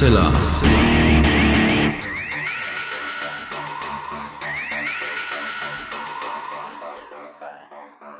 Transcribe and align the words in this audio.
Hoaxilla. 0.00 0.32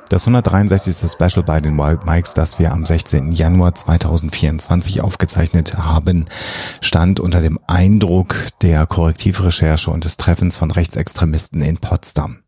Das 0.09 0.27
163. 0.27 1.09
Special 1.09 1.43
bei 1.43 1.59
den 1.59 1.77
Wild 1.77 2.05
Mikes, 2.05 2.35
das 2.35 2.59
wir 2.59 2.71
am 2.71 2.85
16. 2.85 3.31
Januar 3.31 3.73
2024 3.73 5.01
aufgezeichnet 5.01 5.75
haben, 5.75 6.25
stand 6.81 7.19
unter 7.19 7.41
dem 7.41 7.57
Eindruck 7.65 8.35
der 8.61 8.85
Korrektivrecherche 8.85 9.89
und 9.89 10.03
des 10.03 10.17
Treffens 10.17 10.55
von 10.55 10.69
Rechtsextremisten 10.69 11.61
in 11.61 11.77
Potsdam. 11.77 12.39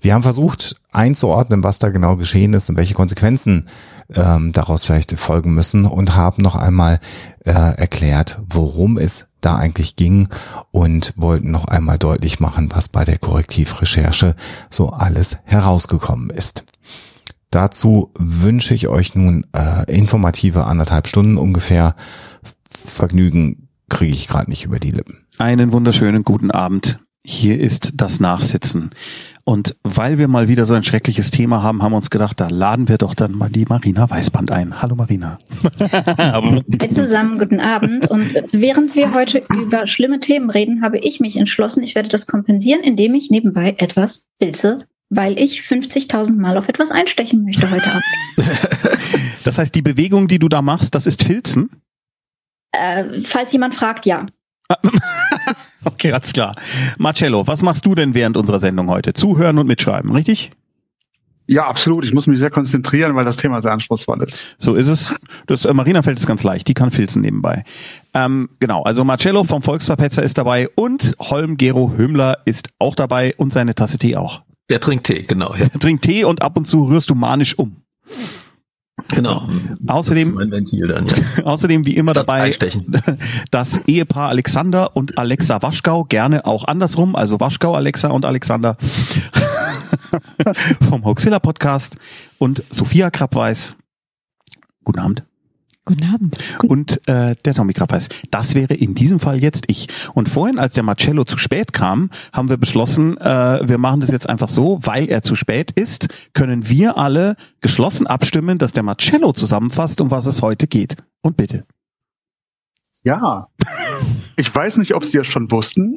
Wir 0.00 0.14
haben 0.14 0.22
versucht 0.22 0.76
einzuordnen, 0.92 1.64
was 1.64 1.78
da 1.78 1.88
genau 1.88 2.16
geschehen 2.16 2.54
ist 2.54 2.70
und 2.70 2.76
welche 2.76 2.94
Konsequenzen 2.94 3.68
ähm, 4.14 4.52
daraus 4.52 4.84
vielleicht 4.84 5.12
folgen 5.18 5.54
müssen 5.54 5.86
und 5.86 6.14
haben 6.14 6.42
noch 6.42 6.54
einmal 6.54 7.00
äh, 7.44 7.52
erklärt, 7.52 8.40
worum 8.48 8.96
es 8.96 9.32
da 9.40 9.56
eigentlich 9.56 9.96
ging 9.96 10.28
und 10.70 11.14
wollten 11.16 11.50
noch 11.50 11.66
einmal 11.66 11.98
deutlich 11.98 12.40
machen, 12.40 12.70
was 12.72 12.88
bei 12.88 13.04
der 13.04 13.18
Korrektivrecherche 13.18 14.36
so 14.70 14.90
alles 14.90 15.38
herausgekommen 15.44 16.30
ist. 16.30 16.64
Dazu 17.50 18.12
wünsche 18.18 18.74
ich 18.74 18.88
euch 18.88 19.14
nun 19.14 19.46
äh, 19.52 19.90
informative 19.92 20.64
anderthalb 20.64 21.08
Stunden 21.08 21.38
ungefähr. 21.38 21.96
Vergnügen 22.68 23.68
kriege 23.88 24.12
ich 24.12 24.28
gerade 24.28 24.50
nicht 24.50 24.64
über 24.64 24.78
die 24.78 24.90
Lippen. 24.90 25.26
Einen 25.38 25.72
wunderschönen 25.72 26.24
guten 26.24 26.50
Abend. 26.50 27.00
Hier 27.24 27.58
ist 27.58 27.92
das 27.96 28.20
Nachsitzen. 28.20 28.90
Und 29.48 29.76
weil 29.82 30.18
wir 30.18 30.28
mal 30.28 30.46
wieder 30.48 30.66
so 30.66 30.74
ein 30.74 30.84
schreckliches 30.84 31.30
Thema 31.30 31.62
haben, 31.62 31.82
haben 31.82 31.92
wir 31.92 31.96
uns 31.96 32.10
gedacht, 32.10 32.38
da 32.38 32.48
laden 32.48 32.86
wir 32.86 32.98
doch 32.98 33.14
dann 33.14 33.32
mal 33.32 33.48
die 33.48 33.64
Marina 33.64 34.10
Weißband 34.10 34.52
ein. 34.52 34.82
Hallo 34.82 34.94
Marina. 34.94 35.38
Hey 36.78 36.88
zusammen, 36.90 37.38
guten 37.38 37.58
Abend. 37.58 38.10
Und 38.10 38.34
während 38.52 38.94
wir 38.94 39.14
heute 39.14 39.42
über 39.58 39.86
schlimme 39.86 40.20
Themen 40.20 40.50
reden, 40.50 40.82
habe 40.82 40.98
ich 40.98 41.20
mich 41.20 41.38
entschlossen, 41.38 41.82
ich 41.82 41.94
werde 41.94 42.10
das 42.10 42.26
kompensieren, 42.26 42.82
indem 42.82 43.14
ich 43.14 43.30
nebenbei 43.30 43.74
etwas 43.78 44.26
pilze, 44.38 44.86
weil 45.08 45.40
ich 45.40 45.62
50.000 45.62 46.38
Mal 46.38 46.58
auf 46.58 46.68
etwas 46.68 46.90
einstechen 46.90 47.42
möchte 47.42 47.70
heute 47.70 47.90
Abend. 47.90 48.04
Das 49.44 49.56
heißt, 49.56 49.74
die 49.74 49.80
Bewegung, 49.80 50.28
die 50.28 50.38
du 50.38 50.50
da 50.50 50.60
machst, 50.60 50.94
das 50.94 51.06
ist 51.06 51.24
Filzen? 51.24 51.70
Äh, 52.72 53.04
falls 53.22 53.50
jemand 53.52 53.74
fragt, 53.74 54.04
ja. 54.04 54.26
Okay, 55.92 56.12
alles 56.12 56.32
klar. 56.32 56.54
Marcello, 56.98 57.46
was 57.46 57.62
machst 57.62 57.86
du 57.86 57.94
denn 57.94 58.14
während 58.14 58.36
unserer 58.36 58.58
Sendung 58.58 58.88
heute? 58.88 59.14
Zuhören 59.14 59.58
und 59.58 59.66
mitschreiben, 59.66 60.12
richtig? 60.12 60.50
Ja, 61.46 61.66
absolut. 61.66 62.04
Ich 62.04 62.12
muss 62.12 62.26
mich 62.26 62.38
sehr 62.38 62.50
konzentrieren, 62.50 63.16
weil 63.16 63.24
das 63.24 63.38
Thema 63.38 63.62
sehr 63.62 63.72
anspruchsvoll 63.72 64.22
ist. 64.22 64.56
So 64.58 64.74
ist 64.74 64.88
es. 64.88 65.18
Das 65.46 65.64
äh, 65.64 65.72
Marina 65.72 66.02
fällt 66.02 66.18
es 66.18 66.26
ganz 66.26 66.42
leicht. 66.42 66.68
Die 66.68 66.74
kann 66.74 66.90
filzen 66.90 67.22
nebenbei. 67.22 67.64
Ähm, 68.12 68.50
genau. 68.60 68.82
Also 68.82 69.02
Marcello 69.02 69.44
vom 69.44 69.62
Volksverpetzer 69.62 70.22
ist 70.22 70.36
dabei 70.36 70.68
und 70.74 71.14
Holm 71.18 71.56
Gero 71.56 71.94
Hömler 71.96 72.38
ist 72.44 72.68
auch 72.78 72.94
dabei 72.94 73.34
und 73.38 73.54
seine 73.54 73.74
Tasse 73.74 73.96
Tee 73.96 74.16
auch. 74.16 74.42
Der 74.68 74.80
trinkt 74.80 75.06
Tee, 75.06 75.22
genau. 75.22 75.54
Ja. 75.58 75.64
Er 75.72 75.80
trinkt 75.80 76.04
Tee 76.04 76.24
und 76.24 76.42
ab 76.42 76.58
und 76.58 76.66
zu 76.66 76.84
rührst 76.84 77.08
du 77.08 77.14
manisch 77.14 77.58
um. 77.58 77.76
Genau. 79.14 79.48
Außerdem- 79.86 80.34
dann, 80.50 81.06
ja. 81.06 81.44
Außerdem 81.44 81.86
wie 81.86 81.96
immer 81.96 82.12
dabei 82.12 82.42
Einstechen. 82.42 83.00
das 83.50 83.86
Ehepaar 83.88 84.28
Alexander 84.28 84.96
und 84.96 85.18
Alexa 85.18 85.62
Waschgau, 85.62 86.04
gerne 86.04 86.44
auch 86.44 86.64
andersrum, 86.64 87.16
also 87.16 87.40
Waschgau, 87.40 87.74
Alexa 87.74 88.08
und 88.08 88.24
Alexander 88.24 88.76
vom 90.88 91.04
Hoaxilla 91.04 91.38
Podcast 91.38 91.96
und 92.38 92.64
Sophia 92.70 93.10
Krabweis. 93.10 93.74
Guten 94.84 94.98
Abend. 94.98 95.22
Guten 95.88 96.04
Abend. 96.04 96.38
Und 96.64 97.00
äh, 97.08 97.34
der 97.46 97.54
Tommy 97.54 97.72
Krabweis. 97.72 98.10
Das 98.30 98.54
wäre 98.54 98.74
in 98.74 98.94
diesem 98.94 99.20
Fall 99.20 99.42
jetzt 99.42 99.64
ich. 99.68 99.88
Und 100.12 100.28
vorhin, 100.28 100.58
als 100.58 100.74
der 100.74 100.82
Marcello 100.82 101.24
zu 101.24 101.38
spät 101.38 101.72
kam, 101.72 102.10
haben 102.30 102.50
wir 102.50 102.58
beschlossen, 102.58 103.16
äh, 103.16 103.66
wir 103.66 103.78
machen 103.78 104.00
das 104.00 104.10
jetzt 104.10 104.28
einfach 104.28 104.50
so, 104.50 104.80
weil 104.82 105.08
er 105.08 105.22
zu 105.22 105.34
spät 105.34 105.70
ist, 105.70 106.08
können 106.34 106.68
wir 106.68 106.98
alle 106.98 107.36
geschlossen 107.62 108.06
abstimmen, 108.06 108.58
dass 108.58 108.74
der 108.74 108.82
Marcello 108.82 109.32
zusammenfasst, 109.32 110.02
um 110.02 110.10
was 110.10 110.26
es 110.26 110.42
heute 110.42 110.66
geht. 110.66 110.98
Und 111.22 111.38
bitte. 111.38 111.64
Ja. 113.02 113.48
Ich 114.36 114.54
weiß 114.54 114.76
nicht, 114.76 114.94
ob 114.94 115.06
Sie 115.06 115.16
das 115.16 115.26
schon 115.26 115.50
wussten, 115.50 115.96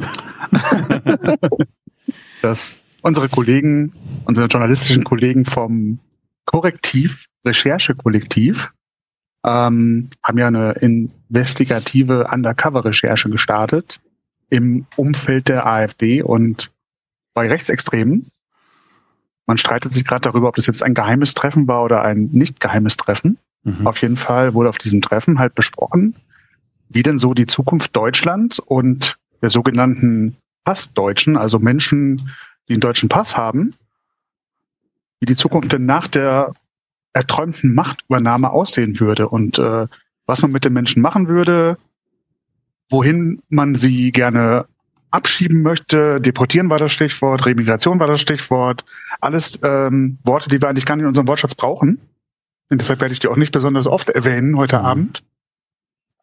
dass 2.42 2.78
unsere 3.02 3.28
Kollegen, 3.28 3.92
unsere 4.24 4.48
journalistischen 4.48 5.04
Kollegen 5.04 5.44
vom 5.44 6.00
Korrektiv, 6.46 7.26
Recherchekollektiv, 7.44 8.72
ähm, 9.44 10.10
haben 10.24 10.38
ja 10.38 10.48
eine 10.48 10.74
investigative 10.74 12.28
Undercover-Recherche 12.32 13.30
gestartet 13.30 14.00
im 14.50 14.86
Umfeld 14.96 15.48
der 15.48 15.66
AfD 15.66 16.22
und 16.22 16.72
bei 17.34 17.48
Rechtsextremen. 17.48 18.32
Man 19.46 19.58
streitet 19.58 19.94
sich 19.94 20.06
gerade 20.06 20.22
darüber, 20.22 20.50
ob 20.50 20.56
das 20.56 20.68
jetzt 20.68 20.84
ein 20.84 20.94
geheimes 20.94 21.34
Treffen 21.34 21.68
war 21.68 21.84
oder 21.84 22.04
ein 22.04 22.30
nicht 22.32 22.60
geheimes 22.60 22.98
Treffen. 22.98 23.38
Mhm. 23.64 23.88
Auf 23.88 23.98
jeden 24.02 24.18
Fall 24.18 24.54
wurde 24.54 24.70
auf 24.70 24.78
diesem 24.78 25.02
Treffen 25.02 25.40
halt 25.40 25.56
besprochen, 25.56 26.16
wie 26.90 27.04
denn 27.04 27.18
so 27.18 27.34
die 27.34 27.46
Zukunft 27.46 27.96
Deutschlands 27.96 28.60
und 28.60 29.18
der 29.42 29.50
sogenannten 29.50 30.38
Passdeutschen, 30.64 31.38
also 31.38 31.60
Menschen, 31.60 32.30
die 32.68 32.74
einen 32.74 32.82
deutschen 32.82 33.10
Pass 33.10 33.36
haben, 33.36 33.74
wie 35.20 35.26
die 35.26 35.36
Zukunft 35.36 35.72
denn 35.72 35.86
nach 35.86 36.08
der 36.08 36.54
erträumten 37.14 37.74
Machtübernahme 37.74 38.52
aussehen 38.52 39.00
würde 39.00 39.30
und 39.30 39.60
äh, 39.60 39.88
was 40.26 40.42
man 40.42 40.52
mit 40.52 40.64
den 40.64 40.74
Menschen 40.74 41.02
machen 41.02 41.28
würde, 41.28 41.78
wohin 42.90 43.42
man 43.50 43.76
sie 43.76 44.12
gerne 44.12 44.66
abschieben 45.10 45.62
möchte. 45.62 46.22
Deportieren 46.22 46.70
war 46.70 46.78
das 46.78 46.94
Stichwort, 46.94 47.46
Remigration 47.46 48.00
war 48.00 48.08
das 48.08 48.22
Stichwort. 48.22 48.86
Alles 49.20 49.60
ähm, 49.64 50.20
Worte, 50.24 50.50
die 50.50 50.62
wir 50.62 50.70
eigentlich 50.70 50.86
gar 50.86 50.96
nicht 50.96 51.04
in 51.04 51.10
unserem 51.10 51.28
Wortschatz 51.28 51.56
brauchen. 51.56 52.00
Und 52.70 52.80
deshalb 52.80 53.02
werde 53.02 53.14
ich 53.14 53.20
die 53.20 53.28
auch 53.28 53.36
nicht 53.36 53.52
besonders 53.52 53.88
oft 53.88 54.10
erwähnen 54.10 54.58
heute 54.58 54.80
Mhm. 54.80 54.86
Abend. 54.86 55.24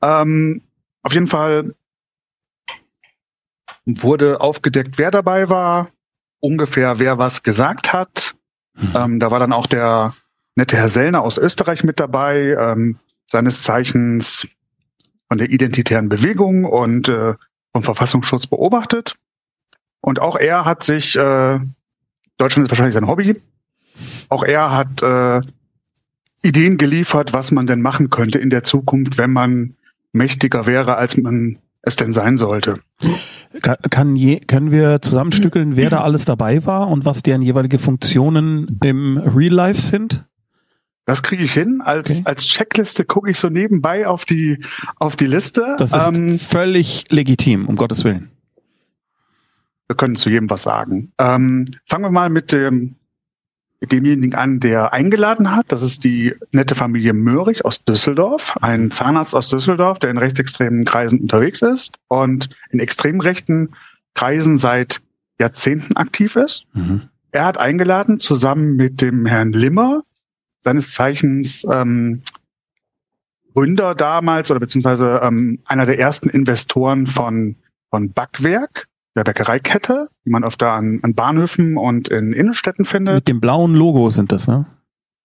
Ähm, 0.00 0.62
auf 1.02 1.12
jeden 1.12 1.26
Fall 1.26 1.74
wurde 3.84 4.40
aufgedeckt, 4.40 4.98
wer 4.98 5.10
dabei 5.10 5.48
war, 5.48 5.88
ungefähr 6.40 6.98
wer 6.98 7.18
was 7.18 7.42
gesagt 7.42 7.92
hat. 7.92 8.34
Mhm. 8.74 8.92
Ähm, 8.94 9.20
da 9.20 9.30
war 9.30 9.38
dann 9.38 9.52
auch 9.52 9.66
der 9.66 10.14
nette 10.58 10.76
Herr 10.76 10.88
Sellner 10.88 11.22
aus 11.22 11.38
Österreich 11.38 11.84
mit 11.84 12.00
dabei, 12.00 12.56
ähm, 12.58 12.96
seines 13.28 13.62
Zeichens 13.62 14.48
von 15.28 15.38
der 15.38 15.50
identitären 15.50 16.08
Bewegung 16.08 16.64
und 16.64 17.08
äh, 17.08 17.34
vom 17.72 17.82
Verfassungsschutz 17.84 18.48
beobachtet. 18.48 19.14
Und 20.00 20.18
auch 20.18 20.36
er 20.36 20.64
hat 20.64 20.82
sich, 20.82 21.16
äh, 21.16 21.60
Deutschland 22.38 22.66
ist 22.66 22.70
wahrscheinlich 22.70 22.94
sein 22.94 23.06
Hobby, 23.06 23.40
auch 24.28 24.42
er 24.42 24.72
hat 24.72 25.02
äh, 25.02 25.42
Ideen 26.42 26.76
geliefert, 26.76 27.32
was 27.32 27.52
man 27.52 27.68
denn 27.68 27.80
machen 27.80 28.10
könnte 28.10 28.38
in 28.38 28.50
der 28.50 28.64
Zukunft, 28.64 29.16
wenn 29.16 29.32
man 29.32 29.76
mächtiger 30.12 30.66
wäre, 30.66 30.96
als 30.96 31.16
man 31.16 31.58
es 31.82 31.94
denn 31.94 32.12
sein 32.12 32.36
sollte. 32.36 32.80
Kann, 33.62 34.16
je, 34.16 34.40
können 34.40 34.72
wir 34.72 35.00
zusammenstückeln, 35.02 35.76
wer 35.76 35.90
da 35.90 36.00
alles 36.00 36.24
dabei 36.24 36.66
war 36.66 36.88
und 36.88 37.04
was 37.04 37.22
deren 37.22 37.42
jeweilige 37.42 37.78
Funktionen 37.78 38.78
im 38.82 39.18
Real 39.18 39.54
Life 39.54 39.80
sind? 39.80 40.24
Das 41.08 41.22
kriege 41.22 41.42
ich 41.42 41.54
hin. 41.54 41.80
Als, 41.82 42.10
Okay. 42.10 42.22
als 42.26 42.44
Checkliste 42.46 43.04
gucke 43.06 43.30
ich 43.30 43.38
so 43.40 43.48
nebenbei 43.48 44.06
auf 44.06 44.26
die, 44.26 44.62
auf 44.96 45.16
die 45.16 45.26
Liste. 45.26 45.74
Das 45.78 45.94
ist 45.94 46.16
Ähm, 46.18 46.38
völlig 46.38 47.04
legitim, 47.08 47.66
um 47.66 47.76
Gottes 47.76 48.04
Willen. 48.04 48.30
wir 49.86 49.96
können 49.96 50.16
zu 50.16 50.28
jedem 50.28 50.50
was 50.50 50.64
sagen. 50.64 51.12
Ähm, 51.18 51.64
fangen 51.86 52.04
wir 52.04 52.10
mal 52.10 52.28
mit 52.28 52.52
dem 52.52 52.94
mit 53.80 53.92
demjenigen 53.92 54.34
an, 54.34 54.58
der 54.60 54.92
eingeladen 54.92 55.54
hat. 55.54 55.66
Das 55.68 55.82
ist 55.82 56.02
die 56.04 56.34
nette 56.50 56.74
Familie 56.74 57.12
Möhrig 57.14 57.64
aus 57.64 57.84
Düsseldorf, 57.84 58.56
ein 58.60 58.90
Zahnarzt 58.90 59.36
aus 59.36 59.46
Düsseldorf, 59.48 60.00
der 60.00 60.10
in 60.10 60.18
rechtsextremen 60.18 60.84
Kreisen 60.84 61.20
unterwegs 61.20 61.62
ist 61.62 61.96
und 62.08 62.50
in 62.70 62.80
extrem 62.80 63.20
rechten 63.20 63.70
Kreisen 64.14 64.58
seit 64.58 65.00
Jahrzehnten 65.40 65.96
aktiv 65.96 66.34
ist. 66.36 66.64
Mhm. 66.74 67.02
Er 67.30 67.44
hat 67.44 67.56
eingeladen, 67.56 68.18
zusammen 68.18 68.74
mit 68.76 69.00
dem 69.00 69.24
Herrn 69.26 69.52
Limmer, 69.52 70.02
seines 70.60 70.92
Zeichens 70.92 71.66
ähm, 71.70 72.22
Gründer 73.54 73.94
damals 73.94 74.50
oder 74.50 74.60
beziehungsweise 74.60 75.20
ähm, 75.22 75.60
einer 75.64 75.86
der 75.86 75.98
ersten 75.98 76.28
Investoren 76.28 77.06
von, 77.06 77.56
von 77.90 78.12
Backwerk, 78.12 78.86
der 79.16 79.24
Bäckereikette, 79.24 80.08
die 80.24 80.30
man 80.30 80.44
öfter 80.44 80.70
an, 80.72 81.00
an 81.02 81.14
Bahnhöfen 81.14 81.76
und 81.76 82.08
in 82.08 82.32
Innenstädten 82.32 82.84
findet. 82.84 83.14
Mit 83.16 83.28
dem 83.28 83.40
blauen 83.40 83.74
Logo 83.74 84.10
sind 84.10 84.30
das, 84.32 84.46
ne? 84.46 84.66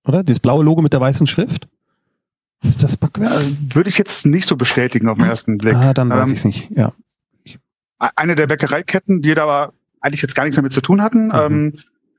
Oder? 0.07 0.24
Dieses 0.24 0.39
blaue 0.39 0.63
Logo 0.63 0.81
mit 0.81 0.94
der 0.94 1.01
weißen 1.01 1.27
Schrift? 1.27 1.68
Ist 2.63 2.81
das 2.81 2.97
Backwerk? 2.97 3.31
Äh, 3.41 3.75
Würde 3.75 3.89
ich 3.89 3.97
jetzt 3.97 4.25
nicht 4.25 4.47
so 4.47 4.56
bestätigen 4.56 5.09
auf 5.09 5.18
den 5.18 5.27
ersten 5.27 5.57
Blick. 5.57 5.75
Ah, 5.75 5.94
dann 5.94 6.09
weiß 6.09 6.30
Ähm, 6.30 6.33
ich's 6.33 6.45
nicht. 6.45 6.69
Ja. 6.71 6.94
eine 8.00 8.35
der 8.35 8.47
Bäckereiketten, 8.47 9.21
die 9.21 9.33
da 9.35 9.44
aber 9.44 9.74
eigentlich 10.01 10.21
jetzt 10.21 10.35
gar 10.35 10.44
nichts 10.44 10.56
damit 10.56 10.74
zu 10.74 10.81
tun 10.81 11.01
hatten, 11.01 11.27
Mhm. 11.27 11.33
ähm, 11.35 11.74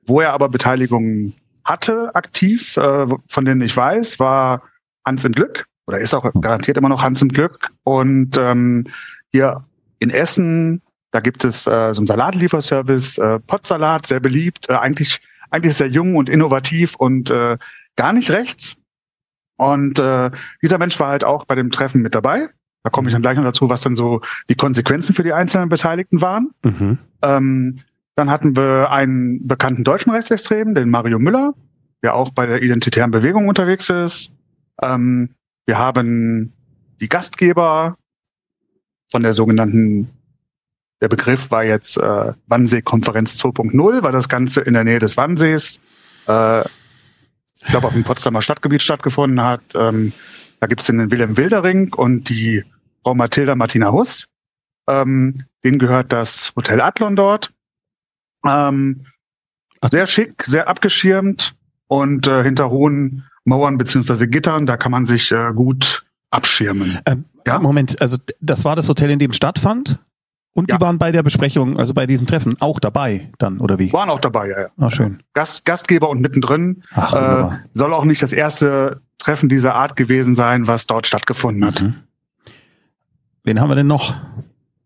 wo 0.06 0.20
er 0.20 0.32
aber 0.32 0.48
Beteiligungen 0.48 1.34
hatte, 1.64 2.14
aktiv, 2.14 2.76
äh, 2.76 3.06
von 3.28 3.44
denen 3.44 3.60
ich 3.62 3.76
weiß, 3.76 4.20
war 4.20 4.62
Hans 5.04 5.24
in 5.24 5.32
Glück, 5.32 5.66
oder 5.86 5.98
ist 5.98 6.14
auch 6.14 6.30
garantiert 6.40 6.76
immer 6.76 6.88
noch 6.88 7.02
Hans 7.02 7.22
im 7.22 7.28
Glück. 7.28 7.70
Und 7.82 8.38
ähm, 8.38 8.84
hier 9.32 9.64
in 9.98 10.10
Essen, 10.10 10.82
da 11.10 11.20
gibt 11.20 11.44
es 11.44 11.66
äh, 11.66 11.94
so 11.94 12.00
einen 12.00 12.06
Salatlieferservice, 12.06 13.18
äh, 13.18 13.38
Potsalat, 13.40 14.06
sehr 14.06 14.20
beliebt, 14.20 14.68
äh, 14.68 14.74
eigentlich 14.74 15.20
eigentlich 15.54 15.76
sehr 15.76 15.88
jung 15.88 16.16
und 16.16 16.28
innovativ 16.28 16.96
und 16.96 17.30
äh, 17.30 17.56
gar 17.96 18.12
nicht 18.12 18.30
rechts. 18.30 18.76
Und 19.56 20.00
äh, 20.00 20.30
dieser 20.62 20.78
Mensch 20.78 20.98
war 20.98 21.08
halt 21.08 21.24
auch 21.24 21.44
bei 21.44 21.54
dem 21.54 21.70
Treffen 21.70 22.02
mit 22.02 22.14
dabei. 22.14 22.48
Da 22.82 22.90
komme 22.90 23.08
ich 23.08 23.12
dann 23.12 23.22
gleich 23.22 23.36
noch 23.36 23.44
dazu, 23.44 23.70
was 23.70 23.80
dann 23.80 23.94
so 23.94 24.20
die 24.50 24.56
Konsequenzen 24.56 25.14
für 25.14 25.22
die 25.22 25.32
einzelnen 25.32 25.68
Beteiligten 25.68 26.20
waren. 26.20 26.50
Mhm. 26.62 26.98
Ähm, 27.22 27.80
dann 28.16 28.30
hatten 28.30 28.56
wir 28.56 28.90
einen 28.90 29.46
bekannten 29.46 29.84
deutschen 29.84 30.12
Rechtsextremen, 30.12 30.74
den 30.74 30.90
Mario 30.90 31.18
Müller, 31.18 31.54
der 32.02 32.14
auch 32.14 32.30
bei 32.30 32.46
der 32.46 32.62
identitären 32.62 33.10
Bewegung 33.10 33.48
unterwegs 33.48 33.90
ist. 33.90 34.32
Ähm, 34.80 35.30
wir 35.66 35.78
haben 35.78 36.52
die 37.00 37.08
Gastgeber 37.08 37.96
von 39.10 39.22
der 39.22 39.32
sogenannten, 39.32 40.10
der 41.00 41.08
Begriff 41.08 41.50
war 41.50 41.64
jetzt 41.64 41.96
äh, 41.96 42.32
Wannsee-Konferenz 42.46 43.42
2.0, 43.42 44.02
weil 44.02 44.12
das 44.12 44.28
Ganze 44.28 44.60
in 44.60 44.74
der 44.74 44.84
Nähe 44.84 44.98
des 44.98 45.16
Wannsees, 45.16 45.80
äh, 46.28 46.60
ich 46.60 47.70
glaube, 47.70 47.86
auf 47.86 47.94
dem 47.94 48.04
Potsdamer 48.04 48.42
Stadtgebiet 48.42 48.82
stattgefunden 48.82 49.40
hat. 49.40 49.62
Ähm, 49.74 50.12
da 50.60 50.66
gibt 50.66 50.82
es 50.82 50.86
den 50.86 51.10
Wilhelm 51.10 51.36
Wildering 51.36 51.94
und 51.94 52.28
die 52.28 52.64
Frau 53.02 53.14
Mathilda 53.14 53.54
Martina 53.54 53.92
Huss. 53.92 54.26
Ähm, 54.86 55.44
denen 55.64 55.78
gehört 55.78 56.12
das 56.12 56.52
Hotel 56.56 56.80
Adlon 56.80 57.16
dort. 57.16 57.53
Ähm, 58.46 59.06
sehr 59.90 60.06
schick, 60.06 60.42
sehr 60.46 60.68
abgeschirmt 60.68 61.54
und 61.88 62.26
äh, 62.26 62.42
hinter 62.42 62.70
hohen 62.70 63.24
Mauern 63.44 63.76
beziehungsweise 63.78 64.28
Gittern, 64.28 64.66
da 64.66 64.76
kann 64.76 64.90
man 64.92 65.04
sich 65.06 65.30
äh, 65.32 65.52
gut 65.54 66.04
abschirmen. 66.30 66.98
Ähm, 67.06 67.24
Ja? 67.46 67.58
Moment, 67.58 68.00
also 68.00 68.16
das 68.40 68.64
war 68.64 68.74
das 68.76 68.88
Hotel, 68.88 69.10
in 69.10 69.18
dem 69.18 69.30
es 69.32 69.36
stattfand? 69.36 69.98
Und 70.56 70.70
Ja. 70.70 70.76
die 70.78 70.82
waren 70.82 70.98
bei 70.98 71.10
der 71.12 71.22
Besprechung, 71.22 71.78
also 71.78 71.92
bei 71.94 72.06
diesem 72.06 72.26
Treffen, 72.26 72.56
auch 72.60 72.78
dabei 72.78 73.30
dann, 73.38 73.58
oder 73.58 73.78
wie? 73.78 73.92
Waren 73.92 74.08
auch 74.08 74.20
dabei, 74.20 74.48
ja, 74.48 74.60
ja. 74.62 74.68
Ah, 74.78 74.90
schön. 74.90 75.22
Gast, 75.34 75.64
Gastgeber 75.64 76.08
und 76.08 76.20
mittendrin. 76.20 76.84
Ach, 76.94 77.12
Äh, 77.52 77.56
soll 77.74 77.92
auch 77.92 78.04
nicht 78.04 78.22
das 78.22 78.32
erste 78.32 79.00
Treffen 79.18 79.48
dieser 79.48 79.74
Art 79.74 79.96
gewesen 79.96 80.34
sein, 80.34 80.66
was 80.66 80.86
dort 80.86 81.06
stattgefunden 81.06 81.64
hat. 81.64 81.82
Mhm. 81.82 81.94
Wen 83.42 83.60
haben 83.60 83.68
wir 83.68 83.74
denn 83.74 83.86
noch? 83.88 84.14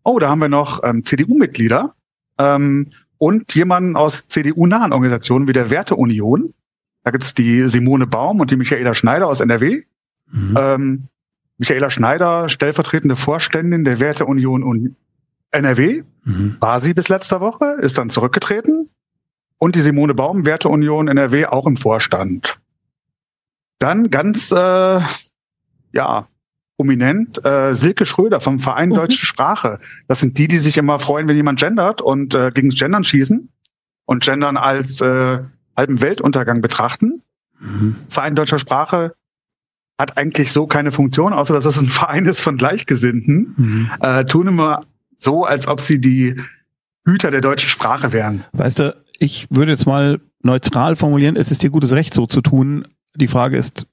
Oh, 0.03 0.19
da 0.19 0.29
haben 0.29 0.39
wir 0.39 0.49
noch 0.49 0.83
ähm, 0.83 1.05
CDU-Mitglieder 1.05 1.93
ähm, 2.39 2.91
und 3.19 3.53
jemanden 3.53 3.95
aus 3.95 4.27
CDU-nahen 4.27 4.91
Organisationen 4.91 5.47
wie 5.47 5.53
der 5.53 5.69
Werteunion. 5.69 6.55
Da 7.03 7.11
gibt's 7.11 7.35
die 7.35 7.69
Simone 7.69 8.07
Baum 8.07 8.39
und 8.39 8.49
die 8.49 8.55
Michaela 8.55 8.95
Schneider 8.95 9.27
aus 9.27 9.41
NRW. 9.41 9.83
Mhm. 10.31 10.57
Ähm, 10.57 11.07
Michaela 11.57 11.91
Schneider, 11.91 12.49
stellvertretende 12.49 13.15
Vorständin 13.15 13.83
der 13.83 13.99
Werteunion 13.99 14.63
und 14.63 14.95
NRW, 15.51 16.03
Mhm. 16.23 16.57
war 16.59 16.79
sie 16.79 16.93
bis 16.93 17.09
letzter 17.09 17.41
Woche, 17.41 17.77
ist 17.81 17.97
dann 17.97 18.09
zurückgetreten. 18.09 18.89
Und 19.57 19.75
die 19.75 19.79
Simone 19.79 20.13
Baum, 20.13 20.45
Werteunion 20.45 21.07
NRW, 21.07 21.45
auch 21.47 21.65
im 21.65 21.75
Vorstand. 21.75 22.59
Dann 23.79 24.09
ganz, 24.09 24.51
äh, 24.51 24.99
ja, 25.91 26.27
prominent, 26.79 27.43
äh, 27.43 27.75
Silke 27.75 28.05
Schröder 28.05 28.39
vom 28.39 28.59
Verein 28.59 28.87
Mhm. 28.87 28.93
Deutsche 28.93 29.25
Sprache. 29.25 29.79
Das 30.07 30.21
sind 30.21 30.37
die, 30.37 30.47
die 30.47 30.59
sich 30.59 30.77
immer 30.77 30.97
freuen, 30.99 31.27
wenn 31.27 31.35
jemand 31.35 31.59
gendert 31.59 32.01
und 32.01 32.35
äh, 32.35 32.51
gegens 32.51 32.75
Gendern 32.79 33.03
schießen 33.03 33.49
und 34.05 34.23
Gendern 34.23 34.55
als 34.55 35.01
äh, 35.01 35.39
halben 35.75 35.99
Weltuntergang 35.99 36.61
betrachten. 36.61 37.21
Mhm. 37.59 37.97
Verein 38.07 38.33
Deutscher 38.33 38.59
Sprache 38.59 39.13
hat 39.97 40.17
eigentlich 40.17 40.53
so 40.53 40.67
keine 40.67 40.93
Funktion, 40.93 41.33
außer 41.33 41.53
dass 41.53 41.65
es 41.65 41.77
ein 41.81 41.85
Verein 41.87 42.25
ist 42.25 42.39
von 42.39 42.55
Gleichgesinnten. 42.55 43.55
Mhm. 43.57 43.91
Äh, 43.99 44.23
tun 44.23 44.47
immer 44.47 44.85
so, 45.17 45.43
als 45.43 45.67
ob 45.67 45.81
sie 45.81 45.99
die 45.99 46.37
Hüter 47.05 47.29
der 47.29 47.41
deutschen 47.41 47.67
Sprache 47.67 48.13
wären. 48.13 48.45
Weißt 48.53 48.79
du, 48.79 48.95
ich 49.17 49.47
würde 49.49 49.73
jetzt 49.73 49.85
mal 49.85 50.21
neutral 50.43 50.95
formulieren, 50.95 51.35
es 51.35 51.51
ist 51.51 51.61
ihr 51.61 51.71
gutes 51.71 51.91
Recht, 51.91 52.13
so 52.13 52.25
zu 52.25 52.39
tun. 52.39 52.87
Die 53.15 53.27
Frage 53.27 53.57
ist, 53.57 53.85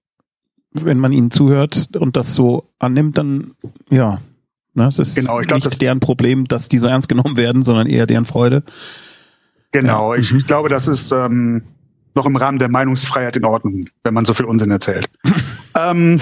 wenn 0.73 0.99
man 0.99 1.13
ihnen 1.13 1.31
zuhört 1.31 1.97
und 1.97 2.17
das 2.17 2.35
so 2.35 2.69
annimmt, 2.79 3.19
dann 3.19 3.53
ja, 3.91 4.21
ne, 4.75 4.85
das 4.85 4.99
ist 4.99 5.15
Genau, 5.17 5.41
ich 5.41 5.47
glaub, 5.47 5.57
nicht 5.57 5.67
das- 5.67 5.79
deren 5.79 6.01
Problem, 6.01 6.45
dass 6.47 6.69
die 6.69 6.79
so 6.79 6.87
ernst 6.87 7.09
genommen 7.09 7.37
werden, 7.37 7.63
sondern 7.63 7.87
eher 7.87 8.07
deren 8.07 8.25
Freude. 8.25 8.63
Genau, 9.73 10.15
Ja. 10.15 10.21
ich, 10.21 10.33
Mhm. 10.33 10.39
ich 10.39 10.47
glaube, 10.47 10.69
das 10.69 10.89
ist 10.89 11.13
ähm, 11.13 11.63
noch 12.15 12.27
im 12.27 12.37
Rahmen 12.37 12.59
der 12.59 12.71
Meinungsfreiheit 12.71 13.37
in 13.37 13.45
Ordnung, 13.45 13.89
wenn 14.05 14.15
man 14.15 14.25
so 14.25 14.35
viel 14.35 14.47
Unsinn 14.47 14.71
erzählt. 14.71 15.07
ähm, 15.77 16.21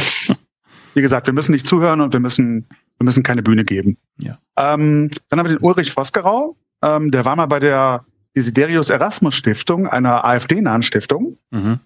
wie 0.94 1.02
gesagt, 1.02 1.26
wir 1.26 1.34
müssen 1.34 1.52
nicht 1.52 1.66
zuhören 1.66 2.00
und 2.00 2.12
wir 2.12 2.20
müssen, 2.20 2.66
wir 2.98 3.04
müssen 3.04 3.22
keine 3.22 3.42
Bühne 3.42 3.64
geben. 3.64 3.96
Ja. 4.20 4.38
Ähm, 4.56 5.10
dann 5.28 5.38
haben 5.38 5.48
wir 5.48 5.56
den 5.56 5.64
Ulrich 5.64 5.92
Vosgerau, 5.96 6.56
ähm, 6.82 7.10
der 7.10 7.24
war 7.24 7.36
mal 7.36 7.46
bei 7.46 7.58
der 7.60 8.04
Desiderius 8.36 8.90
Erasmus 8.90 9.34
Stiftung, 9.36 9.86
einer 9.86 10.24
AfD-nahen 10.24 10.82
Stiftung. 10.82 11.36
Mhm. 11.50 11.78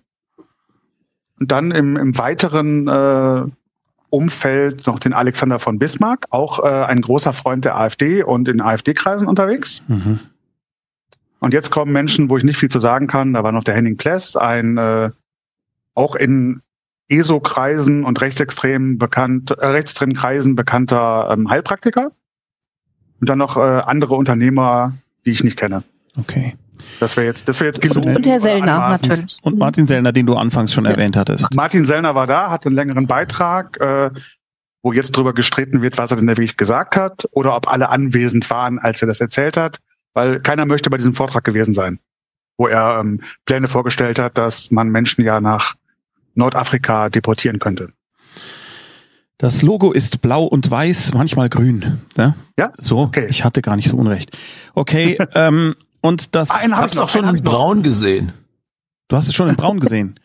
Und 1.40 1.52
dann 1.52 1.70
im, 1.70 1.96
im 1.96 2.18
weiteren 2.18 2.88
äh, 2.88 3.50
Umfeld 4.10 4.86
noch 4.86 4.98
den 4.98 5.12
Alexander 5.12 5.58
von 5.58 5.78
Bismarck, 5.78 6.26
auch 6.30 6.60
äh, 6.60 6.68
ein 6.68 7.00
großer 7.00 7.32
Freund 7.32 7.64
der 7.64 7.76
AfD 7.76 8.22
und 8.22 8.48
in 8.48 8.60
AfD-Kreisen 8.60 9.28
unterwegs. 9.28 9.84
Mhm. 9.88 10.20
Und 11.40 11.54
jetzt 11.54 11.70
kommen 11.70 11.92
Menschen, 11.92 12.28
wo 12.28 12.36
ich 12.36 12.44
nicht 12.44 12.56
viel 12.56 12.70
zu 12.70 12.80
sagen 12.80 13.06
kann. 13.06 13.32
Da 13.34 13.44
war 13.44 13.52
noch 13.52 13.64
der 13.64 13.74
Henning 13.74 13.96
Pless, 13.96 14.36
ein 14.36 14.76
äh, 14.76 15.10
auch 15.94 16.14
in 16.14 16.62
ESO-Kreisen 17.08 18.04
und 18.04 18.20
rechtsextremen 18.20 18.98
bekannt, 18.98 19.50
äh, 19.50 19.66
rechtsextremen 19.66 20.16
Kreisen 20.16 20.56
bekannter 20.56 21.28
ähm, 21.30 21.48
Heilpraktiker. 21.48 22.12
Und 23.20 23.28
dann 23.28 23.38
noch 23.38 23.56
äh, 23.56 23.60
andere 23.60 24.14
Unternehmer, 24.14 24.94
die 25.24 25.32
ich 25.32 25.44
nicht 25.44 25.56
kenne. 25.56 25.82
Okay. 26.16 26.56
Das 27.00 27.16
wäre 27.16 27.26
jetzt, 27.26 27.48
das 27.48 27.60
wäre 27.60 27.68
jetzt 27.68 27.82
Und 27.84 28.02
genug. 28.02 28.16
Und 28.16 28.26
Herr 28.26 28.40
Sellner, 28.40 28.88
natürlich. 28.88 29.38
Und 29.42 29.58
Martin 29.58 29.86
Sellner, 29.86 30.12
den 30.12 30.26
du 30.26 30.34
anfangs 30.36 30.72
schon 30.72 30.84
Ja. 30.84 30.92
erwähnt 30.92 31.16
hattest. 31.16 31.54
Martin 31.54 31.84
Sellner 31.84 32.14
war 32.14 32.26
da, 32.26 32.50
hatte 32.50 32.66
einen 32.68 32.76
längeren 32.76 33.06
Beitrag, 33.06 33.80
äh, 33.80 34.10
wo 34.82 34.92
jetzt 34.92 35.16
drüber 35.16 35.32
gestritten 35.32 35.82
wird, 35.82 35.98
was 35.98 36.10
er 36.10 36.16
denn 36.16 36.26
wirklich 36.28 36.56
gesagt 36.56 36.96
hat 36.96 37.28
oder 37.32 37.54
ob 37.56 37.68
alle 37.70 37.88
anwesend 37.90 38.48
waren, 38.50 38.78
als 38.78 39.02
er 39.02 39.08
das 39.08 39.20
erzählt 39.20 39.56
hat, 39.56 39.78
weil 40.14 40.40
keiner 40.40 40.66
möchte 40.66 40.90
bei 40.90 40.96
diesem 40.96 41.14
Vortrag 41.14 41.44
gewesen 41.44 41.72
sein, 41.74 41.98
wo 42.56 42.66
er 42.68 42.98
ähm, 43.00 43.20
Pläne 43.44 43.68
vorgestellt 43.68 44.18
hat, 44.18 44.38
dass 44.38 44.70
man 44.70 44.88
Menschen 44.88 45.24
ja 45.24 45.40
nach 45.40 45.74
Nordafrika 46.34 47.08
deportieren 47.08 47.58
könnte. 47.58 47.90
Das 49.40 49.62
Logo 49.62 49.92
ist 49.92 50.20
blau 50.20 50.44
und 50.44 50.68
weiß, 50.68 51.14
manchmal 51.14 51.48
grün. 51.48 52.00
Ne? 52.16 52.34
Ja? 52.58 52.72
So, 52.76 52.98
Okay. 53.02 53.26
ich 53.28 53.44
hatte 53.44 53.62
gar 53.62 53.76
nicht 53.76 53.88
so 53.88 53.96
unrecht. 53.96 54.36
Okay, 54.74 55.16
ähm, 55.34 55.74
und 56.00 56.34
das, 56.34 56.50
Einen 56.50 56.74
hab 56.76 56.84
Hab's 56.84 56.96
noch, 56.96 57.04
auch 57.04 57.08
schon 57.08 57.28
in. 57.36 57.42
Braun 57.44 57.82
gesehen. 57.82 58.32
du 59.08 59.16
hast 59.16 59.28
es 59.28 59.34
schon 59.34 59.48
in 59.48 59.56
braun 59.56 59.80
gesehen. 59.80 60.18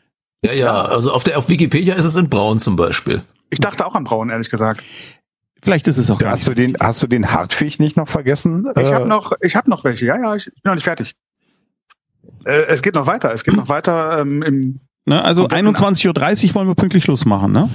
Ja, 0.46 0.52
ja, 0.54 0.82
also 0.84 1.12
auf 1.14 1.24
der 1.24 1.38
auf 1.38 1.48
Wikipedia 1.50 1.96
ist 1.96 2.06
es 2.06 2.16
in 2.16 2.30
Braun 2.30 2.60
zum 2.60 2.76
Beispiel. 2.76 3.22
Ich 3.50 3.60
dachte 3.60 3.86
auch 3.86 3.96
an 3.96 4.04
Braun, 4.04 4.30
ehrlich 4.30 4.50
gesagt. 4.50 4.84
Vielleicht 5.62 5.88
ist 5.88 5.98
es 5.98 6.12
auch 6.12 6.20
gar 6.20 6.32
Hast 6.32 6.40
nicht. 6.40 6.50
du 6.50 6.54
den, 6.56 6.78
hast 6.80 7.02
du 7.02 7.08
den 7.08 7.32
Hartwig 7.32 7.80
nicht 7.80 7.96
noch 7.96 8.10
vergessen? 8.10 8.68
Ich 8.76 8.84
Äh, 8.84 8.94
habe 8.94 9.08
noch, 9.08 9.32
ich 9.42 9.56
habe 9.56 9.70
noch 9.70 9.84
welche. 9.86 10.06
Ja, 10.06 10.18
ja, 10.22 10.36
ich 10.36 10.46
bin 10.46 10.54
noch 10.66 10.76
nicht 10.76 10.84
fertig. 10.84 11.16
Äh, 12.46 12.64
es 12.68 12.82
geht 12.82 12.96
noch 12.96 13.08
weiter. 13.08 13.32
Es 13.32 13.44
geht 13.46 13.56
noch 13.56 13.70
weiter 13.70 14.20
ähm, 14.20 14.42
im 14.44 14.80
Ne? 15.06 15.22
Also 15.22 15.44
Und 15.44 15.52
dann- 15.52 15.68
21.30 15.68 16.50
Uhr 16.50 16.56
wollen 16.56 16.68
wir 16.70 16.76
pünktlich 16.76 17.04
Schluss 17.04 17.26
machen, 17.26 17.52
ne? 17.52 17.70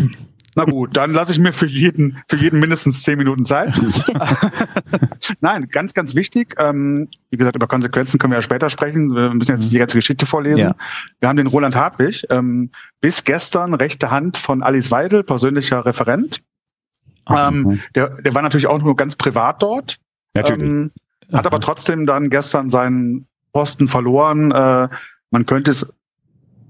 Na 0.59 0.65
gut, 0.65 0.97
dann 0.97 1.13
lasse 1.13 1.31
ich 1.31 1.39
mir 1.39 1.53
für 1.53 1.67
jeden, 1.67 2.19
für 2.29 2.35
jeden 2.37 2.59
mindestens 2.59 3.05
zehn 3.05 3.17
Minuten 3.17 3.45
Zeit. 3.45 3.73
Nein, 5.41 5.69
ganz, 5.69 5.95
ganz 5.95 6.17
wichtig. 6.17 6.57
Ähm, 6.59 7.09
wie 7.31 7.37
gesagt, 7.37 7.55
über 7.55 7.69
Konsequenzen 7.69 8.19
können 8.19 8.33
wir 8.33 8.39
ja 8.39 8.43
später 8.43 8.69
sprechen. 8.69 9.15
Wir 9.15 9.33
müssen 9.33 9.53
jetzt 9.53 9.61
nicht 9.61 9.73
die 9.73 9.79
ganze 9.79 9.97
Geschichte 9.97 10.27
vorlesen. 10.27 10.59
Ja. 10.59 10.75
Wir 11.21 11.29
haben 11.29 11.37
den 11.37 11.47
Roland 11.47 11.77
Hartwig, 11.77 12.27
ähm, 12.31 12.71
bis 13.01 13.23
gestern 13.23 13.73
rechte 13.73 14.11
Hand 14.11 14.37
von 14.37 14.65
Alice 14.65 14.91
Weidel, 14.91 15.23
persönlicher 15.23 15.87
Referent. 15.87 16.43
Ähm, 17.31 17.63
Mhm. 17.63 17.81
der, 17.95 18.21
der 18.21 18.35
war 18.35 18.43
natürlich 18.43 18.67
auch 18.67 18.83
nur 18.83 18.97
ganz 18.97 19.15
privat 19.15 19.63
dort. 19.63 19.99
Natürlich. 20.35 20.67
Ähm, 20.69 20.91
hat 21.33 21.47
aber 21.47 21.61
trotzdem 21.61 22.05
dann 22.05 22.31
gestern 22.31 22.69
seinen 22.69 23.29
Posten 23.53 23.87
verloren. 23.87 24.51
Äh, 24.51 24.89
man 25.31 25.47
könnte 25.47 25.71
es 25.71 25.93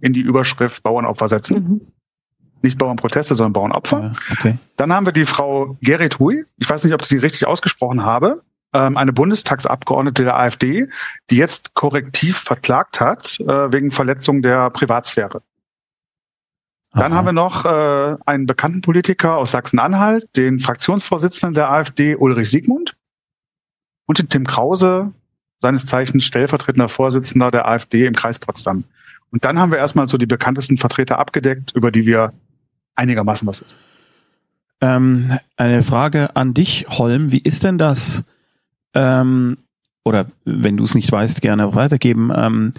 in 0.02 0.12
die 0.12 0.21
Überschrift 0.21 0.83
Bauernopfer 0.83 1.28
setzen. 1.28 1.57
Mhm. 1.57 1.80
Nicht 2.62 2.79
Bauernproteste, 2.79 3.35
sondern 3.35 3.53
Bauernopfer. 3.53 4.12
Okay. 4.33 4.59
Dann 4.77 4.93
haben 4.93 5.07
wir 5.07 5.12
die 5.12 5.27
Frau 5.27 5.77
Gerrit 5.81 6.19
Hui. 6.19 6.45
Ich 6.57 6.69
weiß 6.69 6.85
nicht, 6.85 6.93
ob 6.93 7.03
ich 7.03 7.09
sie 7.09 7.19
richtig 7.19 7.47
ausgesprochen 7.47 8.05
habe. 8.05 8.43
Ähm, 8.75 8.97
eine 8.97 9.12
Bundestagsabgeordnete 9.12 10.25
der 10.25 10.38
AfD, 10.38 10.88
die 11.31 11.37
jetzt 11.37 11.75
korrektiv 11.75 12.37
verklagt 12.38 13.00
hat 13.00 13.41
äh, 13.41 13.73
wegen 13.73 13.93
Verletzung 13.93 14.43
der 14.43 14.71
Privatsphäre. 14.71 15.43
Dann 16.93 17.12
Aha. 17.12 17.19
haben 17.19 17.27
wir 17.27 17.33
noch 17.33 17.65
äh, 17.65 18.17
einen 18.27 18.47
bekannten 18.47 18.81
Politiker 18.81 19.37
aus 19.37 19.53
Sachsen-Anhalt, 19.53 20.29
den 20.37 20.59
Fraktionsvorsitzenden 20.59 21.55
der 21.55 21.71
AfD 21.71 22.17
Ulrich 22.17 22.50
Siegmund 22.50 22.97
und 24.07 24.19
den 24.19 24.29
Tim 24.29 24.47
Krause, 24.47 25.12
seines 25.61 25.87
Zeichens 25.87 26.25
stellvertretender 26.25 26.88
Vorsitzender 26.88 27.50
der 27.50 27.69
AfD 27.69 28.07
im 28.07 28.15
Kreis 28.15 28.38
Potsdam. 28.38 28.85
Und 29.31 29.45
dann 29.45 29.59
haben 29.59 29.73
wir 29.73 29.79
erstmal 29.79 30.09
so 30.09 30.17
die 30.17 30.27
bekanntesten 30.27 30.79
Vertreter 30.79 31.19
abgedeckt, 31.19 31.73
über 31.75 31.91
die 31.91 32.07
wir 32.07 32.33
einigermaßen 32.99 33.47
was 33.47 33.61
wissen. 33.62 33.76
Ähm, 34.81 35.38
eine 35.57 35.83
Frage 35.83 36.37
an 36.37 36.55
dich, 36.55 36.87
Holm. 36.88 37.33
Wie 37.33 37.38
ist 37.38 37.64
denn 37.64 37.78
das? 37.78 38.23
Ähm, 38.95 39.59
oder 40.05 40.26
wenn 40.45 40.76
du 40.76 40.85
es 40.85 40.95
nicht 40.95 41.11
weißt, 41.11 41.40
gerne 41.40 41.75
weitergeben. 41.75 42.31
Ähm, 42.35 42.73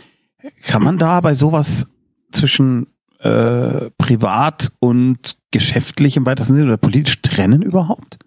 kann 0.64 0.84
man 0.84 0.98
da 0.98 1.20
bei 1.22 1.34
sowas 1.34 1.88
zwischen 2.32 2.88
äh, 3.20 3.90
privat 3.98 4.72
und 4.80 5.38
geschäftlich 5.52 6.16
im 6.16 6.26
weitesten 6.26 6.56
Sinne 6.56 6.68
oder 6.68 6.78
politisch 6.78 7.22
trennen 7.22 7.62
überhaupt? 7.62 8.20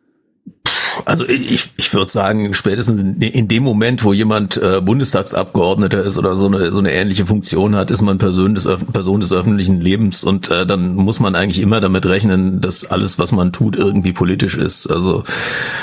Also 1.05 1.27
ich, 1.27 1.71
ich 1.77 1.93
würde 1.95 2.11
sagen, 2.11 2.55
spätestens 2.55 3.01
in 3.21 3.49
dem 3.49 3.63
Moment, 3.63 4.05
wo 4.05 4.13
jemand 4.13 4.57
äh, 4.57 4.81
Bundestagsabgeordneter 4.81 6.03
ist 6.03 6.19
oder 6.19 6.37
so 6.37 6.47
eine, 6.47 6.73
so 6.73 6.79
eine 6.79 6.93
ähnliche 6.93 7.27
Funktion 7.27 7.75
hat, 7.77 7.91
ist 7.91 8.03
man 8.03 8.19
Person 8.19 8.55
des, 8.55 8.69
Person 8.93 9.21
des 9.21 9.33
öffentlichen 9.33 9.81
Lebens 9.81 10.25
und 10.25 10.51
äh, 10.51 10.67
dann 10.67 10.95
muss 10.95 11.21
man 11.21 11.35
eigentlich 11.35 11.61
immer 11.61 11.81
damit 11.81 12.07
rechnen, 12.07 12.61
dass 12.61 12.85
alles, 12.85 13.19
was 13.19 13.33
man 13.33 13.53
tut, 13.53 13.77
irgendwie 13.77 14.13
politisch 14.13 14.57
ist. 14.57 14.87
Also 14.87 15.25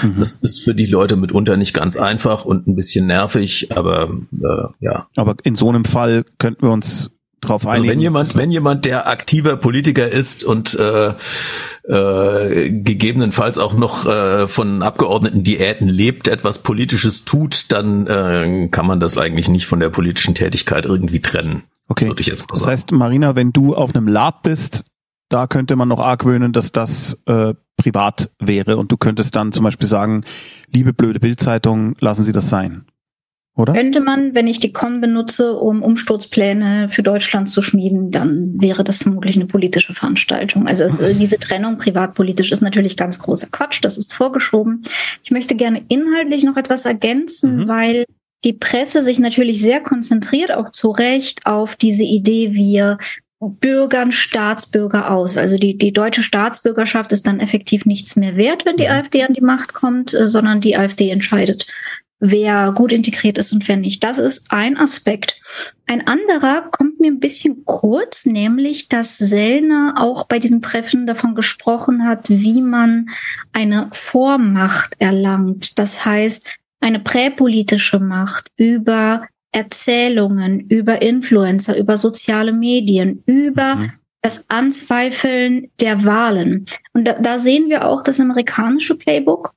mhm. 0.04 0.16
das 0.18 0.34
ist 0.34 0.64
für 0.64 0.76
die 0.76 0.86
Leute 0.86 1.16
mitunter 1.16 1.58
nicht 1.58 1.74
ganz 1.74 1.98
einfach 1.98 2.46
und 2.46 2.68
ein 2.68 2.76
bisschen 2.76 3.08
nervig, 3.08 3.70
aber 3.76 4.10
äh, 4.42 4.68
ja. 4.80 5.08
Aber 5.16 5.36
in 5.44 5.56
so 5.56 5.70
einem 5.70 5.86
Fall 5.86 6.26
könnten 6.38 6.64
wir 6.64 6.72
uns 6.72 7.12
drauf 7.42 7.66
einigen. 7.66 7.88
Also 7.88 7.92
wenn 7.92 8.00
jemand, 8.00 8.38
wenn 8.38 8.52
jemand, 8.52 8.86
der 8.86 9.08
aktiver 9.08 9.58
Politiker 9.58 10.08
ist 10.08 10.44
und 10.44 10.78
äh, 10.80 11.14
äh, 11.88 12.70
gegebenenfalls 12.70 13.58
auch 13.58 13.74
noch 13.74 14.06
äh, 14.06 14.48
von 14.48 14.84
Abgeordneten 14.84 15.44
Diäten 15.44 15.88
lebt, 15.88 16.28
etwas 16.28 16.60
Politisches 16.60 17.26
tut, 17.26 17.72
dann 17.72 18.08
äh, 18.08 18.68
kann 18.70 18.86
man 18.86 19.00
das 19.00 19.18
eigentlich 19.18 19.50
nicht 19.50 19.66
von 19.66 19.80
der 19.80 19.90
politischen 19.90 20.36
Tätigkeit 20.36 20.86
irgendwie 20.86 21.22
trennen. 21.22 21.64
Okay. 21.88 22.08
Würde 22.08 22.22
ich 22.22 22.28
jetzt 22.28 22.48
mal 22.50 22.56
sagen. 22.56 22.60
Das 22.60 22.68
heißt, 22.68 22.92
Marina, 22.92 23.36
wenn 23.36 23.52
du 23.52 23.76
auf 23.76 23.96
einem 23.96 24.08
Lab 24.08 24.44
bist, 24.44 24.86
da 25.30 25.48
könnte 25.48 25.76
man 25.76 25.88
noch 25.88 26.00
argwöhnen, 26.00 26.54
dass 26.54 26.72
das 26.72 27.20
äh, 27.26 27.54
privat 27.78 28.30
wäre 28.40 28.78
und 28.78 28.92
du 28.92 28.98
könntest 28.98 29.36
dann 29.36 29.52
zum 29.52 29.64
Beispiel 29.64 29.88
sagen, 29.88 30.24
liebe 30.72 30.94
blöde 30.94 31.20
Bildzeitung, 31.20 31.96
lassen 32.00 32.24
Sie 32.24 32.32
das 32.32 32.50
sein 32.50 32.86
oder? 33.60 33.74
Könnte 33.74 34.00
man, 34.00 34.34
wenn 34.34 34.48
ich 34.48 34.60
die 34.60 34.72
CON 34.74 35.02
benutze, 35.02 35.54
um 35.54 35.84
Umsturzpläne 35.84 36.90
für 36.90 37.04
Deutschland 37.04 37.50
zu 37.50 37.62
schmieden, 37.62 38.10
dann 38.10 38.56
wäre 38.60 38.84
das 38.84 39.00
vermutlich 39.00 39.36
eine 39.36 39.46
politische 39.46 39.94
Veranstaltung. 39.94 40.68
Also 40.68 40.86
es, 40.86 41.00
diese 41.18 41.38
Trennung 41.38 41.78
privatpolitisch 41.78 42.52
ist 42.52 42.62
natürlich 42.62 42.98
ganz 42.98 43.20
großer 43.20 43.48
Quatsch, 43.52 43.80
das 43.82 43.98
ist 43.98 44.14
vorgeschoben. 44.14 44.84
Ich 45.24 45.32
möchte 45.32 45.56
gerne 45.56 45.84
inhaltlich 45.90 46.44
noch 46.44 46.58
etwas 46.58 46.86
ergänzen, 46.86 47.58
mhm. 47.58 47.68
weil 47.68 48.06
die 48.46 48.54
Presse 48.54 49.02
sich 49.02 49.20
natürlich 49.20 49.62
sehr 49.62 49.82
konzentriert, 49.82 50.54
auch 50.54 50.72
zu 50.72 50.92
Recht, 50.92 51.46
auf 51.46 51.76
diese 51.76 52.04
Idee, 52.04 52.54
wir 52.54 52.98
Bürgern 53.42 54.12
Staatsbürger 54.12 55.12
aus. 55.12 55.38
Also 55.38 55.58
die, 55.58 55.78
die 55.78 55.94
deutsche 55.94 56.24
Staatsbürgerschaft 56.24 57.14
ist 57.14 57.26
dann 57.26 57.40
effektiv 57.40 57.86
nichts 57.86 58.18
mehr 58.18 58.36
wert, 58.36 58.66
wenn 58.66 58.76
die 58.76 58.86
mhm. 58.86 58.92
AfD 58.92 59.24
an 59.24 59.34
die 59.34 59.42
Macht 59.42 59.74
kommt, 59.74 60.10
sondern 60.10 60.60
die 60.60 60.78
AfD 60.78 61.10
entscheidet, 61.10 61.66
wer 62.20 62.74
gut 62.74 62.92
integriert 62.92 63.38
ist 63.38 63.54
und 63.54 63.68
wer 63.68 63.78
nicht. 63.78 64.04
Das 64.04 64.20
ist 64.20 64.52
ein 64.52 64.78
Aspekt. 64.78 65.42
Ein 65.88 66.06
anderer 66.08 66.70
kommt 66.70 67.00
mir 67.00 67.12
ein 67.12 67.20
bisschen 67.20 67.64
kurz, 67.66 68.26
nämlich, 68.26 68.90
dass 68.90 69.18
Sellner 69.18 69.96
auch 69.98 70.26
bei 70.26 70.40
diesem 70.40 70.62
Treffen 70.62 71.08
davon 71.08 71.36
gesprochen 71.36 72.06
hat, 72.06 72.30
wie 72.30 72.62
man 72.62 73.10
eine 73.54 73.88
Vormacht 73.92 74.96
erlangt. 75.00 75.80
Das 75.80 76.06
heißt, 76.06 76.50
eine 76.82 77.00
präpolitische 77.00 78.00
Macht 78.00 78.52
über 78.58 79.28
Erzählungen, 79.52 80.60
über 80.60 81.02
Influencer, 81.02 81.78
über 81.78 81.98
soziale 81.98 82.54
Medien, 82.54 83.24
über 83.26 83.76
mhm. 83.76 83.92
das 84.22 84.50
Anzweifeln 84.50 85.72
der 85.80 86.06
Wahlen. 86.06 86.66
Und 86.94 87.06
da, 87.06 87.14
da 87.14 87.40
sehen 87.40 87.70
wir 87.70 87.88
auch 87.88 88.04
das 88.04 88.20
amerikanische 88.20 88.96
Playbook 88.96 89.54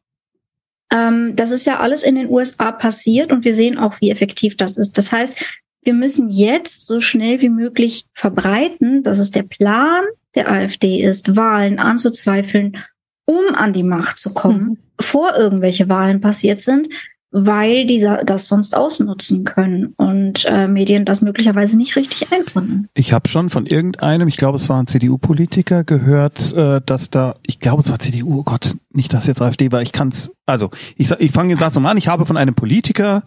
ähm, 0.92 1.34
das 1.34 1.50
ist 1.50 1.66
ja 1.66 1.80
alles 1.80 2.02
in 2.02 2.14
den 2.14 2.28
USA 2.28 2.70
passiert 2.70 3.32
und 3.32 3.44
wir 3.44 3.54
sehen 3.54 3.78
auch, 3.78 4.00
wie 4.00 4.10
effektiv 4.10 4.56
das 4.56 4.76
ist. 4.76 4.98
Das 4.98 5.10
heißt, 5.10 5.42
wir 5.82 5.94
müssen 5.94 6.28
jetzt 6.28 6.86
so 6.86 7.00
schnell 7.00 7.40
wie 7.40 7.48
möglich 7.48 8.04
verbreiten, 8.12 9.02
dass 9.02 9.18
es 9.18 9.30
der 9.30 9.42
Plan 9.42 10.04
der 10.34 10.50
AfD 10.50 11.02
ist, 11.02 11.34
Wahlen 11.34 11.78
anzuzweifeln, 11.78 12.76
um 13.24 13.54
an 13.54 13.72
die 13.72 13.82
Macht 13.82 14.18
zu 14.18 14.32
kommen, 14.32 14.64
mhm. 14.64 14.78
bevor 14.96 15.34
irgendwelche 15.36 15.88
Wahlen 15.88 16.20
passiert 16.20 16.60
sind, 16.60 16.88
weil 17.32 17.86
die 17.86 18.06
das 18.24 18.46
sonst 18.46 18.76
ausnutzen 18.76 19.44
können 19.44 19.94
und 19.96 20.44
äh, 20.44 20.68
Medien 20.68 21.06
das 21.06 21.22
möglicherweise 21.22 21.78
nicht 21.78 21.96
richtig 21.96 22.30
einbringen. 22.30 22.88
Ich 22.94 23.14
habe 23.14 23.28
schon 23.28 23.48
von 23.48 23.66
irgendeinem, 23.66 24.28
ich 24.28 24.36
glaube 24.36 24.56
es 24.56 24.68
war 24.68 24.78
ein 24.78 24.86
CDU-Politiker, 24.86 25.82
gehört, 25.82 26.52
äh, 26.52 26.80
dass 26.84 27.08
da, 27.10 27.34
ich 27.42 27.58
glaube 27.58 27.82
es 27.82 27.90
war 27.90 27.98
CDU, 27.98 28.40
oh 28.40 28.42
Gott, 28.42 28.76
nicht 28.92 29.14
dass 29.14 29.26
jetzt 29.26 29.40
AfD 29.40 29.72
war, 29.72 29.80
ich 29.80 29.92
kann's, 29.92 30.30
also 30.44 30.70
ich, 30.96 31.10
ich 31.10 31.32
fange 31.32 31.54
jetzt 31.54 31.80
mal 31.80 31.90
an, 31.90 31.96
ich 31.96 32.08
habe 32.08 32.26
von 32.26 32.36
einem 32.36 32.54
Politiker 32.54 33.22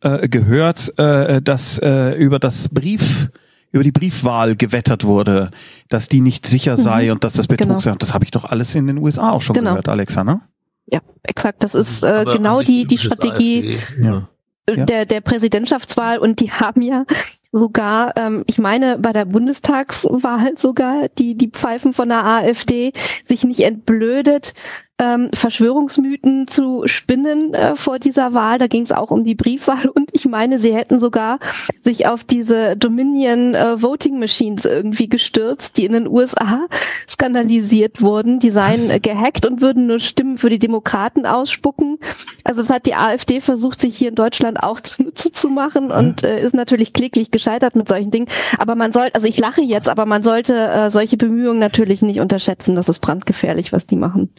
äh, 0.00 0.28
gehört, 0.28 0.96
äh, 0.96 1.42
dass 1.42 1.80
äh, 1.80 2.12
über 2.12 2.38
das 2.38 2.68
Brief 2.68 3.30
über 3.70 3.84
die 3.84 3.92
Briefwahl 3.92 4.56
gewettert 4.56 5.04
wurde, 5.04 5.50
dass 5.90 6.08
die 6.08 6.22
nicht 6.22 6.46
sicher 6.46 6.78
sei 6.78 7.06
mhm. 7.06 7.12
und 7.12 7.24
dass 7.24 7.34
das 7.34 7.46
Betrug 7.46 7.68
genau. 7.68 7.80
sei. 7.80 7.92
Und 7.92 8.02
das 8.02 8.14
habe 8.14 8.24
ich 8.24 8.30
doch 8.30 8.44
alles 8.44 8.74
in 8.74 8.86
den 8.86 8.96
USA 8.96 9.30
auch 9.30 9.42
schon 9.42 9.54
genau. 9.54 9.72
gehört, 9.72 9.90
Alexa, 9.90 10.24
ne? 10.24 10.40
Ja, 10.90 11.00
exakt. 11.22 11.62
Das 11.64 11.74
ist 11.74 12.02
äh, 12.02 12.24
genau 12.24 12.62
die, 12.62 12.86
die 12.86 12.98
Strategie 12.98 13.78
ja. 14.00 14.26
der, 14.66 15.06
der 15.06 15.20
Präsidentschaftswahl 15.20 16.18
und 16.18 16.40
die 16.40 16.50
haben 16.50 16.82
ja 16.82 17.04
sogar, 17.52 18.16
ähm, 18.16 18.44
ich 18.46 18.58
meine, 18.58 18.98
bei 18.98 19.12
der 19.12 19.26
Bundestagswahl 19.26 20.56
sogar 20.56 21.08
die, 21.18 21.36
die 21.36 21.50
Pfeifen 21.50 21.92
von 21.92 22.08
der 22.08 22.24
AfD 22.24 22.92
sich 23.24 23.44
nicht 23.44 23.60
entblödet, 23.60 24.54
ähm, 24.98 25.30
Verschwörungsmythen 25.32 26.48
zu 26.48 26.82
spinnen 26.86 27.54
äh, 27.54 27.76
vor 27.76 27.98
dieser 27.98 28.34
Wahl. 28.34 28.58
Da 28.58 28.66
ging 28.66 28.82
es 28.82 28.92
auch 28.92 29.10
um 29.10 29.24
die 29.24 29.34
Briefwahl 29.34 29.88
und 29.94 30.10
ich 30.12 30.26
meine, 30.26 30.58
sie 30.58 30.74
hätten 30.74 30.98
sogar 30.98 31.38
sich 31.80 32.06
auf 32.06 32.24
diese 32.24 32.76
Dominion 32.76 33.54
äh, 33.54 33.80
Voting 33.80 34.18
Machines 34.18 34.64
irgendwie 34.64 35.08
gestürzt, 35.08 35.76
die 35.76 35.84
in 35.84 35.92
den 35.92 36.08
USA 36.08 36.66
skandalisiert 37.08 38.02
wurden. 38.02 38.38
Die 38.38 38.50
seien 38.50 38.90
äh, 38.90 39.00
gehackt 39.00 39.46
und 39.46 39.60
würden 39.60 39.86
nur 39.86 40.00
Stimmen 40.00 40.38
für 40.38 40.50
die 40.50 40.58
Demokraten 40.58 41.26
ausspucken. 41.26 41.98
Also 42.44 42.60
es 42.60 42.70
hat 42.70 42.86
die 42.86 42.94
AfD 42.94 43.40
versucht, 43.40 43.80
sich 43.80 43.96
hier 43.96 44.08
in 44.10 44.14
Deutschland 44.14 44.62
auch 44.62 44.80
zunutze 44.82 45.32
zu 45.32 45.48
machen 45.48 45.90
und 45.90 46.24
äh, 46.24 46.42
ist 46.42 46.54
natürlich 46.54 46.92
kläglich 46.92 47.30
gescheitert 47.30 47.76
mit 47.76 47.88
solchen 47.88 48.10
Dingen. 48.10 48.28
Aber 48.58 48.74
man 48.74 48.92
sollte, 48.92 49.14
also 49.14 49.26
ich 49.26 49.38
lache 49.38 49.62
jetzt, 49.62 49.88
aber 49.88 50.06
man 50.06 50.22
sollte 50.22 50.54
äh, 50.54 50.90
solche 50.90 51.16
Bemühungen 51.16 51.58
natürlich 51.58 52.02
nicht 52.02 52.20
unterschätzen. 52.20 52.74
Das 52.74 52.88
ist 52.88 53.00
brandgefährlich, 53.00 53.72
was 53.72 53.86
die 53.86 53.96
machen. 53.96 54.30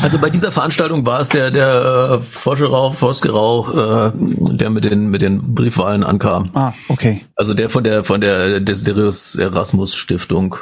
Also 0.00 0.18
bei 0.18 0.28
dieser 0.28 0.50
Veranstaltung 0.50 1.06
war 1.06 1.20
es 1.20 1.28
der 1.28 1.50
der 1.50 2.18
äh, 2.20 2.22
Forscherau, 2.22 2.90
Vosgerau, 2.90 4.08
äh, 4.08 4.12
der 4.14 4.70
mit 4.70 4.84
den 4.84 5.08
mit 5.08 5.22
den 5.22 5.54
Briefwahlen 5.54 6.02
ankam. 6.02 6.50
Ah, 6.54 6.72
okay. 6.88 7.24
Also 7.36 7.54
der 7.54 7.70
von 7.70 7.84
der 7.84 8.04
von 8.04 8.20
der 8.20 8.60
Desiderius 8.60 9.36
Erasmus 9.36 9.94
Stiftung. 9.94 10.56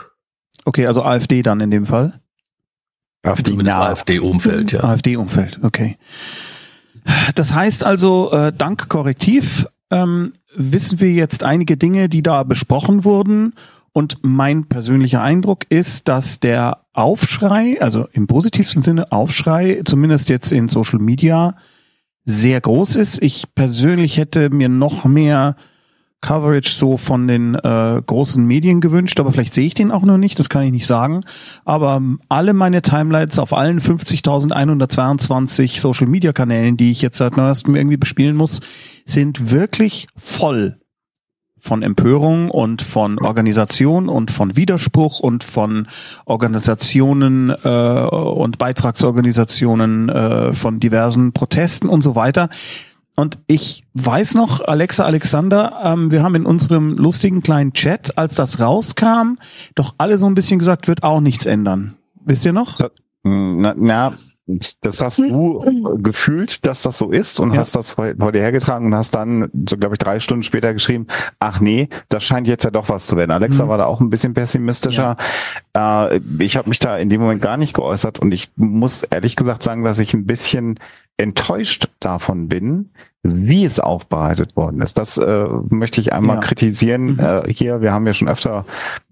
Okay, 0.64 0.86
also 0.86 1.02
AfD 1.02 1.42
dann 1.42 1.60
in 1.60 1.70
dem 1.70 1.86
Fall. 1.86 2.20
AfD, 3.22 3.52
Zumindest 3.52 3.76
AfD-Umfeld, 3.76 4.72
ja. 4.72 4.84
AfD-Umfeld, 4.84 5.60
okay. 5.62 5.96
Das 7.34 7.54
heißt 7.54 7.84
also, 7.84 8.32
äh, 8.32 8.52
dank 8.52 8.88
Korrektiv 8.88 9.66
ähm, 9.90 10.32
wissen 10.54 11.00
wir 11.00 11.12
jetzt 11.12 11.44
einige 11.44 11.76
Dinge, 11.76 12.08
die 12.08 12.22
da 12.22 12.42
besprochen 12.42 13.04
wurden 13.04 13.54
und 13.92 14.18
mein 14.22 14.66
persönlicher 14.66 15.22
Eindruck 15.22 15.70
ist, 15.70 16.08
dass 16.08 16.40
der 16.40 16.84
Aufschrei, 16.92 17.80
also 17.80 18.06
im 18.12 18.26
positivsten 18.26 18.82
Sinne 18.82 19.12
Aufschrei, 19.12 19.82
zumindest 19.84 20.28
jetzt 20.28 20.52
in 20.52 20.68
Social 20.68 20.98
Media, 20.98 21.56
sehr 22.24 22.60
groß 22.60 22.96
ist. 22.96 23.22
Ich 23.22 23.54
persönlich 23.54 24.16
hätte 24.16 24.50
mir 24.50 24.68
noch 24.68 25.04
mehr 25.04 25.56
Coverage 26.22 26.70
so 26.70 26.96
von 26.96 27.26
den 27.26 27.56
äh, 27.56 28.00
großen 28.06 28.46
Medien 28.46 28.80
gewünscht, 28.80 29.18
aber 29.18 29.32
vielleicht 29.32 29.54
sehe 29.54 29.66
ich 29.66 29.74
den 29.74 29.90
auch 29.90 30.02
noch 30.02 30.18
nicht, 30.18 30.38
das 30.38 30.48
kann 30.48 30.62
ich 30.62 30.70
nicht 30.70 30.86
sagen. 30.86 31.24
Aber 31.64 32.00
alle 32.28 32.52
meine 32.54 32.80
Timelines 32.80 33.40
auf 33.40 33.52
allen 33.52 33.80
50.122 33.80 35.80
Social 35.80 36.06
Media 36.06 36.32
Kanälen, 36.32 36.76
die 36.76 36.92
ich 36.92 37.02
jetzt 37.02 37.18
seit 37.18 37.36
neuestem 37.36 37.74
irgendwie 37.74 37.96
bespielen 37.96 38.36
muss, 38.36 38.60
sind 39.04 39.50
wirklich 39.50 40.06
voll 40.16 40.78
von 41.62 41.84
Empörung 41.84 42.50
und 42.50 42.82
von 42.82 43.20
Organisation 43.20 44.08
und 44.08 44.32
von 44.32 44.56
Widerspruch 44.56 45.20
und 45.20 45.44
von 45.44 45.86
Organisationen 46.24 47.50
äh, 47.50 48.08
und 48.08 48.58
Beitragsorganisationen 48.58 50.08
äh, 50.08 50.54
von 50.54 50.80
diversen 50.80 51.32
Protesten 51.32 51.88
und 51.88 52.02
so 52.02 52.16
weiter. 52.16 52.48
Und 53.14 53.38
ich 53.46 53.84
weiß 53.94 54.34
noch, 54.34 54.60
Alexa 54.60 55.04
Alexander, 55.04 55.78
ähm, 55.84 56.10
wir 56.10 56.24
haben 56.24 56.34
in 56.34 56.46
unserem 56.46 56.96
lustigen 56.96 57.42
kleinen 57.42 57.72
Chat, 57.72 58.18
als 58.18 58.34
das 58.34 58.58
rauskam, 58.58 59.36
doch 59.76 59.94
alle 59.98 60.18
so 60.18 60.26
ein 60.26 60.34
bisschen 60.34 60.58
gesagt, 60.58 60.88
wird 60.88 61.04
auch 61.04 61.20
nichts 61.20 61.46
ändern. 61.46 61.94
Wisst 62.24 62.44
ihr 62.44 62.52
noch? 62.52 62.74
So, 62.74 62.88
na, 63.22 63.72
na 63.76 64.14
Das 64.80 65.00
hast 65.00 65.20
du 65.20 65.62
mhm. 65.62 66.02
gefühlt, 66.02 66.66
dass 66.66 66.82
das 66.82 66.98
so 66.98 67.12
ist 67.12 67.38
und 67.38 67.52
ja. 67.52 67.60
hast 67.60 67.76
das 67.76 67.90
vor, 67.90 68.12
vor, 68.18 68.32
dir 68.32 68.40
hergetragen 68.40 68.86
und 68.86 68.94
hast 68.94 69.14
dann, 69.14 69.50
so 69.68 69.76
glaube 69.76 69.94
ich, 69.94 69.98
drei 69.98 70.18
Stunden 70.18 70.42
später 70.42 70.72
geschrieben, 70.72 71.06
ach 71.38 71.60
nee, 71.60 71.88
das 72.08 72.24
scheint 72.24 72.48
jetzt 72.48 72.64
ja 72.64 72.70
doch 72.70 72.88
was 72.88 73.06
zu 73.06 73.16
werden. 73.16 73.30
Alexa 73.30 73.64
mhm. 73.64 73.68
war 73.68 73.78
da 73.78 73.86
auch 73.86 74.00
ein 74.00 74.10
bisschen 74.10 74.34
pessimistischer. 74.34 75.16
Ja. 75.76 76.08
Äh, 76.08 76.20
ich 76.40 76.56
habe 76.56 76.68
mich 76.68 76.80
da 76.80 76.98
in 76.98 77.08
dem 77.08 77.20
Moment 77.20 77.40
gar 77.40 77.56
nicht 77.56 77.74
geäußert 77.74 78.18
und 78.18 78.34
ich 78.34 78.50
muss 78.56 79.04
ehrlich 79.04 79.36
gesagt 79.36 79.62
sagen, 79.62 79.84
dass 79.84 80.00
ich 80.00 80.12
ein 80.12 80.26
bisschen 80.26 80.80
enttäuscht 81.16 81.88
davon 82.00 82.48
bin, 82.48 82.90
wie 83.22 83.64
es 83.64 83.78
aufbereitet 83.78 84.56
worden 84.56 84.80
ist. 84.80 84.98
Das 84.98 85.16
äh, 85.16 85.46
möchte 85.68 86.00
ich 86.00 86.12
einmal 86.12 86.36
ja. 86.36 86.42
kritisieren. 86.42 87.14
Mhm. 87.14 87.18
Äh, 87.20 87.52
hier, 87.52 87.80
wir 87.80 87.92
haben 87.92 88.06
ja 88.06 88.12
schon 88.12 88.28
öfter 88.28 88.64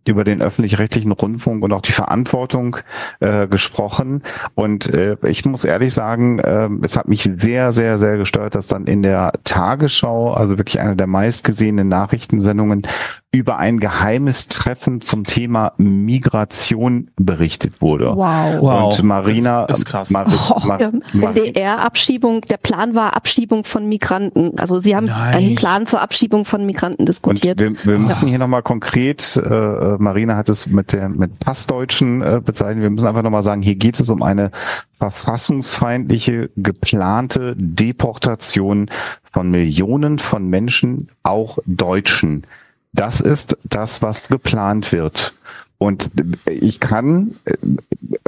über 0.04 0.24
den 0.24 0.42
öffentlich-rechtlichen 0.42 1.12
Rundfunk 1.12 1.62
und 1.62 1.72
auch 1.72 1.82
die 1.82 1.92
Verantwortung 1.92 2.78
äh, 3.20 3.46
gesprochen. 3.46 4.22
Und 4.54 4.88
äh, 4.88 5.16
ich 5.26 5.44
muss 5.44 5.64
ehrlich 5.64 5.94
sagen, 5.94 6.38
äh, 6.38 6.68
es 6.82 6.96
hat 6.96 7.06
mich 7.06 7.22
sehr, 7.36 7.72
sehr, 7.72 7.98
sehr 7.98 8.16
gestört, 8.16 8.54
dass 8.54 8.66
dann 8.66 8.86
in 8.86 9.02
der 9.02 9.32
Tagesschau, 9.44 10.32
also 10.32 10.58
wirklich 10.58 10.80
eine 10.80 10.96
der 10.96 11.06
meistgesehenen 11.06 11.88
Nachrichtensendungen, 11.88 12.86
über 13.32 13.58
ein 13.58 13.78
geheimes 13.78 14.48
Treffen 14.48 15.00
zum 15.00 15.22
Thema 15.22 15.72
Migration 15.76 17.10
berichtet 17.16 17.80
wurde. 17.80 18.16
Wow. 18.16 18.60
wow. 18.60 18.98
Und 18.98 19.04
Marina, 19.06 19.66
das 19.66 19.80
ist 19.80 19.84
krass. 19.84 20.10
Mar 20.10 20.26
oh, 20.50 20.66
Mar 20.66 20.92
Mar 21.12 21.36
NDR-Abschiebung, 21.36 22.40
der 22.42 22.56
Plan 22.56 22.96
war 22.96 23.14
Abschiebung 23.14 23.62
von 23.62 23.88
Migranten. 24.00 24.58
Also 24.58 24.78
Sie 24.78 24.96
haben 24.96 25.06
Nein. 25.06 25.34
einen 25.34 25.54
Plan 25.54 25.86
zur 25.86 26.00
Abschiebung 26.00 26.44
von 26.44 26.64
Migranten 26.64 27.06
diskutiert. 27.06 27.60
Und 27.60 27.84
wir, 27.84 27.92
wir 27.92 27.98
müssen 27.98 28.28
hier 28.28 28.38
nochmal 28.38 28.62
konkret 28.62 29.36
äh, 29.36 29.96
Marina 29.98 30.36
hat 30.36 30.48
es 30.48 30.66
mit 30.66 30.92
der 30.92 31.08
mit 31.08 31.38
Passdeutschen 31.38 32.22
äh, 32.22 32.40
bezeichnet. 32.44 32.82
Wir 32.82 32.90
müssen 32.90 33.06
einfach 33.06 33.22
nochmal 33.22 33.42
sagen, 33.42 33.62
hier 33.62 33.76
geht 33.76 34.00
es 34.00 34.08
um 34.08 34.22
eine 34.22 34.50
verfassungsfeindliche, 34.92 36.50
geplante 36.56 37.54
Deportation 37.56 38.90
von 39.32 39.50
Millionen 39.50 40.18
von 40.18 40.48
Menschen, 40.48 41.08
auch 41.22 41.58
Deutschen. 41.66 42.46
Das 42.92 43.20
ist 43.20 43.56
das, 43.64 44.02
was 44.02 44.28
geplant 44.28 44.92
wird. 44.92 45.34
Und 45.82 46.10
ich 46.44 46.78
kann 46.78 47.36
äh, 47.46 47.56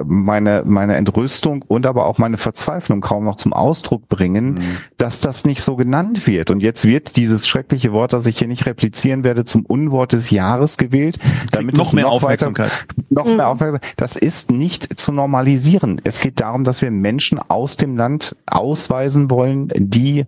meine, 0.02 0.62
meine 0.64 0.97
Entrüstung 0.97 1.62
und 1.68 1.85
aber 1.85 2.06
auch 2.06 2.16
meine 2.16 2.38
Verzweiflung 2.38 3.02
kaum 3.02 3.25
noch 3.25 3.37
zum 3.37 3.52
Ausdruck 3.52 4.09
bringen, 4.09 4.54
mhm. 4.54 4.76
dass 4.97 5.21
das 5.21 5.44
nicht 5.44 5.61
so 5.61 5.76
genannt 5.76 6.26
wird. 6.26 6.50
Und 6.50 6.61
jetzt 6.61 6.87
wird 6.87 7.14
dieses 7.16 7.47
schreckliche 7.47 7.92
Wort, 7.92 8.14
das 8.14 8.25
ich 8.25 8.38
hier 8.38 8.49
nicht 8.49 8.64
replizieren 8.64 9.23
werde, 9.23 9.44
zum 9.44 9.66
Unwort 9.66 10.14
des 10.14 10.30
Jahres 10.30 10.78
gewählt, 10.78 11.18
damit 11.50 11.76
noch 11.76 11.92
mehr 11.92 12.04
noch 12.04 12.12
Aufmerksamkeit. 12.12 12.71
Weiter, 12.71 13.04
noch 13.11 13.26
mhm. 13.26 13.37
mehr 13.37 13.49
Aufmerksamkeit. 13.49 13.92
Das 13.99 14.16
ist 14.16 14.50
nicht 14.50 14.99
zu 14.99 15.12
normalisieren. 15.12 16.00
Es 16.04 16.21
geht 16.21 16.40
darum, 16.40 16.64
dass 16.64 16.80
wir 16.80 16.90
Menschen 16.90 17.38
aus 17.38 17.76
dem 17.76 17.99
Land 17.99 18.35
ausweisen 18.47 19.28
wollen, 19.30 19.71
die 19.76 20.25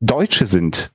Deutsche 0.00 0.46
sind. 0.46 0.92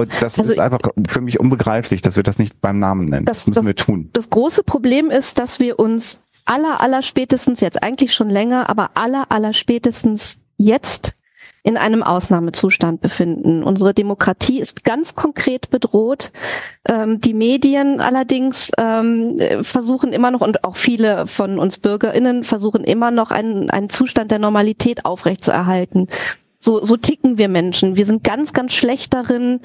Und 0.00 0.10
das 0.20 0.38
also, 0.38 0.52
ist 0.52 0.58
einfach 0.58 0.80
für 1.06 1.20
mich 1.20 1.38
unbegreiflich, 1.38 2.02
dass 2.02 2.16
wir 2.16 2.22
das 2.22 2.38
nicht 2.38 2.60
beim 2.60 2.78
Namen 2.78 3.06
nennen. 3.06 3.26
Das, 3.26 3.38
das 3.38 3.46
müssen 3.48 3.56
das, 3.58 3.66
wir 3.66 3.76
tun. 3.76 4.10
Das 4.12 4.30
große 4.30 4.62
Problem 4.64 5.10
ist, 5.10 5.38
dass 5.38 5.60
wir 5.60 5.78
uns 5.78 6.20
aller, 6.44 6.80
aller 6.80 7.02
spätestens 7.02 7.60
jetzt 7.60 7.82
eigentlich 7.82 8.14
schon 8.14 8.30
länger, 8.30 8.68
aber 8.68 8.90
aller, 8.94 9.26
aller 9.30 9.52
spätestens 9.52 10.40
jetzt 10.56 11.14
in 11.62 11.76
einem 11.76 12.02
Ausnahmezustand 12.02 13.00
befinden. 13.00 13.62
Unsere 13.62 13.92
Demokratie 13.92 14.60
ist 14.60 14.84
ganz 14.84 15.14
konkret 15.14 15.68
bedroht. 15.68 16.32
Ähm, 16.88 17.20
die 17.20 17.34
Medien 17.34 18.00
allerdings 18.00 18.70
ähm, 18.78 19.38
versuchen 19.60 20.12
immer 20.12 20.30
noch, 20.30 20.40
und 20.40 20.64
auch 20.64 20.76
viele 20.76 21.26
von 21.26 21.58
uns 21.58 21.78
Bürgerinnen 21.78 22.44
versuchen 22.44 22.84
immer 22.84 23.10
noch 23.10 23.30
einen, 23.30 23.68
einen 23.68 23.90
Zustand 23.90 24.30
der 24.30 24.38
Normalität 24.38 25.04
aufrechtzuerhalten. 25.04 26.08
So, 26.60 26.82
so 26.82 26.96
ticken 26.96 27.38
wir 27.38 27.48
Menschen. 27.48 27.96
Wir 27.96 28.06
sind 28.06 28.24
ganz, 28.24 28.52
ganz 28.52 28.72
schlecht 28.72 29.12
darin, 29.14 29.60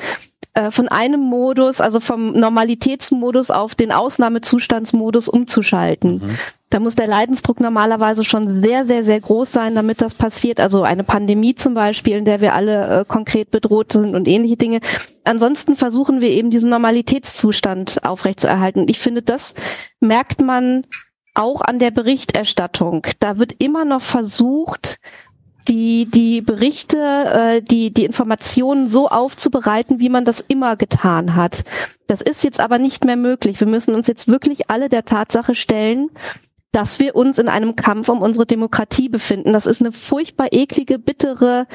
äh, 0.56 0.72
von 0.72 0.88
einem 0.88 1.20
Modus, 1.20 1.82
also 1.82 2.00
vom 2.00 2.32
Normalitätsmodus 2.32 3.52
auf 3.52 3.76
den 3.76 3.92
Ausnahmezustandsmodus 3.92 5.28
umzuschalten. 5.28 6.22
Mhm. 6.24 6.38
Da 6.70 6.80
muss 6.80 6.96
der 6.96 7.08
Leidensdruck 7.08 7.60
normalerweise 7.60 8.24
schon 8.24 8.50
sehr, 8.50 8.86
sehr, 8.86 9.04
sehr 9.04 9.20
groß 9.20 9.52
sein, 9.52 9.76
damit 9.76 10.02
das 10.02 10.16
passiert. 10.16 10.60
Also 10.60 10.84
eine 10.84 11.04
Pandemie 11.04 11.56
zum 11.56 11.74
Beispiel, 11.74 12.18
in 12.18 12.26
der 12.26 12.40
wir 12.40 12.54
alle 12.54 13.02
äh, 13.02 13.06
konkret 13.06 13.52
bedroht 13.52 13.92
sind 13.92 14.16
und 14.16 14.28
ähnliche 14.28 14.58
Dinge. 14.58 14.80
Ansonsten 15.26 15.76
versuchen 15.76 16.22
wir 16.22 16.30
eben 16.30 16.50
diesen 16.50 16.70
Normalitätszustand 16.70 18.06
aufrechtzuerhalten. 18.06 18.82
Und 18.82 18.90
ich 18.90 19.00
finde, 19.00 19.22
das 19.22 19.56
merkt 20.00 20.42
man 20.42 20.84
auch 21.34 21.62
an 21.62 21.80
der 21.80 21.92
Berichterstattung. 21.92 23.06
Da 23.20 23.38
wird 23.38 23.56
immer 23.60 23.86
noch 23.86 24.02
versucht, 24.02 25.00
die, 25.68 26.06
die 26.10 26.42
Berichte, 26.42 26.98
äh, 26.98 27.62
die, 27.62 27.94
die 27.94 28.06
Informationen 28.06 28.88
so 28.88 29.08
aufzubereiten, 29.10 30.00
wie 30.00 30.10
man 30.10 30.26
das 30.26 30.44
immer 30.48 30.76
getan 30.76 31.36
hat. 31.36 31.64
Das 32.08 32.22
ist 32.22 32.44
jetzt 32.44 32.60
aber 32.60 32.78
nicht 32.78 33.06
mehr 33.06 33.18
möglich. 33.18 33.60
Wir 33.60 33.68
müssen 33.68 33.96
uns 33.96 34.08
jetzt 34.08 34.28
wirklich 34.28 34.70
alle 34.70 34.90
der 34.90 35.06
Tatsache 35.06 35.56
stellen, 35.56 36.10
dass 36.72 37.00
wir 37.00 37.16
uns 37.16 37.40
in 37.40 37.48
einem 37.48 37.76
Kampf 37.76 38.10
um 38.10 38.22
unsere 38.22 38.46
Demokratie 38.46 39.10
befinden. 39.10 39.54
Das 39.54 39.66
ist 39.66 39.82
eine 39.82 39.92
furchtbar 39.92 40.48
eklige, 40.52 41.00
bittere 41.00 41.68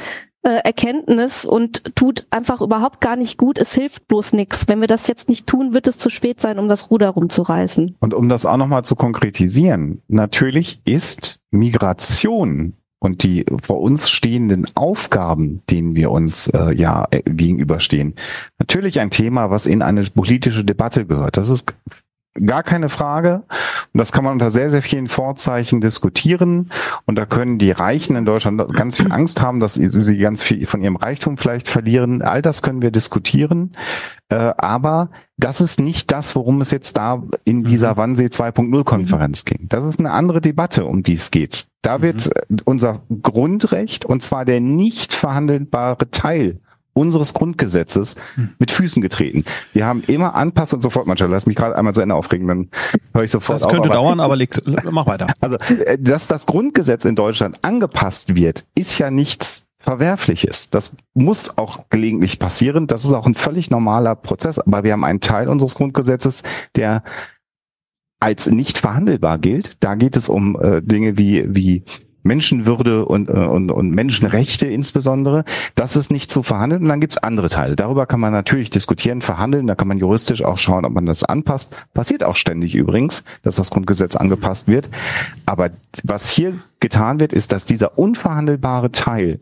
äh, 0.42 0.60
Erkenntnis 0.64 1.44
und 1.44 1.96
tut 1.96 2.26
einfach 2.30 2.60
überhaupt 2.60 3.00
gar 3.00 3.16
nicht 3.16 3.38
gut. 3.38 3.58
Es 3.58 3.74
hilft 3.74 4.08
bloß 4.08 4.32
nichts. 4.34 4.68
Wenn 4.68 4.80
wir 4.80 4.88
das 4.88 5.06
jetzt 5.08 5.28
nicht 5.28 5.46
tun, 5.46 5.74
wird 5.74 5.88
es 5.88 5.98
zu 5.98 6.10
spät 6.10 6.40
sein, 6.40 6.58
um 6.58 6.68
das 6.68 6.90
Ruder 6.90 7.10
rumzureißen. 7.10 7.96
Und 8.00 8.14
um 8.14 8.28
das 8.28 8.46
auch 8.46 8.56
nochmal 8.56 8.84
zu 8.84 8.94
konkretisieren, 8.94 10.02
natürlich 10.08 10.80
ist 10.84 11.40
Migration 11.50 12.74
und 13.00 13.22
die 13.22 13.46
vor 13.62 13.80
uns 13.80 14.10
stehenden 14.10 14.66
Aufgaben, 14.74 15.62
denen 15.70 15.96
wir 15.96 16.10
uns 16.10 16.48
äh, 16.48 16.72
ja 16.74 17.08
äh, 17.10 17.22
gegenüberstehen, 17.22 18.14
natürlich 18.58 19.00
ein 19.00 19.10
Thema, 19.10 19.50
was 19.50 19.66
in 19.66 19.82
eine 19.82 20.04
politische 20.04 20.64
Debatte 20.64 21.06
gehört. 21.06 21.36
Das 21.36 21.48
ist 21.48 21.74
gar 22.34 22.62
keine 22.62 22.88
Frage. 22.88 23.42
Und 23.92 23.98
das 23.98 24.12
kann 24.12 24.24
man 24.24 24.34
unter 24.34 24.50
sehr, 24.50 24.70
sehr 24.70 24.82
vielen 24.82 25.08
Vorzeichen 25.08 25.80
diskutieren. 25.80 26.70
Und 27.06 27.16
da 27.16 27.26
können 27.26 27.58
die 27.58 27.70
Reichen 27.70 28.16
in 28.16 28.24
Deutschland 28.24 28.72
ganz 28.74 28.96
viel 28.96 29.12
Angst 29.12 29.40
haben, 29.40 29.60
dass 29.60 29.74
sie 29.74 30.18
ganz 30.18 30.42
viel 30.42 30.64
von 30.66 30.82
ihrem 30.82 30.96
Reichtum 30.96 31.36
vielleicht 31.36 31.68
verlieren. 31.68 32.22
All 32.22 32.42
das 32.42 32.62
können 32.62 32.82
wir 32.82 32.90
diskutieren. 32.90 33.72
Äh, 34.28 34.52
aber 34.56 35.10
das 35.36 35.60
ist 35.60 35.80
nicht 35.80 36.12
das, 36.12 36.36
worum 36.36 36.60
es 36.60 36.70
jetzt 36.70 36.96
da 36.96 37.22
in 37.44 37.64
dieser 37.64 37.92
mhm. 37.94 37.96
Wannsee 37.96 38.26
2.0 38.26 38.84
Konferenz 38.84 39.44
ging. 39.44 39.66
Das 39.68 39.82
ist 39.82 39.98
eine 39.98 40.12
andere 40.12 40.40
Debatte, 40.40 40.84
um 40.84 41.02
die 41.02 41.14
es 41.14 41.30
geht. 41.30 41.66
Da 41.82 42.02
wird 42.02 42.30
mhm. 42.48 42.58
unser 42.64 43.02
Grundrecht, 43.22 44.04
und 44.04 44.22
zwar 44.22 44.44
der 44.44 44.60
nicht 44.60 45.14
verhandelbare 45.14 46.10
Teil 46.10 46.60
unseres 47.00 47.32
Grundgesetzes 47.32 48.16
hm. 48.34 48.50
mit 48.58 48.70
Füßen 48.70 49.00
getreten. 49.00 49.44
Wir 49.72 49.86
haben 49.86 50.02
immer 50.06 50.34
Anpassung 50.34 50.76
und 50.76 50.82
sofort, 50.82 51.06
manchmal 51.06 51.30
lass 51.30 51.46
mich 51.46 51.56
gerade 51.56 51.74
einmal 51.76 51.94
zu 51.94 52.02
Ende 52.02 52.14
aufregen, 52.14 52.46
dann 52.46 52.68
höre 53.14 53.24
ich 53.24 53.30
sofort 53.30 53.60
Das 53.60 53.68
könnte 53.68 53.88
auf, 53.88 53.96
aber, 53.96 54.04
dauern, 54.04 54.20
aber 54.20 54.36
leg, 54.36 54.50
mach 54.90 55.06
weiter. 55.06 55.28
Also, 55.40 55.56
äh, 55.56 55.96
dass 55.98 56.28
das 56.28 56.44
Grundgesetz 56.44 57.06
in 57.06 57.16
Deutschland 57.16 57.64
angepasst 57.64 58.34
wird, 58.34 58.66
ist 58.74 58.98
ja 58.98 59.10
nichts 59.10 59.66
Verwerfliches. 59.78 60.68
Das 60.68 60.94
muss 61.14 61.56
auch 61.56 61.88
gelegentlich 61.88 62.38
passieren. 62.38 62.86
Das 62.86 63.06
ist 63.06 63.14
auch 63.14 63.26
ein 63.26 63.34
völlig 63.34 63.70
normaler 63.70 64.14
Prozess. 64.14 64.58
Aber 64.58 64.84
wir 64.84 64.92
haben 64.92 65.04
einen 65.04 65.20
Teil 65.20 65.48
unseres 65.48 65.74
Grundgesetzes, 65.76 66.42
der 66.76 67.02
als 68.20 68.50
nicht 68.50 68.76
verhandelbar 68.76 69.38
gilt. 69.38 69.82
Da 69.82 69.94
geht 69.94 70.16
es 70.16 70.28
um 70.28 70.60
äh, 70.60 70.82
Dinge 70.82 71.16
wie, 71.16 71.44
wie 71.48 71.84
Menschenwürde 72.22 73.04
und, 73.04 73.28
äh, 73.28 73.32
und, 73.32 73.70
und 73.70 73.90
Menschenrechte 73.90 74.66
insbesondere. 74.66 75.44
Das 75.74 75.96
ist 75.96 76.10
nicht 76.10 76.30
zu 76.30 76.42
verhandeln. 76.42 76.82
Und 76.82 76.88
dann 76.88 77.00
gibt's 77.00 77.18
andere 77.18 77.48
Teile. 77.48 77.76
Darüber 77.76 78.06
kann 78.06 78.20
man 78.20 78.32
natürlich 78.32 78.70
diskutieren, 78.70 79.20
verhandeln. 79.20 79.66
Da 79.66 79.74
kann 79.74 79.88
man 79.88 79.98
juristisch 79.98 80.44
auch 80.44 80.58
schauen, 80.58 80.84
ob 80.84 80.92
man 80.92 81.06
das 81.06 81.24
anpasst. 81.24 81.76
Passiert 81.94 82.24
auch 82.24 82.36
ständig 82.36 82.74
übrigens, 82.74 83.24
dass 83.42 83.56
das 83.56 83.70
Grundgesetz 83.70 84.16
angepasst 84.16 84.68
wird. 84.68 84.88
Aber 85.46 85.70
was 86.04 86.28
hier 86.28 86.58
getan 86.80 87.20
wird, 87.20 87.32
ist, 87.32 87.52
dass 87.52 87.64
dieser 87.64 87.98
unverhandelbare 87.98 88.92
Teil 88.92 89.40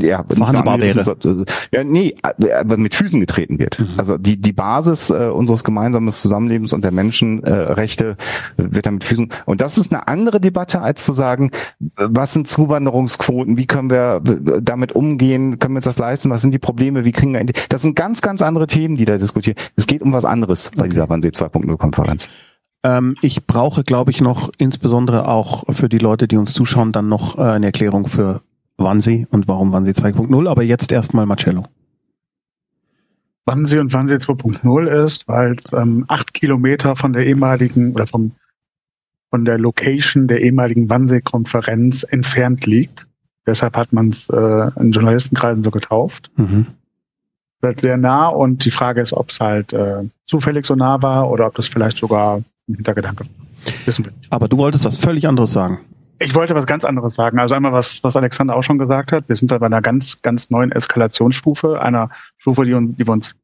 ja, 0.00 0.24
verhandelbar 0.28 0.80
wäre. 0.80 1.46
Ja, 1.72 1.82
nee, 1.82 2.14
aber 2.22 2.76
mit 2.76 2.94
Füßen 2.94 3.18
getreten 3.18 3.58
wird. 3.58 3.80
Mhm. 3.80 3.94
Also 3.96 4.16
die 4.16 4.40
die 4.40 4.52
Basis 4.52 5.10
äh, 5.10 5.30
unseres 5.32 5.64
gemeinsamen 5.64 6.10
Zusammenlebens 6.10 6.72
und 6.72 6.84
der 6.84 6.92
Menschenrechte 6.92 8.16
äh, 8.56 8.62
wird 8.70 8.86
damit 8.86 9.02
Füßen. 9.04 9.30
Und 9.46 9.60
das 9.60 9.76
ist 9.76 9.92
eine 9.92 10.06
andere 10.06 10.40
Debatte 10.40 10.80
als 10.80 11.04
zu 11.04 11.12
sagen, 11.12 11.50
was 11.96 12.34
sind 12.34 12.46
Zuwanderungsquoten, 12.46 13.56
wie 13.56 13.66
können 13.66 13.90
wir 13.90 14.22
äh, 14.24 14.62
damit 14.62 14.92
umgehen, 14.92 15.58
können 15.58 15.74
wir 15.74 15.78
uns 15.78 15.86
das 15.86 15.98
leisten, 15.98 16.30
was 16.30 16.42
sind 16.42 16.52
die 16.52 16.58
Probleme, 16.58 17.04
wie 17.04 17.12
kriegen 17.12 17.32
wir 17.32 17.44
das 17.68 17.82
sind 17.82 17.96
ganz 17.96 18.20
ganz 18.20 18.42
andere 18.42 18.66
Themen, 18.66 18.96
die 18.96 19.04
da 19.04 19.18
diskutieren. 19.18 19.56
Es 19.74 19.86
geht 19.86 20.02
um 20.02 20.12
was 20.12 20.24
anderes 20.24 20.70
bei 20.74 20.82
okay. 20.82 20.90
dieser 20.90 21.08
Wannsee 21.08 21.28
2.0 21.28 21.76
Konferenz. 21.76 22.28
Ähm, 22.84 23.14
ich 23.22 23.46
brauche, 23.46 23.82
glaube 23.82 24.10
ich, 24.12 24.20
noch 24.20 24.50
insbesondere 24.58 25.26
auch 25.28 25.64
für 25.74 25.88
die 25.88 25.98
Leute, 25.98 26.28
die 26.28 26.36
uns 26.36 26.52
zuschauen, 26.52 26.90
dann 26.90 27.08
noch 27.08 27.38
äh, 27.38 27.42
eine 27.42 27.66
Erklärung 27.66 28.06
für 28.06 28.42
Wannsee 28.78 29.26
und 29.30 29.48
warum 29.48 29.72
Wannsee 29.72 29.92
2.0, 29.92 30.48
aber 30.48 30.62
jetzt 30.62 30.92
erstmal 30.92 31.26
Marcello. 31.26 31.64
Wannsee 33.44 33.78
und 33.78 33.92
Wannsee 33.92 34.16
2.0 34.16 35.04
ist, 35.04 35.26
weil 35.26 35.56
es 35.56 35.72
ähm, 35.72 36.04
acht 36.08 36.34
Kilometer 36.34 36.96
von 36.96 37.12
der 37.12 37.26
ehemaligen 37.26 37.92
oder 37.92 38.06
vom 38.06 38.32
von 39.30 39.44
der 39.44 39.58
Location 39.58 40.26
der 40.26 40.40
ehemaligen 40.40 40.88
Wannsee-Konferenz 40.88 42.02
entfernt 42.02 42.64
liegt. 42.64 43.06
Deshalb 43.46 43.76
hat 43.76 43.92
man 43.92 44.08
es 44.08 44.28
äh, 44.30 44.70
in 44.80 44.92
Journalistenkreisen 44.92 45.62
so 45.62 45.70
getauft. 45.70 46.30
Mhm. 46.36 46.66
Das 47.60 47.74
ist 47.74 47.80
sehr 47.80 47.96
nah 47.96 48.28
und 48.28 48.64
die 48.64 48.70
Frage 48.70 49.00
ist, 49.00 49.12
ob 49.12 49.30
es 49.30 49.40
halt 49.40 49.72
äh, 49.72 50.08
zufällig 50.26 50.64
so 50.64 50.74
nah 50.76 51.02
war 51.02 51.28
oder 51.30 51.46
ob 51.46 51.54
das 51.56 51.66
vielleicht 51.66 51.98
sogar 51.98 52.38
ein 52.68 52.74
Hintergedanke 52.74 53.24
nicht. 53.86 54.10
Aber 54.30 54.48
du 54.48 54.56
wolltest 54.58 54.84
was 54.84 54.98
völlig 54.98 55.26
anderes 55.26 55.52
sagen. 55.52 55.80
Ich 56.18 56.34
wollte 56.34 56.54
was 56.54 56.66
ganz 56.66 56.84
anderes 56.84 57.14
sagen. 57.14 57.38
Also 57.38 57.54
einmal 57.54 57.72
was, 57.72 58.02
was 58.02 58.16
Alexander 58.16 58.56
auch 58.56 58.62
schon 58.62 58.78
gesagt 58.78 59.12
hat. 59.12 59.28
Wir 59.28 59.36
sind 59.36 59.50
da 59.50 59.58
bei 59.58 59.66
einer 59.66 59.82
ganz, 59.82 60.20
ganz 60.22 60.50
neuen 60.50 60.72
Eskalationsstufe, 60.72 61.80
einer 61.80 62.10
Stufe, 62.38 62.64
die, 62.64 62.74
uns, 62.74 62.96
die 62.96 63.06
wir 63.06 63.12
uns, 63.12 63.36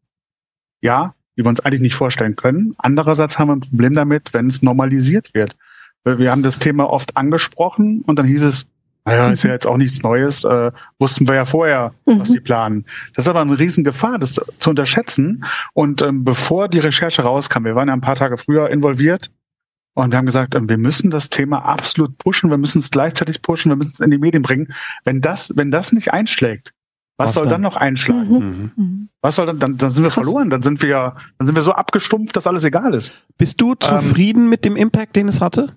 ja, 0.80 1.14
die 1.36 1.44
wir 1.44 1.48
uns 1.48 1.60
eigentlich 1.60 1.80
nicht 1.80 1.94
vorstellen 1.94 2.36
können. 2.36 2.74
Andererseits 2.78 3.38
haben 3.38 3.48
wir 3.48 3.56
ein 3.56 3.60
Problem 3.60 3.94
damit, 3.94 4.34
wenn 4.34 4.46
es 4.46 4.62
normalisiert 4.62 5.34
wird. 5.34 5.56
Wir 6.04 6.30
haben 6.30 6.42
das 6.42 6.58
Thema 6.58 6.90
oft 6.90 7.16
angesprochen 7.16 8.02
und 8.06 8.18
dann 8.18 8.26
hieß 8.26 8.42
es, 8.42 8.66
naja, 9.04 9.30
ist 9.30 9.42
ja 9.42 9.50
jetzt 9.50 9.66
auch 9.66 9.76
nichts 9.76 10.02
Neues, 10.02 10.44
äh, 10.44 10.70
wussten 10.98 11.28
wir 11.28 11.34
ja 11.34 11.44
vorher, 11.44 11.92
was 12.06 12.30
mhm. 12.30 12.34
die 12.34 12.40
planen. 12.40 12.84
Das 13.14 13.26
ist 13.26 13.28
aber 13.28 13.42
eine 13.42 13.58
Riesengefahr, 13.58 14.18
das 14.18 14.40
zu 14.58 14.70
unterschätzen. 14.70 15.44
Und 15.74 16.00
ähm, 16.00 16.24
bevor 16.24 16.68
die 16.68 16.78
Recherche 16.78 17.22
rauskam, 17.22 17.64
wir 17.64 17.74
waren 17.74 17.88
ja 17.88 17.94
ein 17.94 18.00
paar 18.00 18.16
Tage 18.16 18.38
früher 18.38 18.70
involviert, 18.70 19.30
und 19.94 20.10
wir 20.10 20.18
haben 20.18 20.26
gesagt, 20.26 20.54
ähm, 20.54 20.68
wir 20.68 20.78
müssen 20.78 21.10
das 21.10 21.30
Thema 21.30 21.64
absolut 21.64 22.18
pushen, 22.18 22.50
wir 22.50 22.58
müssen 22.58 22.80
es 22.80 22.90
gleichzeitig 22.90 23.42
pushen, 23.42 23.70
wir 23.70 23.76
müssen 23.76 23.92
es 23.94 24.00
in 24.00 24.10
die 24.10 24.18
Medien 24.18 24.42
bringen. 24.42 24.74
Wenn 25.04 25.20
das, 25.20 25.52
wenn 25.56 25.70
das 25.70 25.92
nicht 25.92 26.12
einschlägt, 26.12 26.72
was, 27.16 27.28
was 27.28 27.34
soll 27.34 27.44
dann? 27.44 27.52
dann? 27.52 27.60
noch 27.62 27.76
einschlagen? 27.76 28.28
Mhm. 28.28 28.70
mhm. 28.76 29.08
Was 29.20 29.36
soll 29.36 29.46
dann, 29.46 29.58
dann, 29.58 29.78
dann 29.78 29.90
sind 29.90 30.02
wir 30.02 30.10
Krass. 30.10 30.26
verloren, 30.26 30.50
dann 30.50 30.62
sind 30.62 30.82
wir, 30.82 31.16
dann 31.38 31.46
sind 31.46 31.54
wir 31.56 31.62
so 31.62 31.72
abgestumpft, 31.72 32.36
dass 32.36 32.46
alles 32.46 32.64
egal 32.64 32.92
ist. 32.92 33.12
Bist 33.38 33.60
du 33.60 33.74
zufrieden 33.74 34.44
ähm, 34.44 34.50
mit 34.50 34.64
dem 34.64 34.76
Impact, 34.76 35.16
den 35.16 35.28
es 35.28 35.40
hatte? 35.40 35.74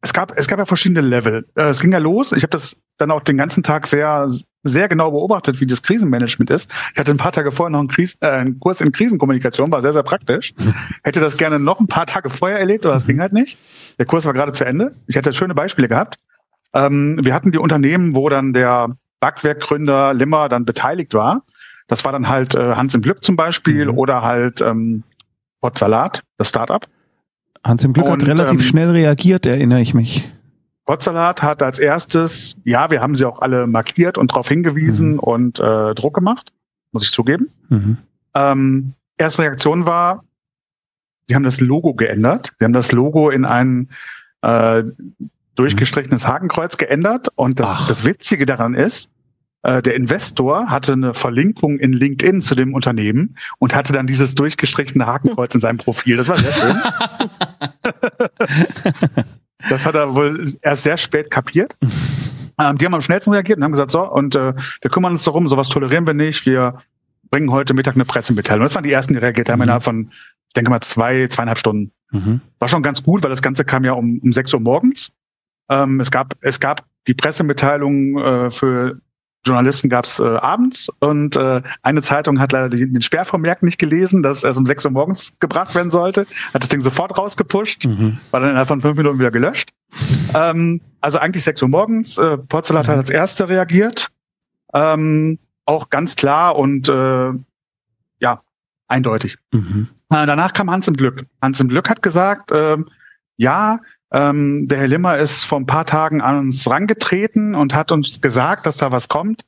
es 0.00 0.12
gab, 0.12 0.36
es 0.36 0.46
gab 0.46 0.58
ja 0.58 0.66
verschiedene 0.66 1.00
Level. 1.00 1.46
Äh, 1.54 1.64
es 1.64 1.80
ging 1.80 1.92
ja 1.92 1.98
los. 1.98 2.32
Ich 2.32 2.42
habe 2.42 2.50
das 2.50 2.76
dann 2.98 3.10
auch 3.10 3.22
den 3.22 3.36
ganzen 3.36 3.62
Tag 3.62 3.86
sehr, 3.86 4.28
sehr 4.68 4.88
genau 4.88 5.10
beobachtet, 5.10 5.60
wie 5.60 5.66
das 5.66 5.82
Krisenmanagement 5.82 6.50
ist. 6.50 6.70
Ich 6.92 6.98
hatte 6.98 7.10
ein 7.10 7.16
paar 7.16 7.32
Tage 7.32 7.52
vorher 7.52 7.70
noch 7.70 7.80
einen, 7.80 7.88
Kris 7.88 8.16
äh, 8.20 8.28
einen 8.28 8.60
Kurs 8.60 8.80
in 8.80 8.92
Krisenkommunikation, 8.92 9.70
war 9.72 9.82
sehr, 9.82 9.92
sehr 9.92 10.02
praktisch. 10.02 10.54
Hätte 11.02 11.20
das 11.20 11.36
gerne 11.36 11.58
noch 11.58 11.80
ein 11.80 11.86
paar 11.86 12.06
Tage 12.06 12.30
vorher 12.30 12.58
erlebt, 12.58 12.84
aber 12.84 12.94
das 12.94 13.06
ging 13.06 13.20
halt 13.20 13.32
nicht. 13.32 13.58
Der 13.98 14.06
Kurs 14.06 14.24
war 14.24 14.32
gerade 14.32 14.52
zu 14.52 14.64
Ende. 14.64 14.94
Ich 15.06 15.16
hätte 15.16 15.32
schöne 15.34 15.54
Beispiele 15.54 15.88
gehabt. 15.88 16.16
Ähm, 16.74 17.18
wir 17.22 17.34
hatten 17.34 17.50
die 17.50 17.58
Unternehmen, 17.58 18.14
wo 18.14 18.28
dann 18.28 18.52
der 18.52 18.96
Backwerkgründer 19.20 20.14
Limmer 20.14 20.48
dann 20.48 20.64
beteiligt 20.64 21.14
war. 21.14 21.42
Das 21.88 22.04
war 22.04 22.12
dann 22.12 22.28
halt 22.28 22.54
äh, 22.54 22.74
Hans 22.74 22.94
im 22.94 23.02
Glück 23.02 23.24
zum 23.24 23.36
Beispiel 23.36 23.86
mhm. 23.86 23.98
oder 23.98 24.22
halt 24.22 24.60
ähm, 24.60 25.02
Potsalat, 25.60 26.22
das 26.36 26.50
Startup. 26.50 26.86
Hans 27.64 27.82
im 27.84 27.92
Glück 27.92 28.06
und, 28.06 28.22
hat 28.22 28.28
relativ 28.28 28.60
ähm, 28.60 28.66
schnell 28.66 28.90
reagiert, 28.90 29.46
erinnere 29.46 29.80
ich 29.80 29.94
mich. 29.94 30.30
Gotsalat 30.88 31.42
hat 31.42 31.62
als 31.62 31.78
erstes, 31.78 32.56
ja, 32.64 32.90
wir 32.90 33.02
haben 33.02 33.14
sie 33.14 33.26
auch 33.26 33.42
alle 33.42 33.66
markiert 33.66 34.16
und 34.16 34.30
darauf 34.30 34.48
hingewiesen 34.48 35.12
mhm. 35.12 35.18
und 35.18 35.60
äh, 35.60 35.94
Druck 35.94 36.14
gemacht, 36.14 36.54
muss 36.92 37.04
ich 37.04 37.12
zugeben. 37.12 37.50
Mhm. 37.68 37.98
Ähm, 38.32 38.94
erste 39.18 39.42
Reaktion 39.42 39.84
war, 39.84 40.24
sie 41.26 41.34
haben 41.34 41.42
das 41.42 41.60
Logo 41.60 41.92
geändert. 41.92 42.54
Sie 42.58 42.64
haben 42.64 42.72
das 42.72 42.90
Logo 42.92 43.28
in 43.28 43.44
ein 43.44 43.90
äh, 44.40 44.82
durchgestrichenes 45.56 46.26
Hakenkreuz 46.26 46.78
geändert. 46.78 47.28
Und 47.34 47.60
das, 47.60 47.86
das 47.86 48.06
Witzige 48.06 48.46
daran 48.46 48.72
ist, 48.72 49.10
äh, 49.64 49.82
der 49.82 49.94
Investor 49.94 50.70
hatte 50.70 50.94
eine 50.94 51.12
Verlinkung 51.12 51.78
in 51.78 51.92
LinkedIn 51.92 52.40
zu 52.40 52.54
dem 52.54 52.72
Unternehmen 52.72 53.36
und 53.58 53.74
hatte 53.74 53.92
dann 53.92 54.06
dieses 54.06 54.34
durchgestrichene 54.36 55.04
Hakenkreuz 55.04 55.54
in 55.54 55.60
seinem 55.60 55.76
Profil. 55.76 56.16
Das 56.16 56.28
war 56.28 56.36
sehr 56.36 56.52
schön. 56.52 56.76
das 59.68 59.86
hat 59.86 59.94
er 59.94 60.14
wohl 60.14 60.52
erst 60.62 60.84
sehr 60.84 60.96
spät 60.96 61.30
kapiert. 61.30 61.76
Ähm, 62.60 62.76
die 62.76 62.84
haben 62.84 62.94
am 62.94 63.00
schnellsten 63.00 63.30
reagiert 63.30 63.58
und 63.58 63.62
haben 63.62 63.70
gesagt, 63.70 63.92
so, 63.92 64.02
und 64.02 64.34
äh, 64.34 64.52
wir 64.80 64.90
kümmern 64.90 65.12
uns 65.12 65.22
darum, 65.22 65.46
sowas 65.46 65.68
tolerieren 65.68 66.06
wir 66.08 66.14
nicht, 66.14 66.44
wir 66.44 66.82
bringen 67.30 67.52
heute 67.52 67.72
Mittag 67.72 67.94
eine 67.94 68.04
Pressemitteilung. 68.04 68.64
Das 68.64 68.74
waren 68.74 68.82
die 68.82 68.92
ersten, 68.92 69.12
die 69.12 69.20
reagiert 69.20 69.48
haben 69.48 69.58
mhm. 69.58 69.62
innerhalb 69.62 69.84
von, 69.84 70.10
ich 70.48 70.54
denke 70.54 70.70
mal, 70.70 70.80
zwei, 70.80 71.28
zweieinhalb 71.28 71.58
Stunden. 71.58 71.92
Mhm. 72.10 72.40
War 72.58 72.68
schon 72.68 72.82
ganz 72.82 73.02
gut, 73.02 73.22
weil 73.22 73.30
das 73.30 73.42
Ganze 73.42 73.64
kam 73.64 73.84
ja 73.84 73.92
um, 73.92 74.18
um 74.18 74.32
sechs 74.32 74.52
Uhr 74.52 74.58
morgens. 74.58 75.12
Ähm, 75.68 76.00
es 76.00 76.10
gab, 76.10 76.34
es 76.40 76.58
gab 76.58 76.84
die 77.06 77.14
Pressemitteilung 77.14 78.18
äh, 78.18 78.50
für 78.50 79.00
Journalisten 79.44 79.88
gab 79.88 80.04
es 80.04 80.18
äh, 80.18 80.24
abends 80.24 80.90
und 81.00 81.36
äh, 81.36 81.62
eine 81.82 82.02
Zeitung 82.02 82.40
hat 82.40 82.52
leider 82.52 82.68
den 82.68 83.00
Sperrvermerk 83.02 83.62
nicht 83.62 83.78
gelesen, 83.78 84.22
dass 84.22 84.44
es 84.44 84.56
um 84.56 84.66
6 84.66 84.86
Uhr 84.86 84.90
morgens 84.90 85.32
gebracht 85.40 85.74
werden 85.74 85.90
sollte, 85.90 86.26
hat 86.52 86.62
das 86.62 86.68
Ding 86.68 86.80
sofort 86.80 87.16
rausgepusht, 87.16 87.86
mhm. 87.86 88.18
war 88.30 88.40
dann 88.40 88.50
innerhalb 88.50 88.68
von 88.68 88.80
fünf 88.80 88.96
Minuten 88.96 89.18
wieder 89.18 89.30
gelöscht. 89.30 89.70
Ähm, 90.34 90.80
also 91.00 91.18
eigentlich 91.18 91.44
6 91.44 91.62
Uhr 91.62 91.68
morgens, 91.68 92.18
äh, 92.18 92.36
Porzellat 92.36 92.86
mhm. 92.86 92.90
hat 92.92 92.98
als 92.98 93.10
Erster 93.10 93.48
reagiert, 93.48 94.08
ähm, 94.74 95.38
auch 95.64 95.88
ganz 95.90 96.16
klar 96.16 96.56
und 96.56 96.88
äh, 96.88 97.32
ja, 98.20 98.42
eindeutig. 98.88 99.38
Mhm. 99.52 99.88
Äh, 100.10 100.26
danach 100.26 100.52
kam 100.52 100.70
Hans 100.70 100.88
im 100.88 100.96
Glück. 100.96 101.26
Hans 101.40 101.60
im 101.60 101.68
Glück 101.68 101.88
hat 101.88 102.02
gesagt, 102.02 102.50
äh, 102.52 102.76
ja, 103.36 103.80
ähm, 104.10 104.68
der 104.68 104.78
Herr 104.78 104.88
Limmer 104.88 105.18
ist 105.18 105.44
vor 105.44 105.60
ein 105.60 105.66
paar 105.66 105.84
Tagen 105.84 106.20
an 106.20 106.38
uns 106.38 106.68
rangetreten 106.68 107.54
und 107.54 107.74
hat 107.74 107.92
uns 107.92 108.20
gesagt, 108.20 108.66
dass 108.66 108.78
da 108.78 108.90
was 108.90 109.08
kommt, 109.08 109.44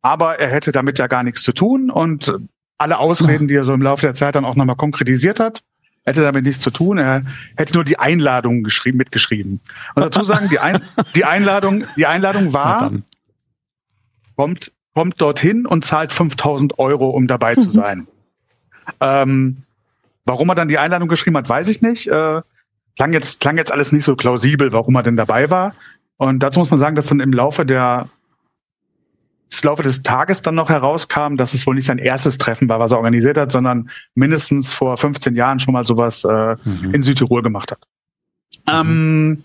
aber 0.00 0.38
er 0.38 0.48
hätte 0.48 0.72
damit 0.72 0.98
ja 0.98 1.06
gar 1.06 1.22
nichts 1.22 1.42
zu 1.42 1.52
tun 1.52 1.90
und 1.90 2.32
alle 2.78 2.98
Ausreden, 2.98 3.48
die 3.48 3.54
er 3.54 3.64
so 3.64 3.72
im 3.74 3.82
Laufe 3.82 4.02
der 4.02 4.14
Zeit 4.14 4.36
dann 4.36 4.44
auch 4.44 4.54
nochmal 4.54 4.76
konkretisiert 4.76 5.40
hat, 5.40 5.62
hätte 6.04 6.22
damit 6.22 6.44
nichts 6.44 6.62
zu 6.62 6.70
tun. 6.70 6.98
Er 6.98 7.22
hätte 7.56 7.74
nur 7.74 7.84
die 7.84 7.98
Einladung 7.98 8.62
geschrieben, 8.62 8.98
mitgeschrieben. 8.98 9.60
Und 9.94 10.02
dazu 10.02 10.24
sagen, 10.24 10.48
die, 10.48 10.58
Ein 10.58 10.80
die 11.16 11.24
Einladung, 11.24 11.84
die 11.96 12.06
Einladung 12.06 12.52
war, 12.52 12.92
kommt, 14.36 14.72
kommt 14.94 15.20
dorthin 15.20 15.66
und 15.66 15.84
zahlt 15.84 16.12
5000 16.12 16.78
Euro, 16.78 17.10
um 17.10 17.26
dabei 17.26 17.56
zu 17.56 17.68
sein. 17.70 18.06
Ähm, 19.00 19.58
warum 20.24 20.48
er 20.48 20.54
dann 20.54 20.68
die 20.68 20.78
Einladung 20.78 21.08
geschrieben 21.08 21.36
hat, 21.36 21.48
weiß 21.48 21.68
ich 21.68 21.82
nicht. 21.82 22.06
Äh, 22.06 22.40
klang 22.98 23.12
jetzt, 23.12 23.38
klang 23.38 23.56
jetzt 23.56 23.70
alles 23.70 23.92
nicht 23.92 24.04
so 24.04 24.16
plausibel, 24.16 24.72
warum 24.72 24.96
er 24.96 25.04
denn 25.04 25.14
dabei 25.14 25.50
war. 25.50 25.74
Und 26.16 26.42
dazu 26.42 26.58
muss 26.58 26.70
man 26.70 26.80
sagen, 26.80 26.96
dass 26.96 27.06
dann 27.06 27.20
im 27.20 27.32
Laufe 27.32 27.64
der 27.64 28.08
im 29.50 29.66
Laufe 29.66 29.82
des 29.82 30.02
Tages 30.02 30.42
dann 30.42 30.56
noch 30.56 30.68
herauskam, 30.68 31.36
dass 31.36 31.54
es 31.54 31.66
wohl 31.66 31.76
nicht 31.76 31.86
sein 31.86 31.98
erstes 31.98 32.38
Treffen 32.38 32.68
war, 32.68 32.80
was 32.80 32.92
er 32.92 32.98
organisiert 32.98 33.38
hat, 33.38 33.50
sondern 33.50 33.88
mindestens 34.14 34.72
vor 34.72 34.96
15 34.96 35.34
Jahren 35.36 35.58
schon 35.58 35.72
mal 35.72 35.84
sowas 35.84 36.24
äh, 36.24 36.56
mhm. 36.64 36.92
in 36.92 37.02
Südtirol 37.02 37.42
gemacht 37.42 37.72
hat. 37.72 37.78
Mhm. 38.66 38.90
Ähm, 38.90 39.44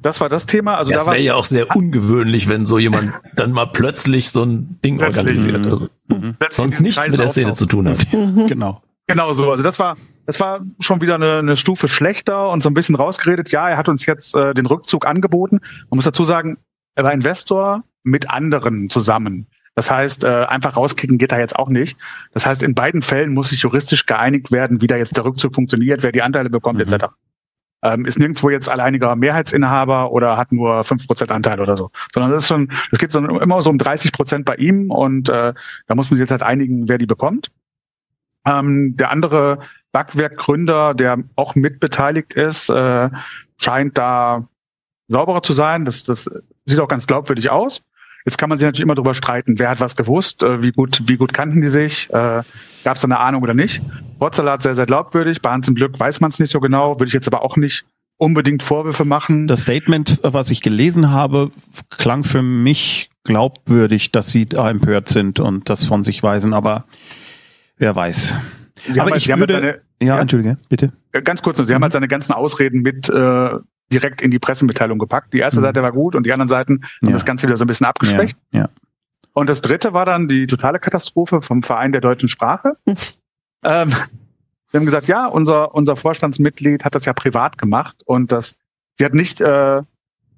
das 0.00 0.20
war 0.20 0.28
das 0.28 0.46
Thema. 0.46 0.76
Also 0.76 0.90
das 0.90 1.04
da 1.04 1.12
wäre 1.12 1.22
ja 1.22 1.34
auch 1.34 1.44
sehr 1.44 1.76
ungewöhnlich, 1.76 2.48
wenn 2.48 2.66
so 2.66 2.78
jemand 2.78 3.12
dann 3.36 3.52
mal 3.52 3.66
plötzlich 3.66 4.30
so 4.30 4.44
ein 4.44 4.80
Ding 4.84 4.98
plötzlich, 4.98 5.18
organisiert. 5.18 5.66
Also, 5.66 5.88
mhm. 6.08 6.36
Sonst 6.50 6.80
nichts 6.80 7.06
mit 7.06 7.20
der 7.20 7.28
Szene 7.28 7.52
zu 7.52 7.66
tun 7.66 7.88
hat. 7.88 8.06
Genau. 8.10 8.82
Genau 9.06 9.32
so. 9.32 9.50
Also 9.50 9.62
das 9.62 9.78
war, 9.78 9.96
das 10.26 10.40
war 10.40 10.60
schon 10.78 11.00
wieder 11.00 11.16
eine, 11.16 11.38
eine 11.38 11.56
Stufe 11.56 11.88
schlechter 11.88 12.50
und 12.50 12.62
so 12.62 12.70
ein 12.70 12.74
bisschen 12.74 12.94
rausgeredet. 12.94 13.50
Ja, 13.50 13.68
er 13.68 13.76
hat 13.76 13.88
uns 13.88 14.06
jetzt 14.06 14.34
äh, 14.34 14.54
den 14.54 14.66
Rückzug 14.66 15.06
angeboten. 15.06 15.60
Man 15.90 15.96
muss 15.96 16.04
dazu 16.04 16.24
sagen, 16.24 16.58
er 16.94 17.04
war 17.04 17.12
Investor 17.12 17.84
mit 18.02 18.30
anderen 18.30 18.88
zusammen. 18.88 19.48
Das 19.74 19.90
heißt, 19.90 20.24
äh, 20.24 20.44
einfach 20.44 20.76
rauskicken 20.76 21.18
geht 21.18 21.32
da 21.32 21.38
jetzt 21.38 21.56
auch 21.56 21.68
nicht. 21.68 21.96
Das 22.32 22.44
heißt, 22.44 22.62
in 22.62 22.74
beiden 22.74 23.00
Fällen 23.00 23.32
muss 23.32 23.48
sich 23.48 23.62
juristisch 23.62 24.04
geeinigt 24.04 24.52
werden, 24.52 24.82
wie 24.82 24.86
da 24.86 24.96
jetzt 24.96 25.16
der 25.16 25.24
Rückzug 25.24 25.54
funktioniert, 25.54 26.02
wer 26.02 26.12
die 26.12 26.22
Anteile 26.22 26.50
bekommt, 26.50 26.76
mhm. 26.76 26.82
etc. 26.82 27.06
Ähm, 27.82 28.04
ist 28.04 28.18
nirgendwo 28.18 28.50
jetzt 28.50 28.68
alleiniger 28.68 29.16
Mehrheitsinhaber 29.16 30.12
oder 30.12 30.36
hat 30.36 30.52
nur 30.52 30.84
fünf 30.84 31.06
Prozent 31.06 31.32
Anteil 31.32 31.58
oder 31.58 31.76
so. 31.76 31.90
Sondern 32.12 32.30
das 32.30 32.44
ist 32.44 32.48
schon, 32.48 32.70
es 32.92 32.98
geht 32.98 33.10
so 33.10 33.18
immer 33.18 33.62
so 33.62 33.70
um 33.70 33.78
30 33.78 34.12
Prozent 34.12 34.44
bei 34.44 34.56
ihm 34.56 34.90
und 34.90 35.28
äh, 35.30 35.54
da 35.86 35.94
muss 35.94 36.10
man 36.10 36.16
sich 36.16 36.22
jetzt 36.22 36.30
halt 36.30 36.42
einigen, 36.42 36.88
wer 36.88 36.98
die 36.98 37.06
bekommt. 37.06 37.50
Ähm, 38.44 38.96
der 38.96 39.10
andere 39.10 39.60
Backwerkgründer, 39.92 40.94
der 40.94 41.18
auch 41.36 41.54
mitbeteiligt 41.54 42.34
ist, 42.34 42.70
äh, 42.70 43.10
scheint 43.58 43.98
da 43.98 44.48
sauberer 45.08 45.42
zu 45.42 45.52
sein. 45.52 45.84
Das, 45.84 46.04
das 46.04 46.30
sieht 46.64 46.80
auch 46.80 46.88
ganz 46.88 47.06
glaubwürdig 47.06 47.50
aus. 47.50 47.82
Jetzt 48.24 48.38
kann 48.38 48.48
man 48.48 48.58
sich 48.58 48.66
natürlich 48.66 48.82
immer 48.82 48.94
darüber 48.94 49.14
streiten, 49.14 49.58
wer 49.58 49.70
hat 49.70 49.80
was 49.80 49.96
gewusst, 49.96 50.42
äh, 50.42 50.62
wie 50.62 50.72
gut, 50.72 51.02
wie 51.06 51.16
gut 51.16 51.32
kannten 51.32 51.60
die 51.60 51.68
sich, 51.68 52.08
äh, 52.10 52.42
gab 52.84 52.96
es 52.96 53.02
da 53.02 53.06
eine 53.06 53.18
Ahnung 53.18 53.42
oder 53.42 53.54
nicht. 53.54 53.82
Wortsalat 54.18 54.62
sehr, 54.62 54.74
sehr 54.74 54.86
glaubwürdig. 54.86 55.42
Bei 55.42 55.50
Hans 55.50 55.68
im 55.68 55.74
Glück 55.74 55.98
weiß 55.98 56.20
man 56.20 56.30
es 56.30 56.38
nicht 56.38 56.50
so 56.50 56.60
genau, 56.60 57.00
würde 57.00 57.08
ich 57.08 57.14
jetzt 57.14 57.26
aber 57.26 57.42
auch 57.42 57.56
nicht 57.56 57.84
unbedingt 58.18 58.62
Vorwürfe 58.62 59.04
machen. 59.04 59.48
Das 59.48 59.62
Statement, 59.62 60.20
was 60.22 60.50
ich 60.50 60.62
gelesen 60.62 61.10
habe, 61.10 61.50
klang 61.90 62.22
für 62.22 62.42
mich 62.42 63.10
glaubwürdig, 63.24 64.12
dass 64.12 64.28
sie 64.28 64.46
da 64.46 64.70
empört 64.70 65.08
sind 65.08 65.40
und 65.40 65.68
das 65.68 65.84
von 65.84 66.04
sich 66.04 66.22
weisen, 66.22 66.54
aber 66.54 66.84
wer 67.82 67.94
weiß. 67.94 68.36
Sie 68.88 69.00
Aber 69.00 69.14
ich 69.16 69.28
würde, 69.28 69.52
seine, 69.52 69.80
ja, 70.00 70.16
ja, 70.16 70.20
entschuldige, 70.20 70.56
bitte. 70.68 70.92
Äh, 71.12 71.22
ganz 71.22 71.42
kurz 71.42 71.58
noch, 71.58 71.64
Sie 71.64 71.72
mhm. 71.72 71.76
haben 71.76 71.82
halt 71.82 71.92
seine 71.92 72.08
ganzen 72.08 72.32
Ausreden 72.32 72.80
mit 72.80 73.08
äh, 73.10 73.50
direkt 73.92 74.22
in 74.22 74.30
die 74.30 74.38
Pressemitteilung 74.38 74.98
gepackt. 74.98 75.34
Die 75.34 75.38
erste 75.38 75.60
mhm. 75.60 75.64
Seite 75.64 75.82
war 75.82 75.92
gut 75.92 76.14
und 76.14 76.24
die 76.24 76.32
anderen 76.32 76.48
Seiten 76.48 76.82
haben 76.82 77.08
ja. 77.08 77.12
das 77.12 77.24
Ganze 77.24 77.46
wieder 77.46 77.56
so 77.56 77.64
ein 77.64 77.68
bisschen 77.68 77.86
abgeschwächt. 77.86 78.38
Ja. 78.52 78.60
ja. 78.62 78.68
Und 79.34 79.48
das 79.48 79.62
dritte 79.62 79.92
war 79.92 80.06
dann 80.06 80.28
die 80.28 80.46
totale 80.46 80.78
Katastrophe 80.78 81.42
vom 81.42 81.62
Verein 81.62 81.92
der 81.92 82.00
deutschen 82.00 82.28
Sprache. 82.28 82.76
ähm, 82.86 83.90
Wir 84.70 84.80
haben 84.80 84.84
gesagt, 84.84 85.08
ja, 85.08 85.26
unser, 85.26 85.74
unser 85.74 85.96
Vorstandsmitglied 85.96 86.84
hat 86.84 86.94
das 86.94 87.04
ja 87.04 87.12
privat 87.12 87.58
gemacht 87.58 87.96
und 88.04 88.32
das, 88.32 88.56
sie 88.94 89.04
hat 89.04 89.14
nicht 89.14 89.40
äh, 89.40 89.82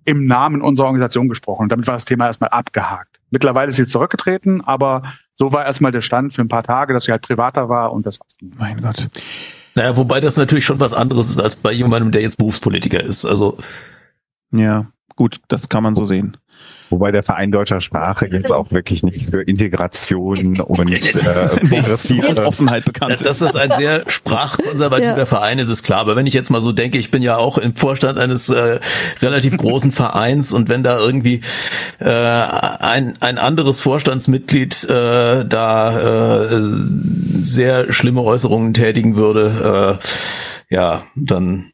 im 0.05 0.27
Namen 0.27 0.63
unserer 0.63 0.87
Organisation 0.87 1.29
gesprochen. 1.29 1.65
Und 1.65 1.69
damit 1.73 1.87
war 1.87 1.95
das 1.95 2.05
Thema 2.05 2.27
erstmal 2.27 2.51
abgehakt. 2.51 3.21
Mittlerweile 3.31 3.69
ist 3.69 3.77
sie 3.77 3.87
zurückgetreten, 3.87 4.61
aber 4.61 5.03
so 5.37 5.53
war 5.53 5.65
erstmal 5.65 5.93
der 5.93 6.03
Stand 6.03 6.35
für 6.35 6.43
ein 6.43 6.49
paar 6.49 6.63
Tage, 6.63 6.95
dass 6.95 7.05
sie 7.05 7.13
halt 7.13 7.23
privater 7.23 7.69
war 7.69 7.93
und 7.93 8.07
das 8.07 8.21
war's. 8.21 8.35
Mein 8.59 8.81
Gott. 8.81 9.09
Naja, 9.75 9.97
wobei 9.97 10.21
das 10.21 10.37
natürlich 10.37 10.65
schon 10.65 10.81
was 10.81 10.95
anderes 10.95 11.31
ist 11.31 11.41
als 11.41 11.57
bei 11.57 11.73
jemandem, 11.73 12.13
der 12.13 12.23
jetzt 12.23 12.39
Berufspolitiker 12.39 13.03
ist. 13.03 13.25
Also 13.25 13.59
ja, 14.53 14.87
gut, 15.17 15.41
das 15.49 15.69
kann 15.69 15.83
man 15.83 15.97
so 15.97 16.05
sehen. 16.05 16.37
Wobei 16.91 17.11
der 17.11 17.23
Verein 17.23 17.51
deutscher 17.51 17.81
Sprache 17.81 18.27
jetzt 18.27 18.53
auch 18.53 18.71
wirklich 18.71 19.03
nicht 19.03 19.31
für 19.31 19.43
Integration 19.43 20.61
und 20.61 20.93
äh, 20.93 21.49
progressive 21.67 22.47
Offenheit 22.47 22.85
bekannt 22.85 23.15
ist. 23.15 23.27
Dass 23.27 23.39
das 23.39 23.57
ein 23.57 23.73
sehr 23.73 24.05
sprachkonservativer 24.07 25.19
ja. 25.19 25.27
Verein 25.27 25.59
ist, 25.59 25.71
ist 25.71 25.83
klar. 25.83 26.01
Aber 26.01 26.17
wenn 26.17 26.27
ich 26.27 26.35
jetzt 26.35 26.51
mal 26.51 26.61
so 26.61 26.73
denke, 26.73 26.99
ich 26.99 27.11
bin 27.11 27.23
ja 27.23 27.37
auch 27.37 27.59
im 27.59 27.75
Vorstand 27.75 28.19
eines 28.19 28.49
äh, 28.49 28.81
relativ 29.23 29.57
großen 29.57 29.93
Vereins 29.93 30.53
und 30.53 30.69
wenn 30.69 30.83
da 30.83 30.99
irgendwie 30.99 31.41
äh, 32.01 32.09
ein, 32.09 33.17
ein 33.21 33.39
anderes 33.39 33.81
Vorstandsmitglied 33.81 34.85
äh, 34.85 35.45
da 35.45 36.45
äh, 36.47 36.61
sehr 37.41 37.93
schlimme 37.93 38.23
Äußerungen 38.23 38.75
tätigen 38.75 39.17
würde, 39.17 39.99
äh, 40.01 40.75
ja, 40.75 41.05
dann 41.15 41.71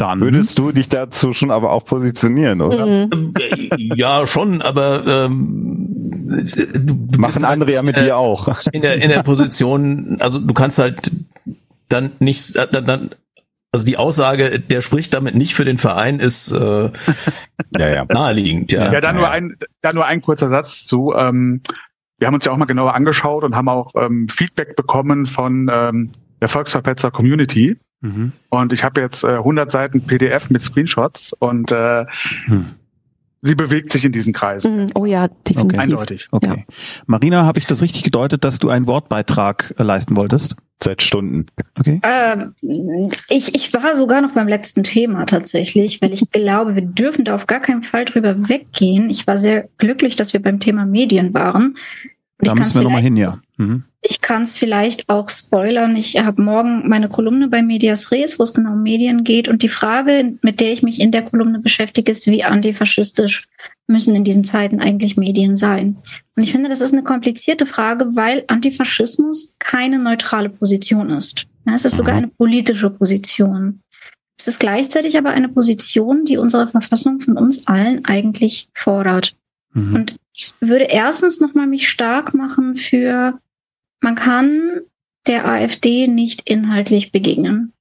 dann 0.00 0.20
würdest 0.20 0.58
du 0.58 0.72
dich 0.72 0.88
dazu 0.88 1.32
schon 1.32 1.50
aber 1.50 1.72
auch 1.72 1.84
positionieren, 1.84 2.60
oder? 2.62 2.86
Mhm. 2.86 3.34
Ja, 3.94 4.26
schon, 4.26 4.62
aber 4.62 5.06
ähm, 5.06 5.86
du, 6.54 6.94
du 6.94 7.20
machen 7.20 7.42
halt, 7.42 7.52
andere 7.52 7.72
ja 7.72 7.82
mit 7.82 7.96
äh, 7.96 8.04
dir 8.04 8.16
auch. 8.16 8.48
In 8.72 8.82
der 8.82 9.02
in 9.02 9.10
der 9.10 9.22
Position, 9.22 10.18
also 10.20 10.38
du 10.38 10.54
kannst 10.54 10.78
halt 10.78 11.12
dann 11.88 12.12
nicht 12.18 12.56
äh, 12.56 12.66
dann, 12.70 12.86
dann 12.86 13.10
also 13.72 13.86
die 13.86 13.96
Aussage, 13.96 14.58
der 14.58 14.80
spricht 14.80 15.14
damit 15.14 15.34
nicht 15.34 15.54
für 15.54 15.64
den 15.64 15.78
Verein, 15.78 16.18
ist 16.18 16.50
äh, 16.50 16.90
ja, 17.78 17.88
ja. 17.88 18.04
naheliegend. 18.04 18.72
Ja, 18.72 18.92
ja 18.92 19.00
da 19.00 19.12
nur 19.12 19.30
ein 19.30 19.56
da 19.80 19.92
nur 19.92 20.06
ein 20.06 20.22
kurzer 20.22 20.48
Satz 20.48 20.86
zu. 20.86 21.12
Ähm, 21.16 21.62
wir 22.18 22.26
haben 22.26 22.34
uns 22.34 22.44
ja 22.44 22.52
auch 22.52 22.56
mal 22.56 22.66
genauer 22.66 22.94
angeschaut 22.94 23.44
und 23.44 23.54
haben 23.54 23.68
auch 23.68 23.92
ähm, 23.96 24.28
Feedback 24.28 24.76
bekommen 24.76 25.26
von 25.26 25.70
ähm, 25.72 26.10
der 26.40 26.48
Volksverpetzer 26.48 27.10
Community. 27.10 27.78
Mhm. 28.00 28.32
Und 28.48 28.72
ich 28.72 28.82
habe 28.84 29.00
jetzt 29.00 29.24
äh, 29.24 29.28
100 29.28 29.70
Seiten 29.70 30.02
PDF 30.02 30.50
mit 30.50 30.62
Screenshots 30.62 31.32
und 31.34 31.70
äh, 31.70 32.06
hm. 32.46 32.66
sie 33.42 33.54
bewegt 33.54 33.92
sich 33.92 34.04
in 34.04 34.12
diesen 34.12 34.32
Kreisen. 34.32 34.84
Mhm. 34.84 34.90
Oh 34.94 35.04
ja, 35.04 35.28
definitiv. 35.28 35.64
Okay. 35.64 35.78
Eindeutig. 35.78 36.28
Okay. 36.30 36.64
Ja. 36.66 36.74
Marina, 37.06 37.44
habe 37.44 37.58
ich 37.58 37.66
das 37.66 37.82
richtig 37.82 38.02
gedeutet, 38.02 38.44
dass 38.44 38.58
du 38.58 38.70
einen 38.70 38.86
Wortbeitrag 38.86 39.74
äh, 39.78 39.82
leisten 39.82 40.16
wolltest? 40.16 40.56
Seit 40.82 41.02
Stunden. 41.02 41.44
Okay. 41.78 42.00
Ähm, 42.02 42.54
ich, 43.28 43.54
ich 43.54 43.74
war 43.74 43.94
sogar 43.94 44.22
noch 44.22 44.32
beim 44.32 44.48
letzten 44.48 44.82
Thema 44.82 45.26
tatsächlich, 45.26 46.00
weil 46.00 46.14
ich 46.14 46.30
glaube, 46.30 46.74
wir 46.74 46.82
dürfen 46.82 47.26
da 47.26 47.34
auf 47.34 47.46
gar 47.46 47.60
keinen 47.60 47.82
Fall 47.82 48.06
drüber 48.06 48.48
weggehen. 48.48 49.10
Ich 49.10 49.26
war 49.26 49.36
sehr 49.36 49.68
glücklich, 49.76 50.16
dass 50.16 50.32
wir 50.32 50.40
beim 50.40 50.58
Thema 50.58 50.86
Medien 50.86 51.34
waren. 51.34 51.76
Da 52.42 52.54
müssen 52.54 52.74
wir 52.74 52.82
nochmal 52.82 53.02
hin, 53.02 53.16
ja. 53.16 53.38
Mhm. 53.56 53.84
Ich 54.02 54.22
kann 54.22 54.42
es 54.42 54.56
vielleicht 54.56 55.08
auch 55.10 55.28
spoilern. 55.28 55.94
Ich 55.94 56.18
habe 56.18 56.42
morgen 56.42 56.88
meine 56.88 57.08
Kolumne 57.08 57.48
bei 57.48 57.62
Medias 57.62 58.10
Res, 58.12 58.38
wo 58.38 58.44
es 58.44 58.54
genau 58.54 58.72
um 58.72 58.82
Medien 58.82 59.24
geht. 59.24 59.46
Und 59.46 59.62
die 59.62 59.68
Frage, 59.68 60.38
mit 60.40 60.60
der 60.60 60.72
ich 60.72 60.82
mich 60.82 61.00
in 61.00 61.12
der 61.12 61.22
Kolumne 61.22 61.58
beschäftige, 61.58 62.10
ist, 62.10 62.26
wie 62.26 62.42
antifaschistisch 62.42 63.46
müssen 63.86 64.14
in 64.14 64.24
diesen 64.24 64.44
Zeiten 64.44 64.80
eigentlich 64.80 65.18
Medien 65.18 65.56
sein? 65.56 65.98
Und 66.34 66.42
ich 66.42 66.52
finde, 66.52 66.70
das 66.70 66.80
ist 66.80 66.94
eine 66.94 67.02
komplizierte 67.02 67.66
Frage, 67.66 68.16
weil 68.16 68.44
Antifaschismus 68.46 69.56
keine 69.58 69.98
neutrale 69.98 70.48
Position 70.48 71.10
ist. 71.10 71.46
Ja, 71.66 71.74
es 71.74 71.84
ist 71.84 71.96
sogar 71.96 72.14
mhm. 72.14 72.18
eine 72.18 72.28
politische 72.28 72.88
Position. 72.88 73.82
Es 74.38 74.48
ist 74.48 74.60
gleichzeitig 74.60 75.18
aber 75.18 75.30
eine 75.30 75.50
Position, 75.50 76.24
die 76.24 76.38
unsere 76.38 76.66
Verfassung 76.66 77.20
von 77.20 77.36
uns 77.36 77.66
allen 77.66 78.06
eigentlich 78.06 78.70
fordert. 78.72 79.36
Mhm. 79.72 79.94
Und 79.94 80.16
ich 80.32 80.52
würde 80.60 80.84
erstens 80.84 81.40
nochmal 81.40 81.66
mich 81.66 81.88
stark 81.88 82.34
machen 82.34 82.76
für, 82.76 83.38
man 84.00 84.14
kann 84.14 84.80
der 85.26 85.46
AfD 85.46 86.06
nicht 86.06 86.48
inhaltlich 86.48 87.12
begegnen. 87.12 87.72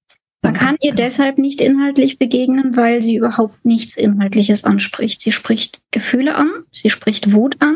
Man 0.42 0.54
kann 0.54 0.78
ihr 0.82 0.94
deshalb 0.94 1.38
nicht 1.38 1.62
inhaltlich 1.62 2.18
begegnen, 2.18 2.76
weil 2.78 3.02
sie 3.02 3.16
überhaupt 3.16 3.66
nichts 3.66 3.98
Inhaltliches 3.98 4.64
anspricht. 4.64 5.22
Sie 5.22 5.34
spricht 5.34 5.82
Gefühle 5.92 6.36
an, 6.36 6.50
sie 6.72 6.90
spricht 6.90 7.34
Wut 7.34 7.58
an. 7.60 7.76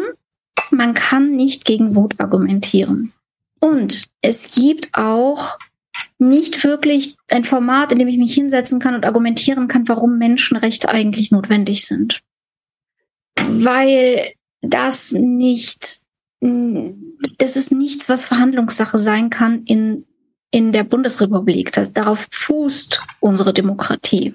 Man 0.71 0.93
kann 0.93 1.35
nicht 1.35 1.65
gegen 1.65 1.95
Wut 1.95 2.19
argumentieren. 2.19 3.11
Und 3.59 4.09
es 4.21 4.55
gibt 4.55 4.89
auch 4.93 5.57
nicht 6.19 6.63
wirklich 6.63 7.17
ein 7.29 7.43
Format, 7.43 7.91
in 7.91 7.99
dem 7.99 8.07
ich 8.07 8.17
mich 8.17 8.33
hinsetzen 8.33 8.79
kann 8.79 8.95
und 8.95 9.05
argumentieren 9.05 9.67
kann, 9.67 9.87
warum 9.87 10.17
Menschenrechte 10.17 10.89
eigentlich 10.89 11.31
notwendig 11.31 11.85
sind 11.85 12.23
weil 13.49 14.33
das 14.61 15.11
nicht, 15.11 15.99
das 16.39 17.55
ist 17.55 17.71
nichts, 17.71 18.09
was 18.09 18.25
Verhandlungssache 18.25 18.97
sein 18.97 19.29
kann 19.29 19.63
in, 19.63 20.05
in 20.51 20.71
der 20.71 20.83
Bundesrepublik. 20.83 21.71
Das, 21.73 21.93
darauf 21.93 22.27
fußt 22.31 23.01
unsere 23.19 23.53
Demokratie. 23.53 24.33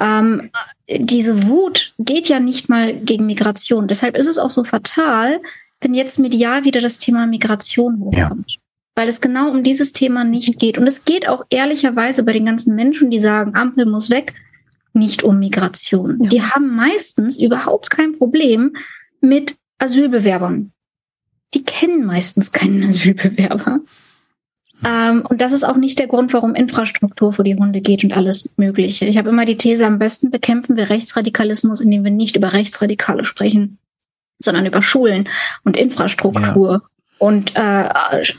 Ähm, 0.00 0.50
diese 0.88 1.48
Wut 1.48 1.94
geht 1.98 2.28
ja 2.28 2.40
nicht 2.40 2.68
mal 2.68 2.94
gegen 2.94 3.26
Migration. 3.26 3.86
Deshalb 3.86 4.16
ist 4.16 4.26
es 4.26 4.38
auch 4.38 4.50
so 4.50 4.64
fatal, 4.64 5.40
wenn 5.80 5.94
jetzt 5.94 6.18
medial 6.18 6.64
wieder 6.64 6.80
das 6.80 6.98
Thema 6.98 7.26
Migration 7.26 8.00
hochkommt. 8.00 8.50
Ja. 8.52 8.58
Weil 8.96 9.08
es 9.08 9.20
genau 9.20 9.50
um 9.50 9.62
dieses 9.62 9.92
Thema 9.92 10.24
nicht 10.24 10.58
geht. 10.58 10.78
Und 10.78 10.86
es 10.86 11.04
geht 11.04 11.28
auch 11.28 11.44
ehrlicherweise 11.50 12.24
bei 12.24 12.32
den 12.32 12.46
ganzen 12.46 12.74
Menschen, 12.74 13.10
die 13.10 13.18
sagen, 13.18 13.54
Ampel 13.54 13.86
muss 13.86 14.08
weg, 14.08 14.34
nicht 14.94 15.22
um 15.22 15.38
Migration. 15.38 16.18
Ja. 16.22 16.28
Die 16.28 16.42
haben 16.42 16.74
meistens 16.74 17.40
überhaupt 17.40 17.90
kein 17.90 18.16
Problem 18.16 18.76
mit 19.20 19.56
Asylbewerbern. 19.78 20.72
Die 21.54 21.64
kennen 21.64 22.04
meistens 22.04 22.52
keinen 22.52 22.84
Asylbewerber. 22.88 23.80
Ähm, 24.84 25.24
und 25.28 25.40
das 25.40 25.52
ist 25.52 25.64
auch 25.64 25.76
nicht 25.76 25.98
der 25.98 26.06
Grund, 26.06 26.32
warum 26.32 26.54
Infrastruktur 26.54 27.32
vor 27.32 27.44
die 27.44 27.56
Hunde 27.56 27.80
geht 27.80 28.04
und 28.04 28.16
alles 28.16 28.52
Mögliche. 28.56 29.06
Ich 29.06 29.16
habe 29.16 29.30
immer 29.30 29.44
die 29.44 29.56
These, 29.56 29.86
am 29.86 29.98
besten 29.98 30.30
bekämpfen 30.30 30.76
wir 30.76 30.90
Rechtsradikalismus, 30.90 31.80
indem 31.80 32.04
wir 32.04 32.10
nicht 32.10 32.36
über 32.36 32.52
Rechtsradikale 32.52 33.24
sprechen, 33.24 33.78
sondern 34.38 34.66
über 34.66 34.82
Schulen 34.82 35.28
und 35.64 35.76
Infrastruktur 35.76 36.72
ja. 36.72 36.82
und 37.18 37.56
äh, 37.56 37.88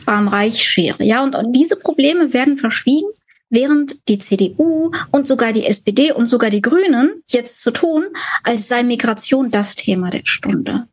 Arm-Reich-Schere. 0.05 1.03
Ja, 1.03 1.23
und, 1.23 1.35
und 1.35 1.53
diese 1.53 1.77
Probleme 1.77 2.33
werden 2.33 2.57
verschwiegen 2.57 3.09
während 3.49 4.07
die 4.07 4.19
CDU 4.19 4.91
und 5.11 5.27
sogar 5.27 5.53
die 5.53 5.65
SPD 5.65 6.11
und 6.11 6.27
sogar 6.27 6.49
die 6.49 6.61
Grünen 6.61 7.23
jetzt 7.29 7.61
zu 7.61 7.71
tun, 7.71 8.05
als 8.43 8.67
sei 8.67 8.83
Migration 8.83 9.51
das 9.51 9.75
Thema 9.75 10.09
der 10.09 10.21
Stunde. 10.25 10.87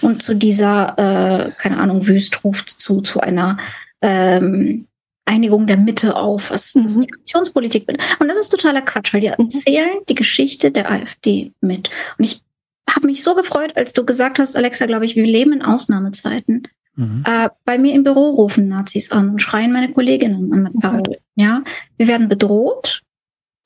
Und 0.00 0.22
zu 0.22 0.34
dieser, 0.34 0.98
äh, 0.98 1.50
keine 1.58 1.78
Ahnung, 1.78 2.06
Wüst 2.06 2.44
ruft 2.44 2.70
zu, 2.70 3.00
zu 3.00 3.20
einer 3.20 3.58
ähm, 4.00 4.86
Einigung 5.24 5.66
der 5.66 5.76
Mitte 5.76 6.16
auf, 6.16 6.50
was, 6.50 6.74
was 6.76 6.94
mhm. 6.94 7.00
Migrationspolitik 7.00 7.86
bin. 7.86 7.98
Und 8.18 8.28
das 8.28 8.36
ist 8.36 8.50
totaler 8.50 8.82
Quatsch, 8.82 9.12
weil 9.14 9.20
die 9.20 9.28
erzählen 9.28 9.98
die 10.08 10.14
Geschichte 10.14 10.70
der 10.70 10.90
AfD 10.90 11.52
mit. 11.60 11.90
Und 12.18 12.24
ich 12.24 12.42
habe 12.90 13.06
mich 13.06 13.22
so 13.22 13.34
gefreut, 13.34 13.76
als 13.76 13.92
du 13.92 14.04
gesagt 14.04 14.38
hast, 14.38 14.56
Alexa, 14.56 14.86
glaube 14.86 15.04
ich, 15.04 15.16
wir 15.16 15.24
leben 15.24 15.52
in 15.52 15.62
Ausnahmezeiten. 15.62 16.68
Mhm. 16.96 17.24
Äh, 17.26 17.48
bei 17.64 17.78
mir 17.78 17.94
im 17.94 18.04
Büro 18.04 18.30
rufen 18.30 18.68
Nazis 18.68 19.12
an 19.12 19.30
und 19.30 19.42
schreien 19.42 19.72
meine 19.72 19.92
Kolleginnen 19.92 20.52
an 20.52 20.62
mit 20.64 20.78
Parolen. 20.80 21.16
Ja, 21.34 21.62
wir 21.96 22.06
werden 22.06 22.28
bedroht. 22.28 23.02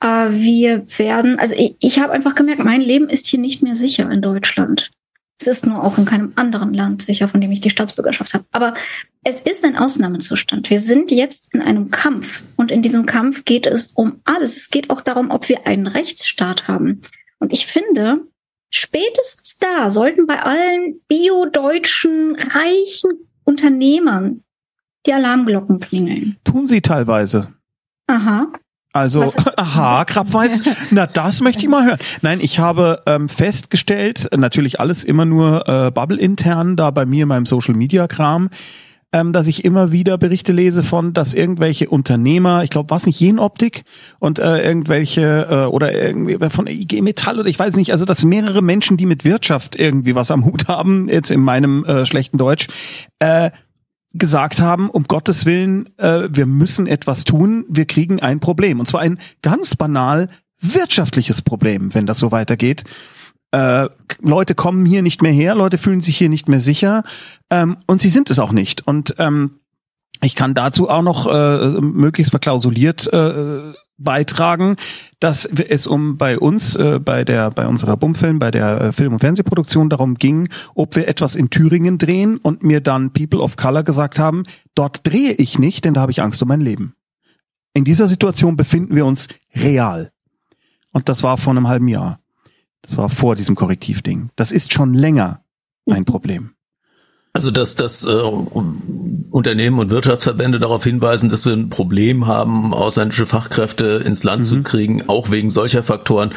Äh, 0.01 0.31
wir 0.31 0.87
werden, 0.99 1.39
also 1.39 1.55
ich, 1.57 1.77
ich 1.81 1.99
habe 1.99 2.13
einfach 2.13 2.35
gemerkt, 2.35 2.65
mein 2.65 2.81
Leben 2.81 3.09
ist 3.09 3.27
hier 3.27 3.41
nicht 3.41 3.63
mehr 3.63 3.75
sicher 3.75 4.11
in 4.11 4.23
Deutschland. 4.23 4.91
Es 5.39 5.47
ist 5.47 5.67
nur 5.67 5.85
auch 5.85 5.99
in 5.99 6.07
keinem 6.07 6.33
anderen 6.37 6.73
Land 6.73 7.03
sicher, 7.03 7.29
von 7.29 7.41
dem 7.41 7.53
ich 7.53 7.61
die 7.61 7.71
Staatsbürgerschaft 7.71 8.33
habe. 8.33 8.47
Aber 8.53 8.75
es 9.23 9.41
ist 9.41 9.65
ein 9.65 9.77
Ausnahmezustand. 9.77 10.71
Wir 10.71 10.79
sind 10.79 11.11
jetzt 11.11 11.53
in 11.53 11.61
einem 11.61 11.91
Kampf. 11.91 12.43
Und 12.57 12.71
in 12.71 12.81
diesem 12.81 13.05
Kampf 13.05 13.45
geht 13.45 13.67
es 13.67 13.89
um 13.89 14.21
alles. 14.25 14.57
Es 14.57 14.71
geht 14.71 14.89
auch 14.89 15.03
darum, 15.03 15.31
ob 15.31 15.49
wir 15.49 15.67
einen 15.67 15.87
Rechtsstaat 15.87 16.69
haben. 16.69 17.03
Und 17.39 17.53
ich 17.53 17.67
finde, 17.67 18.23
spätestens 18.71 19.59
da 19.59 19.91
sollten 19.91 20.27
bei 20.27 20.43
allen 20.43 21.01
bio-deutschen, 21.09 22.37
reichen 22.37 23.11
Unternehmern 23.45 24.43
die 25.07 25.13
Alarmglocken 25.13 25.81
klingeln. 25.81 26.37
Tun 26.45 26.67
sie 26.67 26.81
teilweise. 26.81 27.55
Aha. 28.09 28.49
Also, 28.93 29.25
aha, 29.57 30.05
Krabbeis, 30.07 30.63
na 30.91 31.07
das 31.07 31.43
möchte 31.43 31.63
ich 31.63 31.69
mal 31.69 31.85
hören. 31.85 31.99
Nein, 32.23 32.41
ich 32.41 32.59
habe 32.59 33.03
ähm, 33.07 33.29
festgestellt, 33.29 34.29
natürlich 34.35 34.81
alles 34.81 35.05
immer 35.05 35.27
nur 35.27 35.69
äh, 35.69 35.91
Bubble 35.91 36.19
intern, 36.19 36.77
da 36.77 36.91
bei 36.91 37.05
mir 37.05 37.25
in 37.25 37.29
meinem 37.29 37.47
Social 37.47 37.75
Media 37.75 38.09
Kram, 38.09 38.49
ähm, 39.17 39.33
dass 39.33 39.47
ich 39.47 39.65
immer 39.65 39.93
wieder 39.93 40.19
Berichte 40.19 40.53
lese 40.53 40.83
von, 40.83 41.15
dass 41.15 41.33
irgendwelche 41.33 41.89
Unternehmer, 41.89 42.63
ich 42.65 42.71
glaube, 42.71 42.91
was 42.91 43.07
nicht 43.07 43.19
Jenoptik 43.19 43.85
und 44.19 44.39
äh, 44.39 44.63
irgendwelche 44.63 45.47
äh, 45.51 45.65
oder 45.67 45.95
irgendwie 45.95 46.37
von 46.51 46.67
IG 46.67 47.01
Metall 47.01 47.41
oder 47.41 47.49
ich 47.49 47.59
weiß 47.59 47.77
nicht, 47.77 47.93
also 47.93 48.05
dass 48.05 48.25
mehrere 48.25 48.61
Menschen, 48.61 48.99
die 48.99 49.07
mit 49.07 49.25
Wirtschaft 49.25 49.75
irgendwie 49.75 50.15
was 50.15 50.31
am 50.31 50.45
Hut 50.45 50.69
haben, 50.69 51.09
jetzt 51.09 51.31
in 51.31 51.41
meinem 51.41 51.85
äh, 51.87 52.05
schlechten 52.05 52.37
Deutsch, 52.37 52.69
äh, 53.19 53.51
gesagt 54.13 54.61
haben, 54.61 54.91
um 54.91 55.05
Gottes 55.05 55.47
Willen, 55.47 55.89
äh, 55.97 56.29
wir 56.31 56.45
müssen 56.45 56.87
etwas 56.87 57.25
tun, 57.25 57.65
wir 57.71 57.87
kriegen 57.87 58.21
ein 58.21 58.41
Problem. 58.41 58.81
Und 58.81 58.87
zwar 58.87 59.01
ein 59.01 59.19
ganz 59.41 59.77
banal 59.77 60.29
wirtschaftliches 60.61 61.41
Problem, 61.41 61.95
wenn 61.95 62.05
das 62.05 62.19
so 62.19 62.33
weitergeht. 62.33 62.85
Äh, 63.53 63.89
Leute 64.21 64.55
kommen 64.55 64.87
hier 64.87 65.03
nicht 65.03 65.23
mehr 65.23 65.33
her, 65.33 65.55
Leute 65.55 65.79
fühlen 65.79 66.01
sich 66.01 66.17
hier 66.17 66.29
nicht 66.29 66.49
mehr 66.49 66.61
sicher 66.61 67.05
ähm, 67.51 67.77
und 67.87 68.01
sie 68.01 68.09
sind 68.09 68.31
es 68.31 68.39
auch 68.39 68.53
nicht. 68.53 68.87
Und 68.87 69.15
ähm, 69.19 69.61
ich 70.23 70.35
kann 70.35 70.55
dazu 70.55 70.89
auch 70.89 71.03
noch 71.03 71.27
äh, 71.27 71.81
möglichst 71.81 72.31
verklausuliert 72.31 73.13
äh, 73.13 73.73
beitragen, 73.99 74.77
dass 75.21 75.47
es 75.47 75.87
um 75.87 76.19
bei 76.19 76.39
uns, 76.39 76.77
äh, 76.77 76.99
bei 77.03 77.25
der, 77.25 77.51
bei 77.51 77.67
unserer 77.67 77.97
Bumfilm, 77.97 78.39
bei 78.39 78.51
der 78.51 78.81
äh, 78.81 78.93
Film- 78.93 79.15
und 79.15 79.21
Fernsehproduktion 79.21 79.89
darum 79.89 80.17
ging, 80.17 80.49
ob 80.75 80.97
wir 80.97 81.09
etwas 81.09 81.35
in 81.35 81.51
Thüringen 81.51 81.99
drehen 81.99 82.37
und 82.37 82.63
mir 82.63 82.81
dann 82.81 83.13
People 83.13 83.41
of 83.41 83.57
Color 83.57 83.85
gesagt 83.85 84.19
haben, 84.19 84.45
dort 84.75 85.07
drehe 85.07 85.33
ich 85.33 85.59
nicht, 85.59 85.85
denn 85.85 85.95
da 85.95 86.03
habe 86.03 86.13
ich 86.13 86.23
Angst 86.23 86.43
um 86.43 86.49
mein 86.49 86.61
Leben. 86.61 86.95
In 87.73 87.85
dieser 87.85 88.09
Situation 88.09 88.57
befinden 88.57 88.95
wir 88.95 89.07
uns 89.07 89.29
real. 89.55 90.13
Und 90.93 91.09
das 91.09 91.23
war 91.23 91.37
vor 91.37 91.53
einem 91.53 91.69
halben 91.69 91.89
Jahr. 91.89 92.21
Das 92.87 92.97
war 92.97 93.09
vor 93.09 93.35
diesem 93.35 93.55
Korrektivding. 93.55 94.31
Das 94.37 94.53
ist 94.53 94.73
schon 94.73 94.95
länger 94.95 95.43
ein 95.89 96.05
Problem. 96.05 96.51
Also 97.37 97.51
dass 97.51 97.75
das 97.75 98.03
äh, 98.05 98.09
Unternehmen 99.31 99.79
und 99.79 99.91
Wirtschaftsverbände 99.91 100.59
darauf 100.59 100.85
hinweisen, 100.85 101.29
dass 101.29 101.45
wir 101.45 101.53
ein 101.53 101.69
Problem 101.69 102.27
haben, 102.27 102.73
ausländische 102.73 103.27
Fachkräfte 103.27 104.03
ins 104.07 104.25
Land 104.25 104.45
mhm. 104.45 104.47
zu 104.47 104.63
kriegen, 104.63 105.09
auch 105.09 105.31
wegen 105.31 105.51
solcher 105.51 105.83
Faktoren, 105.83 106.31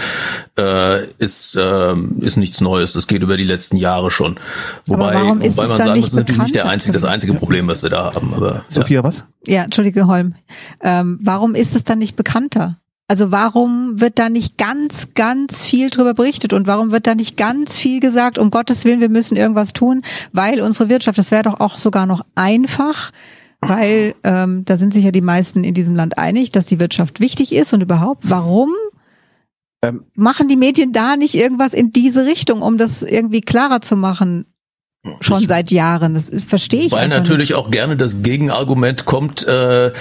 äh, 0.57 1.05
ist 1.17 1.55
äh, 1.55 1.95
ist 2.19 2.35
nichts 2.35 2.59
Neues. 2.59 2.91
Das 2.91 3.07
geht 3.07 3.23
über 3.23 3.37
die 3.37 3.45
letzten 3.45 3.77
Jahre 3.77 4.11
schon. 4.11 4.35
Wobei, 4.87 5.15
wobei 5.23 5.67
man 5.67 5.77
sagen 5.77 5.99
muss, 6.01 6.07
ist 6.07 6.15
natürlich 6.15 6.41
nicht 6.41 6.55
der 6.55 6.67
einzige, 6.67 6.91
das 6.91 7.05
einzige 7.05 7.33
Problem, 7.33 7.69
was 7.69 7.81
wir 7.81 7.89
da 7.89 8.13
haben. 8.13 8.33
Aber 8.33 8.65
Sophia, 8.67 8.99
ja. 8.99 9.03
was? 9.05 9.23
Ja, 9.47 9.63
entschuldige 9.63 10.05
Holm. 10.05 10.35
Ähm, 10.81 11.17
warum 11.21 11.55
ist 11.55 11.77
es 11.77 11.85
dann 11.85 11.99
nicht 11.99 12.17
bekannter? 12.17 12.77
Also 13.09 13.31
warum 13.31 13.99
wird 13.99 14.19
da 14.19 14.29
nicht 14.29 14.59
ganz, 14.59 15.15
ganz 15.15 15.65
viel 15.65 15.89
drüber 15.89 16.13
berichtet? 16.13 16.53
Und 16.53 16.67
warum 16.67 16.91
wird 16.91 17.07
da 17.07 17.15
nicht 17.15 17.37
ganz 17.37 17.79
viel 17.79 17.99
gesagt, 17.99 18.37
um 18.37 18.51
Gottes 18.51 18.85
Willen, 18.85 19.01
wir 19.01 19.09
müssen 19.09 19.35
irgendwas 19.35 19.73
tun, 19.73 20.03
weil 20.31 20.61
unsere 20.61 20.89
Wirtschaft, 20.89 21.17
das 21.17 21.31
wäre 21.31 21.41
doch 21.41 21.59
auch 21.59 21.79
sogar 21.79 22.05
noch 22.05 22.23
einfach, 22.35 23.11
weil 23.61 24.13
ähm, 24.23 24.63
da 24.63 24.77
sind 24.77 24.93
sich 24.93 25.05
ja 25.05 25.11
die 25.11 25.21
meisten 25.21 25.63
in 25.63 25.73
diesem 25.73 25.95
Land 25.95 26.19
einig, 26.19 26.51
dass 26.51 26.67
die 26.67 26.79
Wirtschaft 26.79 27.19
wichtig 27.19 27.51
ist. 27.51 27.73
Und 27.73 27.81
überhaupt, 27.81 28.29
warum 28.29 28.69
ähm, 29.81 30.05
machen 30.15 30.47
die 30.47 30.55
Medien 30.55 30.93
da 30.93 31.15
nicht 31.15 31.33
irgendwas 31.33 31.73
in 31.73 31.91
diese 31.91 32.27
Richtung, 32.27 32.61
um 32.61 32.77
das 32.77 33.01
irgendwie 33.01 33.41
klarer 33.41 33.81
zu 33.81 33.95
machen? 33.95 34.45
Schon 35.21 35.47
seit 35.47 35.71
Jahren. 35.71 36.13
Das 36.13 36.29
verstehe 36.43 36.87
ich. 36.87 36.91
Weil 36.91 37.07
natürlich 37.07 37.49
nicht. 37.49 37.57
auch 37.57 37.71
gerne 37.71 37.97
das 37.97 38.21
Gegenargument 38.21 39.05
kommt, 39.05 39.47
äh, 39.47 39.91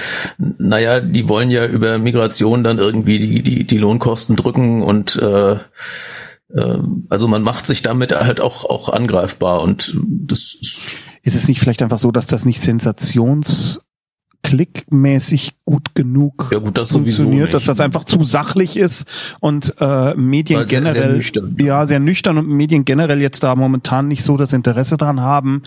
naja, 0.59 1.01
die 1.01 1.29
wollen 1.29 1.51
ja 1.51 1.67
über 1.67 1.99
Migration 1.99 2.65
dann 2.65 2.79
irgendwie 2.79 3.19
die, 3.19 3.43
die, 3.43 3.65
die 3.65 3.79
Lohnkosten 3.79 4.37
drücken 4.37 4.83
und 4.83 5.17
äh, 5.17 5.53
äh, 5.53 5.59
also 7.09 7.29
man 7.29 7.43
macht 7.43 7.67
sich 7.67 7.83
damit 7.83 8.13
halt 8.13 8.41
auch, 8.41 8.65
auch 8.65 8.89
angreifbar 8.89 9.63
und 9.63 9.97
das 10.07 10.57
ist 11.23 11.35
es 11.37 11.49
nicht 11.49 11.61
vielleicht 11.61 11.83
einfach 11.83 11.99
so, 11.99 12.11
dass 12.11 12.27
das 12.27 12.45
nicht 12.45 12.63
sensations 12.63 13.81
klickmäßig 14.43 15.57
gut 15.65 15.95
genug 15.95 16.49
ja, 16.53 16.59
gut, 16.59 16.79
das 16.79 16.93
funktioniert, 16.93 17.53
dass 17.55 17.65
das 17.65 17.81
einfach 17.81 18.05
zu 18.05 18.23
sachlich 18.23 18.77
ist 18.77 19.07
und 19.41 19.75
äh, 19.81 20.15
Medien 20.15 20.61
Weil 20.61 20.67
generell 20.67 20.95
sehr 20.95 21.13
nüchtern. 21.13 21.57
ja 21.59 21.87
sehr 21.87 22.01
nüchtern 22.01 22.39
und 22.39 22.49
Medien 22.49 22.85
generell 22.85 23.21
jetzt 23.21 23.43
da 23.43 23.55
momentan 23.55 24.09
nicht 24.09 24.23
so 24.23 24.37
das 24.37 24.53
Interesse 24.53 24.97
dran 24.97 25.21
haben. 25.21 25.63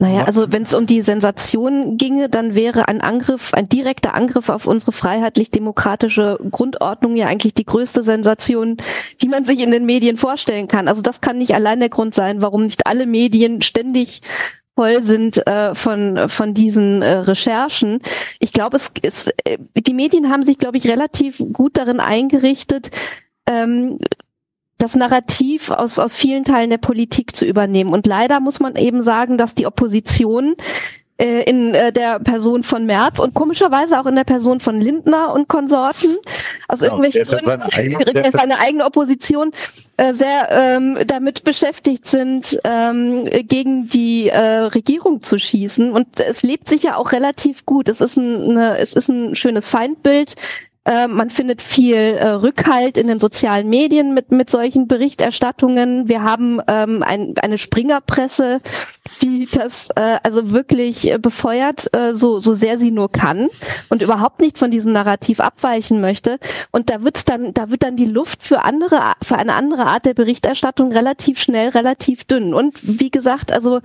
Naja, 0.00 0.24
also 0.24 0.52
wenn 0.52 0.62
es 0.62 0.74
um 0.74 0.86
die 0.86 1.00
Sensation 1.00 1.96
ginge, 1.96 2.28
dann 2.28 2.54
wäre 2.54 2.86
ein 2.86 3.00
Angriff, 3.00 3.52
ein 3.52 3.68
direkter 3.68 4.14
Angriff 4.14 4.48
auf 4.48 4.68
unsere 4.68 4.92
freiheitlich-demokratische 4.92 6.38
Grundordnung 6.52 7.16
ja 7.16 7.26
eigentlich 7.26 7.54
die 7.54 7.64
größte 7.64 8.04
Sensation, 8.04 8.76
die 9.20 9.28
man 9.28 9.44
sich 9.44 9.58
in 9.58 9.72
den 9.72 9.86
Medien 9.86 10.16
vorstellen 10.16 10.68
kann. 10.68 10.86
Also 10.86 11.02
das 11.02 11.20
kann 11.20 11.38
nicht 11.38 11.52
allein 11.52 11.80
der 11.80 11.88
Grund 11.88 12.14
sein, 12.14 12.40
warum 12.42 12.62
nicht 12.62 12.86
alle 12.86 13.06
Medien 13.06 13.60
ständig 13.60 14.20
voll 14.78 15.02
sind 15.02 15.44
äh, 15.48 15.74
von 15.74 16.28
von 16.28 16.54
diesen 16.54 17.02
äh, 17.02 17.14
Recherchen. 17.14 17.98
Ich 18.38 18.52
glaube, 18.52 18.76
es 18.76 18.92
ist 19.02 19.34
äh, 19.44 19.58
die 19.74 19.92
Medien 19.92 20.30
haben 20.30 20.44
sich, 20.44 20.56
glaube 20.56 20.76
ich, 20.76 20.86
relativ 20.86 21.42
gut 21.52 21.76
darin 21.76 21.98
eingerichtet. 21.98 22.92
Ähm, 23.46 23.98
das 24.78 24.94
Narrativ 24.94 25.72
aus, 25.72 25.98
aus 25.98 26.14
vielen 26.14 26.44
Teilen 26.44 26.70
der 26.70 26.78
Politik 26.78 27.34
zu 27.34 27.44
übernehmen. 27.44 27.92
Und 27.92 28.06
leider 28.06 28.38
muss 28.38 28.60
man 28.60 28.76
eben 28.76 29.02
sagen, 29.02 29.36
dass 29.36 29.56
die 29.56 29.66
Opposition 29.66 30.54
äh, 31.20 31.42
in 31.42 31.74
äh, 31.74 31.92
der 31.92 32.20
Person 32.20 32.62
von 32.62 32.86
Merz 32.86 33.18
und 33.18 33.34
komischerweise 33.34 34.00
auch 34.00 34.06
in 34.06 34.14
der 34.14 34.24
Person 34.24 34.60
von 34.60 34.80
Lindner 34.80 35.32
und 35.34 35.48
Konsorten 35.48 36.16
aus 36.68 36.80
ja, 36.80 36.86
irgendwelchen 36.86 37.24
Gründen 37.24 37.62
seine, 37.70 38.30
seine 38.32 38.58
eigene 38.60 38.84
Opposition 38.84 39.50
äh, 39.96 40.12
sehr 40.12 40.48
ähm, 40.50 40.98
damit 41.06 41.42
beschäftigt 41.44 42.06
sind, 42.06 42.60
ähm, 42.62 43.24
gegen 43.24 43.88
die 43.88 44.28
äh, 44.28 44.38
Regierung 44.38 45.22
zu 45.22 45.38
schießen. 45.38 45.92
Und 45.92 46.20
es 46.20 46.42
lebt 46.42 46.68
sich 46.68 46.84
ja 46.84 46.96
auch 46.96 47.12
relativ 47.12 47.66
gut. 47.66 47.88
Es 47.88 48.00
ist 48.00 48.16
ein, 48.16 48.50
eine, 48.50 48.78
es 48.78 48.92
ist 48.92 49.08
ein 49.08 49.34
schönes 49.34 49.68
Feindbild. 49.68 50.36
Äh, 50.88 51.06
man 51.06 51.28
findet 51.28 51.60
viel 51.60 51.96
äh, 51.96 52.28
Rückhalt 52.28 52.96
in 52.96 53.08
den 53.08 53.20
sozialen 53.20 53.68
Medien 53.68 54.14
mit, 54.14 54.32
mit 54.32 54.48
solchen 54.48 54.88
Berichterstattungen. 54.88 56.08
Wir 56.08 56.22
haben 56.22 56.62
ähm, 56.66 57.02
ein, 57.02 57.34
eine 57.42 57.58
Springerpresse, 57.58 58.60
die 59.22 59.46
das 59.52 59.90
äh, 59.96 60.18
also 60.22 60.50
wirklich 60.52 61.12
äh, 61.12 61.18
befeuert, 61.18 61.94
äh, 61.94 62.14
so, 62.14 62.38
so 62.38 62.54
sehr 62.54 62.78
sie 62.78 62.90
nur 62.90 63.12
kann 63.12 63.50
und 63.90 64.00
überhaupt 64.00 64.40
nicht 64.40 64.56
von 64.56 64.70
diesem 64.70 64.94
Narrativ 64.94 65.40
abweichen 65.40 66.00
möchte. 66.00 66.38
Und 66.70 66.88
da 66.88 67.02
wird's 67.02 67.26
dann, 67.26 67.52
da 67.52 67.70
wird 67.70 67.82
dann 67.82 67.96
die 67.96 68.06
Luft 68.06 68.42
für 68.42 68.62
andere, 68.62 69.12
für 69.22 69.36
eine 69.36 69.52
andere 69.52 69.84
Art 69.84 70.06
der 70.06 70.14
Berichterstattung 70.14 70.90
relativ 70.90 71.38
schnell, 71.38 71.68
relativ 71.68 72.24
dünn. 72.24 72.54
Und 72.54 72.78
wie 72.82 73.10
gesagt, 73.10 73.52
also 73.52 73.80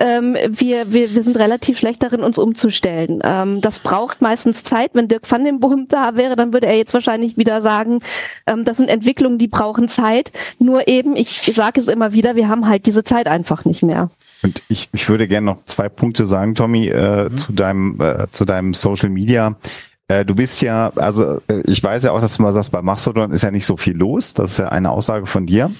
ähm, 0.00 0.36
wir, 0.48 0.92
wir, 0.92 1.14
wir 1.14 1.22
sind 1.22 1.38
relativ 1.38 1.78
schlecht 1.78 2.02
darin, 2.02 2.22
uns 2.22 2.38
umzustellen. 2.38 3.20
Ähm, 3.22 3.60
das 3.60 3.80
braucht 3.80 4.22
meistens 4.22 4.64
Zeit. 4.64 4.92
Wenn 4.94 5.08
Dirk 5.08 5.30
van 5.30 5.44
den 5.44 5.60
Boom 5.60 5.86
da 5.88 6.16
wäre, 6.16 6.36
dann 6.36 6.52
würde 6.52 6.66
er 6.66 6.76
jetzt 6.76 6.94
wahrscheinlich 6.94 7.36
wieder 7.36 7.60
sagen, 7.62 8.00
ähm, 8.46 8.64
das 8.64 8.78
sind 8.78 8.88
Entwicklungen, 8.88 9.38
die 9.38 9.48
brauchen 9.48 9.88
Zeit. 9.88 10.32
Nur 10.58 10.88
eben, 10.88 11.16
ich 11.16 11.52
sage 11.54 11.80
es 11.80 11.88
immer 11.88 12.12
wieder, 12.14 12.34
wir 12.34 12.48
haben 12.48 12.66
halt 12.66 12.86
diese 12.86 13.04
Zeit 13.04 13.28
einfach 13.28 13.64
nicht 13.64 13.82
mehr. 13.82 14.10
Und 14.42 14.62
ich, 14.68 14.88
ich 14.92 15.08
würde 15.08 15.28
gerne 15.28 15.44
noch 15.44 15.64
zwei 15.66 15.90
Punkte 15.90 16.24
sagen, 16.24 16.54
Tommy, 16.54 16.88
äh, 16.88 17.28
mhm. 17.28 17.36
zu 17.36 17.52
deinem 17.52 18.00
äh, 18.00 18.26
zu 18.30 18.44
deinem 18.46 18.72
Social 18.72 19.10
Media. 19.10 19.56
Äh, 20.10 20.24
du 20.24 20.34
bist 20.34 20.60
ja, 20.60 20.90
also 20.96 21.40
äh, 21.46 21.62
ich 21.66 21.82
weiß 21.82 22.02
ja 22.02 22.10
auch, 22.10 22.20
dass 22.20 22.36
du 22.36 22.42
mal 22.42 22.52
sagst, 22.52 22.72
bei 22.72 22.82
Mastodon 22.82 23.30
ist 23.30 23.42
ja 23.42 23.52
nicht 23.52 23.66
so 23.66 23.76
viel 23.76 23.96
los. 23.96 24.34
Das 24.34 24.52
ist 24.52 24.58
ja 24.58 24.68
eine 24.68 24.90
Aussage 24.90 25.26
von 25.26 25.46
dir. 25.46 25.70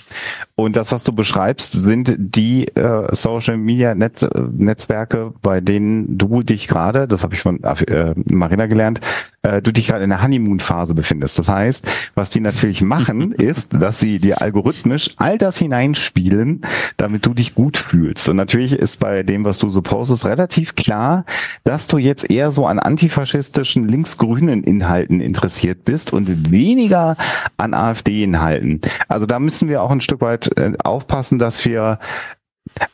Und 0.60 0.76
das, 0.76 0.92
was 0.92 1.04
du 1.04 1.12
beschreibst, 1.12 1.72
sind 1.72 2.14
die 2.18 2.68
äh, 2.76 3.14
Social 3.14 3.56
Media 3.56 3.94
Netz, 3.94 4.26
Netzwerke, 4.52 5.32
bei 5.40 5.62
denen 5.62 6.18
du 6.18 6.42
dich 6.42 6.68
gerade, 6.68 7.08
das 7.08 7.22
habe 7.22 7.34
ich 7.34 7.40
von 7.40 7.62
äh, 7.62 8.12
Marina 8.26 8.66
gelernt, 8.66 9.00
äh, 9.42 9.62
du 9.62 9.72
dich 9.72 9.86
gerade 9.86 10.04
in 10.04 10.10
der 10.10 10.22
Honeymoon-Phase 10.22 10.94
befindest. 10.94 11.38
Das 11.38 11.48
heißt, 11.48 11.86
was 12.14 12.28
die 12.28 12.40
natürlich 12.40 12.82
machen, 12.82 13.32
ist, 13.38 13.80
dass 13.80 14.00
sie 14.00 14.18
dir 14.18 14.42
algorithmisch 14.42 15.14
all 15.16 15.38
das 15.38 15.56
hineinspielen, 15.56 16.60
damit 16.98 17.24
du 17.24 17.32
dich 17.32 17.54
gut 17.54 17.78
fühlst. 17.78 18.28
Und 18.28 18.36
natürlich 18.36 18.72
ist 18.72 19.00
bei 19.00 19.22
dem, 19.22 19.44
was 19.44 19.58
du 19.58 19.70
so 19.70 19.80
postest, 19.80 20.26
relativ 20.26 20.74
klar, 20.74 21.24
dass 21.64 21.86
du 21.86 21.96
jetzt 21.96 22.30
eher 22.30 22.50
so 22.50 22.66
an 22.66 22.78
antifaschistischen, 22.78 23.88
linksgrünen 23.88 24.62
Inhalten 24.62 25.22
interessiert 25.22 25.86
bist 25.86 26.12
und 26.12 26.50
weniger 26.50 27.16
an 27.56 27.72
AfD-Inhalten. 27.72 28.82
Also 29.08 29.24
da 29.24 29.38
müssen 29.38 29.68
wir 29.68 29.82
auch 29.82 29.90
ein 29.90 30.02
Stück 30.02 30.20
weit 30.20 30.49
äh, 30.56 30.72
aufpassen, 30.82 31.38
dass 31.38 31.64
wir 31.64 31.98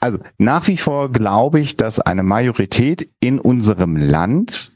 also 0.01 0.18
nach 0.39 0.66
wie 0.68 0.76
vor 0.76 1.11
glaube 1.11 1.61
ich, 1.61 1.76
dass 1.76 2.01
eine 2.01 2.22
Majorität 2.22 3.09
in 3.20 3.39
unserem 3.39 3.97
Land 3.97 4.72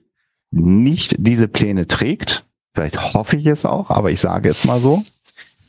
nicht 0.51 1.17
diese 1.19 1.49
Pläne 1.49 1.87
trägt. 1.87 2.45
Vielleicht 2.75 3.15
hoffe 3.15 3.37
ich 3.37 3.47
es 3.47 3.65
auch, 3.65 3.91
aber 3.91 4.11
ich 4.11 4.21
sage 4.21 4.49
es 4.49 4.65
mal 4.65 4.81
so. 4.81 5.05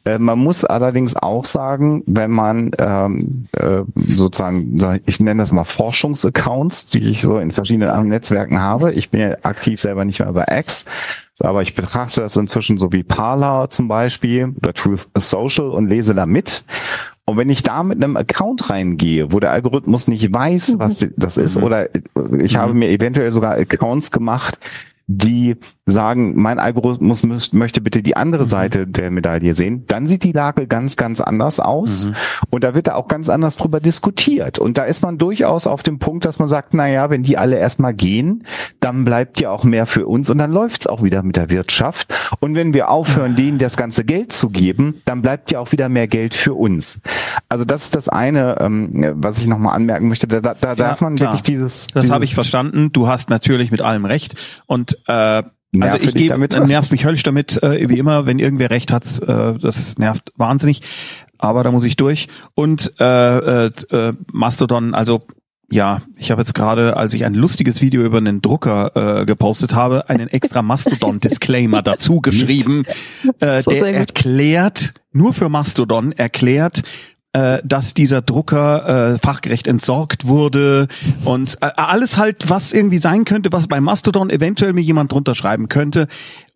Äh, 0.04 0.18
man 0.18 0.40
muss 0.40 0.66
allerdings 0.66 1.16
auch 1.16 1.46
sagen, 1.46 2.04
wenn 2.08 2.32
man 2.32 2.72
ähm, 2.78 3.48
äh, 3.54 3.82
sozusagen, 3.96 5.02
ich 5.06 5.20
nenne 5.20 5.42
das 5.42 5.52
mal 5.52 5.64
Forschungsaccounts, 5.64 6.88
die 6.88 7.10
ich 7.10 7.22
so 7.22 7.38
in 7.38 7.52
verschiedenen 7.52 8.08
Netzwerken 8.08 8.62
habe. 8.62 8.94
Ich 8.94 9.10
bin 9.10 9.22
ja 9.22 9.38
aktiv 9.44 9.80
selber 9.80 10.06
nicht 10.06 10.20
mehr 10.20 10.34
bei 10.34 10.46
X, 10.60 10.86
aber 11.44 11.62
ich 11.62 11.74
betrachte 11.74 12.22
das 12.22 12.36
inzwischen 12.36 12.78
so 12.78 12.92
wie 12.92 13.04
Parler 13.04 13.70
zum 13.70 13.88
Beispiel 13.88 14.54
oder 14.58 14.74
Truth 14.74 15.08
Social 15.16 15.70
und 15.70 15.88
lese 15.88 16.16
da 16.16 16.26
mit. 16.26 16.64
Und 17.26 17.38
wenn 17.38 17.50
ich 17.50 17.64
da 17.64 17.84
mit 17.84 18.04
einem 18.04 18.18
Account 18.18 18.70
reingehe, 18.70 19.32
wo 19.32 19.40
der 19.40 19.52
Algorithmus 19.52 20.08
nicht 20.08 20.34
weiß, 20.34 20.74
mhm. 20.74 20.80
was 20.80 21.06
das 21.16 21.38
ist, 21.38 21.58
mhm. 21.58 21.64
oder 21.64 21.90
ich 22.40 22.54
mhm. 22.54 22.58
habe 22.58 22.74
mir 22.74 22.90
eventuell 22.90 23.32
sogar 23.32 23.54
Accounts 23.54 24.12
gemacht, 24.12 24.60
die 25.08 25.58
sagen, 25.92 26.34
mein 26.42 26.60
Algorithmus 26.60 27.24
müsst, 27.24 27.54
möchte 27.54 27.82
bitte 27.82 28.02
die 28.02 28.16
andere 28.16 28.44
mhm. 28.44 28.48
Seite 28.48 28.88
der 28.88 29.12
Medaille 29.12 29.54
sehen, 29.54 29.86
dann 29.88 30.08
sieht 30.08 30.24
die 30.24 30.32
Lage 30.32 30.68
ganz, 30.68 30.96
ganz 30.96 31.22
anders 31.22 31.60
aus. 31.60 32.08
Mhm. 32.08 32.16
Und 32.50 32.64
da 32.64 32.74
wird 32.74 32.88
da 32.88 32.96
auch 32.96 33.08
ganz 33.08 33.30
anders 33.30 33.58
drüber 33.58 33.80
diskutiert. 33.80 34.60
Und 34.60 34.78
da 34.78 34.84
ist 34.84 35.02
man 35.02 35.18
durchaus 35.18 35.68
auf 35.68 35.84
dem 35.84 36.00
Punkt, 36.00 36.26
dass 36.26 36.40
man 36.40 36.48
sagt, 36.48 36.74
na 36.74 36.88
ja, 36.88 37.10
wenn 37.10 37.24
die 37.24 37.38
alle 37.38 37.58
erstmal 37.58 37.94
gehen, 37.94 38.46
dann 38.80 39.04
bleibt 39.04 39.40
ja 39.40 39.52
auch 39.52 39.64
mehr 39.64 39.86
für 39.86 40.08
uns 40.08 40.30
und 40.30 40.38
dann 40.38 40.52
läuft's 40.52 40.88
auch 40.88 41.04
wieder 41.04 41.24
mit 41.24 41.36
der 41.36 41.50
Wirtschaft. 41.50 42.14
Und 42.40 42.56
wenn 42.56 42.74
wir 42.74 42.90
aufhören, 42.90 43.36
denen 43.36 43.58
das 43.58 43.78
ganze 43.78 44.04
Geld 44.04 44.34
zu 44.34 44.50
geben, 44.50 45.02
dann 45.06 45.22
bleibt 45.22 45.52
ja 45.52 45.60
auch 45.60 45.72
wieder 45.72 45.90
mehr 45.90 46.08
Geld 46.08 46.34
für 46.34 46.54
uns. 46.54 47.02
Also 47.50 47.66
das 47.66 47.84
ist 47.84 47.96
das 47.96 48.10
eine, 48.10 48.58
ähm, 48.60 49.14
was 49.16 49.40
ich 49.40 49.48
nochmal 49.48 49.76
anmerken 49.76 50.08
möchte. 50.08 50.28
Da, 50.28 50.40
da, 50.42 50.54
da 50.54 50.70
ja, 50.70 50.76
darf 50.76 51.02
man 51.02 51.16
klar. 51.16 51.30
wirklich 51.30 51.44
dieses. 51.44 51.88
Das 51.94 52.10
habe 52.10 52.24
ich 52.24 52.34
verstanden. 52.34 52.90
Du 52.92 53.08
hast 53.08 53.30
natürlich 53.30 53.72
mit 53.72 53.82
allem 53.82 54.06
recht. 54.06 54.36
Und 54.66 54.98
äh, 55.08 55.44
also 55.80 55.98
ich 55.98 56.14
gebe, 56.14 56.30
damit? 56.30 56.68
nervst 56.68 56.92
mich 56.92 57.06
höllisch 57.06 57.24
damit, 57.24 57.62
äh, 57.64 57.88
wie 57.90 57.98
immer, 57.98 58.26
wenn 58.26 58.40
irgendwer 58.40 58.72
recht 58.72 58.92
hat, 58.92 59.06
äh, 59.22 59.54
das 59.58 59.98
nervt 59.98 60.34
wahnsinnig. 60.36 60.82
Aber 61.38 61.64
da 61.64 61.72
muss 61.72 61.84
ich 61.86 61.96
durch. 61.96 62.28
Und 62.54 62.94
äh, 63.00 63.66
äh, 63.66 63.72
äh 63.92 64.14
Mastodon, 64.32 64.94
also 64.94 65.26
ja, 65.72 66.02
ich 66.18 66.32
habe 66.32 66.42
jetzt 66.42 66.54
gerade, 66.54 66.98
als 66.98 67.14
ich 67.14 67.24
ein 67.24 67.34
lustiges 67.34 67.82
Video 67.82 68.04
über 68.04 68.18
einen 68.18 68.42
Drucker 68.42 69.22
äh, 69.22 69.26
gepostet 69.26 69.74
habe, 69.74 70.10
einen 70.10 70.28
extra 70.28 70.62
Mastodon-Disclaimer 70.62 71.82
dazu 71.82 72.20
geschrieben, 72.20 72.84
äh, 73.40 73.64
der 73.64 73.96
erklärt, 73.96 74.94
nur 75.14 75.34
für 75.34 75.50
Mastodon 75.50 76.12
erklärt, 76.12 76.84
äh, 77.34 77.60
dass 77.64 77.94
dieser 77.94 78.22
Drucker 78.22 79.14
äh, 79.14 79.18
fachgerecht 79.18 79.68
entsorgt 79.68 80.28
wurde 80.28 80.88
und 81.24 81.58
äh, 81.62 81.70
alles 81.78 82.18
halt, 82.18 82.50
was 82.50 82.74
irgendwie 82.74 82.98
sein 82.98 83.24
könnte, 83.24 83.52
was 83.54 83.68
bei 83.68 83.80
Mastodon 83.80 84.30
eventuell 84.30 84.74
mir 84.74 84.82
jemand 84.82 85.12
drunter 85.12 85.34
schreiben 85.34 85.70
könnte. 85.70 86.08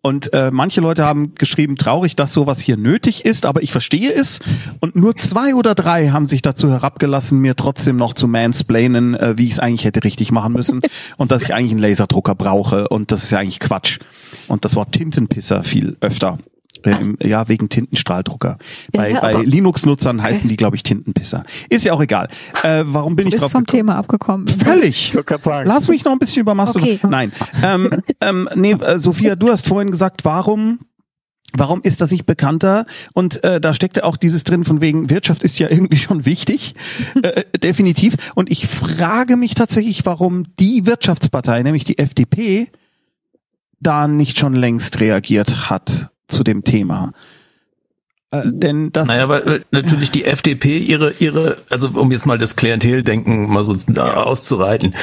Und 0.02 0.32
äh, 0.34 0.50
manche 0.52 0.80
Leute 0.80 1.04
haben 1.04 1.34
geschrieben, 1.34 1.76
traurig, 1.76 2.14
dass 2.14 2.32
sowas 2.32 2.60
hier 2.60 2.76
nötig 2.76 3.24
ist, 3.24 3.44
aber 3.44 3.62
ich 3.62 3.72
verstehe 3.72 4.12
es. 4.12 4.38
Und 4.78 4.94
nur 4.94 5.16
zwei 5.16 5.54
oder 5.54 5.74
drei 5.74 6.10
haben 6.10 6.26
sich 6.26 6.42
dazu 6.42 6.70
herabgelassen, 6.70 7.40
mir 7.40 7.56
trotzdem 7.56 7.96
noch 7.96 8.14
zu 8.14 8.28
mansplainen, 8.28 9.14
äh, 9.14 9.36
wie 9.36 9.46
ich 9.46 9.52
es 9.52 9.58
eigentlich 9.58 9.84
hätte 9.84 10.04
richtig 10.04 10.30
machen 10.30 10.52
müssen 10.52 10.82
und 11.16 11.32
dass 11.32 11.42
ich 11.42 11.54
eigentlich 11.54 11.72
einen 11.72 11.80
Laserdrucker 11.80 12.34
brauche. 12.34 12.86
Und 12.88 13.10
das 13.12 13.24
ist 13.24 13.32
ja 13.32 13.38
eigentlich 13.38 13.60
Quatsch. 13.60 13.98
Und 14.46 14.64
das 14.64 14.76
Wort 14.76 14.92
Tintenpisser 14.92 15.64
viel 15.64 15.96
öfter. 16.00 16.38
Ähm, 16.86 17.16
ja, 17.22 17.48
wegen 17.48 17.68
Tintenstrahldrucker. 17.68 18.58
Bei, 18.92 19.10
ja, 19.10 19.20
bei 19.20 19.34
Linux-Nutzern 19.34 20.20
okay. 20.20 20.28
heißen 20.28 20.48
die, 20.48 20.56
glaube 20.56 20.76
ich, 20.76 20.82
Tintenpisser. 20.82 21.44
Ist 21.68 21.84
ja 21.84 21.92
auch 21.92 22.00
egal. 22.00 22.28
Äh, 22.62 22.84
warum 22.86 23.16
bin 23.16 23.28
du 23.28 23.34
ich 23.34 23.40
drauf 23.40 23.52
vom 23.52 23.64
gekommen? 23.64 23.78
Thema 23.78 23.96
abgekommen. 23.96 24.48
Völlig. 24.48 25.16
Lass 25.64 25.88
mich 25.88 26.04
noch 26.04 26.12
ein 26.12 26.18
bisschen 26.18 26.42
über 26.42 26.54
Mastodon. 26.54 26.88
Okay. 26.88 27.00
Nein. 27.08 27.32
Ähm, 27.62 27.90
ähm, 28.20 28.48
nee, 28.54 28.72
äh, 28.72 28.98
Sophia, 28.98 29.36
du 29.36 29.50
hast 29.50 29.66
vorhin 29.66 29.90
gesagt, 29.90 30.24
warum 30.24 30.80
Warum 31.52 31.80
ist 31.82 32.00
das 32.00 32.10
nicht 32.10 32.26
bekannter? 32.26 32.86
Und 33.14 33.42
äh, 33.42 33.60
da 33.60 33.72
steckte 33.72 34.04
auch 34.04 34.16
dieses 34.16 34.44
drin 34.44 34.64
von 34.64 34.80
wegen 34.80 35.08
Wirtschaft 35.08 35.42
ist 35.42 35.58
ja 35.58 35.70
irgendwie 35.70 35.96
schon 35.96 36.26
wichtig, 36.26 36.74
äh, 37.22 37.44
definitiv. 37.58 38.16
Und 38.34 38.50
ich 38.50 38.66
frage 38.66 39.36
mich 39.36 39.54
tatsächlich, 39.54 40.04
warum 40.04 40.44
die 40.58 40.86
Wirtschaftspartei, 40.86 41.62
nämlich 41.62 41.84
die 41.84 41.98
FDP, 41.98 42.68
da 43.80 44.08
nicht 44.08 44.38
schon 44.38 44.54
längst 44.54 45.00
reagiert 45.00 45.70
hat 45.70 46.10
zu 46.28 46.44
dem 46.44 46.64
Thema. 46.64 47.12
Äh, 48.32 48.42
denn 48.44 48.90
das. 48.92 49.06
Naja, 49.06 49.28
weil 49.28 49.62
natürlich 49.70 50.10
die 50.10 50.24
FDP 50.24 50.78
ihre, 50.78 51.12
ihre, 51.20 51.56
also 51.70 51.90
um 51.94 52.10
jetzt 52.10 52.26
mal 52.26 52.38
das 52.38 52.56
Klienteldenken 52.56 53.48
mal 53.52 53.62
so 53.62 53.76
da 53.86 54.14
auszureiten, 54.14 54.94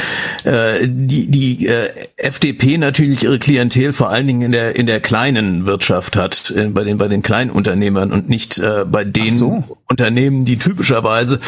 äh, 0.43 0.85
die, 0.85 1.31
die 1.31 1.67
äh, 1.67 1.89
FDP 2.17 2.77
natürlich 2.77 3.23
ihre 3.23 3.39
Klientel 3.39 3.93
vor 3.93 4.09
allen 4.09 4.27
Dingen 4.27 4.41
in 4.41 4.51
der, 4.51 4.75
in 4.75 4.87
der 4.87 4.99
kleinen 4.99 5.65
Wirtschaft 5.65 6.17
hat, 6.17 6.51
äh, 6.51 6.67
bei 6.67 6.83
den, 6.83 6.97
bei 6.97 7.07
den 7.07 7.21
Kleinunternehmern 7.21 8.11
und 8.11 8.27
nicht 8.27 8.59
äh, 8.59 8.85
bei 8.85 9.05
den 9.05 9.33
so. 9.33 9.63
Unternehmen, 9.87 10.43
die 10.43 10.57
typischerweise 10.57 11.39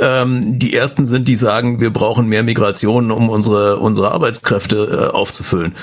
ähm, 0.00 0.58
die 0.58 0.74
ersten 0.74 1.04
sind, 1.04 1.26
die 1.26 1.36
sagen, 1.36 1.80
wir 1.80 1.90
brauchen 1.90 2.26
mehr 2.26 2.44
Migration, 2.44 3.10
um 3.10 3.28
unsere, 3.28 3.78
unsere 3.78 4.12
Arbeitskräfte 4.12 5.10
äh, 5.10 5.16
aufzufüllen. 5.16 5.74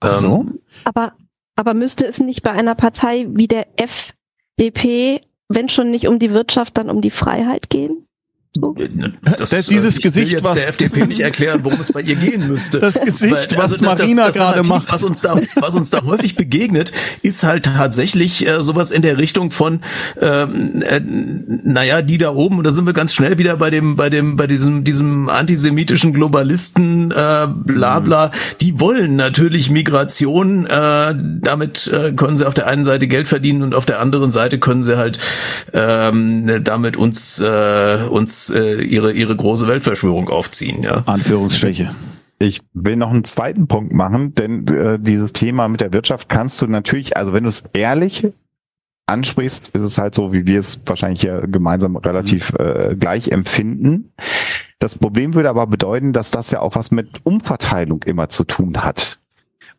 Ach 0.00 0.14
so. 0.14 0.46
Ähm, 0.48 0.60
aber 0.84 1.12
aber 1.56 1.74
müsste 1.74 2.06
es 2.06 2.20
nicht 2.20 2.42
bei 2.42 2.52
einer 2.52 2.74
Partei 2.74 3.26
wie 3.30 3.48
der 3.48 3.66
FDP, 3.76 5.22
wenn 5.48 5.68
schon 5.68 5.90
nicht 5.90 6.06
um 6.06 6.18
die 6.18 6.30
Wirtschaft, 6.30 6.78
dann 6.78 6.90
um 6.90 7.00
die 7.00 7.10
Freiheit 7.10 7.70
gehen? 7.70 8.06
Das, 9.38 9.50
das, 9.50 9.66
dieses 9.66 10.00
Gesicht, 10.00 10.42
was 10.42 10.58
der 10.58 10.68
FDP 10.68 11.06
nicht 11.06 11.20
erklären, 11.20 11.60
worum 11.62 11.80
es 11.80 11.92
bei 11.92 12.00
ihr 12.00 12.16
gehen 12.16 12.46
müsste. 12.48 12.80
Das 12.86 13.00
Gesicht, 13.00 13.52
Weil, 13.56 13.62
also 13.62 13.74
was 13.74 13.80
Marina 13.80 14.30
gerade 14.30 14.62
macht, 14.62 14.92
was 14.92 15.02
uns 15.02 15.20
da, 15.20 15.36
was 15.56 15.74
uns 15.74 15.90
da 15.90 16.04
häufig 16.04 16.36
begegnet, 16.36 16.92
ist 17.22 17.42
halt 17.42 17.64
tatsächlich 17.64 18.46
äh, 18.46 18.62
sowas 18.62 18.92
in 18.92 19.02
der 19.02 19.18
Richtung 19.18 19.50
von, 19.50 19.80
ähm, 20.20 20.82
äh, 20.82 21.00
naja, 21.00 22.02
die 22.02 22.18
da 22.18 22.30
oben. 22.30 22.58
Und 22.58 22.64
da 22.64 22.70
sind 22.70 22.86
wir 22.86 22.92
ganz 22.92 23.12
schnell 23.12 23.38
wieder 23.38 23.56
bei 23.56 23.70
dem, 23.70 23.96
bei 23.96 24.08
dem, 24.08 24.36
bei 24.36 24.46
diesem, 24.46 24.84
diesem 24.84 25.28
antisemitischen 25.28 26.12
Globalisten, 26.12 27.10
äh, 27.10 27.48
bla 27.48 28.00
bla. 28.00 28.30
Die 28.60 28.78
wollen 28.78 29.16
natürlich 29.16 29.70
Migration. 29.70 30.66
Äh, 30.66 31.14
damit 31.40 31.88
äh, 31.88 32.12
können 32.12 32.36
sie 32.36 32.46
auf 32.46 32.54
der 32.54 32.68
einen 32.68 32.84
Seite 32.84 33.08
Geld 33.08 33.26
verdienen 33.26 33.62
und 33.62 33.74
auf 33.74 33.84
der 33.84 34.00
anderen 34.00 34.30
Seite 34.30 34.58
können 34.58 34.82
sie 34.82 34.96
halt 34.96 35.18
ähm, 35.72 36.62
damit 36.62 36.96
uns 36.96 37.40
äh, 37.40 37.98
uns 38.08 38.45
äh, 38.50 38.82
ihre, 38.82 39.12
ihre 39.12 39.36
große 39.36 39.66
Weltverschwörung 39.66 40.28
aufziehen. 40.28 40.82
Ja? 40.82 41.02
Anführungsstriche. 41.06 41.94
Ich 42.38 42.60
will 42.74 42.96
noch 42.96 43.10
einen 43.10 43.24
zweiten 43.24 43.66
Punkt 43.66 43.92
machen, 43.92 44.34
denn 44.34 44.66
äh, 44.68 44.98
dieses 45.00 45.32
Thema 45.32 45.68
mit 45.68 45.80
der 45.80 45.92
Wirtschaft 45.92 46.28
kannst 46.28 46.60
du 46.60 46.66
natürlich, 46.66 47.16
also 47.16 47.32
wenn 47.32 47.44
du 47.44 47.48
es 47.48 47.64
ehrlich 47.72 48.26
ansprichst, 49.06 49.68
ist 49.68 49.82
es 49.82 49.98
halt 49.98 50.14
so, 50.14 50.32
wie 50.32 50.46
wir 50.46 50.58
es 50.58 50.82
wahrscheinlich 50.84 51.20
hier 51.20 51.46
gemeinsam 51.46 51.96
relativ 51.96 52.52
mhm. 52.52 52.58
äh, 52.58 52.96
gleich 52.96 53.28
empfinden. 53.28 54.12
Das 54.78 54.98
Problem 54.98 55.34
würde 55.34 55.48
aber 55.48 55.66
bedeuten, 55.66 56.12
dass 56.12 56.30
das 56.30 56.50
ja 56.50 56.60
auch 56.60 56.74
was 56.74 56.90
mit 56.90 57.24
Umverteilung 57.24 58.02
immer 58.02 58.28
zu 58.28 58.44
tun 58.44 58.84
hat. 58.84 59.18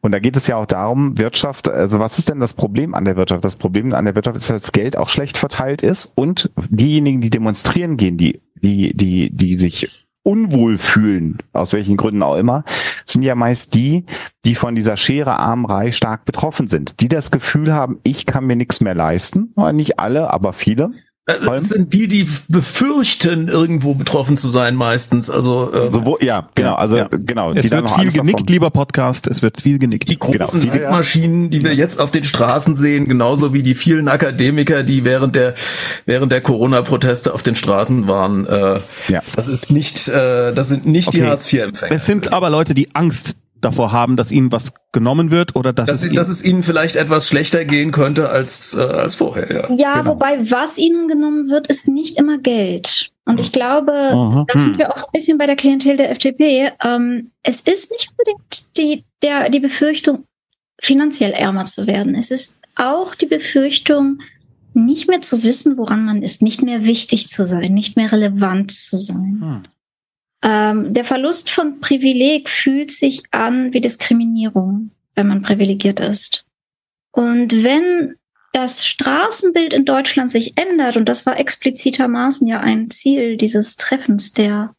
Und 0.02 0.12
da 0.12 0.20
geht 0.20 0.38
es 0.38 0.48
ja 0.48 0.58
auch 0.58 0.66
darum, 0.66 1.18
Wirtschaft, 1.18 1.68
also 1.68 2.00
was 2.00 2.20
ist 2.20 2.30
denn 2.30 2.40
das 2.40 2.54
Problem 2.54 2.94
an 2.94 3.06
der 3.06 3.18
Wirtschaft? 3.18 3.44
Das 3.44 3.56
Problem 3.56 3.94
an 3.94 4.06
der 4.06 4.16
Wirtschaft 4.16 4.38
ist, 4.38 4.50
dass 4.50 4.62
das 4.62 4.72
Geld 4.72 4.98
auch 4.98 5.10
schlecht 5.10 5.38
verteilt 5.38 5.82
ist 5.82 6.14
und 6.16 6.52
diejenigen, 6.70 7.22
die 7.22 7.30
demonstrieren 7.30 7.98
gehen, 7.98 8.18
die, 8.18 8.42
die, 8.56 8.96
die, 8.96 9.30
die 9.32 9.56
sich 9.56 10.08
unwohl 10.28 10.78
fühlen, 10.78 11.38
aus 11.54 11.72
welchen 11.72 11.96
Gründen 11.96 12.22
auch 12.22 12.36
immer, 12.36 12.66
sind 13.06 13.24
ja 13.24 13.34
meist 13.34 13.74
die, 13.74 14.06
die 14.44 14.56
von 14.56 14.76
dieser 14.76 14.98
Schere 14.98 15.38
arm-reich 15.38 15.96
stark 15.96 16.26
betroffen 16.26 16.68
sind, 16.68 17.00
die 17.00 17.08
das 17.08 17.32
Gefühl 17.32 17.74
haben, 17.74 18.00
ich 18.04 18.26
kann 18.26 18.46
mir 18.46 18.58
nichts 18.58 18.82
mehr 18.82 18.94
leisten. 18.94 19.54
Nicht 19.72 20.00
alle, 20.00 20.30
aber 20.30 20.52
viele. 20.52 20.92
Äh, 21.28 21.46
das 21.46 21.70
sind 21.70 21.94
die, 21.94 22.08
die 22.08 22.28
befürchten, 22.48 23.50
irgendwo 23.50 23.94
betroffen 23.94 24.38
zu 24.38 24.48
sein, 24.48 24.76
meistens. 24.76 25.30
Also 25.30 25.72
ähm, 25.74 25.92
so, 25.92 26.18
ja, 26.22 26.48
genau, 26.56 26.76
also 26.76 26.98
ja. 26.98 27.10
genau. 27.12 27.52
Es 27.52 27.70
wird 27.70 27.90
viel 27.90 28.12
genickt, 28.12 28.40
davon. 28.40 28.48
lieber 28.48 28.70
Podcast. 28.70 29.28
Es 29.28 29.42
wird 29.42 29.62
viel 29.62 29.78
genickt. 29.78 30.10
Die 30.10 30.18
großen 30.18 30.62
genau. 30.62 30.74
Dickmaschinen, 30.74 31.50
die 31.50 31.64
wir 31.64 31.76
jetzt 31.76 32.00
auf 32.00 32.12
den 32.12 32.24
Straßen 32.24 32.78
sehen, 32.78 33.08
genauso 33.08 33.54
wie 33.54 33.62
die 33.62 33.76
vielen 33.76 34.08
Akademiker, 34.08 34.84
die 34.84 35.04
während 35.04 35.36
der 35.36 35.54
während 36.06 36.32
der 36.32 36.40
Corona-Proteste 36.40 37.34
auf 37.34 37.44
den 37.44 37.56
Straßen 37.56 38.08
waren. 38.08 38.48
Äh, 38.48 38.80
ja. 39.10 39.22
Das 39.36 39.50
ist 39.50 39.70
nicht, 39.70 40.08
äh, 40.08 40.54
das 40.54 40.70
sind 40.70 40.86
nicht 40.86 41.10
okay. 41.10 41.18
die 41.18 41.24
Hartz-IV-Empfänger. 41.26 41.94
Es 41.94 42.06
sind 42.06 42.32
aber 42.32 42.50
Leute, 42.50 42.74
die 42.74 42.96
Angst 42.96 43.36
davor 43.62 43.92
haben, 43.92 44.16
dass 44.16 44.32
ihnen 44.32 44.52
was 44.52 44.74
genommen 44.92 45.32
wird 45.32 45.56
oder 45.56 45.74
dass, 45.74 45.88
dass, 45.88 46.04
es, 46.04 46.14
dass 46.14 46.30
es 46.30 46.44
ihnen 46.44 46.64
vielleicht 46.64 46.96
etwas 46.96 47.28
schlechter 47.28 47.66
gehen 47.66 47.92
könnte 47.92 48.30
als, 48.30 48.76
äh, 48.76 48.82
als 48.82 49.16
vorher. 49.16 49.52
Ja, 49.52 49.76
ja 49.76 50.02
genau. 50.02 50.12
wobei 50.12 50.52
was 50.52 50.78
ihnen 50.78 51.08
genommen 51.08 51.50
wird, 51.50 51.68
ist 51.68 51.88
nicht 51.88 52.18
immer 52.18 52.38
Geld. 52.38 53.12
Und 53.26 53.40
ich 53.40 53.52
glaube, 53.52 53.92
Aha. 53.92 54.46
da 54.48 54.60
sind 54.60 54.74
hm. 54.74 54.78
wir 54.78 54.92
auch 54.92 55.04
ein 55.04 55.12
bisschen 55.12 55.38
bei 55.38 55.46
der 55.46 55.58
Klientel 55.58 55.98
der 55.98 56.12
FDP. 56.12 56.72
Ähm, 56.84 57.32
es 57.44 57.60
ist 57.60 57.92
nicht 57.92 58.10
unbedingt 58.12 58.78
die, 58.78 59.04
der, 59.22 59.50
die 59.50 59.60
Befürchtung, 59.60 60.24
finanziell 60.80 61.32
ärmer 61.32 61.66
zu 61.66 61.88
werden. 61.88 62.16
Es 62.16 62.32
ist 62.32 62.60
auch 62.76 63.16
die 63.16 63.26
Befürchtung, 63.26 64.20
nicht 64.74 65.10
mehr 65.10 65.22
zu 65.22 65.44
wissen, 65.44 65.78
woran 65.78 66.06
man 66.06 66.22
ist, 66.22 66.42
nicht 66.42 66.62
mehr 66.62 66.86
wichtig 66.86 67.28
zu 67.28 67.46
sein, 67.46 67.74
nicht 67.74 67.98
mehr 67.98 68.12
relevant 68.12 68.72
zu 68.72 68.96
sein. 68.96 69.40
Hm. 69.42 69.64
Ähm, 70.44 70.94
der 70.94 71.04
Verlust 71.04 71.50
von 71.50 71.80
Privileg 71.80 72.50
fühlt 72.50 72.92
sich 72.92 73.24
an 73.32 73.74
wie 73.74 73.82
Diskriminierung, 73.82 74.92
wenn 75.16 75.28
man 75.28 75.42
privilegiert 75.42 76.00
ist. 76.00 76.46
Und 77.12 77.64
wenn 77.64 78.16
das 78.54 78.86
Straßenbild 78.86 79.74
in 79.74 79.86
Deutschland 79.86 80.32
sich 80.32 80.58
ändert, 80.58 80.98
und 80.98 81.06
das 81.06 81.26
war 81.26 81.40
explizitermaßen 81.40 82.48
ja 82.48 82.60
ein 82.60 82.90
Ziel 82.92 83.38
dieses 83.38 83.76
Treffens, 83.76 84.34
der 84.34 84.76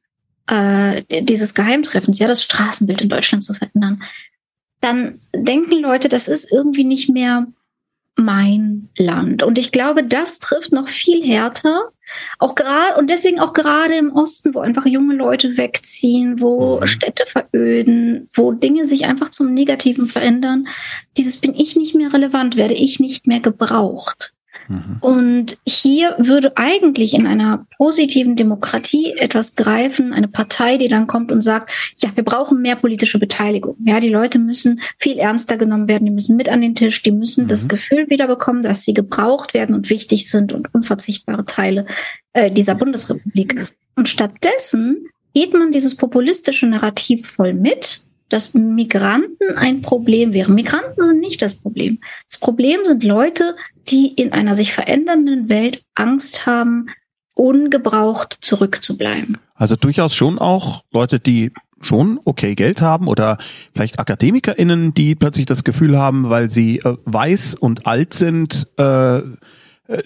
äh, 0.47 1.03
dieses 1.23 1.55
Geheimtreffens, 1.55 2.19
ja, 2.19 2.29
das 2.29 2.43
Straßenbild 2.43 3.03
in 3.03 3.09
Deutschland 3.09 3.45
zu 3.45 3.55
verändern, 3.55 4.03
dann 4.81 5.13
denken 5.35 5.79
Leute, 5.81 6.09
das 6.09 6.29
ist 6.29 6.53
irgendwie 6.53 6.85
nicht 6.85 7.11
mehr 7.11 7.47
mein 8.17 8.89
Land. 8.97 9.43
Und 9.43 9.59
ich 9.59 9.73
glaube, 9.73 10.05
das 10.05 10.39
trifft 10.39 10.73
noch 10.73 10.89
viel 10.89 11.25
härter 11.25 11.93
Auch 12.39 12.55
gerade, 12.55 12.99
und 12.99 13.09
deswegen 13.11 13.41
auch 13.41 13.53
gerade 13.53 13.97
im 13.97 14.13
Osten, 14.13 14.55
wo 14.55 14.61
einfach 14.61 14.87
junge 14.87 15.15
Leute 15.15 15.57
wegziehen, 15.57 16.41
wo 16.41 16.81
mhm. 16.81 16.87
Städte 16.87 17.27
veröden, 17.27 18.29
wo 18.33 18.53
Dinge 18.53 18.85
sich 18.85 19.07
einfach 19.07 19.31
zum 19.31 19.53
Negativen 19.53 20.07
verändern. 20.07 20.69
Dieses 21.17 21.37
bin 21.37 21.55
ich 21.55 21.77
nicht 21.77 21.95
mehr 21.95 22.13
relevant, 22.13 22.57
werde 22.57 22.75
ich 22.75 23.01
nicht 23.01 23.27
mehr 23.27 23.41
gebraucht. 23.41 24.35
Mhm. 24.69 24.99
Und 25.01 25.59
hier 25.67 26.15
würde 26.19 26.57
eigentlich 26.57 27.15
in 27.15 27.27
einer 27.27 27.67
positiven 27.77 28.37
Demokratie 28.37 29.15
etwas 29.17 29.57
greifen, 29.57 30.13
eine 30.13 30.29
Partei, 30.29 30.77
die 30.77 30.89
dann 30.89 31.07
kommt 31.07 31.33
und 31.33 31.41
sagt, 31.41 31.73
ja, 31.99 32.11
wir 32.15 32.25
brauchen 32.25 32.61
mehr 32.61 32.77
politische 32.77 33.19
Beteiligung. 33.19 33.77
Ja, 33.85 34.01
die 34.01 34.11
Leute 34.11 34.39
müssen 34.39 34.81
viel 34.99 35.19
ernster 35.19 35.57
genommen 35.57 35.89
werden, 35.89 36.05
die 36.05 36.11
müssen 36.11 36.37
mit 36.37 36.49
an 36.49 36.61
den 36.61 36.75
Tisch, 36.75 37.03
die 37.03 37.13
müssen 37.13 37.45
mhm. 37.45 37.49
das 37.49 37.69
Gefühl 37.69 38.09
wieder 38.09 38.27
bekommen, 38.27 38.63
dass 38.63 38.85
sie 38.85 38.95
gebraucht 38.95 39.55
werden 39.55 39.75
und 39.75 39.91
wichtig 39.91 40.31
sind 40.31 40.53
und 40.53 40.73
unverzichtbare 40.75 41.45
Teile 41.45 41.87
äh, 42.33 42.51
dieser 42.51 42.75
Bundesrepublik. 42.75 43.69
Und 43.97 44.09
stattdessen 44.09 45.09
geht 45.35 45.55
man 45.55 45.71
dieses 45.71 45.97
populistische 45.97 46.67
Narrativ 46.67 47.27
voll 47.27 47.55
mit 47.55 48.05
dass 48.29 48.55
Migranten 48.55 49.57
ein 49.57 49.83
Problem 49.83 50.33
wären. 50.33 50.55
Migranten 50.55 51.03
sind 51.03 51.21
nicht 51.21 51.41
das 51.43 51.61
Problem. 51.63 51.99
Das 52.31 52.39
Problem 52.41 52.81
sind 52.85 53.03
Leute, 53.03 53.57
die 53.89 54.09
in 54.09 54.33
einer 54.33 54.55
sich 54.55 54.73
verändernden 54.73 55.49
Welt 55.49 55.83
Angst 55.95 56.47
haben, 56.47 56.87
ungebraucht 57.35 58.39
zurückzubleiben. 58.41 59.39
Also 59.55 59.77
durchaus 59.77 60.15
schon 60.15 60.39
auch 60.39 60.83
Leute, 60.93 61.21
die 61.21 61.53
schon 61.81 62.19
okay 62.25 62.55
Geld 62.55 62.83
haben 62.83 63.07
oder 63.07 63.39
vielleicht 63.73 63.99
AkademikerInnen, 63.99 64.95
die 64.95 65.15
plötzlich 65.15 65.47
das 65.47 65.65
Gefühl 65.65 65.97
haben, 65.97 66.29
weil 66.29 66.51
sie 66.51 66.79
äh, 66.79 66.97
weiß 67.05 67.55
und 67.55 67.87
alt 67.87 68.15
sind, 68.15 68.67
äh, 68.79 69.19
äh 69.19 69.23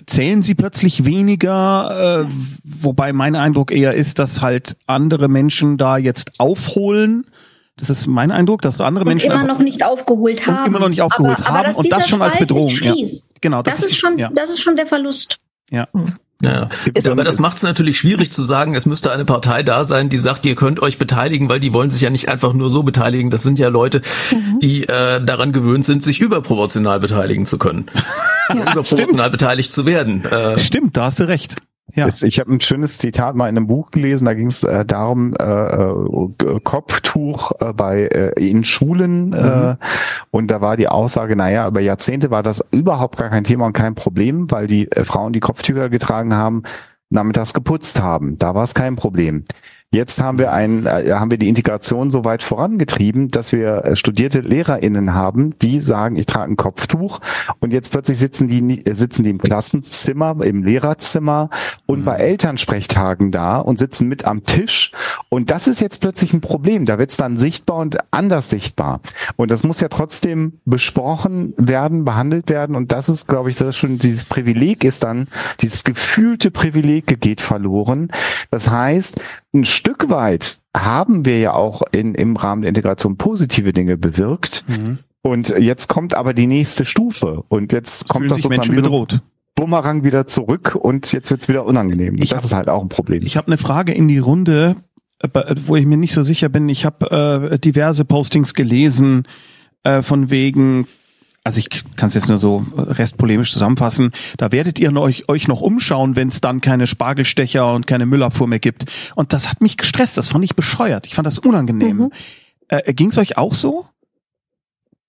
zählen 0.07 0.43
sie 0.43 0.55
plötzlich 0.55 1.07
weniger, 1.07 2.27
äh, 2.29 2.33
wobei 2.62 3.12
mein 3.14 3.35
Eindruck 3.35 3.73
eher 3.73 3.95
ist, 3.95 4.18
dass 4.18 4.43
halt 4.43 4.77
andere 4.87 5.29
Menschen 5.29 5.79
da 5.79 5.97
jetzt 5.97 6.39
aufholen 6.39 7.27
das 7.89 7.91
ist 7.91 8.07
mein 8.07 8.30
Eindruck, 8.30 8.62
dass 8.62 8.80
andere 8.80 9.05
und 9.05 9.09
Menschen 9.09 9.33
immer 9.33 9.43
noch 9.43 9.59
nicht 9.59 9.85
aufgeholt 9.85 10.47
haben. 10.47 10.66
Immer 10.66 10.78
noch 10.78 10.89
nicht 10.89 11.03
aufgeholt 11.03 11.41
aber, 11.41 11.49
haben 11.49 11.66
aber 11.66 11.78
und 11.78 11.91
das 11.91 12.09
schon 12.09 12.22
als 12.22 12.39
Bedrohung. 12.39 12.76
Ja. 12.80 12.95
Genau, 13.41 13.62
das, 13.62 13.80
das 13.80 13.91
ist, 13.91 13.97
schon, 13.97 14.18
ja. 14.18 14.30
das 14.33 14.51
ist 14.51 14.62
schon 14.62 14.76
der 14.76 14.87
Verlust. 14.87 15.39
Ja. 15.68 15.89
Hm. 15.93 16.05
Ja, 16.45 16.68
aber 17.09 17.22
das 17.22 17.39
macht 17.39 17.59
es 17.59 17.62
natürlich 17.62 17.99
schwierig 17.99 18.33
zu 18.33 18.43
sagen, 18.43 18.74
es 18.74 18.85
müsste 18.85 19.12
eine 19.12 19.24
Partei 19.24 19.62
da 19.62 19.85
sein, 19.85 20.09
die 20.09 20.16
sagt, 20.16 20.45
ihr 20.45 20.57
könnt 20.57 20.83
euch 20.83 20.99
beteiligen, 20.99 21.49
weil 21.49 21.61
die 21.61 21.72
wollen 21.72 21.91
sich 21.91 22.01
ja 22.01 22.11
nicht 22.11 22.28
einfach 22.28 22.53
nur 22.53 22.68
so 22.68 22.83
beteiligen. 22.83 23.30
Das 23.30 23.45
sind 23.45 23.61
ja 23.61 23.68
Leute, 23.68 24.01
mhm. 24.33 24.59
die 24.61 24.83
äh, 24.89 25.24
daran 25.24 25.53
gewöhnt 25.53 25.85
sind, 25.85 26.03
sich 26.03 26.20
überproportional 26.20 27.01
beteiligen 27.01 27.47
zu 27.47 27.59
können. 27.59 27.87
Ja, 28.49 28.57
überproportional 28.57 29.18
stimmt. 29.18 29.33
beteiligt 29.33 29.72
zu 29.72 29.87
werden. 29.87 30.24
Äh, 30.24 30.59
stimmt, 30.59 30.97
da 30.97 31.05
hast 31.05 31.20
du 31.20 31.28
recht. 31.28 31.57
Ja. 31.95 32.07
Ich 32.07 32.40
habe 32.40 32.53
ein 32.53 32.61
schönes 32.61 32.99
Zitat 32.99 33.34
mal 33.36 33.49
in 33.49 33.57
einem 33.57 33.66
Buch 33.66 33.90
gelesen, 33.90 34.24
da 34.24 34.34
ging 34.34 34.47
es 34.47 34.62
äh, 34.62 34.84
darum, 34.84 35.34
äh, 35.34 35.45
äh, 35.45 36.61
Kopftuch 36.64 37.53
äh, 37.61 37.72
bei 37.74 38.05
äh, 38.05 38.32
in 38.49 38.64
Schulen 38.64 39.26
mhm. 39.26 39.34
äh, 39.34 39.76
und 40.30 40.51
da 40.51 40.62
war 40.62 40.76
die 40.76 40.88
Aussage, 40.88 41.36
naja, 41.36 41.68
über 41.68 41.80
Jahrzehnte 41.80 42.30
war 42.30 42.43
das 42.43 42.64
überhaupt 42.70 43.18
gar 43.18 43.28
kein 43.28 43.45
Thema 43.45 43.66
und 43.66 43.74
kein 43.74 43.95
Problem, 43.95 44.51
weil 44.51 44.66
die 44.66 44.90
äh, 44.90 45.05
Frauen, 45.05 45.34
die 45.34 45.40
Kopftücher 45.40 45.90
getragen 45.90 46.34
haben, 46.34 46.62
nachmittags 47.11 47.53
geputzt 47.53 48.01
haben. 48.01 48.38
Da 48.38 48.55
war 48.55 48.64
es 48.64 48.74
kein 48.74 48.97
Problem. 48.97 49.45
Jetzt 49.95 50.22
haben 50.22 50.38
wir 50.38 50.53
ein, 50.53 50.86
äh, 50.86 51.12
haben 51.12 51.30
wir 51.30 51.36
die 51.36 51.51
Integration 51.51 52.11
so 52.11 52.24
weit 52.24 52.43
vorangetrieben, 52.43 53.30
dass 53.30 53.53
wir 53.53 53.84
äh, 53.84 53.95
studierte 53.95 54.40
LehrerInnen 54.40 55.12
haben, 55.12 55.59
die 55.59 55.80
sagen, 55.80 56.16
ich 56.16 56.24
trage 56.24 56.51
ein 56.51 56.57
Kopftuch 56.57 57.20
und 57.61 57.74
jetzt 57.74 57.93
plötzlich 57.93 58.16
sitzen 58.16 58.49
die, 58.49 58.86
äh, 58.86 58.95
sitzen 58.95 59.22
die 59.22 59.28
im 59.28 59.36
Klassenzimmer, 59.36 60.43
im 60.43 60.64
Lehrerzimmer 60.64 61.51
und 61.84 62.01
mhm. 62.01 62.05
bei 62.05 62.14
Elternsprechtagen 62.14 63.32
da 63.32 63.59
und 63.59 63.78
sitzen 63.78 64.09
mit 64.09 64.24
am 64.24 64.45
Tisch 64.45 64.93
und 65.28 65.51
das 65.51 65.68
ist 65.68 65.82
jetzt 65.82 66.01
plötzlich 66.01 66.32
ein 66.32 66.40
Problem. 66.40 66.86
Da 66.86 66.99
wird 66.99 67.11
es 67.11 67.18
dann 67.18 67.36
sichtbar 67.36 67.76
und 67.76 67.99
anders 68.11 68.49
sichtbar. 68.49 69.01
Und 69.36 69.51
das 69.51 69.62
muss 69.62 69.80
ja 69.80 69.88
trotzdem 69.88 70.55
besprochen 70.64 71.53
werden, 71.59 72.07
behandelt 72.07 72.49
werden 72.49 72.76
und 72.76 72.93
das 72.93 73.11
ist, 73.11 73.28
glaube 73.28 73.51
ich, 73.51 73.57
das 73.57 73.76
schon 73.76 73.99
dieses 73.99 74.24
Privileg 74.24 74.84
ist 74.84 75.05
dann, 75.05 75.28
dieses 75.61 75.84
gefühlte 75.84 76.51
Privileg 76.51 77.20
geht 77.20 77.43
verloren. 77.43 78.09
Das 78.51 78.70
heißt, 78.70 79.20
ein 79.55 79.64
Stück 79.64 80.09
weit 80.09 80.59
haben 80.76 81.24
wir 81.24 81.38
ja 81.38 81.53
auch 81.53 81.82
in, 81.92 82.14
im 82.14 82.36
Rahmen 82.36 82.62
der 82.62 82.70
Integration 82.70 83.16
positive 83.16 83.72
Dinge 83.72 83.96
bewirkt. 83.96 84.64
Mhm. 84.68 84.98
Und 85.22 85.50
jetzt 85.50 85.88
kommt 85.88 86.14
aber 86.14 86.34
die 86.34 86.46
nächste 86.46 86.84
Stufe. 86.84 87.44
Und 87.48 87.72
jetzt 87.72 88.09
kommt 88.09 88.30
das 88.30 88.38
sozusagen 88.38 88.74
bedroht. 88.74 89.20
Bumerang 89.55 90.03
wieder 90.03 90.26
zurück 90.26 90.76
und 90.80 91.12
jetzt 91.12 91.30
wird's 91.30 91.46
wieder 91.46 91.66
unangenehm. 91.66 92.16
Ich 92.16 92.30
das 92.30 92.38
hab, 92.38 92.44
ist 92.44 92.55
halt 92.55 92.68
auch 92.68 92.82
ein 92.82 92.88
Problem. 92.88 93.22
Ich 93.22 93.36
habe 93.36 93.48
eine 93.48 93.59
Frage 93.59 93.92
in 93.92 94.09
die 94.09 94.18
Runde, 94.18 94.76
wo 95.66 95.76
ich 95.76 95.86
mir 95.86 95.98
nicht 95.98 96.14
so 96.14 96.22
sicher 96.22 96.48
bin. 96.48 96.68
Ich 96.68 96.84
habe 96.84 97.50
äh, 97.53 97.59
diverse 97.59 98.05
Postings 98.05 98.55
gelesen 98.55 99.24
äh, 99.84 100.03
von 100.03 100.30
wegen 100.30 100.88
also 101.45 101.59
ich 101.59 101.68
kann 101.97 102.09
es 102.09 102.14
jetzt 102.14 102.28
nur 102.28 102.38
so 102.38 102.64
restpolemisch 102.76 103.53
zusammenfassen, 103.53 104.12
da 104.36 104.53
werdet 104.53 104.78
ihr 104.78 104.95
euch, 104.97 105.28
euch 105.28 105.49
noch 105.49 105.61
umschauen, 105.61 106.14
wenn 106.16 106.28
es 106.28 106.40
dann 106.40 106.61
keine 106.61 106.86
Spargelstecher 106.86 107.72
und 107.72 107.86
keine 107.86 108.07
Müllabfuhr 108.07 108.47
mehr 108.47 108.61
gibt. 108.61 108.84
Und 109.16 109.32
das 109.32 109.51
hat 109.51 109.61
mich 109.61 109.76
gestresst, 109.76 110.16
das 110.16 110.28
fand 110.28 110.45
ich 110.45 110.55
bescheuert, 110.55 111.07
ich 111.07 111.14
fand 111.14 111.26
das 111.26 111.38
unangenehm. 111.38 111.97
Mhm. 111.97 112.12
Äh, 112.68 112.95
Ging 112.95 113.09
es 113.09 113.18
euch 113.18 113.36
auch 113.36 113.55
so? 113.55 113.86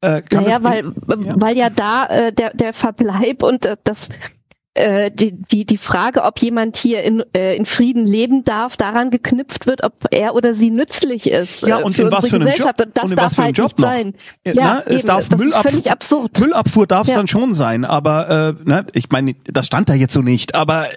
Äh, 0.02 0.22
naja, 0.32 0.58
weil, 0.62 0.84
ja. 1.24 1.36
weil 1.38 1.58
ja 1.58 1.70
da 1.70 2.08
äh, 2.08 2.34
der, 2.34 2.54
der 2.54 2.74
Verbleib 2.74 3.42
und 3.44 3.66
äh, 3.66 3.78
das 3.84 4.10
äh, 4.76 5.12
die, 5.12 5.34
die, 5.34 5.66
die 5.66 5.78
Frage, 5.78 6.24
ob 6.24 6.40
jemand 6.40 6.78
hier 6.78 7.04
in, 7.04 7.24
äh, 7.36 7.56
in 7.56 7.66
Frieden 7.66 8.08
leben 8.08 8.44
darf, 8.44 8.76
daran 8.76 9.12
geknüpft 9.12 9.68
wird, 9.68 9.84
ob 9.84 9.94
er 10.12 10.34
oder 10.36 10.54
sie 10.56 10.72
nützlich 10.72 11.30
ist. 11.30 11.62
Ja, 11.62 11.80
äh, 11.80 11.84
und 11.84 11.96
für 11.96 12.04
in 12.04 12.12
was 12.12 12.30
für 12.30 12.38
einem 12.38 12.48
Job, 12.56 12.74
und 12.80 12.98
das 12.98 13.04
und 13.04 13.16
darf 13.16 13.38
halt 13.38 13.58
nicht 13.58 13.78
noch. 13.78 13.86
sein. 13.86 14.16
Ja, 14.46 14.54
Na, 14.56 14.84
es 14.86 15.00
eben, 15.00 15.08
darf 15.08 15.30
das 15.30 15.40
Müllabfuhr, 15.40 15.66
ist 15.66 15.72
völlig 15.72 15.92
absurd. 15.92 16.40
Müllabfuhr 16.40 16.88
darf 16.88 17.04
es 17.04 17.12
ja. 17.12 17.18
dann 17.18 17.28
schon 17.28 17.54
sein, 17.54 17.86
aber 17.86 18.56
äh, 18.64 18.70
ne, 18.70 18.86
ich 18.94 19.10
meine, 19.10 19.36
das 19.46 19.68
stand 19.68 19.90
da 19.90 19.94
jetzt 19.94 20.14
so 20.14 20.22
nicht, 20.22 20.56
aber 20.56 20.88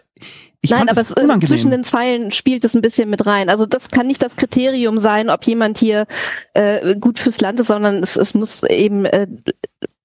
ich 0.63 0.71
Nein, 0.71 0.89
aber 0.89 1.01
es, 1.01 1.13
äh, 1.13 1.41
zwischen 1.47 1.71
den 1.71 1.85
Zeilen 1.85 2.33
spielt 2.33 2.65
es 2.65 2.75
ein 2.75 2.81
bisschen 2.81 3.11
mit 3.11 3.27
rein. 3.27 3.51
Also 3.51 3.67
das 3.67 3.91
kann 3.91 4.07
nicht 4.07 4.23
das 4.23 4.37
Kriterium 4.37 4.99
sein, 4.99 5.29
ob 5.31 5.45
jemand 5.45 5.79
hier 5.79 6.07
äh, 6.55 6.97
gut 6.97 7.19
fürs 7.19 7.41
Land 7.41 7.61
ist, 7.61 7.69
sondern 7.69 7.97
es, 7.97 8.17
es 8.17 8.35
muss 8.35 8.63
eben 8.63 9.05
äh, 9.05 9.29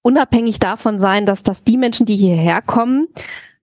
unabhängig 0.01 0.59
davon 0.59 0.99
sein, 0.99 1.25
dass, 1.25 1.43
dass 1.43 1.63
die 1.63 1.77
Menschen, 1.77 2.05
die 2.05 2.17
hierher 2.17 2.61
kommen, 2.61 3.07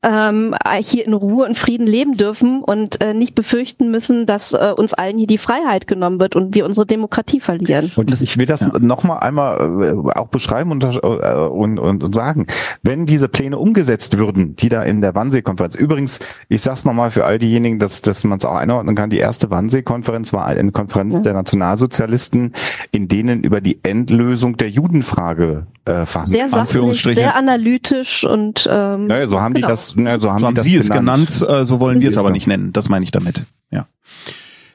ähm, 0.04 0.54
hier 0.80 1.04
in 1.04 1.12
Ruhe 1.12 1.44
und 1.46 1.58
Frieden 1.58 1.86
leben 1.86 2.16
dürfen 2.16 2.62
und 2.62 3.02
äh, 3.02 3.14
nicht 3.14 3.34
befürchten 3.34 3.90
müssen, 3.90 4.26
dass 4.26 4.52
äh, 4.52 4.72
uns 4.76 4.94
allen 4.94 5.18
hier 5.18 5.26
die 5.26 5.38
Freiheit 5.38 5.88
genommen 5.88 6.20
wird 6.20 6.36
und 6.36 6.54
wir 6.54 6.66
unsere 6.66 6.86
Demokratie 6.86 7.40
verlieren. 7.40 7.90
Und 7.96 8.10
ich 8.10 8.38
will 8.38 8.46
das 8.46 8.60
ja. 8.60 8.72
noch 8.78 9.02
mal 9.02 9.18
einmal 9.18 9.82
äh, 9.82 10.18
auch 10.18 10.28
beschreiben 10.28 10.70
und, 10.70 10.84
äh, 10.84 10.98
und, 10.98 11.78
und, 11.80 12.04
und 12.04 12.14
sagen, 12.14 12.46
wenn 12.82 13.06
diese 13.06 13.28
Pläne 13.28 13.58
umgesetzt 13.58 14.18
würden, 14.18 14.54
die 14.54 14.68
da 14.68 14.84
in 14.84 15.00
der 15.00 15.16
Wannsee-Konferenz, 15.16 15.74
übrigens, 15.74 16.20
ich 16.48 16.62
sag's 16.62 16.84
noch 16.84 16.94
mal 16.94 17.10
für 17.10 17.24
all 17.24 17.38
diejenigen, 17.38 17.80
dass, 17.80 18.00
dass 18.00 18.22
man 18.22 18.38
es 18.38 18.44
auch 18.44 18.54
einordnen 18.54 18.94
kann, 18.94 19.10
die 19.10 19.18
erste 19.18 19.50
Wannsee-Konferenz 19.50 20.32
war 20.32 20.46
eine 20.46 20.70
Konferenz 20.70 21.14
ja. 21.14 21.20
der 21.20 21.32
Nationalsozialisten, 21.34 22.52
in 22.92 23.08
denen 23.08 23.42
über 23.42 23.60
die 23.60 23.80
Endlösung 23.82 24.56
der 24.56 24.70
Judenfrage 24.70 25.66
äh, 25.84 26.06
verhandelt. 26.06 26.28
Sehr 26.28 26.48
sachlich, 26.48 27.02
sehr 27.02 27.34
analytisch 27.34 28.24
und 28.24 28.68
ähm, 28.70 29.06
naja, 29.06 29.26
so 29.26 29.40
haben 29.40 29.54
genau. 29.54 29.66
die 29.66 29.72
das 29.72 29.87
ne, 29.96 30.20
so 30.20 30.30
haben, 30.30 30.40
so 30.40 30.46
haben 30.46 30.60
Sie 30.60 30.76
es 30.76 30.90
genannt, 30.90 31.44
äh, 31.48 31.64
so 31.64 31.80
wollen 31.80 32.00
wir 32.00 32.08
es 32.08 32.16
aber 32.16 32.30
nicht 32.30 32.46
nennen. 32.46 32.72
Das 32.72 32.88
meine 32.88 33.04
ich 33.04 33.10
damit. 33.10 33.44
Ja. 33.70 33.86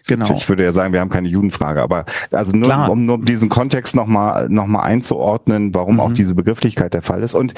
Genau. 0.08 0.34
Ich 0.36 0.50
würde 0.50 0.64
ja 0.64 0.72
sagen, 0.72 0.94
wir 0.94 1.00
haben 1.00 1.10
keine 1.10 1.30
Judenfrage, 1.30 1.82
aber 1.82 2.06
also 2.32 2.56
nur 2.58 2.90
um 2.90 3.06
nur 3.06 3.24
diesen 3.24 3.50
Kontext 3.50 3.96
nochmal 3.96 4.50
noch 4.50 4.68
mal 4.68 4.82
einzuordnen, 4.82 5.74
warum 5.74 5.96
mhm. 5.96 6.00
auch 6.02 6.14
diese 6.14 6.36
Begrifflichkeit 6.36 6.94
der 6.94 7.02
Fall 7.02 7.24
ist. 7.24 7.34
Und 7.34 7.54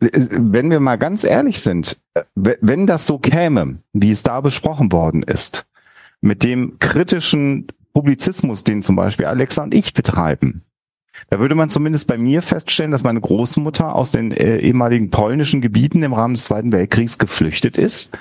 äh, 0.00 0.10
wenn 0.30 0.70
wir 0.70 0.80
mal 0.80 0.96
ganz 0.96 1.24
ehrlich 1.24 1.60
sind, 1.60 1.98
äh, 2.14 2.22
wenn 2.34 2.86
das 2.86 3.06
so 3.06 3.18
käme, 3.18 3.78
wie 3.92 4.10
es 4.10 4.22
da 4.22 4.40
besprochen 4.40 4.92
worden 4.92 5.22
ist, 5.22 5.66
mit 6.20 6.44
dem 6.44 6.78
kritischen 6.78 7.66
Publizismus, 7.92 8.64
den 8.64 8.82
zum 8.82 8.96
Beispiel 8.96 9.26
Alexa 9.26 9.64
und 9.64 9.74
ich 9.74 9.92
betreiben, 9.92 10.62
da 11.30 11.38
würde 11.38 11.54
man 11.54 11.70
zumindest 11.70 12.06
bei 12.08 12.18
mir 12.18 12.42
feststellen, 12.42 12.90
dass 12.90 13.02
meine 13.02 13.20
Großmutter 13.20 13.94
aus 13.94 14.12
den 14.12 14.32
äh, 14.32 14.58
ehemaligen 14.58 15.10
polnischen 15.10 15.60
Gebieten 15.60 16.02
im 16.02 16.12
Rahmen 16.12 16.34
des 16.34 16.44
Zweiten 16.44 16.72
Weltkriegs 16.72 17.18
geflüchtet 17.18 17.78
ist 17.78 18.16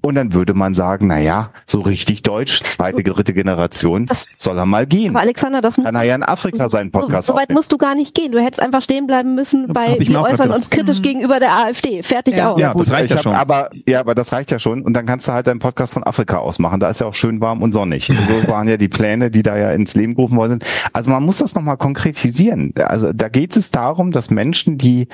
und 0.00 0.14
dann 0.14 0.32
würde 0.32 0.54
man 0.54 0.74
sagen, 0.74 1.08
na 1.08 1.18
ja, 1.18 1.50
so 1.66 1.80
richtig 1.80 2.22
deutsch, 2.22 2.62
zweite, 2.64 3.02
dritte 3.02 3.34
Generation, 3.34 4.06
das, 4.06 4.26
soll 4.36 4.56
er 4.56 4.66
mal 4.66 4.86
gehen. 4.86 5.10
Aber 5.10 5.20
Alexander, 5.20 5.60
das 5.60 5.76
kann 5.76 5.94
er 5.94 6.04
ja 6.04 6.14
in 6.14 6.22
Afrika 6.22 6.68
seinen 6.68 6.90
Podcast 6.90 7.28
So 7.28 7.34
weit 7.34 7.50
musst 7.50 7.72
du 7.72 7.78
gar 7.78 7.94
nicht 7.94 8.14
gehen. 8.14 8.30
Du 8.32 8.38
hättest 8.38 8.62
einfach 8.62 8.82
stehen 8.82 9.06
bleiben 9.06 9.34
müssen 9.34 9.68
bei, 9.68 9.96
wir 9.98 10.22
äußern 10.22 10.50
uns 10.50 10.70
kritisch 10.70 10.98
mhm. 10.98 11.02
gegenüber 11.02 11.40
der 11.40 11.52
AfD. 11.52 12.02
Fertig 12.02 12.36
ja, 12.36 12.50
auch. 12.50 12.58
Ja, 12.58 12.74
das 12.74 12.90
reicht 12.90 13.10
ja 13.10 13.18
schon. 13.18 13.34
aber, 13.34 13.70
ja, 13.86 14.00
aber 14.00 14.14
das 14.14 14.32
reicht 14.32 14.50
ja 14.50 14.58
schon. 14.58 14.82
Und 14.82 14.94
dann 14.94 15.06
kannst 15.06 15.26
du 15.26 15.32
halt 15.32 15.46
deinen 15.46 15.58
Podcast 15.58 15.92
von 15.92 16.04
Afrika 16.04 16.38
aus 16.38 16.58
machen. 16.58 16.80
Da 16.80 16.88
ist 16.88 17.00
ja 17.00 17.06
auch 17.06 17.14
schön 17.14 17.40
warm 17.40 17.62
und 17.62 17.72
sonnig. 17.72 18.08
So 18.28 18.52
waren 18.52 18.68
ja 18.68 18.76
die 18.76 18.88
Pläne, 18.88 19.30
die 19.30 19.42
da 19.42 19.56
ja 19.56 19.70
ins 19.70 19.94
Leben 19.94 20.14
gerufen 20.14 20.36
worden 20.36 20.50
sind. 20.50 20.64
Also 20.92 21.08
man 21.08 21.22
muss 21.22 21.38
das 21.38 21.54
nochmal 21.54 21.78
konkretisieren. 21.78 22.74
Also 22.76 23.12
da 23.12 23.28
geht 23.28 23.56
es 23.56 23.70
darum, 23.70 24.10
dass 24.10 24.30
Menschen, 24.30 24.76
die 24.76 25.08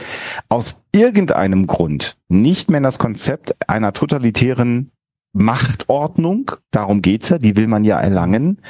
aus 0.48 0.83
irgendeinem 0.94 1.66
Grund 1.66 2.16
nicht 2.28 2.70
mehr 2.70 2.78
in 2.78 2.84
das 2.84 2.98
Konzept 2.98 3.54
einer 3.68 3.92
totalitären 3.92 4.92
Machtordnung, 5.32 6.52
darum 6.70 7.02
geht's 7.02 7.28
ja, 7.28 7.38
die 7.38 7.56
will 7.56 7.66
man 7.66 7.84
ja 7.84 7.98
erlangen, 7.98 8.62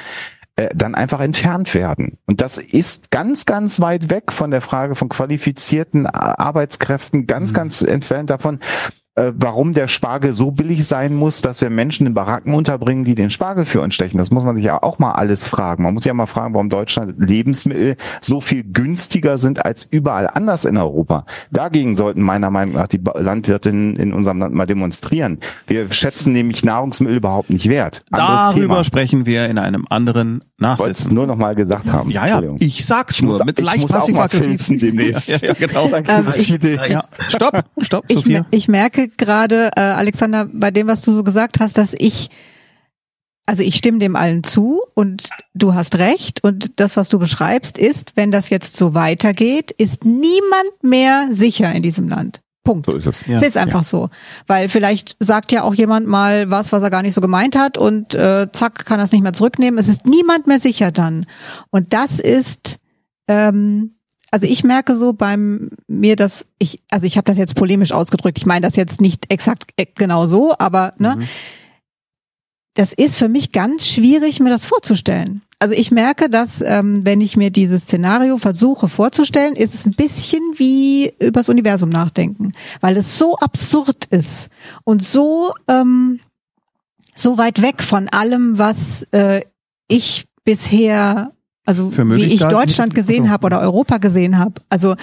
äh, 0.56 0.70
dann 0.74 0.94
einfach 0.94 1.20
entfernt 1.20 1.74
werden. 1.74 2.18
Und 2.26 2.40
das 2.40 2.56
ist 2.56 3.10
ganz, 3.10 3.44
ganz 3.44 3.80
weit 3.80 4.08
weg 4.08 4.32
von 4.32 4.50
der 4.50 4.62
Frage 4.62 4.94
von 4.94 5.10
qualifizierten 5.10 6.06
Arbeitskräften, 6.06 7.26
ganz, 7.26 7.50
mhm. 7.50 7.56
ganz 7.56 7.82
entfernt 7.82 8.30
davon, 8.30 8.60
äh, 9.16 9.32
warum 9.36 9.72
der 9.72 9.88
Spargel 9.88 10.32
so 10.32 10.50
billig 10.50 10.86
sein 10.86 11.14
muss, 11.14 11.40
dass 11.40 11.60
wir 11.60 11.70
Menschen 11.70 12.06
in 12.06 12.14
Baracken 12.14 12.54
unterbringen, 12.54 13.04
die 13.04 13.14
den 13.14 13.30
Spargel 13.30 13.64
für 13.64 13.80
uns 13.80 13.94
stechen. 13.94 14.18
Das 14.18 14.30
muss 14.30 14.44
man 14.44 14.56
sich 14.56 14.64
ja 14.64 14.82
auch 14.82 14.98
mal 14.98 15.12
alles 15.12 15.46
fragen. 15.46 15.84
Man 15.84 15.94
muss 15.94 16.04
ja 16.04 16.14
mal 16.14 16.26
fragen, 16.26 16.54
warum 16.54 16.68
Deutschland 16.68 17.14
Lebensmittel 17.18 17.96
so 18.20 18.40
viel 18.40 18.64
günstiger 18.64 19.38
sind 19.38 19.64
als 19.64 19.84
überall 19.84 20.28
anders 20.28 20.64
in 20.64 20.76
Europa. 20.76 21.26
Dagegen 21.50 21.96
sollten 21.96 22.22
meiner 22.22 22.50
Meinung 22.50 22.74
nach 22.74 22.88
die 22.88 23.00
Landwirtinnen 23.14 23.96
in 23.96 24.12
unserem 24.12 24.38
Land 24.40 24.54
mal 24.54 24.66
demonstrieren. 24.66 25.38
Wir 25.66 25.90
schätzen 25.92 26.32
nämlich 26.32 26.64
Nahrungsmittel 26.64 27.16
überhaupt 27.16 27.50
nicht 27.50 27.68
wert. 27.68 28.04
Anderes 28.10 28.54
Darüber 28.54 28.74
Thema. 28.74 28.84
sprechen 28.84 29.26
wir 29.26 29.46
in 29.48 29.58
einem 29.58 29.86
anderen 29.88 30.44
Nachsitzen. 30.64 31.14
nur 31.14 31.26
noch 31.26 31.36
mal 31.36 31.54
gesagt 31.54 31.90
haben. 31.90 32.10
Ja, 32.10 32.26
ja, 32.26 32.42
ich 32.58 32.84
sag's 32.84 33.16
ich 33.16 33.22
nur 33.22 33.32
muss, 33.32 33.44
mit 33.44 33.60
leicht 33.60 33.88
passiv-aggressiv. 33.88 34.68
Ja, 35.24 35.36
ja, 35.36 35.52
genau. 35.54 35.90
Ähm, 35.92 36.32
ich, 36.36 36.48
ja. 36.48 37.02
Stopp, 37.28 37.64
stopp, 37.78 38.10
Sophia. 38.10 38.46
Ich, 38.50 38.60
ich 38.60 38.68
merke, 38.68 39.08
gerade, 39.08 39.70
äh, 39.76 39.80
Alexander, 39.80 40.48
bei 40.52 40.70
dem, 40.70 40.86
was 40.86 41.02
du 41.02 41.12
so 41.12 41.22
gesagt 41.22 41.60
hast, 41.60 41.78
dass 41.78 41.94
ich, 41.96 42.30
also 43.46 43.62
ich 43.62 43.76
stimme 43.76 43.98
dem 43.98 44.16
allen 44.16 44.44
zu 44.44 44.82
und 44.94 45.28
du 45.54 45.74
hast 45.74 45.98
recht. 45.98 46.42
Und 46.42 46.72
das, 46.76 46.96
was 46.96 47.08
du 47.08 47.18
beschreibst, 47.18 47.78
ist, 47.78 48.12
wenn 48.16 48.30
das 48.30 48.50
jetzt 48.50 48.76
so 48.76 48.94
weitergeht, 48.94 49.70
ist 49.72 50.04
niemand 50.04 50.82
mehr 50.82 51.28
sicher 51.30 51.72
in 51.72 51.82
diesem 51.82 52.08
Land. 52.08 52.40
Punkt. 52.64 52.86
So 52.86 52.96
ist 52.96 53.06
es. 53.06 53.20
Ja. 53.26 53.36
Es 53.36 53.42
ist 53.42 53.56
einfach 53.56 53.80
ja. 53.80 53.84
so. 53.84 54.10
Weil 54.46 54.68
vielleicht 54.68 55.16
sagt 55.20 55.52
ja 55.52 55.62
auch 55.62 55.74
jemand 55.74 56.08
mal 56.08 56.50
was, 56.50 56.72
was 56.72 56.82
er 56.82 56.90
gar 56.90 57.02
nicht 57.02 57.14
so 57.14 57.20
gemeint 57.20 57.56
hat 57.56 57.78
und 57.78 58.14
äh, 58.14 58.48
zack, 58.52 58.86
kann 58.86 58.98
er 58.98 59.04
es 59.04 59.12
nicht 59.12 59.22
mehr 59.22 59.34
zurücknehmen. 59.34 59.78
Es 59.78 59.88
ist 59.88 60.06
niemand 60.06 60.46
mehr 60.46 60.58
sicher 60.58 60.90
dann. 60.90 61.26
Und 61.70 61.92
das 61.92 62.18
ist 62.18 62.78
ähm, 63.28 63.94
also 64.34 64.48
ich 64.48 64.64
merke 64.64 64.96
so 64.96 65.12
beim 65.12 65.70
mir, 65.86 66.16
dass 66.16 66.44
ich, 66.58 66.82
also 66.90 67.06
ich 67.06 67.16
habe 67.16 67.24
das 67.24 67.38
jetzt 67.38 67.54
polemisch 67.54 67.92
ausgedrückt, 67.92 68.36
ich 68.36 68.46
meine 68.46 68.66
das 68.66 68.74
jetzt 68.74 69.00
nicht 69.00 69.30
exakt 69.30 69.70
äh, 69.76 69.86
genau 69.94 70.26
so, 70.26 70.52
aber 70.58 70.92
ne, 70.98 71.14
mhm. 71.16 71.28
das 72.74 72.92
ist 72.92 73.16
für 73.16 73.28
mich 73.28 73.52
ganz 73.52 73.86
schwierig, 73.86 74.40
mir 74.40 74.50
das 74.50 74.66
vorzustellen. 74.66 75.42
Also 75.58 75.74
ich 75.74 75.90
merke, 75.90 76.28
dass 76.28 76.60
ähm, 76.60 77.04
wenn 77.04 77.20
ich 77.20 77.36
mir 77.36 77.50
dieses 77.50 77.82
Szenario 77.82 78.38
versuche 78.38 78.88
vorzustellen, 78.88 79.56
ist 79.56 79.74
es 79.74 79.86
ein 79.86 79.94
bisschen 79.94 80.42
wie 80.56 81.12
übers 81.20 81.48
Universum 81.48 81.88
nachdenken, 81.88 82.52
weil 82.80 82.96
es 82.96 83.18
so 83.18 83.36
absurd 83.36 84.06
ist 84.06 84.48
und 84.84 85.02
so 85.02 85.52
ähm, 85.68 86.20
so 87.14 87.38
weit 87.38 87.62
weg 87.62 87.82
von 87.82 88.08
allem, 88.08 88.58
was 88.58 89.04
äh, 89.12 89.42
ich 89.88 90.26
bisher 90.44 91.32
also 91.66 91.96
wie 91.96 92.24
ich 92.24 92.40
Deutschland 92.40 92.94
gesehen 92.94 93.30
habe 93.30 93.46
oder 93.46 93.60
Europa 93.60 93.96
gesehen 93.96 94.38
habe. 94.38 94.60
Also 94.68 94.96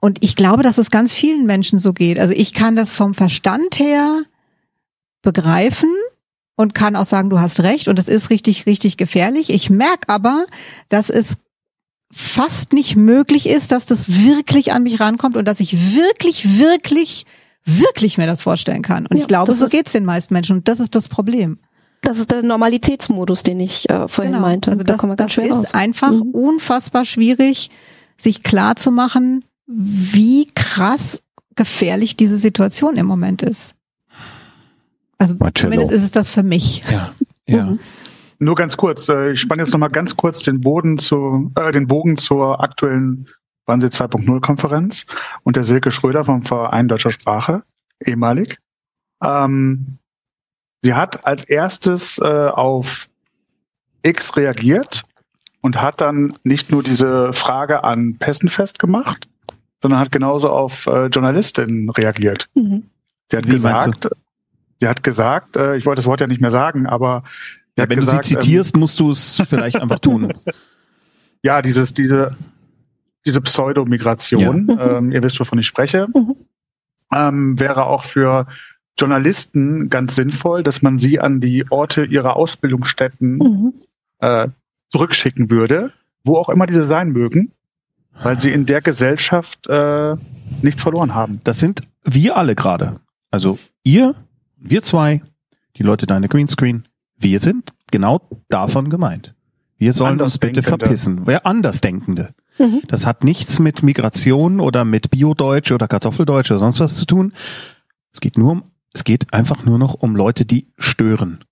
und 0.00 0.18
ich 0.24 0.34
glaube, 0.34 0.64
dass 0.64 0.78
es 0.78 0.90
ganz 0.90 1.14
vielen 1.14 1.46
Menschen 1.46 1.78
so 1.78 1.92
geht. 1.92 2.18
Also 2.18 2.32
ich 2.34 2.52
kann 2.52 2.74
das 2.74 2.94
vom 2.94 3.14
Verstand 3.14 3.78
her 3.78 4.22
begreifen 5.22 5.90
und 6.60 6.74
kann 6.74 6.94
auch 6.94 7.06
sagen, 7.06 7.30
du 7.30 7.40
hast 7.40 7.60
recht 7.60 7.88
und 7.88 7.98
es 7.98 8.06
ist 8.06 8.30
richtig, 8.30 8.66
richtig 8.66 8.96
gefährlich. 8.96 9.50
Ich 9.50 9.70
merke 9.70 10.08
aber, 10.08 10.44
dass 10.88 11.08
es 11.08 11.38
fast 12.12 12.72
nicht 12.72 12.96
möglich 12.96 13.48
ist, 13.48 13.72
dass 13.72 13.86
das 13.86 14.08
wirklich 14.08 14.72
an 14.72 14.82
mich 14.82 15.00
rankommt 15.00 15.36
und 15.36 15.46
dass 15.46 15.60
ich 15.60 15.94
wirklich, 15.94 16.58
wirklich, 16.58 17.24
wirklich 17.64 18.18
mir 18.18 18.26
das 18.26 18.42
vorstellen 18.42 18.82
kann. 18.82 19.06
Und 19.06 19.16
ja, 19.16 19.22
ich 19.22 19.28
glaube, 19.28 19.52
so 19.52 19.66
geht's 19.66 19.92
den 19.92 20.04
meisten 20.04 20.34
Menschen 20.34 20.56
und 20.58 20.68
das 20.68 20.80
ist 20.80 20.94
das 20.94 21.08
Problem. 21.08 21.58
Das 22.02 22.18
ist 22.18 22.30
der 22.30 22.42
Normalitätsmodus, 22.42 23.42
den 23.42 23.60
ich 23.60 23.88
äh, 23.88 24.08
vorhin 24.08 24.32
genau. 24.32 24.46
meinte. 24.46 24.70
Also 24.70 24.82
das, 24.82 25.00
da 25.00 25.14
das 25.14 25.36
ist 25.36 25.50
raus. 25.50 25.74
einfach 25.74 26.12
mhm. 26.12 26.30
unfassbar 26.32 27.04
schwierig, 27.04 27.70
sich 28.16 28.42
klar 28.42 28.76
zu 28.76 28.90
machen, 28.90 29.44
wie 29.66 30.46
krass 30.54 31.22
gefährlich 31.56 32.16
diese 32.16 32.38
Situation 32.38 32.96
im 32.96 33.06
Moment 33.06 33.42
ist. 33.42 33.74
Also 35.20 35.36
Marcello. 35.38 35.70
zumindest 35.70 35.92
ist 35.92 36.02
es 36.02 36.10
das 36.10 36.32
für 36.32 36.42
mich. 36.42 36.82
Ja. 36.90 37.12
ja. 37.46 37.64
Mhm. 37.66 37.78
Nur 38.38 38.54
ganz 38.54 38.78
kurz, 38.78 39.08
äh, 39.10 39.32
ich 39.32 39.40
spanne 39.40 39.62
jetzt 39.62 39.72
nochmal 39.72 39.90
ganz 39.90 40.16
kurz 40.16 40.40
den 40.40 40.62
Boden 40.62 40.98
zu, 40.98 41.52
äh, 41.56 41.72
den 41.72 41.86
Bogen 41.86 42.16
zur 42.16 42.62
aktuellen 42.62 43.28
Wannsee 43.66 43.88
2.0 43.88 44.40
Konferenz 44.40 45.04
und 45.42 45.56
der 45.56 45.64
Silke 45.64 45.92
Schröder 45.92 46.24
vom 46.24 46.42
Verein 46.42 46.88
Deutscher 46.88 47.10
Sprache, 47.10 47.62
ehemalig. 48.04 48.58
Ähm, 49.22 49.98
Sie 50.82 50.94
hat 50.94 51.26
als 51.26 51.44
erstes 51.44 52.18
äh, 52.18 52.48
auf 52.48 53.10
X 54.02 54.36
reagiert 54.36 55.02
und 55.60 55.82
hat 55.82 56.00
dann 56.00 56.32
nicht 56.44 56.72
nur 56.72 56.82
diese 56.82 57.34
Frage 57.34 57.84
an 57.84 58.16
Pessenfest 58.16 58.78
gemacht, 58.78 59.28
sondern 59.82 60.00
hat 60.00 60.10
genauso 60.10 60.48
auf 60.48 60.86
äh, 60.86 61.08
Journalistinnen 61.08 61.90
reagiert. 61.90 62.48
Mhm. 62.54 62.84
Sie 63.30 63.36
hat 63.36 63.46
Wie 63.46 63.52
gesagt, 63.52 64.08
sie 64.80 64.88
hat 64.88 65.02
gesagt, 65.02 65.56
äh, 65.56 65.76
ich 65.76 65.86
wollte 65.86 65.98
das 65.98 66.06
Wort 66.06 66.20
ja 66.20 66.26
nicht 66.26 66.40
mehr 66.40 66.50
sagen, 66.50 66.86
aber 66.86 67.22
ja, 67.78 67.88
wenn 67.88 68.00
gesagt, 68.00 68.24
du 68.24 68.28
sie 68.28 68.34
zitierst, 68.34 68.74
ähm, 68.74 68.80
musst 68.80 68.98
du 69.00 69.10
es 69.10 69.42
vielleicht 69.48 69.76
einfach 69.80 69.98
tun. 69.98 70.32
Ja, 71.42 71.62
dieses, 71.62 71.94
diese, 71.94 72.36
diese 73.24 73.40
Pseudomigration, 73.40 74.68
ja. 74.68 74.98
ähm, 74.98 75.10
ihr 75.10 75.22
wisst, 75.22 75.40
wovon 75.40 75.58
ich 75.58 75.66
spreche, 75.66 76.06
mhm. 76.14 76.36
ähm, 77.14 77.58
wäre 77.58 77.86
auch 77.86 78.04
für 78.04 78.46
Journalisten 78.98 79.88
ganz 79.88 80.16
sinnvoll, 80.16 80.62
dass 80.62 80.82
man 80.82 80.98
sie 80.98 81.18
an 81.18 81.40
die 81.40 81.64
Orte 81.70 82.04
ihrer 82.04 82.36
Ausbildungsstätten 82.36 83.38
mhm. 83.38 83.74
äh, 84.18 84.48
zurückschicken 84.90 85.50
würde, 85.50 85.92
wo 86.24 86.36
auch 86.36 86.50
immer 86.50 86.66
diese 86.66 86.86
sein 86.86 87.10
mögen, 87.10 87.52
weil 88.22 88.38
sie 88.38 88.52
in 88.52 88.66
der 88.66 88.82
Gesellschaft 88.82 89.66
äh, 89.68 90.16
nichts 90.60 90.82
verloren 90.82 91.14
haben. 91.14 91.40
Das 91.44 91.58
sind 91.58 91.82
wir 92.04 92.36
alle 92.36 92.54
gerade. 92.54 93.00
Also 93.30 93.58
ihr, 93.82 94.14
wir 94.60 94.82
zwei, 94.82 95.22
die 95.76 95.82
Leute 95.82 96.06
deine 96.06 96.28
Greenscreen, 96.28 96.86
wir 97.16 97.40
sind 97.40 97.72
genau 97.90 98.20
davon 98.48 98.90
gemeint. 98.90 99.34
Wir 99.78 99.92
sollen 99.92 100.20
uns 100.20 100.38
bitte 100.38 100.62
verpissen. 100.62 101.26
Wer 101.26 101.46
Andersdenkende. 101.46 102.34
Mhm. 102.58 102.82
Das 102.86 103.06
hat 103.06 103.24
nichts 103.24 103.58
mit 103.58 103.82
Migration 103.82 104.60
oder 104.60 104.84
mit 104.84 105.10
Biodeutsch 105.10 105.72
oder 105.72 105.88
Kartoffeldeutsch 105.88 106.50
oder 106.50 106.60
sonst 106.60 106.80
was 106.80 106.96
zu 106.96 107.06
tun. 107.06 107.32
Es 108.12 108.20
geht 108.20 108.36
nur 108.36 108.52
um 108.52 108.64
es 108.92 109.04
geht 109.04 109.32
einfach 109.32 109.64
nur 109.64 109.78
noch 109.78 109.94
um 109.94 110.16
Leute, 110.16 110.44
die 110.44 110.68
stören. 110.76 111.44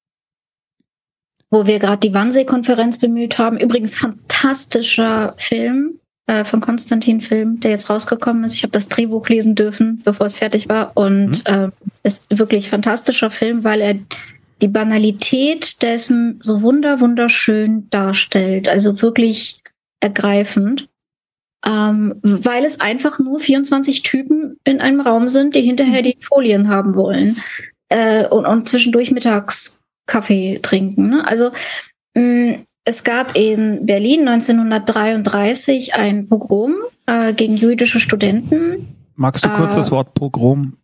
Wo 1.51 1.67
wir 1.67 1.79
gerade 1.79 2.07
die 2.07 2.13
Wannsee-Konferenz 2.13 2.99
bemüht 2.99 3.39
haben. 3.39 3.59
Übrigens 3.59 3.95
fantastischer 3.95 5.35
Film 5.37 6.01
äh, 6.29 6.45
von 6.45 6.61
Konstantin 6.61 7.21
Film, 7.21 7.59
der 7.59 7.73
jetzt 7.73 7.91
rausgekommen 7.91 8.45
ist. 8.45 8.55
Ich 8.55 8.63
habe 8.63 8.71
das 8.71 8.89
Drehbuch 8.89 9.29
lesen 9.29 9.57
dürfen, 9.57 10.01
bevor 10.05 10.27
es 10.27 10.39
fertig 10.39 10.69
war. 10.69 10.93
Und 10.95 11.49
mhm. 11.49 11.55
äh, 11.55 11.69
ist 12.05 12.39
wirklich 12.39 12.71
fantastischer 12.71 13.31
Film, 13.31 13.65
weil 13.65 13.81
er 13.81 13.95
die 14.63 14.69
Banalität 14.69 15.83
dessen 15.83 16.39
so 16.41 16.63
wunder 16.63 17.01
wunderschön 17.01 17.89
darstellt. 17.91 18.69
Also 18.69 19.03
wirklich 19.03 19.63
ergreifend 20.01 20.89
ähm, 21.67 22.15
weil 22.23 22.65
es 22.65 22.81
einfach 22.81 23.19
nur 23.19 23.41
24 23.41 24.03
Typen 24.03 24.59
in 24.65 24.81
einem 24.81 25.01
Raum 25.01 25.27
sind, 25.27 25.55
die 25.55 25.63
hinterher 25.63 26.03
die 26.03 26.19
Folien 26.21 26.69
haben 26.69 26.95
wollen 26.95 27.43
äh, 27.89 28.27
und, 28.27 28.47
und 28.47 28.69
zwischendurch 28.69 29.11
mittags 29.11 29.83
Kaffee 30.07 30.61
trinken. 30.63 31.11
Ne? 31.11 31.27
Also 31.27 31.51
mh, 32.15 32.23
mm, 32.23 32.65
es 32.89 33.05
gab 33.05 33.37
in 33.37 33.85
Berlin 33.85 34.27
1933 34.27 35.95
ein 35.95 36.27
Pogrom 36.27 36.75
äh, 37.07 37.35
gegen 37.35 37.55
jüdische 37.55 38.01
Studenten. 38.01 38.97
Magst 39.15 39.45
du 39.45 39.51
kurz 39.51 39.75
äh, 39.75 39.81
das 39.81 39.91
Wort 39.91 40.15
Pogrom 40.15 40.79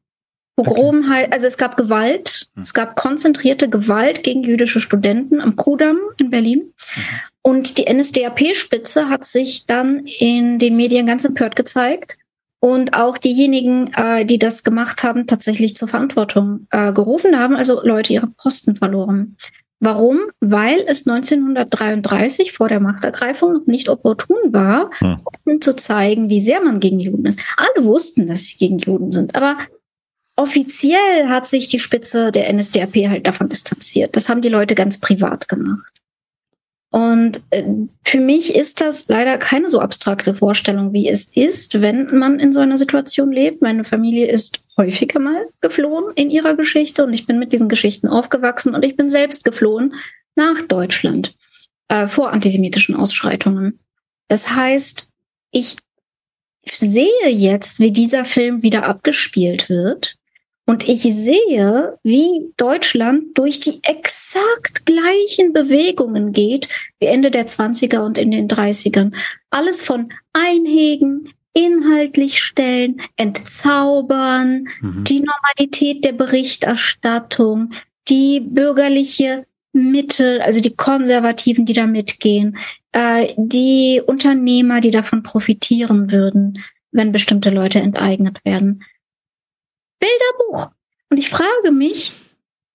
Pogrom 0.57 1.09
heißt, 1.09 1.33
also 1.33 1.47
es 1.47 1.59
gab 1.59 1.77
Gewalt, 1.77 2.49
hm. 2.55 2.63
es 2.63 2.75
gab 2.75 2.95
konzentrierte 2.95 3.69
Gewalt 3.69 4.23
gegen 4.23 4.45
jüdische 4.45 4.81
Studenten 4.81 5.41
am 5.41 5.57
Kudamm 5.57 5.99
in 6.19 6.31
Berlin. 6.31 6.59
Mhm. 6.61 7.03
Und 7.43 7.79
die 7.79 7.93
NSDAP-Spitze 7.93 9.09
hat 9.09 9.25
sich 9.25 9.67
dann 9.67 10.07
in 10.07 10.59
den 10.59 10.77
Medien 10.77 11.07
ganz 11.07 11.25
empört 11.25 11.57
gezeigt 11.57 12.17
und 12.61 12.95
auch 12.95 13.19
diejenigen, 13.19 13.93
äh, 13.95 14.25
die 14.25 14.39
das 14.39 14.63
gemacht 14.63 15.03
haben, 15.03 15.27
tatsächlich 15.27 15.77
zur 15.77 15.89
Verantwortung 15.89 16.67
äh, 16.71 16.93
gerufen 16.93 17.39
haben, 17.39 17.57
also 17.57 17.85
Leute 17.85 18.13
ihre 18.13 18.29
Posten 18.29 18.77
verloren. 18.77 19.37
Warum? 19.85 20.21
Weil 20.41 20.81
es 20.87 21.07
1933 21.07 22.53
vor 22.53 22.69
der 22.69 22.81
Machtergreifung 22.81 23.53
noch 23.53 23.67
nicht 23.67 23.91
opportun 23.91 24.39
war, 24.51 24.91
hm. 24.99 25.21
offen 25.25 25.61
zu 25.61 25.77
zeigen, 25.77 26.31
wie 26.31 26.41
sehr 26.41 26.63
man 26.63 26.81
gegen 26.81 27.01
Juden 27.01 27.27
ist. 27.27 27.41
Alle 27.57 27.85
wussten, 27.85 28.27
dass 28.27 28.47
sie 28.47 28.57
gegen 28.57 28.79
Juden 28.79 29.13
sind, 29.13 29.35
aber 29.35 29.59
offiziell 30.37 31.29
hat 31.29 31.47
sich 31.47 31.69
die 31.69 31.79
Spitze 31.79 32.33
der 32.33 32.53
NSDAP 32.53 32.97
halt 33.09 33.27
davon 33.27 33.49
distanziert. 33.49 34.17
Das 34.17 34.29
haben 34.29 34.43
die 34.43 34.49
Leute 34.49 34.75
ganz 34.75 35.01
privat 35.01 35.49
gemacht. 35.49 36.04
Und 36.95 37.43
äh, 37.51 37.65
für 38.05 38.21
mich 38.21 38.55
ist 38.55 38.81
das 38.81 39.09
leider 39.09 39.37
keine 39.37 39.69
so 39.69 39.81
abstrakte 39.81 40.33
Vorstellung, 40.33 40.93
wie 40.93 41.09
es 41.09 41.37
ist, 41.37 41.81
wenn 41.81 42.17
man 42.17 42.39
in 42.39 42.53
so 42.53 42.61
einer 42.61 42.79
Situation 42.79 43.33
lebt. 43.33 43.61
Meine 43.63 43.83
Familie 43.83 44.29
ist 44.29 44.63
häufiger 44.77 45.19
mal 45.19 45.49
geflohen 45.61 46.13
in 46.15 46.31
ihrer 46.31 46.55
Geschichte 46.55 47.05
und 47.05 47.13
ich 47.13 47.27
bin 47.27 47.41
mit 47.41 47.53
diesen 47.53 47.69
Geschichten 47.69 48.07
aufgewachsen 48.07 48.77
und 48.77 48.85
ich 48.85 48.95
bin 48.95 49.11
selbst 49.11 49.45
geflohen 49.45 49.95
nach 50.37 50.63
Deutschland 50.69 51.35
äh, 51.89 52.07
vor 52.07 52.31
antisemitischen 52.31 52.95
Ausschreitungen. 52.95 53.81
Das 54.29 54.51
heißt, 54.55 55.11
ich 55.51 55.79
sehe 56.71 57.29
jetzt, 57.29 57.81
wie 57.81 57.91
dieser 57.91 58.25
Film 58.25 58.63
wieder 58.63 58.85
abgespielt 58.85 59.69
wird 59.69 60.15
und 60.67 60.89
ich 60.89 61.03
sehe, 61.03 61.99
wie 62.03 62.53
Deutschland 62.57 63.37
durch 63.37 63.61
die 63.61 63.81
exakt 63.83 64.87
gleichen 64.87 65.53
Bewegungen 65.53 66.33
geht 66.33 66.69
wie 66.99 67.07
Ende 67.07 67.31
der 67.31 67.47
20er 67.47 67.99
und 67.99 68.17
in 68.17 68.31
den 68.31 68.49
30ern. 68.49 69.13
Alles 69.51 69.83
von 69.83 70.11
Einhegen, 70.33 71.35
inhaltlich 71.53 72.41
stellen, 72.41 73.01
entzaubern, 73.17 74.69
mhm. 74.81 75.05
die 75.05 75.21
Normalität 75.23 76.05
der 76.05 76.13
Berichterstattung, 76.13 77.75
die 78.09 78.41
bürgerliche 78.41 79.47
Mitte, 79.73 80.43
also 80.45 80.61
die 80.61 80.75
Konservativen, 80.75 81.67
die 81.67 81.73
da 81.75 81.87
mitgehen, 81.87 82.57
äh, 82.93 83.35
die 83.37 84.01
Unternehmer, 84.05 84.81
die 84.81 84.91
davon 84.91 85.23
profitieren 85.23 86.11
würden, 86.11 86.63
wenn 86.91 87.13
bestimmte 87.13 87.51
Leute 87.51 87.81
enteignet 87.81 88.45
werden. 88.45 88.83
Bilderbuch. 89.99 90.71
Und 91.11 91.19
ich 91.19 91.29
frage 91.29 91.71
mich, 91.73 92.13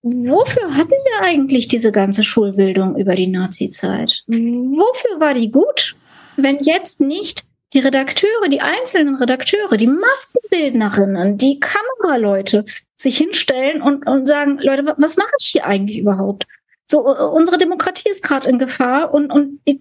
wofür 0.02 0.74
hatten 0.74 0.90
wir 0.90 1.22
eigentlich 1.22 1.68
diese 1.68 1.92
ganze 1.92 2.24
Schulbildung 2.24 2.96
über 2.96 3.14
die 3.14 3.26
Nazi-Zeit? 3.26 4.24
Wofür 4.26 5.20
war 5.20 5.34
die 5.34 5.50
gut, 5.50 5.96
wenn 6.36 6.58
jetzt 6.58 7.00
nicht 7.00 7.44
die 7.72 7.80
Redakteure, 7.80 8.48
die 8.48 8.60
einzelnen 8.60 9.14
Redakteure, 9.16 9.76
die 9.76 9.86
Maskenbildnerinnen, 9.86 11.38
die 11.38 11.60
Kameraleute 11.60 12.64
sich 12.96 13.16
hinstellen 13.16 13.80
und, 13.80 14.06
und 14.06 14.26
sagen, 14.26 14.58
Leute, 14.58 14.94
was 14.98 15.16
mache 15.16 15.30
ich 15.38 15.48
hier 15.48 15.66
eigentlich 15.66 15.98
überhaupt? 15.98 16.46
So, 16.90 17.06
unsere 17.06 17.58
Demokratie 17.58 18.08
ist 18.08 18.24
gerade 18.24 18.48
in 18.48 18.58
Gefahr 18.58 19.14
und, 19.14 19.30
und 19.30 19.60
die 19.68 19.80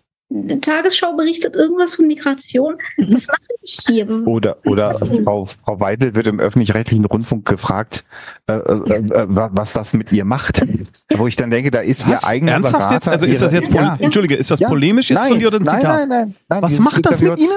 Tagesschau 0.62 1.16
berichtet 1.16 1.56
irgendwas 1.56 1.96
von 1.96 2.06
Migration. 2.06 2.76
Mhm. 2.98 3.14
Was 3.14 3.28
mache 3.28 3.40
ich 3.62 3.80
hier? 3.88 4.28
Oder, 4.28 4.58
oder 4.66 4.94
Frau, 4.94 5.46
Frau 5.46 5.80
Weidel 5.80 6.14
wird 6.14 6.28
im 6.28 6.40
öffentlich-rechtlichen 6.40 7.06
Rundfunk 7.06 7.48
gefragt, 7.48 8.06
äh, 8.48 8.54
äh, 8.54 8.58
äh, 8.58 9.26
was 9.28 9.74
das 9.74 9.94
mit 9.94 10.12
ihr 10.12 10.26
macht. 10.26 10.62
Wo 11.18 11.26
ich 11.26 11.36
dann 11.36 11.50
denke, 11.50 11.72
da 11.72 11.80
ist 11.80 12.08
was? 12.08 12.24
ihr 12.24 12.28
eigener 12.28 12.52
Ernsthaft 12.54 12.78
Berater, 12.78 12.94
jetzt? 12.94 13.08
Also 13.08 13.26
ist 13.26 13.42
das 13.42 13.54
jetzt, 13.54 13.74
ja. 13.74 13.98
Entschuldige, 14.00 14.36
ist 14.36 14.52
das 14.52 14.60
ja. 14.60 14.70
polemisch 14.70 15.10
jetzt 15.10 15.20
nein, 15.20 15.30
von 15.30 15.40
dir 15.40 15.48
oder 15.48 15.60
ein 15.60 15.66
Zitat? 15.66 15.84
Nein, 15.84 16.10
nein, 16.10 16.10
nein. 16.10 16.36
nein 16.48 16.62
was 16.62 16.80
macht 16.80 17.06
das 17.06 17.22
mit 17.22 17.40
Ihnen? 17.40 17.50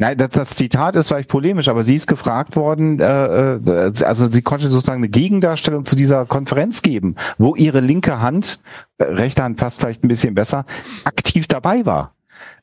Nein, 0.00 0.16
das, 0.16 0.30
das 0.30 0.56
Zitat 0.56 0.96
ist 0.96 1.08
vielleicht 1.08 1.28
polemisch, 1.28 1.68
aber 1.68 1.82
sie 1.82 1.94
ist 1.94 2.06
gefragt 2.06 2.56
worden, 2.56 3.00
äh, 3.00 3.56
äh, 3.56 3.92
also 4.02 4.30
sie 4.30 4.40
konnte 4.40 4.70
sozusagen 4.70 5.00
eine 5.00 5.10
Gegendarstellung 5.10 5.84
zu 5.84 5.94
dieser 5.94 6.24
Konferenz 6.24 6.80
geben, 6.80 7.16
wo 7.36 7.54
ihre 7.54 7.80
linke 7.80 8.18
Hand, 8.18 8.60
äh, 8.96 9.04
rechte 9.04 9.42
Hand 9.42 9.58
passt 9.58 9.78
vielleicht 9.78 10.02
ein 10.02 10.08
bisschen 10.08 10.34
besser, 10.34 10.64
aktiv 11.04 11.46
dabei 11.48 11.84
war. 11.84 12.14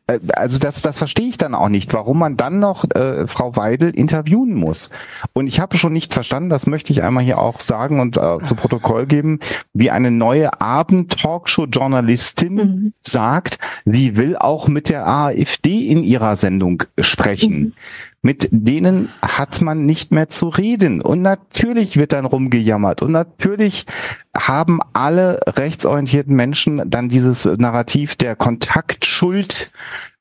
Äh, 0.08 0.20
also 0.34 0.58
das, 0.58 0.82
das 0.82 0.97
verstehe 0.97 1.28
ich 1.28 1.38
dann 1.38 1.53
auch 1.53 1.70
nicht, 1.70 1.93
warum 1.93 2.18
man 2.20 2.38
dann 2.38 2.60
noch 2.60 2.84
äh, 2.95 3.28
Frau 3.28 3.55
Weidel 3.55 3.91
interviewen 3.91 4.55
muss. 4.55 4.89
Und 5.34 5.47
ich 5.47 5.60
habe 5.60 5.78
schon 5.78 5.93
nicht 5.93 6.14
verstanden, 6.14 6.49
das 6.49 6.66
möchte 6.68 6.91
ich 6.93 7.03
einmal 7.03 7.24
hier 7.24 7.38
auch 7.38 7.60
sagen 7.60 7.99
und 7.99 8.18
äh, 8.18 8.39
zu 8.43 8.55
Protokoll 8.55 9.05
geben, 9.05 9.39
wie 9.74 9.91
eine 9.91 10.12
neue 10.12 10.60
Abend-Talkshow-Journalistin 10.62 12.55
mhm. 12.55 12.93
sagt, 13.03 13.60
sie 13.86 14.16
will 14.16 14.36
auch 14.38 14.68
mit 14.68 14.89
der 14.89 15.08
AfD 15.08 15.88
in 15.88 16.03
ihrer 16.03 16.36
Sendung 16.36 16.84
sprechen. 16.99 17.60
Mhm 17.60 17.74
mit 18.28 18.49
denen 18.51 19.07
hat 19.21 19.61
man 19.61 19.86
nicht 19.86 20.11
mehr 20.11 20.28
zu 20.28 20.49
reden. 20.49 20.99
Und 21.01 21.21
natürlich 21.21 21.95
wird 21.95 22.11
dann 22.11 22.25
rumgejammert. 22.25 23.01
Und 23.01 23.13
natürlich 23.13 23.86
haben 24.36 24.82
alle 24.91 25.39
rechtsorientierten 25.47 26.36
Menschen 26.36 26.82
dann 26.89 27.07
dieses 27.07 27.45
Narrativ 27.45 28.17
der 28.17 28.36
Kontaktschuld 28.36 29.71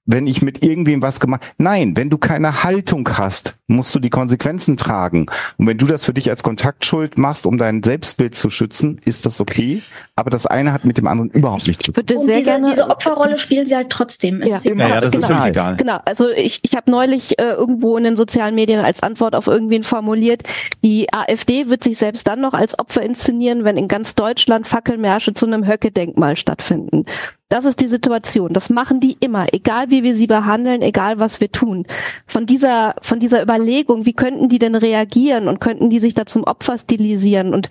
wenn 0.07 0.26
ich 0.26 0.40
mit 0.40 0.62
irgendwem 0.62 1.02
was 1.02 1.20
gemacht. 1.20 1.42
Nein, 1.59 1.96
wenn 1.96 2.11
du 2.11 2.18
keine 2.18 2.62
Haltung 2.62 3.09
hast, 3.18 3.57
musst 3.66 3.94
du 3.94 3.98
die 3.98 4.11
Konsequenzen 4.11 4.76
tragen. 4.76 5.26
Und 5.59 5.66
wenn 5.66 5.76
du 5.76 5.86
das 5.86 6.04
für 6.04 6.14
dich 6.14 6.30
als 6.30 6.42
Kontaktschuld 6.42 7.18
machst, 7.18 7.46
um 7.46 7.59
dein 7.59 7.82
Selbstbild 7.82 8.34
zu 8.34 8.48
schützen, 8.48 9.00
ist 9.04 9.26
das 9.26 9.40
okay. 9.40 9.82
Aber 10.14 10.30
das 10.30 10.46
eine 10.46 10.72
hat 10.72 10.84
mit 10.84 10.98
dem 10.98 11.09
anderen 11.09 11.30
überhaupt 11.30 11.66
nichts 11.66 11.84
zu 11.84 11.92
tun. 11.92 12.04
Bitte 12.04 12.20
sehr 12.20 12.38
diese, 12.38 12.50
gerne 12.50 12.70
diese 12.70 12.88
Opferrolle 12.88 13.38
spielen 13.38 13.66
sie 13.66 13.74
halt 13.74 13.90
trotzdem. 13.90 14.40
Es 14.40 14.64
ja, 14.64 14.72
ja, 14.72 14.88
ja, 14.88 15.00
das 15.00 15.12
genau. 15.12 15.18
ist 15.18 15.26
völlig 15.26 15.46
egal. 15.46 15.76
Genau, 15.76 15.98
also 16.04 16.30
ich, 16.30 16.61
ich 16.62 16.74
habe 16.74 16.90
neulich 16.90 17.38
äh, 17.38 17.52
irgendwo 17.52 17.96
in 17.96 18.04
den 18.04 18.16
sozialen 18.16 18.54
Medien 18.54 18.80
als 18.80 19.02
Antwort 19.02 19.34
auf 19.34 19.48
irgendwen 19.48 19.82
formuliert, 19.82 20.44
die 20.84 21.12
AfD 21.12 21.68
wird 21.68 21.82
sich 21.82 21.98
selbst 21.98 22.28
dann 22.28 22.40
noch 22.40 22.54
als 22.54 22.78
Opfer 22.78 23.02
inszenieren, 23.02 23.64
wenn 23.64 23.76
in 23.76 23.88
ganz 23.88 24.14
Deutschland 24.14 24.68
Fackelmärsche 24.68 25.34
zu 25.34 25.46
einem 25.46 25.66
Höcke-Denkmal 25.66 26.36
stattfinden. 26.36 27.04
Das 27.49 27.64
ist 27.64 27.80
die 27.80 27.86
Situation. 27.86 28.53
Das 28.53 28.70
machen 28.70 28.99
die 28.99 29.16
immer, 29.20 29.47
egal 29.53 29.90
wie 29.90 30.03
wir 30.03 30.16
sie 30.16 30.26
behandeln, 30.26 30.82
egal 30.82 31.20
was 31.20 31.40
wir 31.40 31.53
tun. 31.53 31.86
Von 32.26 32.44
dieser, 32.44 32.97
von 33.03 33.20
dieser 33.20 33.40
Überlegung, 33.40 34.05
wie 34.05 34.14
könnten 34.14 34.49
die 34.49 34.59
denn 34.59 34.74
reagieren 34.74 35.47
und 35.47 35.61
könnten 35.61 35.88
die 35.88 36.01
sich 36.01 36.14
da 36.14 36.26
zum 36.26 36.42
Opfer 36.42 36.76
stilisieren 36.76 37.55
und 37.55 37.68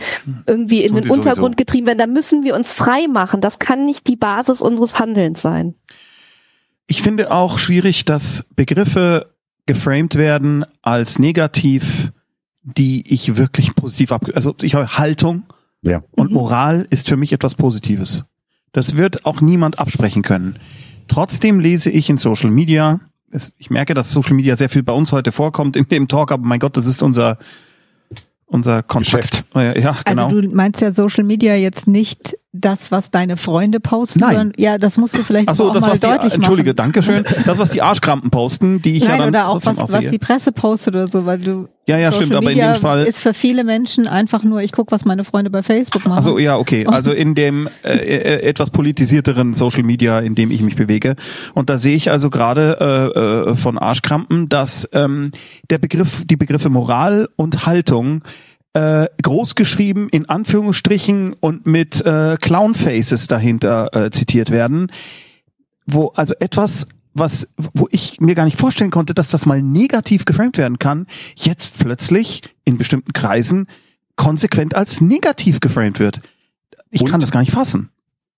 irgendwie 0.47 0.84
in 0.84 0.95
den 0.95 1.11
Untergrund 1.11 1.36
sowieso. 1.36 1.55
getrieben 1.57 1.88
werden, 1.88 1.99
da 1.99 2.07
müssen 2.07 2.43
wir 2.43 2.55
uns 2.55 2.71
frei 2.71 3.07
machen. 3.09 3.41
Das 3.41 3.59
kann 3.59 3.86
nicht 3.86 4.07
die 4.07 4.15
Basis 4.15 4.61
unseres 4.61 4.97
Handelns 4.97 5.41
sein. 5.41 5.76
Ich 6.88 7.01
finde 7.01 7.32
auch 7.32 7.59
schwierig, 7.59 8.05
dass 8.05 8.45
Begriffe 8.55 9.34
geframed 9.65 10.15
werden 10.15 10.65
als 10.84 11.19
negativ, 11.19 12.13
die 12.63 13.11
ich 13.11 13.36
wirklich 13.36 13.76
positiv 13.76 14.11
ab, 14.11 14.30
also 14.36 14.55
ich 14.61 14.76
habe 14.76 14.97
Haltung 14.97 15.43
ja. 15.82 16.03
und 16.11 16.30
mhm. 16.30 16.36
Moral 16.36 16.88
ist 16.89 17.09
für 17.09 17.17
mich 17.17 17.34
etwas 17.34 17.55
Positives. 17.55 18.26
Das 18.76 18.97
wird 18.97 19.26
auch 19.26 19.39
niemand 19.39 19.80
absprechen 19.80 20.21
können. 20.21 20.57
Trotzdem 21.07 21.61
lese 21.61 21.89
ich 21.89 22.09
in 22.09 22.17
Social 22.17 22.51
Media, 22.51 22.99
ich 23.57 23.69
merke, 23.69 23.93
dass 23.93 24.11
Social 24.11 24.34
Media 24.34 24.57
sehr 24.57 24.67
viel 24.67 24.84
bei 24.84 24.91
uns 24.91 25.13
heute 25.13 25.32
vorkommt 25.32 25.78
in 25.78 25.88
dem 25.88 26.09
Talk, 26.09 26.34
aber 26.34 26.45
mein 26.45 26.59
Gott, 26.59 26.76
das 26.76 26.86
ist 26.86 27.01
unser 27.01 27.38
unser 28.47 28.84
Kontakt. 28.84 29.45
Ja, 29.53 29.61
also 29.61 30.01
genau. 30.05 30.23
Also 30.26 30.41
du 30.41 30.49
meinst 30.49 30.82
ja 30.82 30.91
Social 30.91 31.23
Media 31.23 31.55
jetzt 31.55 31.88
nicht 31.88 32.38
das, 32.51 32.91
was 32.91 33.11
deine 33.11 33.38
Freunde 33.38 33.80
posten, 33.80 34.19
Nein. 34.19 34.36
sondern 34.36 34.53
ja, 34.57 34.78
das 34.78 34.97
musst 34.97 35.17
du 35.17 35.23
vielleicht 35.23 35.47
Ach 35.47 35.55
so, 35.55 35.69
auch 35.69 35.73
das, 35.73 35.86
mal 35.86 35.93
was 35.93 36.01
deutlich 36.01 36.34
die, 36.34 36.36
Entschuldige, 36.36 36.71
machen. 36.71 36.91
Dankeschön. 36.91 37.23
Das, 37.45 37.57
was 37.57 37.69
die 37.69 37.82
Arschkrampen 37.82 38.30
posten, 38.30 38.82
die 38.82 38.97
ich 38.97 39.03
Nein, 39.03 39.11
ja 39.11 39.17
dann 39.17 39.30
oder 39.30 39.47
auch 39.47 39.61
was, 39.63 39.78
was 39.78 40.11
die 40.11 40.19
Presse 40.19 40.51
postet 40.51 40.95
oder 40.95 41.07
so, 41.07 41.26
weil 41.26 41.39
du 41.39 41.69
ja, 41.88 41.99
ja, 41.99 42.11
Social 42.11 42.25
stimmt, 42.25 42.33
aber 42.36 42.51
in 42.51 42.57
dem 42.57 42.75
Fall 42.75 43.03
ist 43.03 43.19
für 43.19 43.36
viele 43.36 43.63
Menschen 43.63 44.07
einfach 44.07 44.43
nur, 44.43 44.61
ich 44.61 44.71
gucke, 44.71 44.91
was 44.91 45.05
meine 45.05 45.23
Freunde 45.23 45.51
bei 45.51 45.61
Facebook 45.61 46.05
machen. 46.05 46.17
Also 46.17 46.39
ja, 46.39 46.57
okay. 46.57 46.88
Also 46.88 47.11
in 47.11 47.36
dem 47.36 47.69
äh, 47.83 47.93
äh, 47.93 48.41
etwas 48.41 48.71
politisierteren 48.71 49.53
Social 49.53 49.83
Media, 49.83 50.19
in 50.19 50.33
dem 50.33 50.49
ich 50.49 50.61
mich 50.61 50.75
bewege. 50.75 51.15
Und 51.53 51.69
da 51.69 51.77
sehe 51.77 51.95
ich 51.95 52.09
also 52.09 52.31
gerade 52.31 52.77
äh, 53.15 53.19
äh, 53.51 53.55
von 53.55 53.77
Arschkrampen, 53.77 54.49
dass 54.49 54.89
ähm, 54.93 55.31
der 55.69 55.77
Begriff, 55.77 56.23
die 56.25 56.38
Begriffe 56.38 56.69
Moral 56.69 57.29
und 57.36 57.67
Haltung 57.67 58.23
äh, 58.73 59.07
groß 59.21 59.53
geschrieben 59.53 60.09
in 60.11 60.27
Anführungsstrichen 60.27 61.33
und 61.33 61.67
mit 61.67 62.05
äh, 62.05 62.38
Clownfaces 62.41 63.27
dahinter 63.27 63.95
äh, 63.95 64.09
zitiert 64.09 64.49
werden, 64.49 64.91
wo 65.86 66.07
also 66.15 66.33
etwas 66.39 66.88
was, 67.16 67.47
wo 67.74 67.88
ich 67.91 68.20
mir 68.20 68.36
gar 68.36 68.45
nicht 68.45 68.59
vorstellen 68.59 68.91
konnte, 68.91 69.13
dass 69.13 69.30
das 69.30 69.45
mal 69.45 69.61
negativ 69.61 70.26
geframed 70.26 70.57
werden 70.57 70.78
kann, 70.78 71.07
jetzt 71.36 71.80
plötzlich 71.80 72.41
in 72.66 72.78
bestimmten 72.78 73.13
Kreisen 73.13 73.68
konsequent 74.18 74.76
als 74.76 75.01
negativ 75.01 75.59
geframed 75.61 75.99
wird. 75.99 76.20
Ich 76.91 77.01
und? 77.01 77.09
kann 77.09 77.22
das 77.22 77.32
gar 77.32 77.39
nicht 77.39 77.51
fassen. 77.51 77.89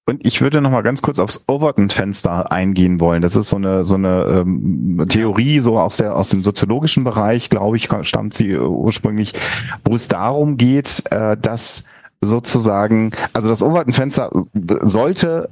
Und 0.10 0.26
ich 0.26 0.40
würde 0.40 0.62
noch 0.62 0.72
mal 0.72 0.84
ganz 0.84 1.02
kurz 1.02 1.20
aufs 1.20 1.44
Overton-Fenster 1.48 2.50
eingehen 2.50 3.02
wollen. 3.02 3.22
Das 3.22 3.36
ist 3.36 3.50
so 3.50 3.58
eine 3.58 3.84
so 3.84 3.96
eine 3.96 4.24
ähm, 4.46 5.04
Theorie 5.10 5.60
so 5.60 5.78
aus 5.78 5.98
der 5.98 6.16
aus 6.16 6.30
dem 6.30 6.44
soziologischen 6.44 7.04
Bereich, 7.04 7.50
glaube 7.50 7.76
ich, 7.76 7.90
stammt 8.04 8.34
sie 8.34 8.52
äh, 8.52 8.60
ursprünglich, 8.60 9.34
wo 9.84 9.96
es 9.96 10.08
darum 10.08 10.56
geht, 10.56 11.04
äh, 11.12 11.36
dass 11.36 11.84
sozusagen, 12.22 13.12
also 13.34 13.50
das 13.50 13.62
Overton-Fenster 13.62 14.32
sollte 14.54 15.50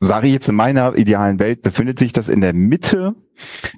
sage 0.00 0.26
ich 0.26 0.34
jetzt 0.34 0.48
in 0.48 0.54
meiner 0.54 0.96
idealen 0.96 1.38
Welt, 1.38 1.62
befindet 1.62 1.98
sich 1.98 2.12
das 2.12 2.28
in 2.28 2.40
der 2.40 2.52
Mitte, 2.52 3.14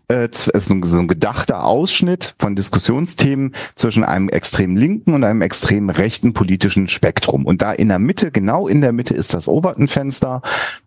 äh, 0.08 0.28
ist 0.28 0.66
so 0.66 0.98
ein 0.98 1.08
gedachter 1.08 1.64
Ausschnitt 1.64 2.34
von 2.38 2.56
Diskussionsthemen 2.56 3.54
zwischen 3.76 4.04
einem 4.04 4.28
extrem 4.28 4.76
linken 4.76 5.14
und 5.14 5.24
einem 5.24 5.42
extrem 5.42 5.90
rechten 5.90 6.32
politischen 6.32 6.88
Spektrum. 6.88 7.46
Und 7.46 7.62
da 7.62 7.72
in 7.72 7.88
der 7.88 7.98
Mitte, 7.98 8.30
genau 8.30 8.68
in 8.68 8.80
der 8.80 8.92
Mitte 8.92 9.14
ist 9.14 9.34
das 9.34 9.48
Overton-Fenster 9.48 10.42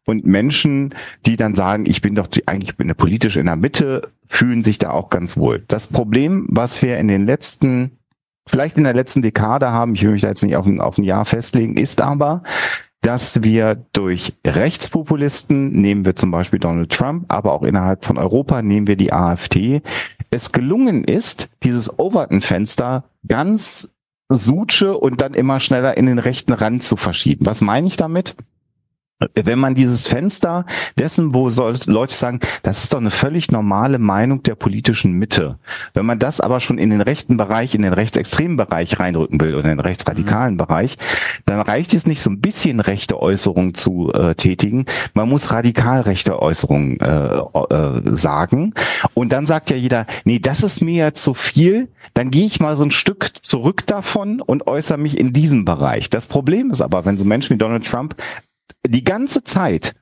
und 0.06 0.26
Menschen, 0.26 0.96
die 1.26 1.38
dann 1.38 1.56
sagen, 1.56 1.86
ich 1.88 2.02
bin 2.02 2.16
doch 2.16 2.28
eigentlich 2.46 2.76
bin 2.78 2.94
politisch 2.96 3.38
in 3.38 3.46
der 3.46 3.56
Mitte, 3.56 4.12
fühlen 4.28 4.64
sich 4.64 4.80
da 4.80 4.92
auch 4.92 5.10
ganz 5.10 5.38
wohl. 5.38 5.64
Das 5.68 5.88
Problem, 5.88 6.46
was 6.50 6.82
wir 6.82 6.98
in 6.98 7.08
den 7.08 7.26
letzten 7.26 7.98
vielleicht 8.48 8.78
in 8.78 8.84
der 8.84 8.94
letzten 8.94 9.22
Dekade 9.22 9.72
haben, 9.72 9.94
ich 9.94 10.04
will 10.04 10.12
mich 10.12 10.24
da 10.24 10.30
jetzt 10.30 10.44
nicht 10.44 10.56
auf 10.56 10.66
ein, 10.66 10.82
auf 10.82 10.98
ein 10.98 11.04
Jahr 11.04 11.26
festlegen, 11.26 11.78
ist 11.78 12.02
aber, 12.02 12.44
dass 13.02 13.44
wir 13.44 13.84
durch 13.94 14.34
Rechtspopulisten, 14.46 15.72
nehmen 15.72 16.06
wir 16.06 16.16
zum 16.16 16.32
Beispiel 16.32 16.60
Donald 16.60 16.92
Trump, 16.92 17.26
aber 17.30 17.54
auch 17.54 17.64
innerhalb 17.64 18.06
von 18.06 18.18
Europa 18.18 18.62
nehmen 18.62 18.88
wir 18.88 18.96
die 18.96 19.12
AfD, 19.12 19.82
es 20.30 20.52
gelungen 20.52 21.04
ist, 21.04 21.50
dieses 21.64 22.00
Overton-Fenster 22.00 23.04
ganz 23.28 23.94
suche 24.30 24.98
und 24.98 25.20
dann 25.20 25.34
immer 25.34 25.60
schneller 25.60 25.98
in 25.98 26.06
den 26.06 26.20
rechten 26.20 26.54
Rand 26.54 26.84
zu 26.84 26.96
verschieben. 26.96 27.46
Was 27.46 27.62
meine 27.62 27.88
ich 27.88 27.98
damit? 27.98 28.36
Wenn 29.36 29.60
man 29.60 29.76
dieses 29.76 30.08
Fenster 30.08 30.66
dessen, 30.98 31.34
wo 31.34 31.50
Leute 31.50 32.16
sagen, 32.16 32.40
das 32.64 32.84
ist 32.84 32.94
doch 32.94 33.00
eine 33.00 33.12
völlig 33.12 33.52
normale 33.52 34.00
Meinung 34.00 34.44
der 34.44 34.56
politischen 34.56 35.14
Mitte. 35.14 35.60
Wenn 35.94 36.06
man 36.06 36.20
das 36.20 36.42
aber 36.42 36.60
schon 36.60 36.78
in 36.78 36.90
den 36.90 37.02
rechten 37.02 37.38
Bereich, 37.38 37.76
in 37.76 37.82
den 37.82 37.94
rechtsextremen 37.94 38.58
Bereich 38.58 39.00
reinrücken 39.00 39.40
will 39.42 39.56
oder 39.56 39.72
in 39.72 39.78
den 39.78 39.80
rechtsradikalen 39.80 40.54
mhm. 40.54 40.58
Bereich, 40.58 40.98
dann 41.46 41.62
reicht 41.62 41.94
es 41.94 42.08
nicht 42.08 42.22
so 42.22 42.30
ein 42.30 42.42
bisschen 42.42 42.80
rechte 42.80 43.22
Äußerungen 43.22 43.74
zu 43.74 44.12
äh, 44.14 44.36
tätigen. 44.36 44.86
Man 45.14 45.30
muss 45.30 45.52
radikal 45.52 46.02
rechte 46.02 46.42
Äußerungen 46.42 47.00
äh, 47.00 47.38
äh, 47.38 48.16
sagen. 48.16 48.74
Und 49.14 49.32
dann 49.32 49.46
sagt 49.46 49.70
ja 49.70 49.76
jeder, 49.76 50.06
nee, 50.26 50.40
das 50.40 50.64
ist 50.64 50.82
mir 50.82 50.96
ja 50.96 51.14
zu 51.14 51.34
viel. 51.34 51.90
Dann 52.14 52.32
gehe 52.32 52.46
ich 52.46 52.60
mal 52.60 52.76
so 52.76 52.84
ein 52.84 52.92
Stück 52.92 53.30
zurück 53.42 53.86
davon 53.88 54.42
und 54.42 54.68
äußere 54.68 54.98
mich 54.98 55.18
in 55.18 55.34
diesem 55.34 55.66
Bereich. 55.66 56.10
Das 56.10 56.28
Problem 56.28 56.72
ist 56.72 56.82
aber, 56.82 57.06
wenn 57.06 57.18
so 57.18 57.26
Menschen 57.26 57.56
wie 57.56 57.58
Donald 57.60 57.86
Trump 57.86 58.16
die 58.88 59.04
ganze 59.04 59.44
Zeit 59.44 59.96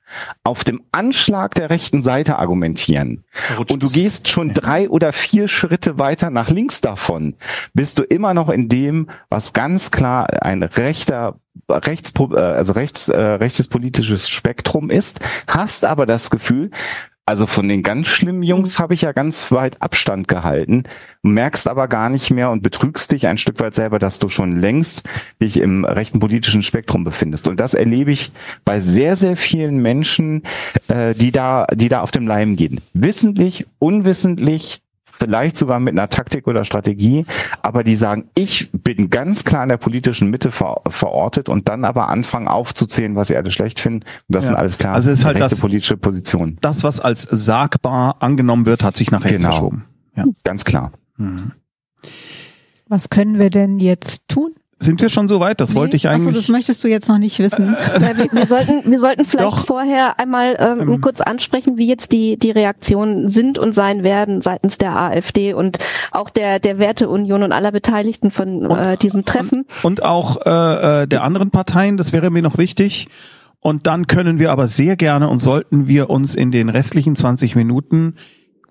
auf 0.44 0.64
dem 0.64 0.82
Anschlag 0.92 1.54
der 1.56 1.70
rechten 1.70 2.02
Seite 2.02 2.40
argumentieren. 2.40 3.26
Und 3.58 3.84
du 3.84 3.90
gehst 3.90 4.30
schon 4.30 4.54
drei 4.54 4.90
oder 4.90 5.12
vier 5.12 5.48
Schritte 5.48 6.00
weiter 6.00 6.30
nach 6.30 6.50
links 6.50 6.82
davon, 6.82 7.36
bist 7.74 8.00
du 8.00 8.04
immer 8.04 8.34
noch 8.34 8.50
in 8.50 8.70
dem, 8.70 9.10
was 9.30 9.54
ganz 9.54 9.92
klar 9.92 10.28
ein 10.42 10.64
rechter 10.64 11.40
rechts, 11.70 12.14
äh, 12.18 12.36
also 12.36 12.74
rechts, 12.74 13.10
äh, 13.10 13.22
rechtes 13.22 13.68
politisches 13.68 14.30
Spektrum 14.30 14.90
ist, 14.90 15.20
hast 15.48 15.86
aber 15.86 16.06
das 16.06 16.30
Gefühl, 16.30 16.72
also 17.30 17.46
von 17.46 17.70
den 17.70 17.84
ganz 17.84 18.08
schlimmen 18.08 18.42
Jungs 18.42 18.80
habe 18.80 18.96
ich 18.96 19.04
ja 19.04 19.12
ganz 19.12 19.52
weit 19.52 19.84
Abstand 19.84 20.28
gehalten, 20.28 20.86
merkst 21.22 21.68
aber 21.68 21.88
gar 21.88 22.10
nicht 22.10 22.32
mehr 22.32 22.50
und 22.50 22.64
betrügst 22.64 23.12
dich 23.12 23.28
ein 23.28 23.38
Stück 23.38 23.60
weit 23.60 23.76
selber, 23.76 24.00
dass 24.00 24.18
du 24.18 24.30
schon 24.30 24.58
längst 24.58 25.08
dich 25.40 25.58
im 25.58 25.86
rechten 25.86 26.18
politischen 26.18 26.64
Spektrum 26.64 27.04
befindest. 27.04 27.48
Und 27.48 27.60
das 27.60 27.76
erlebe 27.76 28.12
ich 28.12 28.32
bei 28.66 28.80
sehr, 28.80 29.16
sehr 29.16 29.38
vielen 29.38 29.78
Menschen, 29.78 30.42
äh, 30.88 31.14
die 31.14 31.32
da, 31.32 31.68
die 31.72 31.88
da 31.88 32.02
auf 32.02 32.10
dem 32.10 32.28
Leim 32.28 32.56
gehen. 32.56 32.82
Wissentlich, 32.94 33.68
unwissentlich, 33.78 34.82
vielleicht 35.20 35.58
sogar 35.58 35.80
mit 35.80 35.94
einer 35.94 36.10
Taktik 36.10 36.48
oder 36.48 36.64
Strategie, 36.64 37.26
aber 37.62 37.84
die 37.84 37.96
sagen, 37.96 38.30
ich 38.36 38.70
bin 38.72 39.10
ganz 39.10 39.44
klar 39.44 39.64
in 39.64 39.70
der 39.70 39.78
politischen 39.78 40.30
Mitte 40.30 40.52
ver 40.52 40.82
verortet 40.88 41.50
und 41.50 41.68
dann 41.68 41.84
aber 41.86 42.08
anfangen 42.08 42.48
aufzuzählen, 42.48 43.16
was 43.16 43.28
sie 43.28 43.36
alle 43.36 43.52
schlecht 43.52 43.80
finden. 43.80 44.06
Und 44.28 44.36
das 44.36 44.46
ja. 44.46 44.52
sind 44.52 44.58
alles 44.58 44.78
klar 44.78 44.94
also 44.94 45.12
ist 45.12 45.26
halt 45.26 45.40
das, 45.40 45.60
politische 45.60 45.98
Positionen. 45.98 46.58
Das, 46.62 46.84
was 46.84 47.00
als 47.00 47.24
sagbar 47.24 48.18
angenommen 48.20 48.66
wird, 48.66 48.84
hat 48.84 48.96
sich 48.96 49.12
nach 49.12 49.24
rechts 49.24 49.38
genau. 49.38 49.50
verschoben. 49.52 49.86
Ja. 50.16 50.26
Ganz 50.44 50.64
klar. 50.64 50.92
Mhm. 51.18 51.52
Was 52.88 53.10
können 53.10 53.38
wir 53.40 53.50
denn 53.50 53.80
jetzt 53.80 54.28
tun? 54.28 54.56
Sind 54.82 55.02
wir 55.02 55.10
schon 55.10 55.28
so 55.28 55.42
weit? 55.42 55.60
Das 55.60 55.72
nee. 55.72 55.76
wollte 55.76 55.98
ich 55.98 56.08
eigentlich. 56.08 56.30
Achso, 56.30 56.40
das 56.40 56.48
möchtest 56.48 56.84
du 56.84 56.88
jetzt 56.88 57.10
noch 57.10 57.18
nicht 57.18 57.40
wissen. 57.40 57.76
Äh, 57.76 58.02
ja, 58.02 58.18
wir, 58.18 58.32
wir, 58.32 58.48
sollten, 58.48 58.90
wir 58.90 58.98
sollten 58.98 59.26
vielleicht 59.26 59.52
Doch. 59.52 59.66
vorher 59.66 60.20
einmal 60.20 60.56
ähm, 60.58 60.80
ähm, 60.90 61.02
kurz 61.02 61.20
ansprechen, 61.20 61.78
wie 61.78 61.88
jetzt 61.88 62.14
die, 62.14 62.38
die 62.40 62.52
Reaktionen 62.52 63.28
sind 63.28 63.60
und 63.60 63.74
sein 63.74 64.04
werden 64.04 64.40
seitens 64.40 64.78
der 64.78 64.96
AfD 64.96 65.54
und 65.54 65.80
auch 66.12 66.30
der, 66.30 66.60
der 66.60 66.80
Werteunion 66.80 67.44
und 67.44 67.52
aller 67.52 67.74
Beteiligten 67.74 68.32
von 68.32 68.68
und, 68.68 68.78
äh, 68.78 68.96
diesem 68.96 69.26
Treffen. 69.26 69.66
Und, 69.84 70.00
und 70.00 70.04
auch 70.04 70.46
äh, 70.46 71.04
äh, 71.04 71.08
der 71.08 71.24
anderen 71.24 71.52
Parteien, 71.52 71.98
das 71.98 72.14
wäre 72.14 72.30
mir 72.32 72.42
noch 72.42 72.58
wichtig. 72.58 73.10
Und 73.60 73.86
dann 73.88 74.08
können 74.08 74.40
wir 74.40 74.52
aber 74.54 74.68
sehr 74.68 74.96
gerne 74.96 75.28
und 75.28 75.40
sollten 75.40 75.90
wir 75.90 76.10
uns 76.10 76.36
in 76.36 76.52
den 76.52 76.70
restlichen 76.70 77.18
20 77.18 77.58
Minuten 77.58 78.16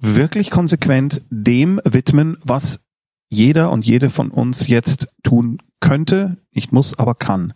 wirklich 0.01 0.51
konsequent 0.51 1.23
dem 1.29 1.81
widmen, 1.85 2.39
was 2.43 2.81
jeder 3.29 3.71
und 3.71 3.85
jede 3.87 4.11
von 4.11 4.31
uns 4.31 4.69
jetzt 4.69 5.09
tun 5.23 5.59
könnte, 5.81 6.39
nicht 6.53 6.73
muss, 6.73 6.99
aber 6.99 7.15
kann. 7.15 7.53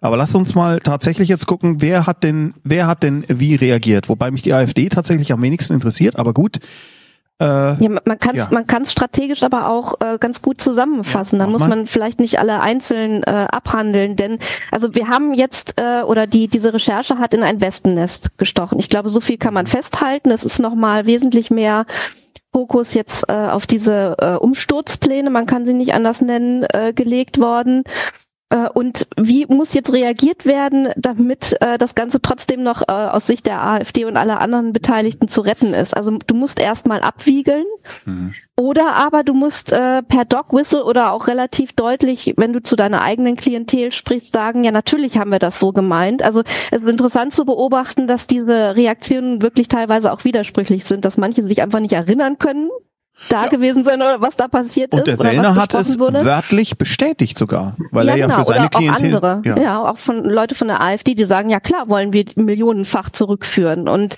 Aber 0.00 0.16
lass 0.16 0.34
uns 0.34 0.54
mal 0.54 0.78
tatsächlich 0.80 1.28
jetzt 1.28 1.46
gucken, 1.46 1.82
wer 1.82 2.06
hat 2.06 2.22
denn, 2.22 2.54
wer 2.62 2.86
hat 2.86 3.02
denn 3.02 3.24
wie 3.28 3.54
reagiert? 3.54 4.08
Wobei 4.08 4.30
mich 4.30 4.42
die 4.42 4.54
AfD 4.54 4.88
tatsächlich 4.88 5.32
am 5.32 5.42
wenigsten 5.42 5.74
interessiert, 5.74 6.16
aber 6.16 6.32
gut. 6.32 6.60
Äh, 7.38 7.44
ja, 7.44 7.90
man 8.04 8.18
kann 8.18 8.34
es 8.34 8.44
ja. 8.44 8.48
man 8.50 8.66
kann's 8.66 8.92
strategisch 8.92 9.42
aber 9.42 9.68
auch 9.68 10.00
äh, 10.00 10.16
ganz 10.18 10.40
gut 10.40 10.58
zusammenfassen. 10.58 11.38
Ja, 11.38 11.44
Dann 11.44 11.52
muss 11.52 11.60
man. 11.60 11.70
man 11.70 11.86
vielleicht 11.86 12.18
nicht 12.18 12.38
alle 12.38 12.60
einzeln 12.60 13.22
äh, 13.24 13.46
abhandeln, 13.50 14.16
denn 14.16 14.38
also 14.70 14.94
wir 14.94 15.08
haben 15.08 15.34
jetzt 15.34 15.78
äh, 15.78 16.02
oder 16.02 16.26
die 16.26 16.48
diese 16.48 16.72
Recherche 16.72 17.18
hat 17.18 17.34
in 17.34 17.42
ein 17.42 17.60
Wespennest 17.60 18.38
gestochen. 18.38 18.78
Ich 18.78 18.88
glaube, 18.88 19.10
so 19.10 19.20
viel 19.20 19.36
kann 19.36 19.52
man 19.52 19.66
festhalten. 19.66 20.30
Es 20.30 20.44
ist 20.44 20.60
noch 20.60 20.74
mal 20.74 21.04
wesentlich 21.04 21.50
mehr 21.50 21.84
Fokus 22.56 22.94
jetzt 22.94 23.28
äh, 23.28 23.34
auf 23.34 23.66
diese 23.66 24.16
äh, 24.18 24.36
Umsturzpläne, 24.36 25.28
man 25.28 25.44
kann 25.44 25.66
sie 25.66 25.74
nicht 25.74 25.92
anders 25.92 26.22
nennen, 26.22 26.64
äh, 26.72 26.94
gelegt 26.94 27.38
worden. 27.38 27.84
Äh, 28.50 28.68
und 28.68 29.08
wie 29.16 29.46
muss 29.46 29.74
jetzt 29.74 29.92
reagiert 29.92 30.46
werden, 30.46 30.88
damit 30.96 31.56
äh, 31.60 31.78
das 31.78 31.94
Ganze 31.94 32.22
trotzdem 32.22 32.62
noch 32.62 32.82
äh, 32.82 32.92
aus 32.92 33.26
Sicht 33.26 33.46
der 33.46 33.62
AfD 33.62 34.04
und 34.04 34.16
aller 34.16 34.40
anderen 34.40 34.72
Beteiligten 34.72 35.28
zu 35.28 35.40
retten 35.40 35.74
ist? 35.74 35.96
Also 35.96 36.18
du 36.26 36.34
musst 36.34 36.60
erstmal 36.60 37.00
abwiegeln. 37.00 37.66
Mhm. 38.04 38.34
Oder 38.58 38.94
aber 38.94 39.22
du 39.22 39.34
musst 39.34 39.72
äh, 39.72 40.02
per 40.02 40.24
Dog 40.24 40.52
Whistle 40.52 40.84
oder 40.84 41.12
auch 41.12 41.26
relativ 41.26 41.74
deutlich, 41.74 42.34
wenn 42.38 42.52
du 42.54 42.62
zu 42.62 42.74
deiner 42.74 43.02
eigenen 43.02 43.36
Klientel 43.36 43.92
sprichst, 43.92 44.32
sagen, 44.32 44.64
ja, 44.64 44.70
natürlich 44.70 45.18
haben 45.18 45.30
wir 45.30 45.38
das 45.38 45.60
so 45.60 45.72
gemeint. 45.72 46.22
Also 46.22 46.42
es 46.70 46.80
ist 46.80 46.88
interessant 46.88 47.34
zu 47.34 47.44
beobachten, 47.44 48.06
dass 48.06 48.26
diese 48.26 48.74
Reaktionen 48.76 49.42
wirklich 49.42 49.68
teilweise 49.68 50.10
auch 50.10 50.24
widersprüchlich 50.24 50.84
sind, 50.84 51.04
dass 51.04 51.18
manche 51.18 51.42
sich 51.42 51.62
einfach 51.62 51.80
nicht 51.80 51.92
erinnern 51.92 52.38
können, 52.38 52.70
da 53.28 53.44
ja. 53.44 53.48
gewesen 53.48 53.82
sein 53.82 54.00
oder 54.00 54.20
was 54.20 54.36
da 54.36 54.46
passiert 54.46 54.92
und 54.92 55.00
ist. 55.00 55.18
Und 55.18 55.24
der 55.24 55.32
Sellner 55.32 55.54
hat 55.54 55.74
es 55.74 55.98
wurde. 55.98 56.22
wörtlich 56.24 56.76
bestätigt 56.76 57.38
sogar, 57.38 57.74
weil 57.90 58.06
ja, 58.06 58.12
er 58.12 58.18
ja 58.18 58.26
genau. 58.26 58.38
für 58.38 58.44
seine 58.44 58.60
oder 58.60 58.68
Klientel... 58.68 59.16
Auch 59.16 59.22
andere, 59.22 59.42
ja. 59.44 59.58
ja, 59.58 59.90
auch 59.90 59.96
von 59.96 60.24
Leute 60.24 60.54
von 60.54 60.68
der 60.68 60.82
AfD, 60.82 61.14
die 61.14 61.24
sagen, 61.24 61.48
ja 61.48 61.58
klar, 61.58 61.88
wollen 61.88 62.12
wir 62.12 62.26
millionenfach 62.36 63.08
zurückführen. 63.10 63.88
Und 63.88 64.16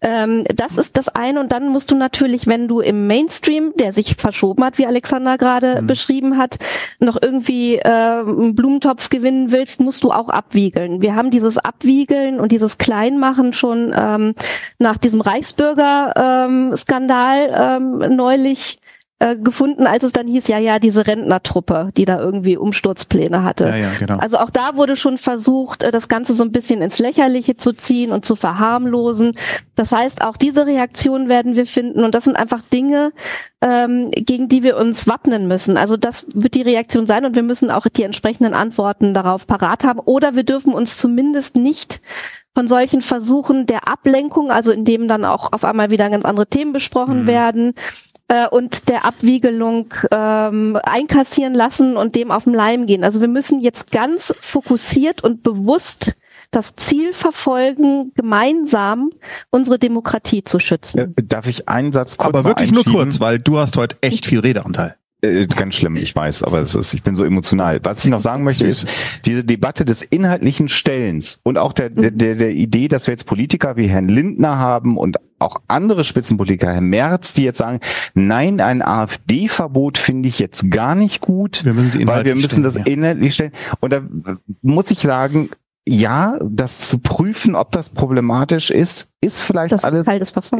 ähm, 0.00 0.44
das 0.54 0.78
ist 0.78 0.96
das 0.96 1.08
eine. 1.08 1.40
Und 1.40 1.50
dann 1.52 1.68
musst 1.68 1.90
du 1.90 1.94
natürlich, 1.94 2.46
wenn 2.46 2.68
du 2.68 2.80
im 2.80 3.06
Mainstream, 3.06 3.74
der 3.78 3.92
sich 3.92 4.16
verschoben 4.16 4.64
hat, 4.64 4.78
wie 4.78 4.86
Alexander 4.86 5.36
gerade 5.36 5.82
mhm. 5.82 5.86
beschrieben 5.86 6.38
hat, 6.38 6.56
noch 7.00 7.18
irgendwie 7.20 7.76
äh, 7.76 7.88
einen 7.88 8.54
Blumentopf 8.54 9.10
gewinnen 9.10 9.52
willst, 9.52 9.80
musst 9.80 10.04
du 10.04 10.10
auch 10.10 10.30
abwiegeln. 10.30 11.02
Wir 11.02 11.14
haben 11.14 11.30
dieses 11.30 11.58
Abwiegeln 11.58 12.40
und 12.40 12.50
dieses 12.52 12.78
Kleinmachen 12.78 13.52
schon 13.52 13.92
ähm, 13.94 14.34
nach 14.78 14.96
diesem 14.96 15.20
Reichsbürger-Skandal 15.20 17.50
ähm, 17.52 18.00
ähm, 18.02 18.16
neu 18.16 18.37
neulich 18.38 18.78
äh, 19.20 19.36
gefunden, 19.36 19.88
als 19.88 20.04
es 20.04 20.12
dann 20.12 20.28
hieß, 20.28 20.46
ja, 20.46 20.58
ja, 20.58 20.78
diese 20.78 21.08
Rentnertruppe, 21.08 21.90
die 21.96 22.04
da 22.04 22.20
irgendwie 22.20 22.56
Umsturzpläne 22.56 23.42
hatte. 23.42 23.64
Ja, 23.64 23.76
ja, 23.76 23.90
genau. 23.98 24.16
Also 24.18 24.38
auch 24.38 24.50
da 24.50 24.76
wurde 24.76 24.96
schon 24.96 25.18
versucht, 25.18 25.82
äh, 25.82 25.90
das 25.90 26.06
Ganze 26.06 26.34
so 26.34 26.44
ein 26.44 26.52
bisschen 26.52 26.82
ins 26.82 27.00
Lächerliche 27.00 27.56
zu 27.56 27.72
ziehen 27.72 28.12
und 28.12 28.24
zu 28.24 28.36
verharmlosen. 28.36 29.34
Das 29.74 29.90
heißt, 29.90 30.22
auch 30.22 30.36
diese 30.36 30.66
Reaktionen 30.66 31.28
werden 31.28 31.56
wir 31.56 31.66
finden 31.66 32.04
und 32.04 32.14
das 32.14 32.24
sind 32.24 32.36
einfach 32.36 32.62
Dinge, 32.62 33.12
ähm, 33.60 34.12
gegen 34.12 34.48
die 34.48 34.62
wir 34.62 34.76
uns 34.76 35.08
wappnen 35.08 35.48
müssen. 35.48 35.76
Also 35.76 35.96
das 35.96 36.26
wird 36.32 36.54
die 36.54 36.62
Reaktion 36.62 37.08
sein 37.08 37.24
und 37.24 37.34
wir 37.34 37.42
müssen 37.42 37.72
auch 37.72 37.88
die 37.88 38.04
entsprechenden 38.04 38.54
Antworten 38.54 39.14
darauf 39.14 39.48
parat 39.48 39.82
haben 39.82 39.98
oder 39.98 40.36
wir 40.36 40.44
dürfen 40.44 40.72
uns 40.72 40.96
zumindest 40.96 41.56
nicht 41.56 42.00
von 42.58 42.66
solchen 42.66 43.02
Versuchen 43.02 43.66
der 43.66 43.86
Ablenkung, 43.86 44.50
also 44.50 44.72
in 44.72 44.84
dem 44.84 45.06
dann 45.06 45.24
auch 45.24 45.52
auf 45.52 45.64
einmal 45.64 45.90
wieder 45.90 46.10
ganz 46.10 46.24
andere 46.24 46.48
Themen 46.48 46.72
besprochen 46.72 47.22
mhm. 47.22 47.26
werden, 47.28 47.74
äh, 48.28 48.46
und 48.48 48.88
der 48.88 49.04
Abwiegelung 49.04 49.92
ähm, 50.10 50.78
einkassieren 50.82 51.54
lassen 51.54 51.96
und 51.96 52.14
dem 52.14 52.30
auf 52.30 52.44
den 52.44 52.54
Leim 52.54 52.86
gehen. 52.86 53.04
Also 53.04 53.20
wir 53.20 53.28
müssen 53.28 53.60
jetzt 53.60 53.90
ganz 53.90 54.34
fokussiert 54.40 55.24
und 55.24 55.42
bewusst 55.42 56.16
das 56.50 56.76
Ziel 56.76 57.12
verfolgen, 57.12 58.12
gemeinsam 58.14 59.10
unsere 59.50 59.78
Demokratie 59.78 60.44
zu 60.44 60.58
schützen. 60.58 61.14
Äh, 61.16 61.22
darf 61.24 61.46
ich 61.46 61.68
einen 61.68 61.92
Satz 61.92 62.16
kurz 62.16 62.28
Aber 62.28 62.44
wirklich 62.44 62.72
nur 62.72 62.84
kurz, 62.84 63.20
weil 63.20 63.38
du 63.38 63.58
hast 63.58 63.76
heute 63.76 63.96
echt 64.00 64.26
viel 64.26 64.40
Redeanteil. 64.40 64.96
Äh, 65.20 65.46
ganz 65.48 65.74
schlimm, 65.74 65.96
ich 65.96 66.14
weiß, 66.14 66.44
aber 66.44 66.60
es 66.60 66.76
ist, 66.76 66.94
ich 66.94 67.02
bin 67.02 67.16
so 67.16 67.24
emotional. 67.24 67.80
Was 67.82 68.04
ich 68.04 68.10
noch 68.10 68.20
sagen 68.20 68.44
möchte, 68.44 68.66
ist 68.66 68.86
diese 69.24 69.42
Debatte 69.42 69.84
des 69.84 70.02
inhaltlichen 70.02 70.68
Stellens 70.68 71.40
und 71.42 71.58
auch 71.58 71.72
der, 71.72 71.90
der, 71.90 72.36
der 72.36 72.50
Idee, 72.52 72.86
dass 72.86 73.08
wir 73.08 73.12
jetzt 73.12 73.24
Politiker 73.24 73.76
wie 73.76 73.88
Herrn 73.88 74.08
Lindner 74.08 74.58
haben 74.58 74.96
und 74.96 75.16
auch 75.40 75.60
andere 75.66 76.04
Spitzenpolitiker, 76.04 76.72
Herr 76.72 76.80
Merz, 76.80 77.34
die 77.34 77.42
jetzt 77.42 77.58
sagen, 77.58 77.80
nein, 78.14 78.60
ein 78.60 78.80
AfD-Verbot 78.80 79.98
finde 79.98 80.28
ich 80.28 80.38
jetzt 80.38 80.70
gar 80.70 80.94
nicht 80.94 81.20
gut, 81.20 81.64
wir 81.64 81.74
müssen 81.74 82.00
sie 82.00 82.06
weil 82.06 82.24
wir 82.24 82.36
müssen 82.36 82.48
stellen, 82.48 82.62
das 82.62 82.74
ja. 82.76 82.82
inhaltlich 82.84 83.34
stellen. 83.34 83.52
Und 83.80 83.92
da 83.92 84.02
muss 84.62 84.90
ich 84.92 85.00
sagen, 85.00 85.50
ja, 85.88 86.38
das 86.44 86.78
zu 86.80 86.98
prüfen, 86.98 87.56
ob 87.56 87.72
das 87.72 87.88
problematisch 87.88 88.70
ist, 88.70 89.10
ist 89.20 89.40
vielleicht 89.40 89.72
das 89.72 89.84
alles. 89.84 90.06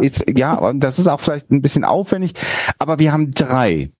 Ist, 0.00 0.24
ja, 0.36 0.54
und 0.54 0.80
das 0.80 0.98
ist 0.98 1.06
auch 1.06 1.20
vielleicht 1.20 1.50
ein 1.50 1.62
bisschen 1.62 1.84
aufwendig. 1.84 2.32
Aber 2.78 2.98
wir 2.98 3.12
haben 3.12 3.30
drei 3.32 3.90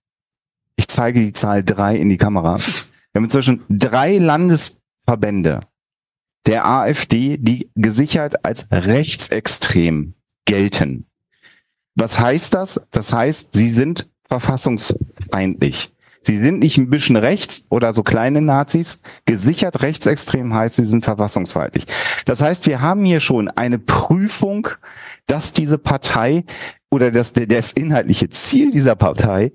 ich 0.79 0.87
zeige 0.87 1.19
die 1.19 1.33
Zahl 1.33 1.61
drei 1.61 1.97
in 1.97 2.07
die 2.07 2.15
Kamera. 2.15 2.57
Wir 2.57 3.19
haben 3.19 3.25
inzwischen 3.25 3.65
drei 3.67 4.17
Landesverbände 4.17 5.59
der 6.45 6.65
AfD, 6.65 7.35
die 7.37 7.69
gesichert 7.75 8.45
als 8.45 8.69
rechtsextrem 8.71 10.13
gelten. 10.45 11.05
Was 11.95 12.17
heißt 12.17 12.53
das? 12.53 12.87
Das 12.91 13.11
heißt, 13.11 13.53
sie 13.53 13.67
sind 13.67 14.09
verfassungsfeindlich. 14.23 15.91
Sie 16.21 16.37
sind 16.37 16.59
nicht 16.59 16.77
ein 16.77 16.89
bisschen 16.89 17.17
rechts 17.17 17.65
oder 17.69 17.91
so 17.91 18.01
kleine 18.01 18.41
Nazis. 18.41 19.01
Gesichert 19.25 19.81
rechtsextrem 19.81 20.53
heißt, 20.53 20.75
sie 20.75 20.85
sind 20.85 21.03
verfassungsfeindlich. 21.03 21.87
Das 22.23 22.41
heißt, 22.41 22.67
wir 22.67 22.79
haben 22.79 23.03
hier 23.03 23.19
schon 23.19 23.49
eine 23.49 23.79
Prüfung, 23.79 24.69
dass 25.27 25.51
diese 25.51 25.77
Partei 25.77 26.45
oder 26.89 27.11
das, 27.11 27.33
das 27.33 27.73
inhaltliche 27.73 28.29
Ziel 28.29 28.71
dieser 28.71 28.95
Partei 28.95 29.51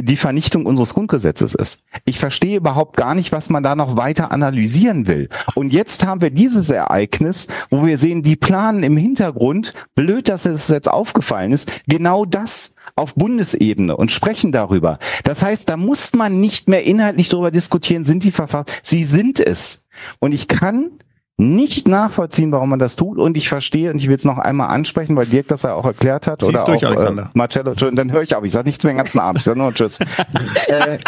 die 0.00 0.16
Vernichtung 0.16 0.66
unseres 0.66 0.94
Grundgesetzes 0.94 1.54
ist. 1.54 1.82
Ich 2.04 2.18
verstehe 2.18 2.56
überhaupt 2.56 2.96
gar 2.96 3.14
nicht, 3.14 3.32
was 3.32 3.50
man 3.50 3.62
da 3.62 3.74
noch 3.74 3.96
weiter 3.96 4.30
analysieren 4.30 5.06
will. 5.06 5.28
Und 5.54 5.72
jetzt 5.72 6.06
haben 6.06 6.20
wir 6.20 6.30
dieses 6.30 6.70
Ereignis, 6.70 7.48
wo 7.70 7.84
wir 7.84 7.98
sehen, 7.98 8.22
die 8.22 8.36
planen 8.36 8.82
im 8.82 8.96
Hintergrund, 8.96 9.74
blöd, 9.94 10.28
dass 10.28 10.46
es 10.46 10.68
jetzt 10.68 10.90
aufgefallen 10.90 11.52
ist, 11.52 11.70
genau 11.88 12.24
das 12.24 12.74
auf 12.94 13.14
Bundesebene 13.14 13.96
und 13.96 14.12
sprechen 14.12 14.52
darüber. 14.52 14.98
Das 15.24 15.42
heißt, 15.42 15.68
da 15.68 15.76
muss 15.76 16.14
man 16.14 16.40
nicht 16.40 16.68
mehr 16.68 16.84
inhaltlich 16.84 17.28
darüber 17.28 17.50
diskutieren, 17.50 18.04
sind 18.04 18.24
die 18.24 18.32
Verfahren, 18.32 18.66
sie 18.82 19.04
sind 19.04 19.40
es. 19.40 19.84
Und 20.20 20.32
ich 20.32 20.48
kann 20.48 20.90
nicht 21.38 21.86
nachvollziehen, 21.86 22.50
warum 22.52 22.68
man 22.68 22.78
das 22.80 22.96
tut. 22.96 23.16
Und 23.16 23.36
ich 23.36 23.48
verstehe, 23.48 23.92
und 23.92 23.98
ich 23.98 24.08
will 24.08 24.16
es 24.16 24.24
noch 24.24 24.38
einmal 24.38 24.68
ansprechen, 24.68 25.14
weil 25.16 25.26
Dirk 25.26 25.48
das 25.48 25.62
ja 25.62 25.72
auch 25.72 25.84
erklärt 25.84 26.26
hat. 26.26 26.40
Zieh's 26.40 26.48
oder 26.48 26.64
durch, 26.64 26.84
auch, 26.84 26.90
Alexander. 26.90 27.22
Äh, 27.24 27.28
Marcello, 27.34 27.74
dann 27.74 28.12
höre 28.12 28.22
ich 28.22 28.34
auf. 28.34 28.44
Ich 28.44 28.52
sage 28.52 28.68
nichts 28.68 28.82
mehr 28.84 28.92
den 28.92 28.98
ganzen 28.98 29.20
Abend. 29.20 29.38
Ich 29.38 29.44
sage 29.44 29.58
nur 29.58 29.72
Tschüss. 29.72 30.00
äh, 30.66 30.98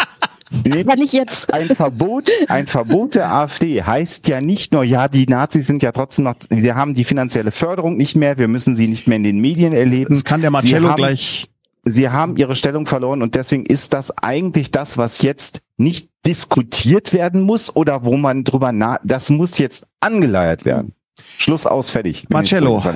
nee, 0.63 0.81
Aber 0.81 0.95
nicht 0.95 1.11
jetzt. 1.13 1.53
ein 1.53 1.67
Verbot, 1.67 2.29
ein 2.47 2.65
Verbot 2.65 3.15
der 3.15 3.31
AfD 3.33 3.83
heißt 3.83 4.29
ja 4.29 4.39
nicht 4.39 4.71
nur, 4.71 4.85
ja, 4.85 5.09
die 5.09 5.27
Nazis 5.27 5.67
sind 5.67 5.83
ja 5.83 5.91
trotzdem 5.91 6.23
noch, 6.23 6.35
wir 6.49 6.75
haben 6.75 6.93
die 6.93 7.03
finanzielle 7.03 7.51
Förderung 7.51 7.97
nicht 7.97 8.15
mehr, 8.15 8.37
wir 8.37 8.47
müssen 8.47 8.73
sie 8.73 8.87
nicht 8.87 9.07
mehr 9.07 9.17
in 9.17 9.23
den 9.23 9.39
Medien 9.39 9.73
erleben. 9.73 10.13
Das 10.13 10.23
kann 10.23 10.39
der 10.41 10.51
Marcello 10.51 10.89
haben- 10.89 10.95
gleich. 10.95 11.50
Sie 11.83 12.09
haben 12.09 12.37
ihre 12.37 12.55
Stellung 12.55 12.85
verloren 12.85 13.21
und 13.21 13.35
deswegen 13.35 13.65
ist 13.65 13.93
das 13.93 14.17
eigentlich 14.17 14.71
das, 14.71 14.97
was 14.97 15.21
jetzt 15.21 15.61
nicht 15.77 16.09
diskutiert 16.25 17.13
werden 17.13 17.41
muss 17.41 17.75
oder 17.75 18.05
wo 18.05 18.17
man 18.17 18.43
drüber 18.43 18.71
nach, 18.71 18.99
das 19.03 19.29
muss 19.29 19.57
jetzt 19.57 19.87
angeleiert 19.99 20.65
werden. 20.65 20.93
Schluss 21.37 21.65
aus, 21.65 21.89
fertig. 21.89 22.29
Marcello. 22.29 22.81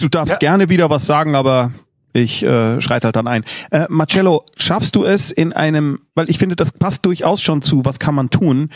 Du 0.00 0.08
darfst 0.08 0.40
gerne 0.40 0.68
wieder 0.68 0.90
was 0.90 1.06
sagen, 1.06 1.34
aber 1.34 1.72
ich 2.12 2.42
äh, 2.44 2.80
schreite 2.80 3.06
halt 3.08 3.16
dann 3.16 3.26
ein. 3.26 3.44
Äh, 3.70 3.86
Marcello, 3.88 4.44
schaffst 4.56 4.94
du 4.94 5.04
es 5.04 5.30
in 5.32 5.52
einem, 5.52 6.00
weil 6.14 6.28
ich 6.28 6.38
finde, 6.38 6.54
das 6.54 6.70
passt 6.70 7.06
durchaus 7.06 7.40
schon 7.40 7.62
zu, 7.62 7.84
was 7.84 7.98
kann 7.98 8.14
man 8.14 8.30
tun, 8.30 8.70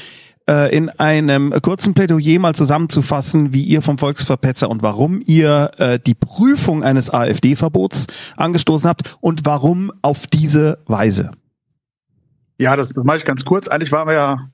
äh, 0.49 0.75
in 0.75 0.89
einem 0.89 1.53
kurzen 1.63 1.95
Plädoyer 1.95 2.41
mal 2.41 2.55
zusammenzufassen, 2.55 3.53
wie 3.53 3.63
ihr 3.63 3.83
vom 3.83 3.99
Volksverpetzer 3.99 4.71
und 4.71 4.83
warum 4.83 5.21
ihr 5.25 5.73
äh, 5.77 5.99
die 5.99 6.15
Prüfung 6.15 6.83
eines 6.83 7.11
AfD-Verbots 7.13 8.07
angestoßen 8.37 8.89
habt 8.89 9.17
und 9.21 9.45
warum 9.45 9.93
auf 10.03 10.27
diese 10.27 10.79
Weise. 10.87 11.31
Ja, 12.59 12.75
das, 12.77 12.89
das 12.89 13.05
mache 13.05 13.19
ich 13.19 13.25
ganz 13.25 13.45
kurz. 13.45 13.69
Eigentlich 13.69 13.93
waren 13.93 14.09
wir 14.09 14.15
ja 14.15 14.49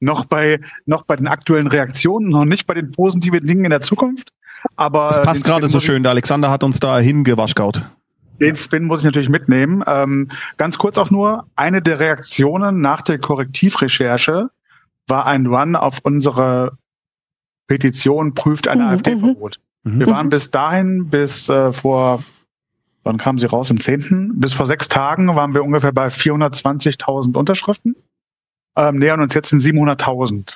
noch 0.00 0.26
bei, 0.26 0.60
noch 0.84 1.04
bei 1.04 1.16
den 1.16 1.26
aktuellen 1.26 1.68
Reaktionen, 1.68 2.28
noch 2.28 2.44
nicht 2.44 2.66
bei 2.66 2.74
den 2.74 2.90
positiven 2.90 3.46
Dingen 3.46 3.64
in 3.64 3.70
der 3.70 3.80
Zukunft. 3.80 4.32
Aber 4.74 5.08
Das 5.08 5.22
passt 5.22 5.44
gerade 5.44 5.68
so 5.68 5.80
schön. 5.80 6.02
Der 6.02 6.10
Alexander 6.10 6.50
hat 6.50 6.64
uns 6.64 6.80
da 6.80 6.98
hingewaschkaut. 6.98 7.82
Den 8.40 8.56
Spin 8.56 8.84
muss 8.84 9.00
ich 9.00 9.06
natürlich 9.06 9.30
mitnehmen. 9.30 9.82
Ähm, 9.86 10.28
ganz 10.58 10.76
kurz 10.76 10.98
auch 10.98 11.10
nur, 11.10 11.46
eine 11.56 11.80
der 11.80 12.00
Reaktionen 12.00 12.80
nach 12.80 13.00
der 13.00 13.18
Korrektivrecherche 13.18 14.50
war 15.08 15.26
ein 15.26 15.46
Run 15.46 15.76
auf 15.76 16.00
unsere 16.02 16.78
Petition 17.66 18.34
prüft 18.34 18.68
ein 18.68 18.78
Mhm, 18.78 18.84
AfD-Verbot. 18.84 19.60
Mhm. 19.82 20.00
Wir 20.00 20.06
waren 20.08 20.28
bis 20.28 20.50
dahin, 20.50 21.08
bis 21.10 21.48
äh, 21.48 21.72
vor, 21.72 22.22
wann 23.02 23.18
kamen 23.18 23.38
sie 23.38 23.46
raus? 23.46 23.70
Im 23.70 23.80
10. 23.80 24.32
Bis 24.34 24.52
vor 24.52 24.66
sechs 24.66 24.88
Tagen 24.88 25.34
waren 25.34 25.54
wir 25.54 25.64
ungefähr 25.64 25.92
bei 25.92 26.08
420.000 26.08 27.36
Unterschriften. 27.36 27.96
Ähm, 28.76 28.98
nähern 28.98 29.20
uns 29.20 29.34
jetzt 29.34 29.52
in 29.52 29.60
700.000. 29.60 30.54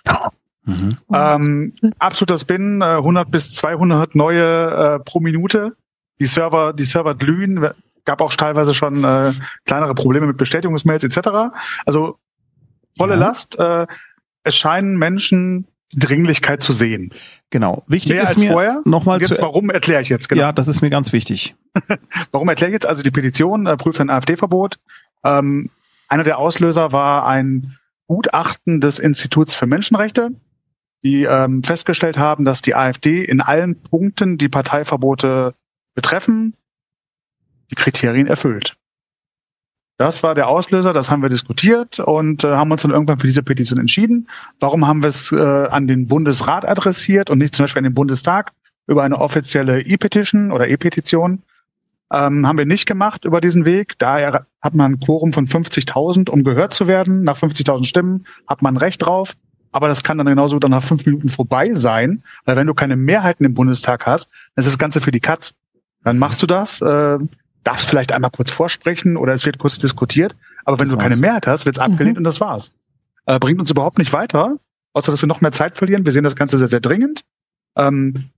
Mhm. 0.67 0.91
Ähm, 1.13 1.73
absoluter 1.99 2.39
Spin, 2.39 2.83
äh, 2.83 2.85
100 2.85 3.31
bis 3.31 3.55
200 3.55 4.15
neue 4.15 4.71
äh, 4.71 4.99
pro 5.01 5.21
Minute. 5.21 5.75
Die 6.21 6.27
Server, 6.27 6.73
die 6.73 6.85
Server 6.85 7.15
glühen. 7.15 7.67
Gab 8.05 8.21
auch 8.21 8.33
teilweise 8.35 8.75
schon 8.75 9.03
äh, 9.05 9.33
kleinere 9.65 9.95
Probleme 9.95 10.27
mit 10.27 10.37
Bestätigungsmails 10.37 11.03
etc. 11.05 11.53
Also 11.87 12.19
volle 12.97 13.15
Ja. 13.15 13.21
Last. 13.21 13.59
Äh, 13.59 13.87
es 14.45 14.57
scheinen 14.57 14.97
Menschen 14.97 15.67
die 15.93 15.99
Dringlichkeit 15.99 16.63
zu 16.63 16.73
sehen. 16.73 17.13
Genau. 17.51 17.83
Wichtig 17.89 18.13
Mehr 18.13 18.23
ist 18.23 18.29
als 18.31 18.39
mir 18.39 18.53
vorher. 18.53 18.83
nochmal 18.85 19.21
jetzt, 19.21 19.35
zu 19.35 19.43
warum 19.43 19.71
erkläre 19.71 20.03
ich 20.03 20.09
jetzt? 20.09 20.29
Genau. 20.29 20.43
Ja, 20.43 20.53
das 20.53 20.69
ist 20.69 20.83
mir 20.83 20.91
ganz 20.91 21.13
wichtig. 21.13 21.57
Warum 22.33 22.49
erkläre 22.49 22.71
ich 22.71 22.75
jetzt? 22.75 22.87
Also 22.87 23.03
die 23.03 23.13
Petition 23.13 23.67
äh, 23.67 23.77
prüft 23.77 24.01
ein 24.01 24.11
AfD-Verbot. 24.11 24.81
Ähm, 25.25 25.71
einer 26.09 26.25
der 26.25 26.39
Auslöser 26.39 26.91
war 26.91 27.27
ein 27.27 27.79
Gutachten 28.09 28.81
des 28.81 28.99
Instituts 28.99 29.55
für 29.55 29.67
Menschenrechte, 29.67 30.33
die 31.05 31.23
ähm, 31.25 31.63
festgestellt 31.63 32.19
haben, 32.19 32.45
dass 32.45 32.61
die 32.61 32.75
AfD 32.75 33.23
in 33.23 33.41
allen 33.41 33.81
Punkten, 33.81 34.37
die 34.37 34.49
Parteiverbote 34.49 35.55
betreffen, 35.95 36.57
die 37.71 37.77
Kriterien 37.77 38.27
erfüllt. 38.27 38.77
Das 40.01 40.23
war 40.23 40.35
der 40.35 40.49
Auslöser, 40.49 40.95
das 40.95 41.11
haben 41.11 41.21
wir 41.21 41.29
diskutiert 41.29 42.01
und 42.01 42.43
äh, 42.43 42.49
haben 42.49 42.71
uns 42.73 42.81
dann 42.81 42.91
irgendwann 42.91 43.19
für 43.19 43.27
diese 43.27 43.43
Petition 43.43 43.79
entschieden. 43.79 44.31
Warum 44.59 44.87
haben 44.87 45.03
wir 45.03 45.09
es 45.09 45.31
äh, 45.31 45.37
an 45.37 45.89
den 45.89 46.07
Bundesrat 46.07 46.67
adressiert 46.67 47.29
und 47.29 47.37
nicht 47.37 47.55
zum 47.55 47.65
Beispiel 47.65 47.81
an 47.81 47.85
den 47.85 47.93
Bundestag 47.93 48.53
über 48.87 49.03
eine 49.03 49.21
offizielle 49.21 49.83
E-Petition 49.83 50.53
oder 50.53 50.69
E-Petition? 50.69 51.43
Ähm, 52.11 52.47
haben 52.47 52.57
wir 52.57 52.65
nicht 52.65 52.87
gemacht 52.87 53.27
über 53.27 53.43
diesen 53.43 53.67
Weg. 53.67 53.99
Daher 53.99 54.47
hat 54.63 54.75
man 54.75 54.93
ein 54.93 55.01
Quorum 55.01 55.35
von 55.35 55.47
50.000, 55.47 56.31
um 56.31 56.45
gehört 56.45 56.73
zu 56.73 56.89
werden. 56.89 57.23
Nach 57.23 57.37
50.000 57.37 57.85
Stimmen 57.85 58.27
hat 58.47 58.63
man 58.63 58.79
Recht 58.79 59.05
drauf. 59.05 59.35
Aber 59.71 59.89
das 59.89 60.03
kann 60.03 60.17
dann 60.17 60.29
genauso 60.29 60.59
dann 60.59 60.71
nach 60.71 60.83
fünf 60.83 61.05
Minuten 61.05 61.29
vorbei 61.29 61.75
sein, 61.75 62.23
weil 62.47 62.57
wenn 62.57 62.67
du 62.67 62.73
keine 62.73 62.97
Mehrheiten 62.97 63.45
im 63.45 63.53
Bundestag 63.53 64.07
hast, 64.07 64.31
ist 64.57 64.67
das 64.67 64.79
Ganze 64.79 65.03
für 65.03 65.11
die 65.11 65.21
Katz. 65.21 65.53
Dann 66.03 66.17
machst 66.17 66.41
du 66.41 66.47
das, 66.47 66.81
äh, 66.81 67.19
darfst 67.65 67.89
vielleicht 67.89 68.13
einmal 68.13 68.31
kurz 68.31 68.51
vorsprechen 68.51 69.17
oder 69.17 69.33
es 69.33 69.45
wird 69.47 69.59
kurz 69.59 69.79
diskutiert. 69.79 70.37
Aber 70.65 70.79
wenn 70.79 70.85
Das 70.87 70.93
du 70.93 70.97
keine 70.99 71.11
war's. 71.11 71.21
Mehrheit 71.21 71.47
hast, 71.47 71.67
wird 71.67 71.77
es 71.77 71.83
abgelehnt 71.83 72.19
und 72.19 72.25
das 72.25 72.41
war's. 72.41 72.73
Äh, 73.27 73.39
bringt 73.39 73.61
uns 73.61 73.71
überhaupt 73.71 73.99
nicht 73.99 74.13
weiter, 74.13 74.57
außer 74.93 75.13
dass 75.13 75.23
wir 75.23 75.27
noch 75.27 75.41
mehr 75.41 75.53
Zeit 75.53 75.77
verlieren. 75.79 76.05
Wir 76.05 76.13
sehen 76.13 76.25
das 76.25 76.37
Ganze 76.37 76.59
sehr, 76.59 76.69
sehr 76.69 76.81
dringend. 76.81 77.23
Ähm, 77.77 78.31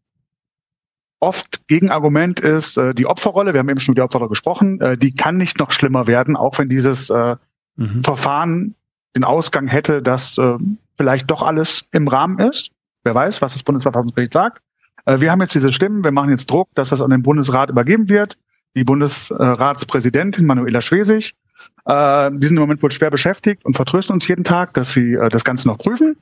oft 1.20 1.66
Gegenargument 1.68 2.40
ist 2.40 2.76
äh, 2.76 2.94
die 2.94 3.06
Opferrolle. 3.06 3.52
Wir 3.54 3.60
haben 3.60 3.68
eben 3.68 3.80
schon 3.80 3.92
über 3.92 4.00
die 4.02 4.04
Opferrolle 4.04 4.28
gesprochen. 4.28 4.80
Äh, 4.80 4.96
die 4.98 5.14
kann 5.14 5.36
nicht 5.36 5.58
noch 5.58 5.70
schlimmer 5.70 6.06
werden, 6.06 6.36
auch 6.36 6.58
wenn 6.58 6.68
dieses 6.68 7.10
äh, 7.10 7.36
Mhm. 7.76 8.02
Verfahren 8.04 8.74
den 9.16 9.24
Ausgang 9.24 9.66
hätte, 9.66 10.02
dass 10.02 10.38
äh, 10.38 10.58
vielleicht 10.96 11.30
doch 11.30 11.42
alles 11.42 11.86
im 11.92 12.08
Rahmen 12.08 12.38
ist. 12.38 12.70
Wer 13.04 13.14
weiß, 13.14 13.42
was 13.42 13.52
das 13.52 13.62
Bundesverfassungsgericht 13.62 14.32
sagt. 14.32 14.60
Äh, 15.04 15.20
wir 15.20 15.30
haben 15.30 15.40
jetzt 15.40 15.54
diese 15.54 15.72
Stimmen, 15.72 16.04
wir 16.04 16.12
machen 16.12 16.30
jetzt 16.30 16.50
Druck, 16.50 16.68
dass 16.74 16.90
das 16.90 17.02
an 17.02 17.10
den 17.10 17.22
Bundesrat 17.22 17.70
übergeben 17.70 18.08
wird. 18.08 18.36
Die 18.74 18.84
Bundesratspräsidentin 18.84 20.46
Manuela 20.46 20.80
Schwesig, 20.80 21.34
äh, 21.84 22.30
die 22.32 22.46
sind 22.46 22.56
im 22.56 22.62
Moment 22.62 22.82
wohl 22.82 22.90
schwer 22.90 23.10
beschäftigt 23.10 23.64
und 23.64 23.76
vertrösten 23.76 24.14
uns 24.14 24.26
jeden 24.28 24.44
Tag, 24.44 24.74
dass 24.74 24.92
sie 24.92 25.14
äh, 25.14 25.28
das 25.28 25.44
Ganze 25.44 25.68
noch 25.68 25.78
prüfen. 25.78 26.16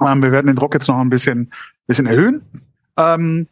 Ähm, 0.00 0.22
wir 0.22 0.32
werden 0.32 0.46
den 0.46 0.56
Druck 0.56 0.74
jetzt 0.74 0.88
noch 0.88 0.98
ein 0.98 1.10
bisschen, 1.10 1.52
bisschen 1.86 2.06
erhöhen. 2.06 2.42
Ähm, 2.96 3.48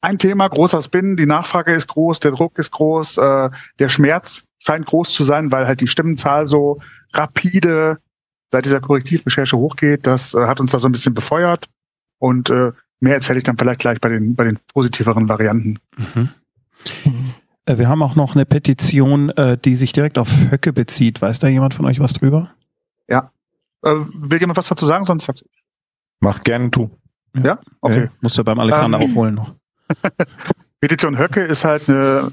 ein 0.00 0.18
Thema, 0.18 0.48
großer 0.48 0.82
Spin, 0.82 1.16
die 1.16 1.26
Nachfrage 1.26 1.74
ist 1.74 1.88
groß, 1.88 2.20
der 2.20 2.32
Druck 2.32 2.58
ist 2.58 2.70
groß, 2.70 3.18
äh, 3.18 3.50
der 3.78 3.88
Schmerz 3.88 4.44
scheint 4.58 4.86
groß 4.86 5.12
zu 5.12 5.24
sein, 5.24 5.50
weil 5.50 5.66
halt 5.66 5.80
die 5.80 5.88
Stimmenzahl 5.88 6.46
so 6.46 6.80
rapide 7.12 7.98
seit 8.50 8.64
dieser 8.64 8.80
Korrektivrecherche 8.80 9.56
hochgeht. 9.56 10.06
Das 10.06 10.34
äh, 10.34 10.46
hat 10.46 10.60
uns 10.60 10.72
da 10.72 10.78
so 10.78 10.88
ein 10.88 10.92
bisschen 10.92 11.14
befeuert. 11.14 11.68
Und 12.18 12.50
äh, 12.50 12.72
mehr 13.00 13.14
erzähle 13.14 13.38
ich 13.38 13.44
dann 13.44 13.58
vielleicht 13.58 13.80
gleich 13.80 14.00
bei 14.00 14.08
den, 14.08 14.34
bei 14.34 14.44
den 14.44 14.58
positiveren 14.72 15.28
Varianten. 15.28 15.78
Mhm. 15.96 16.30
Äh, 17.66 17.78
Wir 17.78 17.88
haben 17.88 18.02
auch 18.02 18.14
noch 18.14 18.34
eine 18.34 18.46
Petition, 18.46 19.30
äh, 19.30 19.58
die 19.58 19.76
sich 19.76 19.92
direkt 19.92 20.18
auf 20.18 20.30
Höcke 20.50 20.72
bezieht. 20.72 21.20
Weiß 21.20 21.38
da 21.38 21.48
jemand 21.48 21.74
von 21.74 21.84
euch 21.86 22.00
was 22.00 22.12
drüber? 22.12 22.50
Äh, 23.86 24.04
will 24.18 24.40
jemand 24.40 24.56
was 24.56 24.68
dazu 24.68 24.86
sagen? 24.86 25.04
Sonst 25.04 25.26
sag's. 25.26 25.44
Mach 26.20 26.42
gerne 26.42 26.70
du. 26.70 26.90
Ja? 27.34 27.60
Okay. 27.80 28.04
Äh, 28.04 28.08
muss 28.20 28.36
ja 28.36 28.42
beim 28.42 28.58
Alexander 28.58 29.00
Ähm, 29.00 29.10
aufholen 29.10 29.34
noch. 29.34 29.54
Petition 30.80 31.18
Höcke 31.18 31.42
ist 31.42 31.64
halt 31.64 31.88
eine 31.88 32.30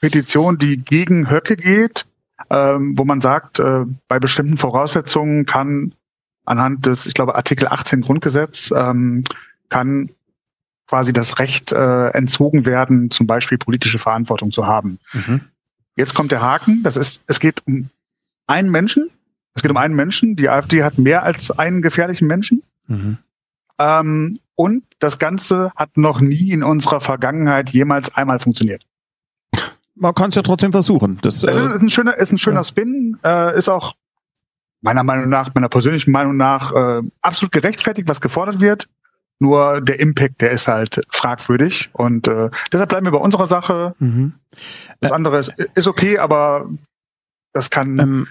Petition, 0.00 0.58
die 0.58 0.78
gegen 0.78 1.30
Höcke 1.30 1.56
geht, 1.56 2.06
ähm, 2.50 2.98
wo 2.98 3.04
man 3.04 3.20
sagt, 3.20 3.60
äh, 3.60 3.84
bei 4.08 4.18
bestimmten 4.18 4.56
Voraussetzungen 4.56 5.46
kann 5.46 5.94
anhand 6.44 6.86
des, 6.86 7.06
ich 7.06 7.14
glaube, 7.14 7.34
Artikel 7.34 7.68
18 7.68 8.00
Grundgesetz, 8.00 8.72
ähm, 8.74 9.24
kann 9.68 10.10
quasi 10.86 11.12
das 11.12 11.38
Recht 11.38 11.72
äh, 11.72 12.08
entzogen 12.08 12.64
werden, 12.64 13.10
zum 13.10 13.26
Beispiel 13.26 13.58
politische 13.58 13.98
Verantwortung 13.98 14.52
zu 14.52 14.66
haben. 14.66 14.98
Mhm. 15.12 15.40
Jetzt 15.96 16.14
kommt 16.14 16.30
der 16.30 16.42
Haken. 16.42 16.82
Das 16.82 16.96
ist, 16.96 17.22
es 17.26 17.40
geht 17.40 17.66
um 17.66 17.90
einen 18.46 18.70
Menschen. 18.70 19.10
Es 19.54 19.62
geht 19.62 19.70
um 19.70 19.76
einen 19.76 19.94
Menschen. 19.94 20.36
Die 20.36 20.48
AfD 20.48 20.84
hat 20.84 20.98
mehr 20.98 21.22
als 21.22 21.50
einen 21.50 21.82
gefährlichen 21.82 22.26
Menschen. 22.26 22.62
Mhm. 22.86 23.18
Ähm, 23.78 24.38
und 24.54 24.84
das 24.98 25.18
Ganze 25.18 25.72
hat 25.74 25.96
noch 25.96 26.20
nie 26.20 26.50
in 26.52 26.62
unserer 26.62 27.00
Vergangenheit 27.00 27.70
jemals 27.70 28.14
einmal 28.14 28.38
funktioniert. 28.38 28.82
Man 29.94 30.14
kann 30.14 30.28
es 30.28 30.34
ja 30.34 30.42
trotzdem 30.42 30.72
versuchen. 30.72 31.18
Das, 31.22 31.42
äh, 31.42 31.50
ist 31.50 31.56
ein 31.56 31.90
schöner, 31.90 32.16
ist 32.16 32.32
ein 32.32 32.38
schöner 32.38 32.60
ja. 32.60 32.64
Spin, 32.64 33.18
äh, 33.24 33.56
ist 33.56 33.68
auch 33.68 33.94
meiner 34.82 35.02
Meinung 35.02 35.28
nach, 35.28 35.54
meiner 35.54 35.68
persönlichen 35.68 36.12
Meinung 36.12 36.36
nach, 36.36 36.72
äh, 36.72 37.02
absolut 37.22 37.52
gerechtfertigt, 37.52 38.08
was 38.08 38.20
gefordert 38.20 38.60
wird. 38.60 38.88
Nur 39.38 39.82
der 39.82 40.00
Impact, 40.00 40.40
der 40.40 40.50
ist 40.50 40.66
halt 40.66 41.02
fragwürdig 41.10 41.90
und 41.92 42.26
äh, 42.26 42.50
deshalb 42.72 42.88
bleiben 42.88 43.06
wir 43.06 43.12
bei 43.12 43.18
unserer 43.18 43.46
Sache. 43.46 43.94
Mhm. 43.98 44.32
Das 45.00 45.12
andere 45.12 45.38
ist, 45.38 45.52
ist 45.74 45.86
okay, 45.86 46.18
aber 46.18 46.66
das 47.52 47.68
kann 47.68 47.98
ähm, 47.98 48.26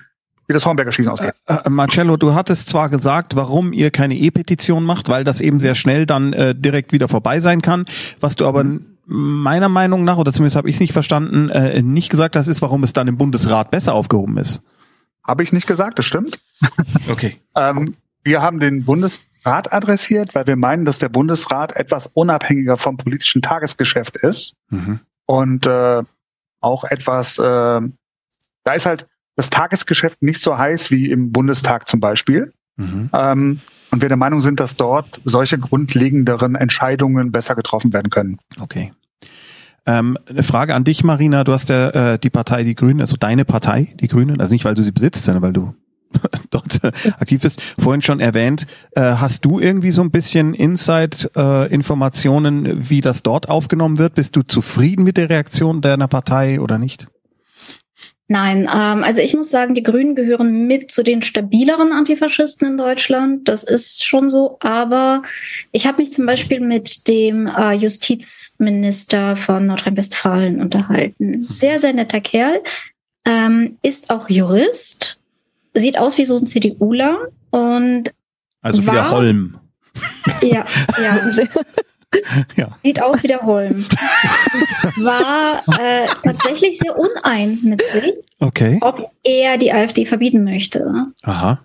wie 0.48 0.54
das 0.54 0.66
Hornberger 0.66 0.92
Schießen 0.92 1.12
ausgeht. 1.12 1.34
Äh, 1.48 1.56
äh, 1.66 1.70
Marcello, 1.70 2.18
du 2.18 2.34
hattest 2.34 2.70
zwar 2.70 2.90
gesagt, 2.90 3.36
warum 3.36 3.74
ihr 3.74 3.92
keine 3.92 4.16
E-Petition 4.16 4.84
macht, 4.84 5.10
weil 5.10 5.24
das 5.24 5.42
eben 5.42 5.60
sehr 5.60 5.76
schnell 5.76 6.06
dann 6.06 6.34
äh, 6.34 6.56
direkt 6.56 6.94
wieder 6.94 7.08
vorbei 7.08 7.40
sein 7.40 7.62
kann. 7.62 7.86
Was 8.20 8.36
du 8.36 8.46
aber 8.46 8.64
mhm. 8.64 8.86
meiner 9.06 9.70
Meinung 9.70 10.04
nach, 10.04 10.18
oder 10.18 10.34
zumindest 10.34 10.56
habe 10.56 10.70
ich 10.70 10.76
es 10.76 10.82
nicht 10.82 10.94
verstanden, 10.94 11.50
äh, 11.50 11.82
nicht 11.82 12.10
gesagt 12.10 12.36
hast, 12.36 12.48
ist, 12.48 12.62
warum 12.62 12.84
es 12.84 12.94
dann 12.94 13.08
im 13.08 13.18
Bundesrat 13.18 13.72
besser 13.72 13.94
aufgehoben 13.94 14.38
ist. 14.38 14.62
Habe 15.24 15.42
ich 15.42 15.52
nicht 15.52 15.68
gesagt, 15.68 15.98
das 15.98 16.06
stimmt. 16.06 16.40
Okay. 17.10 17.38
ähm, 17.56 17.96
wir 18.24 18.42
haben 18.42 18.60
den 18.60 18.86
Bundesrat 19.46 19.72
adressiert, 19.72 20.34
weil 20.34 20.48
wir 20.48 20.56
meinen, 20.56 20.86
dass 20.86 20.98
der 20.98 21.10
Bundesrat 21.10 21.76
etwas 21.76 22.08
unabhängiger 22.08 22.78
vom 22.78 22.98
politischen 22.98 23.44
Tagesgeschäft 23.44 24.18
ist 24.18 24.56
mhm. 24.70 25.00
und 25.28 25.68
äh, 25.68 26.02
auch 26.62 26.84
etwas, 26.86 27.38
äh, 27.38 27.42
da 27.42 28.74
ist 28.74 28.88
halt 28.88 29.08
das 29.36 29.52
Tagesgeschäft 29.52 30.24
nicht 30.24 30.42
so 30.42 30.58
heiß 30.58 30.90
wie 30.90 31.12
im 31.12 31.32
Bundestag 31.32 31.88
zum 31.88 32.00
Beispiel. 32.00 32.54
Mhm. 32.78 33.10
Ähm, 33.14 33.60
und 33.92 34.02
wir 34.02 34.10
der 34.10 34.18
Meinung 34.18 34.42
sind, 34.42 34.60
dass 34.60 34.78
dort 34.78 35.22
solche 35.26 35.60
grundlegenderen 35.60 36.56
Entscheidungen 36.56 37.32
besser 37.32 37.56
getroffen 37.56 37.94
werden 37.94 38.10
können. 38.10 38.40
Okay. 38.60 38.94
Ähm, 39.86 40.18
eine 40.28 40.42
Frage 40.42 40.74
an 40.74 40.84
dich, 40.84 41.04
Marina. 41.04 41.44
Du 41.44 41.54
hast 41.54 41.70
ja 41.70 41.90
äh, 41.90 42.20
die 42.20 42.32
Partei 42.32 42.64
Die 42.64 42.74
Grünen, 42.74 43.00
also 43.00 43.16
deine 43.16 43.46
Partei, 43.46 43.94
die 44.02 44.08
Grünen, 44.08 44.40
also 44.40 44.54
nicht, 44.54 44.66
weil 44.66 44.74
du 44.74 44.84
sie 44.84 44.92
besitzt, 44.92 45.26
sondern 45.26 45.44
weil 45.44 45.54
du 45.54 45.76
dort 46.50 46.84
äh, 46.84 46.92
aktiv 47.20 47.42
bist, 47.42 47.62
vorhin 47.80 48.02
schon 48.02 48.20
erwähnt. 48.20 48.68
Äh, 48.92 49.02
hast 49.02 49.46
du 49.46 49.60
irgendwie 49.60 49.92
so 49.92 50.02
ein 50.02 50.12
bisschen 50.12 50.54
Inside-Informationen, 50.54 52.66
äh, 52.66 52.90
wie 52.90 53.02
das 53.02 53.24
dort 53.24 53.50
aufgenommen 53.50 53.98
wird? 53.98 54.16
Bist 54.16 54.36
du 54.36 54.44
zufrieden 54.44 55.04
mit 55.04 55.18
der 55.18 55.30
Reaktion 55.30 55.82
deiner 55.82 56.08
Partei 56.08 56.60
oder 56.60 56.78
nicht? 56.78 57.08
Nein, 58.28 58.62
ähm, 58.62 59.04
also 59.04 59.22
ich 59.22 59.36
muss 59.36 59.52
sagen, 59.52 59.76
die 59.76 59.84
Grünen 59.84 60.16
gehören 60.16 60.66
mit 60.66 60.90
zu 60.90 61.04
den 61.04 61.22
stabileren 61.22 61.92
Antifaschisten 61.92 62.70
in 62.70 62.78
Deutschland. 62.78 63.48
Das 63.48 63.64
ist 63.64 64.04
schon 64.04 64.30
so. 64.30 64.58
Aber 64.62 65.22
ich 65.72 65.86
habe 65.86 66.02
mich 66.02 66.12
zum 66.12 66.26
Beispiel 66.26 66.60
mit 66.60 67.08
dem 67.08 67.46
äh, 67.46 67.74
Justizminister 67.74 69.38
von 69.38 69.66
Nordrhein-Westfalen 69.66 70.60
unterhalten. 70.60 71.44
Sehr, 71.44 71.78
sehr 71.78 71.94
netter 71.94 72.20
Kerl. 72.20 72.64
Ähm, 73.28 73.78
ist 73.84 74.10
auch 74.10 74.28
Jurist. 74.28 75.20
Sieht 75.76 75.98
aus 75.98 76.18
wie 76.18 76.26
so 76.26 76.38
ein 76.38 76.48
CDUler. 76.48 77.28
Und 77.52 78.12
also 78.62 78.82
wie 78.82 78.92
der 78.92 79.12
Holm. 79.12 79.60
Ja, 80.42 80.66
ja. 81.02 81.32
ja. 82.58 82.78
Sieht 82.84 83.02
aus 83.02 83.24
wie 83.24 83.28
der 83.28 83.44
Holm. 83.44 83.86
War 84.98 85.64
äh, 85.80 86.08
tatsächlich 86.22 86.78
sehr 86.80 86.98
uneins 86.98 87.64
mit 87.64 87.82
sich, 87.86 88.14
okay. 88.40 88.78
ob 88.82 89.10
er 89.24 89.58
die 89.58 89.72
AfD 89.72 90.06
verbieten 90.06 90.44
möchte. 90.44 91.14
Aha. 91.24 91.62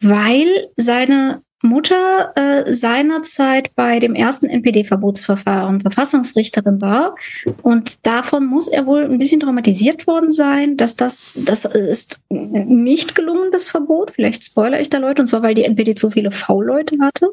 Weil 0.00 0.70
seine 0.76 1.42
Mutter 1.66 2.32
äh, 2.34 2.72
seinerzeit 2.72 3.74
bei 3.74 3.98
dem 3.98 4.14
ersten 4.14 4.46
NPD-Verbotsverfahren 4.46 5.80
Verfassungsrichterin 5.80 6.80
war 6.80 7.16
und 7.62 8.06
davon 8.06 8.46
muss 8.46 8.68
er 8.68 8.86
wohl 8.86 9.04
ein 9.04 9.18
bisschen 9.18 9.40
traumatisiert 9.40 10.06
worden 10.06 10.30
sein, 10.30 10.76
dass 10.76 10.96
das 10.96 11.40
das 11.44 11.64
ist 11.64 12.20
nicht 12.28 13.14
gelungen 13.14 13.50
das 13.52 13.68
Verbot. 13.68 14.10
Vielleicht 14.10 14.44
spoilere 14.44 14.80
ich 14.80 14.90
da 14.90 14.98
Leute 14.98 15.22
und 15.22 15.28
zwar 15.28 15.42
weil 15.42 15.54
die 15.54 15.64
NPD 15.64 15.94
zu 15.94 16.10
viele 16.10 16.30
V-Leute 16.30 16.96
hatte. 17.00 17.30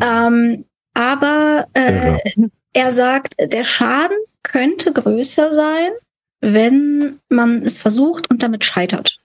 Ähm, 0.00 0.64
aber 0.94 1.66
äh, 1.74 2.18
er 2.72 2.92
sagt, 2.92 3.34
der 3.38 3.64
Schaden 3.64 4.16
könnte 4.42 4.92
größer 4.92 5.52
sein, 5.52 5.92
wenn 6.40 7.20
man 7.28 7.62
es 7.62 7.78
versucht 7.78 8.30
und 8.30 8.42
damit 8.42 8.64
scheitert. 8.64 9.20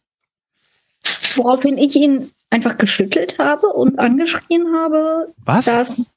Woraufhin 1.36 1.78
ich 1.78 1.96
ihn 1.96 2.32
einfach 2.50 2.78
geschüttelt 2.78 3.40
habe 3.40 3.68
und 3.68 4.00
angeschrien 4.00 4.74
habe, 4.76 5.34
Was? 5.46 5.66
dass 5.66 6.12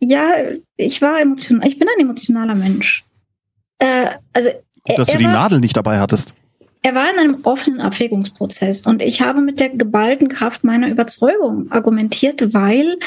ja, 0.00 0.34
ich 0.76 1.00
war 1.00 1.20
emotional, 1.20 1.68
ich 1.68 1.78
bin 1.78 1.88
ein 1.88 2.00
emotionaler 2.00 2.56
Mensch. 2.56 3.04
Äh, 3.78 4.06
also 4.32 4.50
dass 4.96 5.08
du 5.08 5.18
die 5.18 5.24
war, 5.24 5.32
Nadel 5.32 5.60
nicht 5.60 5.76
dabei 5.76 6.00
hattest. 6.00 6.34
Er 6.82 6.96
war 6.96 7.08
in 7.12 7.18
einem 7.18 7.40
offenen 7.44 7.80
Abwägungsprozess 7.80 8.86
und 8.86 9.00
ich 9.00 9.22
habe 9.22 9.40
mit 9.40 9.60
der 9.60 9.68
geballten 9.68 10.28
Kraft 10.28 10.64
meiner 10.64 10.88
Überzeugung 10.88 11.70
argumentiert, 11.70 12.52
weil 12.52 12.98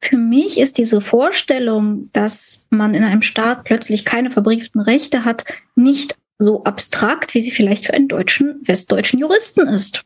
für 0.00 0.16
mich 0.16 0.60
ist 0.60 0.78
diese 0.78 1.00
Vorstellung, 1.00 2.10
dass 2.12 2.66
man 2.70 2.94
in 2.94 3.02
einem 3.02 3.22
Staat 3.22 3.64
plötzlich 3.64 4.04
keine 4.04 4.30
verbrieften 4.30 4.80
Rechte 4.80 5.24
hat, 5.24 5.44
nicht 5.74 6.16
so 6.38 6.62
abstrakt, 6.62 7.34
wie 7.34 7.40
sie 7.40 7.50
vielleicht 7.50 7.86
für 7.86 7.94
einen 7.94 8.08
deutschen, 8.08 8.60
westdeutschen 8.62 9.18
Juristen 9.18 9.66
ist. 9.66 10.04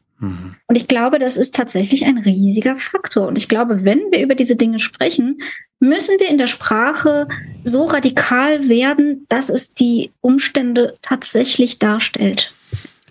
Und 0.67 0.77
ich 0.77 0.89
glaube, 0.89 1.19
das 1.19 1.37
ist 1.37 1.55
tatsächlich 1.55 2.05
ein 2.05 2.19
riesiger 2.19 2.77
Faktor. 2.77 3.29
Und 3.29 3.39
ich 3.39 3.49
glaube, 3.49 3.85
wenn 3.85 4.01
wir 4.11 4.23
über 4.23 4.35
diese 4.35 4.57
Dinge 4.57 4.79
sprechen, 4.79 5.41
müssen 5.81 6.19
wir 6.19 6.29
in 6.29 6.39
der 6.39 6.49
Sprache 6.49 7.29
so 7.65 7.85
radikal 7.85 8.69
werden, 8.69 9.27
dass 9.29 9.49
es 9.49 9.75
die 9.75 10.11
Umstände 10.21 10.97
tatsächlich 11.03 11.79
darstellt. 11.79 12.55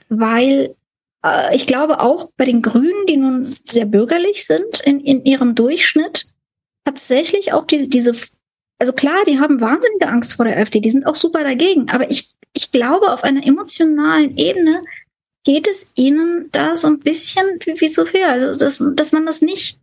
Weil 0.09 0.75
äh, 1.23 1.55
ich 1.55 1.65
glaube, 1.65 2.01
auch 2.01 2.29
bei 2.35 2.45
den 2.45 2.61
Grünen, 2.61 3.05
die 3.07 3.17
nun 3.17 3.43
sehr 3.43 3.85
bürgerlich 3.85 4.45
sind 4.45 4.81
in, 4.81 4.99
in 4.99 5.23
ihrem 5.23 5.55
Durchschnitt, 5.55 6.27
tatsächlich 6.85 7.53
auch 7.53 7.65
diese, 7.65 7.87
diese, 7.87 8.13
also 8.79 8.93
klar, 8.93 9.23
die 9.25 9.39
haben 9.39 9.61
wahnsinnige 9.61 10.07
Angst 10.07 10.33
vor 10.33 10.45
der 10.45 10.57
AfD, 10.57 10.79
die 10.79 10.89
sind 10.89 11.05
auch 11.05 11.15
super 11.15 11.43
dagegen, 11.43 11.89
aber 11.89 12.09
ich, 12.09 12.29
ich 12.53 12.71
glaube, 12.71 13.11
auf 13.11 13.23
einer 13.23 13.45
emotionalen 13.45 14.37
Ebene 14.37 14.83
geht 15.47 15.65
es 15.65 15.93
ihnen 15.95 16.49
da 16.51 16.75
so 16.75 16.87
ein 16.87 16.99
bisschen 16.99 17.45
wie, 17.61 17.79
wie 17.79 17.87
so 17.87 18.03
viel, 18.03 18.25
also 18.25 18.59
dass, 18.59 18.83
dass 18.95 19.13
man 19.13 19.25
das 19.25 19.41
nicht, 19.41 19.79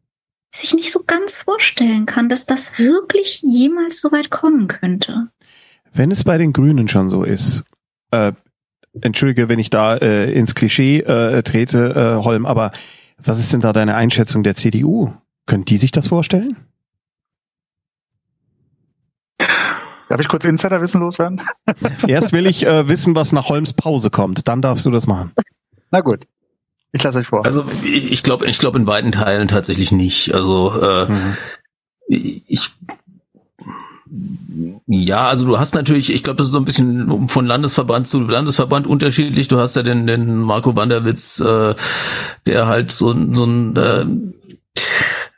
sich 0.54 0.74
nicht 0.74 0.92
so 0.92 1.04
ganz 1.06 1.36
vorstellen 1.36 2.04
kann, 2.04 2.28
dass 2.28 2.44
das 2.44 2.78
wirklich 2.78 3.40
jemals 3.40 3.98
so 3.98 4.12
weit 4.12 4.28
kommen 4.28 4.68
könnte. 4.68 5.28
Wenn 5.94 6.10
es 6.10 6.22
bei 6.22 6.36
den 6.36 6.52
Grünen 6.52 6.86
schon 6.86 7.08
so 7.08 7.24
ist, 7.24 7.64
äh, 8.10 8.32
entschuldige, 9.00 9.48
wenn 9.48 9.58
ich 9.58 9.70
da 9.70 9.96
äh, 9.96 10.30
ins 10.34 10.54
Klischee 10.54 10.98
äh, 10.98 11.42
trete, 11.42 12.18
äh, 12.20 12.22
Holm, 12.22 12.44
aber 12.44 12.70
was 13.16 13.38
ist 13.38 13.54
denn 13.54 13.62
da 13.62 13.72
deine 13.72 13.94
Einschätzung 13.94 14.42
der 14.42 14.56
CDU? 14.56 15.14
Können 15.46 15.64
die 15.64 15.78
sich 15.78 15.92
das 15.92 16.08
vorstellen? 16.08 16.58
Darf 20.10 20.20
ich 20.20 20.28
kurz 20.28 20.44
Insiderwissen 20.44 21.00
loswerden? 21.00 21.40
Erst 22.06 22.32
will 22.34 22.46
ich 22.46 22.66
äh, 22.66 22.86
wissen, 22.86 23.16
was 23.16 23.32
nach 23.32 23.48
Holmes 23.48 23.72
Pause 23.72 24.10
kommt. 24.10 24.46
Dann 24.46 24.60
darfst 24.60 24.84
du 24.84 24.90
das 24.90 25.06
machen. 25.06 25.32
Na 25.94 26.00
gut. 26.00 26.26
Ich 26.90 27.04
lasse 27.04 27.18
euch 27.20 27.28
vor. 27.28 27.44
Also 27.44 27.64
ich 27.84 28.24
glaube, 28.24 28.46
ich 28.46 28.58
glaube 28.58 28.80
in 28.80 28.84
beiden 28.84 29.12
Teilen 29.12 29.46
tatsächlich 29.46 29.92
nicht. 29.92 30.34
Also 30.34 30.72
äh, 30.82 31.06
mhm. 31.06 31.36
ich 32.08 32.72
ja, 34.88 35.28
also 35.28 35.46
du 35.46 35.60
hast 35.60 35.76
natürlich, 35.76 36.12
ich 36.12 36.24
glaube, 36.24 36.38
das 36.38 36.46
ist 36.46 36.52
so 36.52 36.58
ein 36.58 36.64
bisschen 36.64 37.28
von 37.28 37.46
Landesverband 37.46 38.08
zu 38.08 38.22
Landesverband 38.22 38.88
unterschiedlich. 38.88 39.46
Du 39.46 39.60
hast 39.60 39.76
ja 39.76 39.84
den, 39.84 40.08
den 40.08 40.38
Marco 40.38 40.74
Wanderwitz, 40.74 41.38
äh, 41.38 41.76
der 42.48 42.66
halt 42.66 42.90
so, 42.90 43.14
so 43.32 43.44
ein 43.44 43.76
äh, 43.76 44.04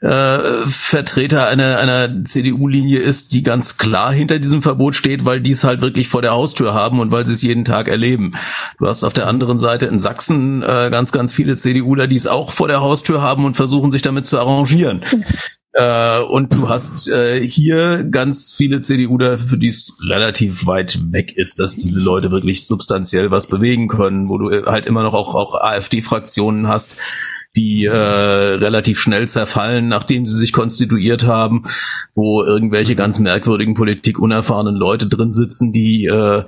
äh, 0.01 0.66
Vertreter 0.66 1.48
einer, 1.48 1.78
einer 1.78 2.24
CDU-Linie 2.24 3.01
ist, 3.01 3.32
die 3.32 3.43
ganz 3.43 3.78
klar 3.78 4.12
hinter 4.12 4.39
diesem 4.39 4.62
Verbot 4.62 4.94
steht, 4.94 5.24
weil 5.24 5.40
die 5.40 5.52
es 5.52 5.64
halt 5.64 5.81
wirklich 5.81 6.09
vor 6.09 6.23
der 6.23 6.32
Haustür 6.32 6.74
haben 6.74 7.01
und 7.01 7.12
weil 7.12 7.24
sie 7.24 7.32
es 7.32 7.43
jeden 7.43 7.64
Tag 7.64 7.89
erleben. 7.89 8.35
Du 8.78 8.86
hast 8.86 9.05
auf 9.05 9.14
der 9.14 9.27
anderen 9.27 9.59
Seite 9.59 9.86
in 9.86 9.98
Sachsen 9.98 10.62
äh, 10.62 10.89
ganz, 10.90 11.12
ganz 11.12 11.32
viele 11.32 11.56
CDUler, 11.56 12.06
die 12.06 12.16
es 12.16 12.27
auch 12.27 12.51
vor 12.51 12.68
der 12.68 12.81
Haustür 12.81 13.23
haben 13.23 13.44
und 13.44 13.56
versuchen, 13.56 13.90
sich 13.90 14.02
damit 14.02 14.27
zu 14.27 14.39
arrangieren. 14.39 15.02
Äh, 15.78 16.20
und 16.20 16.55
du 16.55 16.70
hast 16.70 17.06
äh, 17.06 17.39
hier 17.39 18.05
ganz 18.05 18.51
viele 18.51 18.81
CDUler, 18.81 19.39
für 19.39 19.59
die 19.59 19.68
es 19.68 19.98
relativ 20.09 20.66
weit 20.66 21.12
weg 21.12 21.36
ist, 21.36 21.59
dass 21.59 21.77
diese 21.77 22.01
Leute 22.01 22.31
wirklich 22.31 22.66
substanziell 22.66 23.31
was 23.31 23.47
bewegen 23.47 23.86
können, 23.86 24.31
wo 24.31 24.39
du 24.39 24.64
halt 24.64 24.86
immer 24.86 25.02
noch 25.02 25.12
auch, 25.12 25.35
auch 25.35 25.60
AfD-Fraktionen 25.60 26.66
hast, 26.66 26.97
die 27.57 27.87
äh, 27.87 27.97
relativ 27.97 29.01
schnell 29.01 29.28
zerfallen, 29.28 29.89
nachdem 29.89 30.27
sie 30.27 30.37
sich 30.37 30.53
konstituiert 30.53 31.24
haben, 31.27 31.65
wo 32.15 32.43
irgendwelche 32.43 32.97
ganz 32.97 33.19
merkwürdigen 33.19 33.74
Politik 33.74 34.19
unerfahrenen 34.19 34.77
Leute 34.77 35.07
drin 35.09 35.33
sitzen, 35.33 35.73
die 35.73 36.07
äh, 36.07 36.45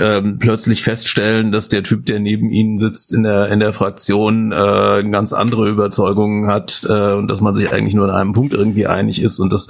ähm, 0.00 0.38
plötzlich 0.38 0.82
feststellen, 0.82 1.52
dass 1.52 1.68
der 1.68 1.82
Typ, 1.82 2.06
der 2.06 2.18
neben 2.18 2.50
ihnen 2.50 2.78
sitzt 2.78 3.12
in 3.12 3.24
der 3.24 3.48
in 3.48 3.60
der 3.60 3.74
Fraktion, 3.74 4.50
äh, 4.50 5.04
ganz 5.10 5.32
andere 5.34 5.68
Überzeugungen 5.68 6.46
hat 6.46 6.86
äh, 6.88 7.12
und 7.12 7.28
dass 7.28 7.42
man 7.42 7.54
sich 7.54 7.70
eigentlich 7.72 7.94
nur 7.94 8.06
in 8.06 8.10
einem 8.10 8.32
Punkt 8.32 8.54
irgendwie 8.54 8.86
einig 8.86 9.20
ist 9.20 9.38
und 9.38 9.52
das 9.52 9.68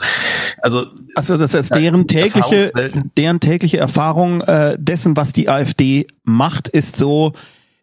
also 0.60 0.86
also 1.16 1.36
das 1.36 1.55
ist 1.55 1.74
deren 1.74 2.06
tägliche 2.06 2.70
deren 3.16 3.40
tägliche 3.40 3.78
Erfahrung 3.78 4.43
äh, 4.43 4.76
dessen, 4.78 5.16
was 5.16 5.32
die 5.32 5.48
AfD 5.48 6.06
macht, 6.22 6.68
ist 6.68 6.97
so 6.97 7.32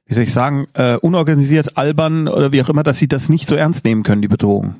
wie 0.09 0.15
soll 0.15 0.23
ich 0.23 0.33
sagen, 0.33 0.67
äh, 0.73 0.95
unorganisiert, 0.95 1.77
albern 1.77 2.27
oder 2.27 2.51
wie 2.51 2.61
auch 2.63 2.69
immer, 2.69 2.81
dass 2.81 2.97
sie 2.97 3.07
das 3.07 3.29
nicht 3.29 3.47
so 3.47 3.55
ernst 3.55 3.85
nehmen 3.85 4.01
können, 4.01 4.23
die 4.23 4.27
Bedrohung. 4.27 4.75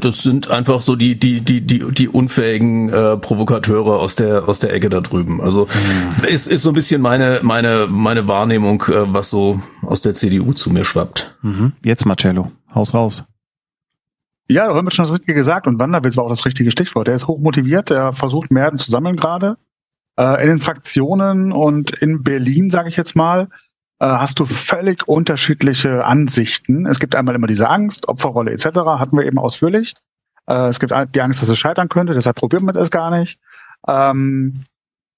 Das 0.00 0.22
sind 0.22 0.50
einfach 0.50 0.80
so 0.80 0.96
die 0.96 1.18
die 1.18 1.42
die 1.42 1.60
die 1.60 1.84
die 1.92 2.08
unfähigen 2.08 2.88
äh, 2.88 3.18
Provokateure 3.18 4.00
aus 4.00 4.16
der 4.16 4.48
aus 4.48 4.58
der 4.60 4.72
Ecke 4.72 4.88
da 4.88 5.02
drüben. 5.02 5.42
Also 5.42 5.66
mhm. 5.66 6.24
ist 6.24 6.48
ist 6.48 6.62
so 6.62 6.70
ein 6.70 6.74
bisschen 6.74 7.02
meine 7.02 7.40
meine 7.42 7.86
meine 7.90 8.26
Wahrnehmung, 8.26 8.82
äh, 8.88 9.12
was 9.12 9.28
so 9.28 9.60
aus 9.82 10.00
der 10.00 10.14
CDU 10.14 10.54
zu 10.54 10.70
mir 10.70 10.86
schwappt. 10.86 11.36
Mhm. 11.42 11.72
Jetzt 11.84 12.06
Marcello, 12.06 12.50
Haus 12.74 12.94
raus. 12.94 13.26
Ja, 14.48 14.68
da 14.68 14.74
haben 14.74 14.86
wir 14.86 14.90
schon 14.90 15.04
das 15.04 15.12
Richtige 15.12 15.34
gesagt 15.34 15.66
und 15.66 15.78
Wanderwitz 15.78 16.16
war 16.16 16.24
auch 16.24 16.30
das 16.30 16.46
richtige 16.46 16.70
Stichwort. 16.70 17.06
Der 17.06 17.14
ist 17.14 17.28
hochmotiviert, 17.28 17.90
der 17.90 18.14
versucht 18.14 18.50
Mehrheiten 18.50 18.78
zu 18.78 18.90
sammeln 18.90 19.16
gerade 19.16 19.58
äh, 20.18 20.42
in 20.42 20.48
den 20.48 20.60
Fraktionen 20.60 21.52
und 21.52 21.90
in 21.90 22.22
Berlin, 22.22 22.70
sage 22.70 22.88
ich 22.88 22.96
jetzt 22.96 23.14
mal 23.14 23.48
hast 24.06 24.40
du 24.40 24.46
völlig 24.46 25.06
unterschiedliche 25.06 26.04
Ansichten. 26.04 26.86
Es 26.86 26.98
gibt 26.98 27.14
einmal 27.14 27.34
immer 27.34 27.46
diese 27.46 27.68
Angst, 27.68 28.08
Opferrolle 28.08 28.52
etc. 28.52 28.66
hatten 28.98 29.16
wir 29.16 29.24
eben 29.24 29.38
ausführlich. 29.38 29.94
Äh, 30.46 30.68
es 30.68 30.80
gibt 30.80 30.92
die 31.14 31.20
Angst, 31.20 31.40
dass 31.40 31.48
es 31.48 31.58
scheitern 31.58 31.88
könnte, 31.88 32.14
deshalb 32.14 32.36
probiert 32.36 32.62
man 32.62 32.76
es 32.76 32.90
gar 32.90 33.16
nicht. 33.16 33.38
Ähm, 33.86 34.64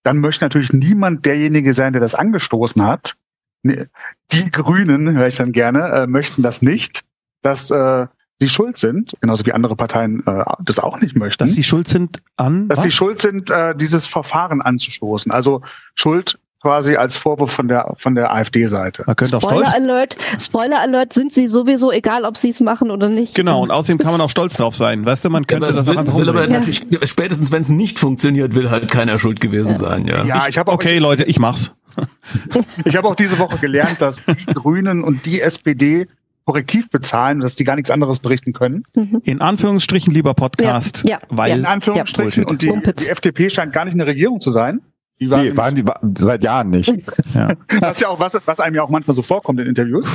dann 0.02 0.18
möchte 0.18 0.44
natürlich 0.44 0.72
niemand 0.72 1.24
derjenige 1.24 1.72
sein, 1.72 1.92
der 1.92 2.00
das 2.00 2.14
angestoßen 2.14 2.84
hat. 2.84 3.16
Die 3.62 4.50
Grünen, 4.50 5.16
höre 5.16 5.28
ich 5.28 5.36
dann 5.36 5.52
gerne, 5.52 5.88
äh, 5.88 6.06
möchten 6.06 6.42
das 6.42 6.60
nicht, 6.60 7.04
dass 7.40 7.70
äh, 7.70 8.06
sie 8.38 8.48
schuld 8.50 8.76
sind, 8.76 9.14
genauso 9.22 9.46
wie 9.46 9.52
andere 9.52 9.76
Parteien 9.76 10.26
äh, 10.26 10.44
das 10.60 10.78
auch 10.78 11.00
nicht 11.00 11.16
möchten. 11.16 11.42
Dass 11.42 11.54
sie 11.54 11.64
schuld 11.64 11.88
sind 11.88 12.22
an? 12.36 12.68
Dass 12.68 12.78
was? 12.78 12.84
sie 12.84 12.90
schuld 12.90 13.20
sind, 13.20 13.50
äh, 13.50 13.74
dieses 13.74 14.04
Verfahren 14.04 14.60
anzustoßen. 14.60 15.32
Also 15.32 15.62
Schuld 15.94 16.38
quasi 16.64 16.96
als 16.96 17.14
Vorwurf 17.16 17.52
von 17.52 17.68
der 17.68 17.92
von 17.96 18.14
der 18.14 18.32
AfD-Seite. 18.32 19.04
Man 19.06 19.16
könnte 19.16 19.38
Spoiler 19.38 19.56
auch 19.56 19.68
stolz 19.68 19.74
Alert, 19.74 20.16
Spoiler 20.40 20.80
Alert 20.80 21.12
sind 21.12 21.30
sie 21.30 21.46
sowieso 21.46 21.92
egal, 21.92 22.24
ob 22.24 22.38
sie 22.38 22.48
es 22.48 22.60
machen 22.60 22.90
oder 22.90 23.10
nicht. 23.10 23.34
Genau 23.34 23.60
und 23.60 23.70
außerdem 23.70 23.98
kann 23.98 24.12
man 24.12 24.22
auch 24.22 24.30
stolz 24.30 24.54
drauf 24.54 24.74
sein, 24.74 25.04
weißt 25.04 25.26
du, 25.26 25.30
man 25.30 25.46
könnte 25.46 25.66
ja, 25.66 25.72
das 25.72 25.86
will, 25.86 25.96
will 25.96 26.28
aber 26.30 26.44
ja. 26.44 26.58
natürlich 26.58 26.80
spätestens 27.04 27.52
wenn 27.52 27.60
es 27.60 27.68
nicht 27.68 27.98
funktioniert, 27.98 28.54
will 28.54 28.70
halt 28.70 28.90
keiner 28.90 29.18
schuld 29.18 29.40
gewesen 29.40 29.72
ja. 29.72 29.76
sein, 29.76 30.06
ja. 30.06 30.24
Ja, 30.24 30.48
ich 30.48 30.56
habe 30.56 30.72
okay, 30.72 30.98
Leute, 30.98 31.24
ich 31.24 31.38
mach's. 31.38 31.72
ich 32.84 32.96
habe 32.96 33.06
auch 33.06 33.14
diese 33.14 33.38
Woche 33.38 33.58
gelernt, 33.58 34.00
dass 34.00 34.24
die 34.24 34.46
Grünen 34.46 35.04
und 35.04 35.26
die 35.26 35.42
SPD 35.42 36.08
Korrektiv 36.46 36.90
bezahlen, 36.90 37.40
dass 37.40 37.56
die 37.56 37.64
gar 37.64 37.74
nichts 37.74 37.90
anderes 37.90 38.18
berichten 38.18 38.52
können. 38.52 38.84
Mhm. 38.94 39.22
In 39.24 39.40
Anführungsstrichen 39.40 40.12
lieber 40.12 40.34
Podcast, 40.34 41.02
ja, 41.04 41.12
ja, 41.12 41.18
weil 41.30 41.58
in 41.58 41.64
Anführungsstrichen 41.64 42.44
und 42.44 42.60
die, 42.60 42.66
die 42.66 43.08
FDP 43.08 43.48
scheint 43.48 43.72
gar 43.72 43.84
nicht 43.84 43.94
in 43.94 43.98
der 43.98 44.08
Regierung 44.08 44.40
zu 44.40 44.50
sein. 44.50 44.80
Die 45.20 45.30
waren, 45.30 45.44
nee, 45.44 45.56
waren 45.56 45.74
die 45.74 46.22
seit 46.22 46.42
Jahren 46.42 46.70
nicht. 46.70 46.92
Ja. 47.34 47.54
Das 47.80 47.96
ist 47.96 48.00
ja 48.00 48.08
auch 48.08 48.18
was, 48.18 48.36
was 48.44 48.60
einem 48.60 48.76
ja 48.76 48.82
auch 48.82 48.90
manchmal 48.90 49.14
so 49.14 49.22
vorkommt 49.22 49.60
in 49.60 49.66
Interviews. 49.66 50.06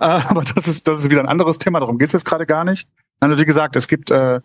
Äh, 0.00 0.04
aber 0.04 0.44
das 0.44 0.68
ist, 0.68 0.86
das 0.86 1.00
ist 1.00 1.10
wieder 1.10 1.20
ein 1.20 1.28
anderes 1.28 1.58
Thema, 1.58 1.80
darum 1.80 1.98
geht 1.98 2.08
es 2.08 2.12
jetzt 2.12 2.24
gerade 2.24 2.46
gar 2.46 2.64
nicht. 2.64 2.88
Also 3.20 3.38
wie 3.38 3.44
gesagt, 3.44 3.74
es 3.74 3.88
gibt 3.88 4.10
äh, 4.10 4.40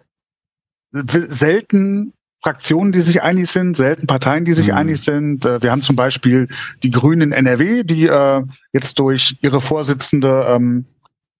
selten 0.91 2.13
Fraktionen, 2.43 2.91
die 2.91 3.01
sich 3.01 3.21
einig 3.21 3.49
sind, 3.49 3.77
selten 3.77 4.05
Parteien, 4.05 4.45
die 4.45 4.53
sich 4.53 4.67
mhm. 4.67 4.77
einig 4.77 5.01
sind. 5.01 5.45
Äh, 5.45 5.61
wir 5.61 5.71
haben 5.71 5.81
zum 5.81 5.95
Beispiel 5.95 6.49
die 6.83 6.91
Grünen 6.91 7.21
in 7.21 7.31
NRW, 7.31 7.83
die 7.83 8.07
äh, 8.07 8.43
jetzt 8.73 8.99
durch 8.99 9.37
ihre 9.41 9.61
Vorsitzende 9.61 10.45
ähm, 10.49 10.85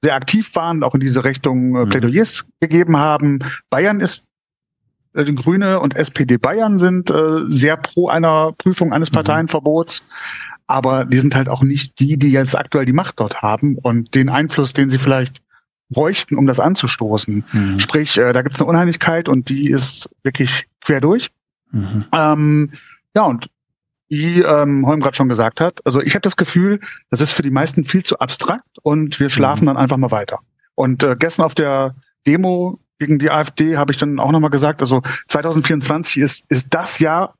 sehr 0.02 0.16
aktiv 0.16 0.56
waren, 0.56 0.84
auch 0.84 0.94
in 0.94 1.02
diese 1.02 1.24
Richtung 1.24 1.76
äh, 1.76 1.86
mhm. 1.86 1.90
Plädoyers 1.90 2.46
gegeben 2.62 2.98
haben. 2.98 3.40
Bayern 3.70 4.00
ist 4.00 4.26
Grüne 5.14 5.80
und 5.80 5.96
SPD 5.96 6.38
Bayern 6.38 6.78
sind 6.78 7.12
äh, 7.12 7.42
sehr 7.48 7.78
pro 7.78 8.10
einer 8.10 8.52
Prüfung 8.58 8.94
eines 8.94 9.12
mhm. 9.12 9.16
Parteienverbots. 9.16 10.04
Aber 10.66 11.06
die 11.06 11.20
sind 11.20 11.36
halt 11.36 11.50
auch 11.50 11.62
nicht 11.62 12.00
die, 12.00 12.18
die 12.18 12.32
jetzt 12.32 12.58
aktuell 12.58 12.86
die 12.86 12.94
Macht 12.94 13.20
dort 13.20 13.42
haben 13.42 13.78
und 13.78 14.16
den 14.16 14.30
Einfluss, 14.30 14.74
den 14.74 14.90
sie 14.90 14.98
vielleicht 14.98 15.42
bräuchten, 15.90 16.38
um 16.38 16.48
das 16.48 16.60
anzustoßen. 16.60 17.46
Mhm. 17.52 17.80
Sprich, 17.80 18.18
äh, 18.18 18.34
da 18.34 18.42
gibt 18.42 18.56
es 18.56 18.62
eine 18.62 18.70
Uneinigkeit 18.70 19.30
und 19.30 19.50
die 19.50 19.70
ist 19.70 20.10
wirklich 20.24 20.68
quer 20.82 21.02
durch. 21.02 21.30
Mhm. 21.72 22.06
Ähm, 22.12 22.72
ja, 23.16 23.24
und 23.24 23.48
wie 24.10 24.42
ähm, 24.42 24.86
Holm 24.86 25.00
gerade 25.00 25.16
schon 25.16 25.30
gesagt 25.30 25.62
hat, 25.62 25.80
also 25.86 26.02
ich 26.02 26.14
habe 26.14 26.22
das 26.22 26.36
Gefühl, 26.36 26.80
das 27.10 27.22
ist 27.22 27.32
für 27.32 27.42
die 27.42 27.52
meisten 27.52 27.84
viel 27.84 28.04
zu 28.04 28.20
abstrakt 28.20 28.80
und 28.82 29.20
wir 29.20 29.30
schlafen 29.30 29.64
mhm. 29.64 29.68
dann 29.68 29.78
einfach 29.78 29.98
mal 29.98 30.12
weiter. 30.12 30.40
Und 30.76 31.04
äh, 31.04 31.16
gestern 31.18 31.46
auf 31.46 31.54
der 31.54 31.96
Demo 32.26 32.80
gegen 33.04 33.20
die 33.20 33.30
AfD 33.30 33.78
habe 33.78 33.92
ich 33.92 33.98
dann 33.98 34.18
auch 34.18 34.32
nochmal 34.32 34.50
gesagt, 34.50 34.82
also 34.82 35.02
2024 35.28 36.18
ist, 36.18 36.46
ist 36.50 36.74
das 36.74 37.00
Jahr, 37.00 37.36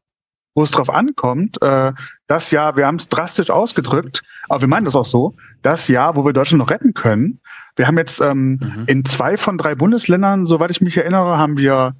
wo 0.56 0.64
es 0.64 0.72
drauf 0.72 0.90
ankommt, 0.90 1.62
äh, 1.62 1.94
das 2.28 2.52
Jahr, 2.52 2.76
wir 2.76 2.86
haben 2.86 2.98
es 2.98 3.08
drastisch 3.08 3.50
ausgedrückt, 3.50 4.24
aber 4.50 4.62
wir 4.62 4.68
meinen 4.68 4.86
das 4.86 4.96
auch 4.96 5.06
so, 5.06 5.34
das 5.62 5.88
Jahr, 5.88 6.18
wo 6.18 6.26
wir 6.26 6.34
Deutschland 6.34 6.60
noch 6.60 6.70
retten 6.70 6.94
können. 6.94 7.40
Wir 7.78 7.88
haben 7.88 7.98
jetzt 7.98 8.20
ähm, 8.20 8.60
mhm. 8.62 8.84
in 8.88 9.06
zwei 9.06 9.38
von 9.38 9.58
drei 9.58 9.74
Bundesländern, 9.74 10.46
soweit 10.46 10.70
ich 10.70 10.82
mich 10.82 10.98
erinnere, 10.98 11.38
haben 11.38 11.58
wir 11.58 11.96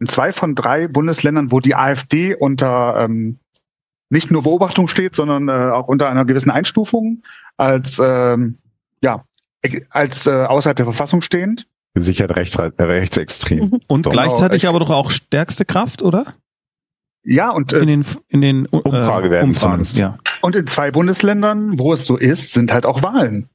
in 0.00 0.08
zwei 0.08 0.32
von 0.32 0.54
drei 0.54 0.88
Bundesländern, 0.88 1.52
wo 1.52 1.60
die 1.60 1.74
AfD 1.74 2.34
unter 2.34 2.96
ähm, 3.00 3.38
nicht 4.08 4.30
nur 4.30 4.44
Beobachtung 4.44 4.88
steht, 4.88 5.14
sondern 5.14 5.48
äh, 5.48 5.70
auch 5.72 5.88
unter 5.88 6.08
einer 6.08 6.24
gewissen 6.24 6.50
Einstufung 6.50 7.22
als 7.58 8.00
ähm, 8.02 8.58
ja 9.02 9.24
als 9.90 10.26
äh, 10.26 10.44
außerhalb 10.44 10.76
der 10.76 10.86
Verfassung 10.86 11.20
stehend 11.20 11.66
gesichert 11.94 12.36
rechts, 12.36 12.58
rechtsextrem. 12.58 13.58
Mhm. 13.58 13.80
Und 13.88 14.04
so. 14.04 14.10
gleichzeitig 14.10 14.66
aber 14.66 14.80
doch 14.80 14.90
auch 14.90 15.10
stärkste 15.10 15.64
Kraft, 15.64 16.02
oder? 16.02 16.34
Ja, 17.24 17.50
und 17.50 17.72
äh, 17.72 17.80
in 17.80 17.86
den, 17.86 18.04
in 18.28 18.40
den 18.40 18.64
äh, 18.66 18.76
Umfragewerten 18.76 19.50
Umfragen, 19.50 19.84
ja. 19.94 20.18
Und 20.40 20.56
in 20.56 20.66
zwei 20.66 20.90
Bundesländern, 20.90 21.78
wo 21.78 21.92
es 21.92 22.04
so 22.04 22.16
ist, 22.16 22.52
sind 22.52 22.72
halt 22.72 22.86
auch 22.86 23.02
Wahlen. 23.02 23.48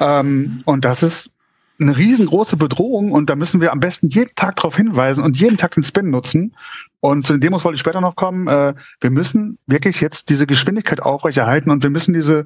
Ähm, 0.00 0.62
und 0.64 0.84
das 0.84 1.02
ist 1.02 1.30
eine 1.78 1.96
riesengroße 1.96 2.56
Bedrohung 2.56 3.12
und 3.12 3.30
da 3.30 3.36
müssen 3.36 3.60
wir 3.60 3.72
am 3.72 3.80
besten 3.80 4.08
jeden 4.08 4.34
Tag 4.34 4.56
darauf 4.56 4.76
hinweisen 4.76 5.24
und 5.24 5.38
jeden 5.38 5.56
Tag 5.56 5.72
den 5.72 5.82
Spin 5.82 6.10
nutzen. 6.10 6.54
Und 7.00 7.24
zu 7.24 7.32
den 7.32 7.40
Demos 7.40 7.64
wollte 7.64 7.76
ich 7.76 7.80
später 7.80 8.02
noch 8.02 8.16
kommen. 8.16 8.46
Äh, 8.46 8.74
wir 9.00 9.10
müssen 9.10 9.58
wirklich 9.66 10.00
jetzt 10.00 10.28
diese 10.28 10.46
Geschwindigkeit 10.46 11.00
aufrechterhalten 11.00 11.70
und 11.70 11.82
wir 11.82 11.90
müssen 11.90 12.12
diese 12.12 12.44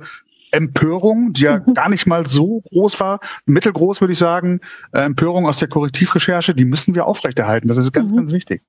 Empörung, 0.51 1.33
die 1.33 1.43
ja 1.43 1.59
gar 1.75 1.89
nicht 1.89 2.07
mal 2.07 2.27
so 2.27 2.62
groß 2.62 3.01
war, 3.01 3.21
mittelgroß 3.47 4.01
würde 4.01 4.12
ich 4.12 4.19
sagen, 4.19 4.61
äh, 4.93 5.01
Empörung 5.01 5.47
aus 5.47 5.59
der 5.59 5.69
Korrektivrecherche, 5.69 6.55
die 6.55 6.65
müssen 6.65 6.95
wir 6.95 7.07
aufrechterhalten. 7.07 7.69
Das 7.69 7.77
ist 7.77 7.93
ganz, 7.93 8.12
mhm. 8.12 8.16
ganz 8.16 8.33
wichtig. 8.33 8.62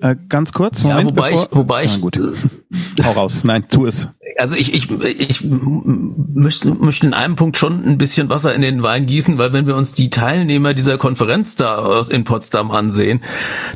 Äh, 0.00 0.16
ganz 0.28 0.52
kurz, 0.52 0.82
Moment, 0.82 1.00
ja, 1.00 1.06
wobei 1.06 1.30
bevor, 1.30 1.44
ich, 1.44 1.56
wobei 1.56 1.84
ich, 1.84 2.00
gut. 2.00 2.18
hau 3.02 3.12
raus, 3.12 3.42
nein, 3.44 3.64
tu 3.68 3.86
es. 3.86 4.08
Also 4.38 4.54
ich, 4.54 4.74
ich, 4.74 4.88
ich 4.90 5.42
möchte, 5.44 6.70
möchte 6.70 7.06
in 7.06 7.14
einem 7.14 7.34
Punkt 7.34 7.56
schon 7.56 7.84
ein 7.84 7.98
bisschen 7.98 8.30
Wasser 8.30 8.54
in 8.54 8.62
den 8.62 8.82
Wein 8.82 9.06
gießen, 9.06 9.38
weil 9.38 9.52
wenn 9.52 9.66
wir 9.66 9.76
uns 9.76 9.94
die 9.94 10.08
Teilnehmer 10.10 10.72
dieser 10.72 10.96
Konferenz 10.96 11.56
da 11.56 12.00
in 12.08 12.24
Potsdam 12.24 12.70
ansehen, 12.70 13.22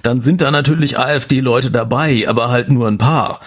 dann 0.02 0.20
sind 0.20 0.40
da 0.40 0.50
natürlich 0.50 0.98
AfD-Leute 0.98 1.70
dabei, 1.70 2.26
aber 2.28 2.50
halt 2.50 2.68
nur 2.68 2.86
ein 2.86 2.98
paar. 2.98 3.40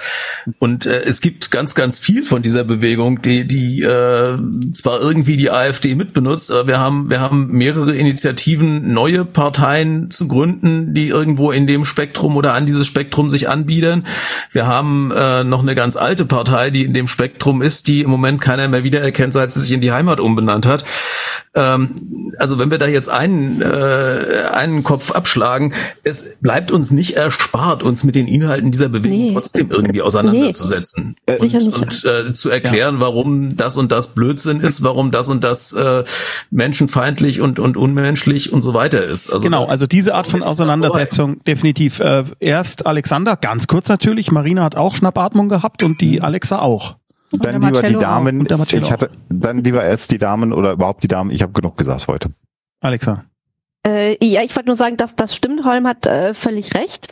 Und 0.60 0.86
äh, 0.86 1.02
es 1.02 1.22
gibt 1.22 1.52
ganz, 1.52 1.76
ganz 1.76 2.00
viel 2.00 2.26
von 2.26 2.42
dieser 2.42 2.64
Bewegung, 2.64 3.22
die, 3.22 3.48
die 3.48 3.84
äh, 3.84 4.38
zwar 4.74 5.00
irgendwie 5.00 5.38
die 5.38 5.52
AfD 5.52 5.96
mitbenutzt, 5.96 6.52
aber 6.52 6.68
wir 6.68 6.80
haben, 6.80 7.10
wir 7.10 7.22
haben 7.22 7.48
mehrere 7.52 7.96
Initiativen, 7.96 8.94
neue 8.94 9.24
Parteien 9.24 10.12
zu 10.12 10.28
gründen, 10.28 10.94
die 10.94 11.08
irgendwo 11.08 11.52
in 11.52 11.68
dem 11.68 11.86
Spektrum 11.86 12.36
oder 12.36 12.54
an 12.54 12.66
dieses 12.66 12.88
Spektrum 12.88 13.30
sich 13.30 13.50
anbieten. 13.50 14.06
Wir 14.52 14.68
haben 14.68 15.12
äh, 15.12 15.37
noch 15.44 15.62
eine 15.62 15.76
ganz 15.76 15.96
alte 15.96 16.26
Partei, 16.26 16.70
die 16.70 16.84
in 16.84 16.94
dem 16.94 17.08
Spektrum 17.08 17.62
ist, 17.62 17.88
die 17.88 18.02
im 18.02 18.10
Moment 18.10 18.42
keiner 18.42 18.68
mehr 18.68 18.84
wiedererkennt, 18.84 19.34
seit 19.34 19.52
sie 19.52 19.60
sich 19.60 19.72
in 19.72 19.82
die 19.82 19.92
Heimat 19.92 20.20
umbenannt 20.20 20.66
hat. 20.66 20.84
Ähm, 21.58 22.34
also 22.38 22.60
wenn 22.60 22.70
wir 22.70 22.78
da 22.78 22.88
jetzt 22.88 23.10
einen, 23.10 23.62
äh, 23.62 24.44
einen 24.52 24.84
Kopf 24.84 25.12
abschlagen, 25.12 25.74
es 26.04 26.38
bleibt 26.40 26.72
uns 26.72 26.92
nicht 26.92 27.16
erspart, 27.16 27.84
uns 27.84 28.04
mit 28.04 28.16
den 28.16 28.28
Inhalten 28.28 28.72
dieser 28.72 28.90
Bewegung 28.90 29.18
nee. 29.18 29.34
trotzdem 29.34 29.70
irgendwie 29.72 30.02
auseinanderzusetzen. 30.02 31.16
Nee. 31.28 31.34
Und, 31.34 31.42
Sicher 31.42 31.60
nicht. 31.60 31.82
und 31.82 32.06
äh, 32.06 32.34
zu 32.34 32.50
erklären, 32.50 32.96
ja. 32.96 33.02
warum 33.02 33.58
das 33.58 33.78
und 33.78 33.92
das 33.92 34.14
Blödsinn 34.14 34.60
ist, 34.60 34.84
warum 34.84 35.12
das 35.12 35.30
und 35.30 35.44
das 35.44 35.74
äh, 35.74 36.04
menschenfeindlich 36.52 37.42
und, 37.42 37.60
und 37.60 37.76
unmenschlich 37.76 38.54
und 38.54 38.62
so 38.62 38.74
weiter 38.74 39.04
ist. 39.04 39.32
Also 39.32 39.44
genau, 39.44 39.66
also 39.66 39.88
diese 39.88 40.14
Art 40.14 40.28
von 40.28 40.44
Auseinandersetzung 40.44 41.44
definitiv. 41.46 42.00
Äh, 42.00 42.26
erst 42.40 42.86
Alexander, 42.86 43.36
ganz 43.36 43.68
kurz 43.68 43.90
natürlich, 43.90 44.32
Marina 44.32 44.64
hat 44.64 44.76
auch 44.76 44.96
Schnappatmung 44.96 45.27
gehabt 45.50 45.84
und 45.84 46.02
die 46.02 46.22
Alexa 46.22 46.60
auch. 46.60 46.98
Dann 47.32 47.62
lieber 47.62 47.82
die 47.82 47.96
Damen. 47.96 48.48
Ich 48.72 48.92
hatte 48.92 49.12
dann 49.30 49.64
lieber 49.64 49.84
erst 49.84 50.12
die 50.12 50.18
Damen 50.18 50.54
oder 50.54 50.72
überhaupt 50.72 51.04
die 51.04 51.08
Damen. 51.08 51.32
Ich 51.32 51.42
habe 51.42 51.52
genug 51.52 51.78
gesagt 51.78 52.08
heute. 52.08 52.32
Alexa. 52.80 53.26
Äh, 53.86 54.24
ja, 54.26 54.44
ich 54.44 54.56
wollte 54.56 54.68
nur 54.68 54.76
sagen, 54.76 54.98
dass 54.98 55.16
das 55.16 55.36
stimmt. 55.36 55.66
Holm 55.66 55.88
hat 55.88 56.06
äh, 56.06 56.34
völlig 56.34 56.74
recht. 56.74 57.08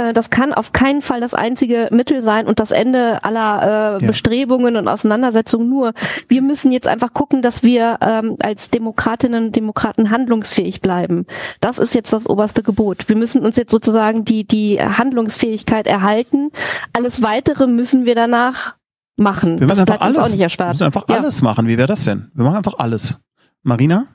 Äh, 0.00 0.12
das 0.12 0.30
kann 0.30 0.54
auf 0.54 0.72
keinen 0.72 1.02
Fall 1.02 1.20
das 1.20 1.34
einzige 1.34 1.88
Mittel 1.90 2.22
sein 2.22 2.46
und 2.46 2.58
das 2.58 2.70
Ende 2.70 3.22
aller 3.22 3.98
äh, 3.98 4.02
ja. 4.02 4.06
Bestrebungen 4.06 4.76
und 4.76 4.88
Auseinandersetzungen. 4.88 5.68
Nur 5.68 5.92
wir 6.28 6.42
müssen 6.42 6.72
jetzt 6.72 6.88
einfach 6.88 7.12
gucken, 7.12 7.42
dass 7.42 7.62
wir 7.62 7.98
ähm, 8.00 8.36
als 8.42 8.70
Demokratinnen 8.70 9.46
und 9.46 9.56
Demokraten 9.56 10.10
handlungsfähig 10.10 10.80
bleiben. 10.80 11.26
Das 11.60 11.78
ist 11.78 11.94
jetzt 11.94 12.12
das 12.12 12.28
oberste 12.28 12.62
Gebot. 12.62 13.08
Wir 13.08 13.16
müssen 13.16 13.44
uns 13.44 13.56
jetzt 13.56 13.70
sozusagen 13.70 14.24
die 14.24 14.44
die 14.44 14.80
Handlungsfähigkeit 14.80 15.86
erhalten. 15.86 16.48
Alles 16.92 17.22
Weitere 17.22 17.66
müssen 17.66 18.06
wir 18.06 18.14
danach 18.14 18.76
machen. 19.16 19.60
Wir 19.60 19.66
müssen 19.66 19.80
das 19.80 19.86
bleibt 19.86 20.02
alles, 20.02 20.16
uns 20.16 20.26
auch 20.26 20.30
nicht 20.30 20.40
erspart. 20.40 20.68
Wir 20.68 20.72
müssen 20.72 20.84
einfach 20.84 21.04
ja. 21.08 21.16
alles 21.16 21.42
machen. 21.42 21.68
Wie 21.68 21.76
wäre 21.76 21.88
das 21.88 22.04
denn? 22.04 22.30
Wir 22.34 22.44
machen 22.44 22.56
einfach 22.56 22.78
alles. 22.78 23.18
Marina? 23.62 24.06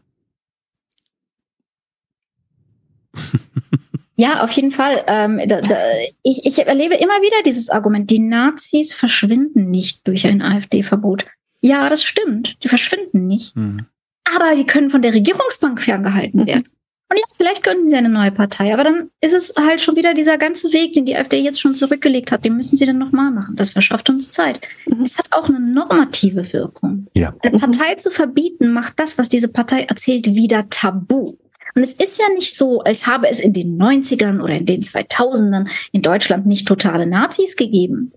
Ja, 4.15 4.43
auf 4.43 4.51
jeden 4.51 4.71
Fall. 4.71 5.03
Ähm, 5.07 5.41
da, 5.47 5.61
da, 5.61 5.77
ich, 6.23 6.45
ich 6.45 6.65
erlebe 6.65 6.95
immer 6.95 7.21
wieder 7.21 7.43
dieses 7.45 7.69
Argument, 7.69 8.09
die 8.09 8.19
Nazis 8.19 8.93
verschwinden 8.93 9.69
nicht 9.69 10.07
durch 10.07 10.25
ein 10.25 10.41
AfD-Verbot. 10.41 11.25
Ja, 11.61 11.89
das 11.89 12.03
stimmt. 12.03 12.63
Die 12.63 12.67
verschwinden 12.67 13.25
nicht. 13.25 13.55
Mhm. 13.55 13.87
Aber 14.35 14.55
sie 14.55 14.65
können 14.65 14.89
von 14.89 15.01
der 15.01 15.13
Regierungsbank 15.13 15.81
ferngehalten 15.81 16.41
mhm. 16.41 16.47
werden. 16.47 16.69
Und 17.07 17.17
ja, 17.19 17.23
vielleicht 17.35 17.63
gründen 17.63 17.87
sie 17.87 17.95
eine 17.95 18.09
neue 18.09 18.31
Partei, 18.31 18.73
aber 18.73 18.83
dann 18.83 19.11
ist 19.21 19.33
es 19.33 19.53
halt 19.55 19.79
schon 19.79 19.95
wieder 19.95 20.15
dieser 20.15 20.39
ganze 20.39 20.73
Weg, 20.73 20.93
den 20.93 21.05
die 21.05 21.15
AfD 21.15 21.39
jetzt 21.39 21.61
schon 21.61 21.75
zurückgelegt 21.75 22.31
hat, 22.31 22.45
den 22.45 22.55
müssen 22.55 22.77
sie 22.77 22.85
dann 22.85 22.97
nochmal 22.97 23.29
machen. 23.29 23.55
Das 23.55 23.69
verschafft 23.69 24.09
uns 24.09 24.31
Zeit. 24.31 24.59
Mhm. 24.87 25.03
Es 25.03 25.17
hat 25.17 25.27
auch 25.29 25.47
eine 25.47 25.59
normative 25.59 26.51
Wirkung. 26.51 27.07
Ja. 27.13 27.35
Eine 27.43 27.59
Partei 27.59 27.95
zu 27.95 28.09
verbieten, 28.09 28.73
macht 28.73 28.99
das, 28.99 29.19
was 29.19 29.29
diese 29.29 29.49
Partei 29.49 29.83
erzählt, 29.83 30.33
wieder 30.33 30.67
tabu. 30.69 31.35
Und 31.75 31.83
es 31.83 31.93
ist 31.93 32.17
ja 32.19 32.29
nicht 32.29 32.55
so, 32.55 32.81
als 32.81 33.05
habe 33.05 33.29
es 33.29 33.41
in 33.41 33.51
den 33.51 33.77
90ern 33.77 34.41
oder 34.41 34.55
in 34.55 34.65
den 34.65 34.81
2000ern 34.81 35.69
in 35.91 36.01
Deutschland 36.01 36.45
nicht 36.45 36.67
totale 36.67 37.05
Nazis 37.05 37.57
gegeben. 37.57 38.13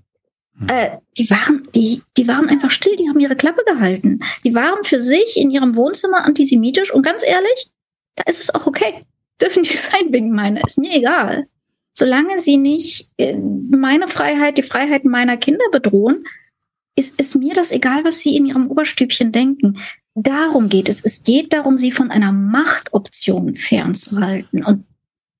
Hm. 0.58 0.68
Äh, 0.68 0.98
die 1.16 1.28
waren, 1.28 1.68
die, 1.74 2.02
die 2.16 2.28
waren 2.28 2.48
einfach 2.48 2.70
still, 2.70 2.94
die 2.96 3.08
haben 3.08 3.18
ihre 3.18 3.34
Klappe 3.34 3.64
gehalten. 3.66 4.20
Die 4.44 4.54
waren 4.54 4.84
für 4.84 5.00
sich 5.00 5.36
in 5.36 5.50
ihrem 5.50 5.74
Wohnzimmer 5.74 6.24
antisemitisch 6.24 6.94
und 6.94 7.02
ganz 7.02 7.24
ehrlich, 7.26 7.72
da 8.14 8.24
ist 8.28 8.40
es 8.40 8.54
auch 8.54 8.66
okay. 8.66 9.04
Dürfen 9.40 9.64
die 9.64 9.74
sein 9.74 10.12
wegen 10.12 10.32
meiner, 10.32 10.64
ist 10.64 10.78
mir 10.78 10.94
egal. 10.94 11.46
Solange 11.94 12.38
sie 12.38 12.58
nicht 12.58 13.10
äh, 13.16 13.36
meine 13.36 14.06
Freiheit, 14.06 14.56
die 14.56 14.62
Freiheit 14.62 15.04
meiner 15.04 15.36
Kinder 15.36 15.64
bedrohen, 15.72 16.24
ist, 16.94 17.18
ist 17.18 17.34
mir 17.34 17.54
das 17.54 17.72
egal, 17.72 18.04
was 18.04 18.20
sie 18.20 18.36
in 18.36 18.46
ihrem 18.46 18.70
Oberstübchen 18.70 19.32
denken. 19.32 19.78
Darum 20.22 20.68
geht 20.68 20.88
es. 20.88 21.04
Es 21.04 21.22
geht 21.22 21.52
darum, 21.52 21.78
sie 21.78 21.92
von 21.92 22.10
einer 22.10 22.32
Machtoption 22.32 23.56
fernzuhalten. 23.56 24.64
Und 24.64 24.84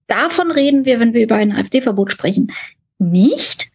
davon 0.06 0.50
reden 0.50 0.84
wir, 0.84 1.00
wenn 1.00 1.14
wir 1.14 1.24
über 1.24 1.36
ein 1.36 1.52
AfD-Verbot 1.52 2.12
sprechen. 2.12 2.52
Nicht, 2.98 3.70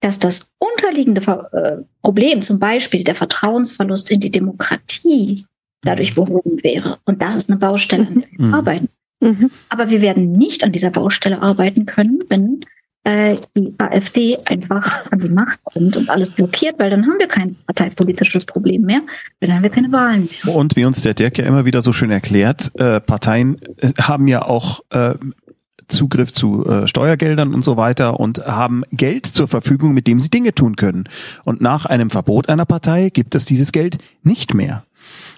dass 0.00 0.18
das 0.18 0.52
unterliegende 0.58 1.22
äh, 1.52 1.84
Problem, 2.02 2.42
zum 2.42 2.58
Beispiel 2.58 3.02
der 3.04 3.14
Vertrauensverlust 3.14 4.10
in 4.10 4.20
die 4.20 4.30
Demokratie, 4.30 5.46
dadurch 5.82 6.10
mhm. 6.10 6.24
behoben 6.24 6.62
wäre. 6.62 6.98
Und 7.04 7.22
das 7.22 7.34
ist 7.34 7.48
eine 7.48 7.58
Baustelle, 7.58 8.06
an 8.06 8.20
der 8.20 8.30
wir 8.32 8.46
mhm. 8.46 8.54
arbeiten. 8.54 8.88
Mhm. 9.20 9.50
Aber 9.68 9.90
wir 9.90 10.02
werden 10.02 10.32
nicht 10.32 10.64
an 10.64 10.72
dieser 10.72 10.90
Baustelle 10.90 11.40
arbeiten 11.40 11.86
können, 11.86 12.20
wenn 12.28 12.64
äh, 13.04 13.36
die 13.56 13.74
AfD 13.78 14.38
einfach 14.44 15.10
an 15.10 15.18
die 15.18 15.28
Macht 15.28 15.62
kommt 15.64 15.96
und 15.96 16.08
alles 16.08 16.32
blockiert, 16.32 16.78
weil 16.78 16.90
dann 16.90 17.02
haben 17.02 17.18
wir 17.18 17.26
kein 17.26 17.56
parteipolitisches 17.66 18.46
Problem 18.46 18.82
mehr, 18.82 19.00
dann 19.40 19.52
haben 19.52 19.62
wir 19.62 19.70
keine 19.70 19.90
Wahlen 19.92 20.28
mehr. 20.44 20.54
Und 20.54 20.76
wie 20.76 20.84
uns 20.84 21.02
der 21.02 21.14
Dirk 21.14 21.38
ja 21.38 21.44
immer 21.44 21.64
wieder 21.64 21.82
so 21.82 21.92
schön 21.92 22.10
erklärt, 22.10 22.72
äh, 22.78 23.00
Parteien 23.00 23.56
äh, 23.78 23.92
haben 24.00 24.28
ja 24.28 24.42
auch 24.42 24.80
äh, 24.90 25.14
Zugriff 25.88 26.32
zu 26.32 26.66
äh, 26.66 26.86
Steuergeldern 26.86 27.54
und 27.54 27.62
so 27.62 27.76
weiter 27.76 28.18
und 28.18 28.46
haben 28.46 28.82
Geld 28.92 29.26
zur 29.26 29.48
Verfügung, 29.48 29.92
mit 29.92 30.06
dem 30.06 30.20
sie 30.20 30.30
Dinge 30.30 30.54
tun 30.54 30.76
können. 30.76 31.08
Und 31.44 31.60
nach 31.60 31.86
einem 31.86 32.10
Verbot 32.10 32.48
einer 32.48 32.64
Partei 32.64 33.10
gibt 33.10 33.34
es 33.34 33.44
dieses 33.44 33.72
Geld 33.72 33.98
nicht 34.22 34.54
mehr. 34.54 34.84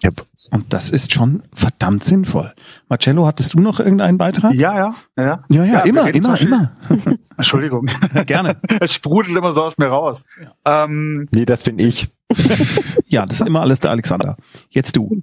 Yep. 0.05 0.27
Und 0.51 0.73
das 0.73 0.91
ist 0.91 1.13
schon 1.13 1.43
verdammt 1.53 2.05
sinnvoll. 2.05 2.53
Marcello, 2.89 3.27
hattest 3.27 3.55
du 3.55 3.61
noch 3.61 3.81
irgendeinen 3.81 4.19
Beitrag? 4.19 4.55
Ja, 4.55 4.77
ja, 4.77 4.95
ja. 5.17 5.25
Ja, 5.25 5.45
ja, 5.49 5.65
ja 5.65 5.81
immer, 5.81 6.13
immer, 6.13 6.41
immer. 6.41 6.77
Entschuldigung. 7.37 7.89
Gerne. 8.27 8.57
es 8.81 8.95
sprudelt 8.95 9.37
immer 9.37 9.53
so 9.53 9.63
aus 9.63 9.79
mir 9.79 9.87
raus. 9.87 10.21
Ja. 10.43 10.85
Ähm, 10.85 11.29
nee, 11.33 11.45
das 11.45 11.63
bin 11.63 11.79
ich. 11.79 12.09
ja, 13.07 13.27
das 13.27 13.41
ist 13.41 13.47
immer 13.47 13.61
alles 13.61 13.81
der 13.81 13.91
Alexander. 13.91 14.37
Jetzt 14.71 14.97
du. 14.97 15.23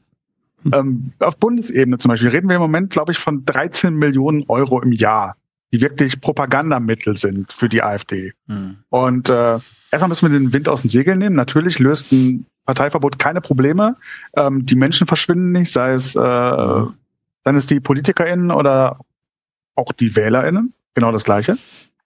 Ähm, 0.72 1.14
auf 1.19 1.38
Bundesebene 1.38 1.98
zum 1.98 2.10
Beispiel 2.10 2.30
reden 2.30 2.48
wir 2.48 2.56
im 2.56 2.61
Moment, 2.61 2.91
glaube 2.91 3.11
ich, 3.11 3.18
von 3.18 3.45
13 3.45 3.95
Millionen 3.95 4.43
Euro 4.48 4.81
im 4.81 4.91
Jahr, 4.91 5.35
die 5.73 5.81
wirklich 5.81 6.22
Propagandamittel 6.22 7.18
sind 7.18 7.52
für 7.53 7.68
die 7.68 7.81
AfD. 7.81 8.34
Hm. 8.48 8.77
Und 8.89 9.30
äh, 9.30 9.60
erstmal 9.91 10.10
müssen 10.10 10.31
wir 10.31 10.39
den 10.39 10.53
Wind 10.53 10.69
aus 10.69 10.81
den 10.81 10.89
Segeln 10.89 11.19
nehmen. 11.19 11.35
Natürlich 11.35 11.80
löst 11.80 12.11
ein 12.11 12.45
Parteiverbot 12.66 13.20
keine 13.20 13.42
Probleme. 13.42 13.98
Ähm, 14.36 14.66
die 14.66 14.76
Menschen 14.76 15.08
verschwinden 15.08 15.52
nicht, 15.52 15.72
sei 15.72 15.94
es 15.94 16.16
äh, 16.16 16.20
dann 17.44 17.56
ist 17.56 17.70
die 17.70 17.80
PolitikerInnen 17.80 18.52
oder 18.52 19.00
auch 19.76 19.92
die 19.94 20.16
WählerInnen, 20.16 20.74
genau 20.94 21.12
das 21.12 21.24
Gleiche. 21.24 21.58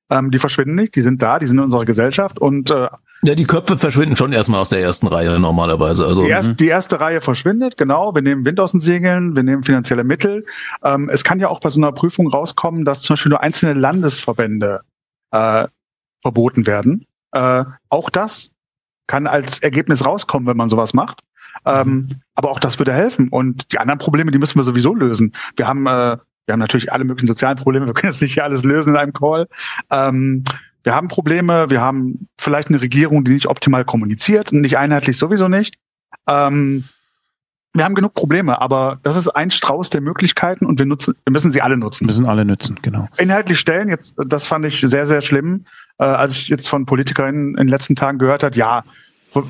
Ähm, 0.09 0.31
die 0.31 0.39
verschwinden 0.39 0.75
nicht, 0.75 0.95
die 0.95 1.01
sind 1.01 1.21
da, 1.21 1.39
die 1.39 1.47
sind 1.47 1.57
in 1.57 1.63
unserer 1.63 1.85
Gesellschaft 1.85 2.39
und 2.39 2.69
äh, 2.69 2.87
ja, 3.23 3.33
die 3.33 3.45
Köpfe 3.45 3.77
verschwinden 3.77 4.15
schon 4.15 4.33
erstmal 4.33 4.59
aus 4.59 4.69
der 4.69 4.81
ersten 4.81 5.07
Reihe 5.07 5.39
normalerweise. 5.39 6.05
Also 6.05 6.23
die, 6.23 6.29
erst, 6.29 6.49
mhm. 6.49 6.57
die 6.57 6.67
erste 6.67 6.99
Reihe 6.99 7.21
verschwindet, 7.21 7.75
genau. 7.75 8.13
Wir 8.13 8.21
nehmen 8.21 8.45
Wind 8.45 8.59
aus 8.59 8.71
den 8.71 8.79
Segeln, 8.79 9.35
wir 9.35 9.41
nehmen 9.41 9.63
finanzielle 9.63 10.03
Mittel. 10.03 10.45
Ähm, 10.83 11.09
es 11.09 11.23
kann 11.23 11.39
ja 11.39 11.49
auch 11.49 11.59
bei 11.59 11.69
so 11.69 11.79
einer 11.79 11.91
Prüfung 11.91 12.27
rauskommen, 12.27 12.85
dass 12.85 13.01
zum 13.01 13.15
Beispiel 13.15 13.31
nur 13.31 13.41
einzelne 13.41 13.73
Landesverbände 13.73 14.81
äh, 15.31 15.65
verboten 16.21 16.67
werden. 16.67 17.07
Äh, 17.31 17.63
auch 17.89 18.11
das 18.11 18.51
kann 19.07 19.27
als 19.27 19.59
Ergebnis 19.59 20.05
rauskommen, 20.05 20.47
wenn 20.47 20.57
man 20.57 20.69
sowas 20.69 20.93
macht. 20.93 21.21
Ähm, 21.65 22.09
aber 22.35 22.51
auch 22.51 22.59
das 22.59 22.79
würde 22.79 22.93
helfen. 22.93 23.29
Und 23.29 23.71
die 23.71 23.79
anderen 23.79 23.99
Probleme, 23.99 24.31
die 24.31 24.37
müssen 24.37 24.59
wir 24.59 24.63
sowieso 24.63 24.93
lösen. 24.93 25.33
Wir 25.55 25.67
haben, 25.67 25.85
äh, 25.87 26.17
wir 26.45 26.51
haben 26.51 26.59
natürlich 26.59 26.91
alle 26.91 27.05
möglichen 27.05 27.27
sozialen 27.27 27.57
Probleme. 27.57 27.87
Wir 27.87 27.93
können 27.93 28.11
jetzt 28.11 28.21
nicht 28.21 28.33
hier 28.33 28.43
alles 28.43 28.63
lösen 28.63 28.91
in 28.91 28.97
einem 28.97 29.13
Call. 29.13 29.47
Ähm, 29.89 30.43
wir 30.83 30.93
haben 30.93 31.07
Probleme. 31.07 31.69
Wir 31.69 31.81
haben 31.81 32.27
vielleicht 32.37 32.67
eine 32.67 32.81
Regierung, 32.81 33.23
die 33.23 33.31
nicht 33.31 33.47
optimal 33.47 33.85
kommuniziert 33.85 34.51
und 34.51 34.61
nicht 34.61 34.77
einheitlich 34.77 35.17
sowieso 35.17 35.47
nicht. 35.47 35.75
Ähm, 36.27 36.85
wir 37.75 37.85
haben 37.85 37.95
genug 37.95 38.13
Probleme, 38.13 38.59
aber 38.61 38.99
das 39.03 39.15
ist 39.15 39.27
ein 39.29 39.51
Strauß 39.51 39.89
der 39.91 40.01
Möglichkeiten 40.01 40.65
und 40.65 40.79
wir 40.79 40.85
nutzen, 40.85 41.15
wir 41.23 41.31
müssen 41.31 41.51
sie 41.51 41.61
alle 41.61 41.77
nutzen. 41.77 42.05
Wir 42.05 42.07
müssen 42.07 42.25
alle 42.25 42.45
nutzen, 42.45 42.79
genau. 42.81 43.07
Inhaltlich 43.17 43.59
stellen, 43.59 43.89
jetzt, 43.89 44.15
das 44.25 44.47
fand 44.47 44.65
ich 44.65 44.81
sehr, 44.81 45.05
sehr 45.05 45.21
schlimm 45.21 45.65
äh, 45.97 46.03
als 46.03 46.37
ich 46.37 46.49
jetzt 46.49 46.67
von 46.67 46.85
Politikern 46.85 47.49
in 47.51 47.55
den 47.55 47.67
letzten 47.67 47.95
Tagen 47.95 48.17
gehört 48.17 48.43
hat, 48.43 48.55
ja, 48.55 48.83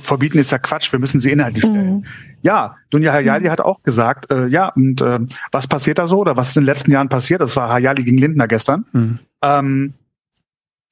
verbieten 0.01 0.39
ist 0.39 0.51
ja 0.51 0.57
Quatsch, 0.57 0.91
wir 0.91 0.99
müssen 0.99 1.19
sie 1.19 1.31
inhaltlich 1.31 1.63
mhm. 1.63 1.69
stellen. 1.69 1.93
Mhm. 1.93 2.05
Ja, 2.41 2.77
Dunja 2.89 3.13
Hayali 3.13 3.45
mhm. 3.45 3.51
hat 3.51 3.61
auch 3.61 3.81
gesagt, 3.83 4.31
äh, 4.31 4.47
ja, 4.47 4.69
und 4.69 5.01
äh, 5.01 5.19
was 5.51 5.67
passiert 5.67 5.97
da 5.97 6.07
so 6.07 6.19
oder 6.19 6.37
was 6.37 6.49
ist 6.49 6.57
in 6.57 6.63
den 6.63 6.67
letzten 6.67 6.91
Jahren 6.91 7.09
passiert? 7.09 7.41
Das 7.41 7.55
war 7.55 7.69
Hayali 7.69 8.03
gegen 8.03 8.17
Lindner 8.17 8.47
gestern. 8.47 8.85
Mhm. 8.93 9.19
Ähm, 9.41 9.93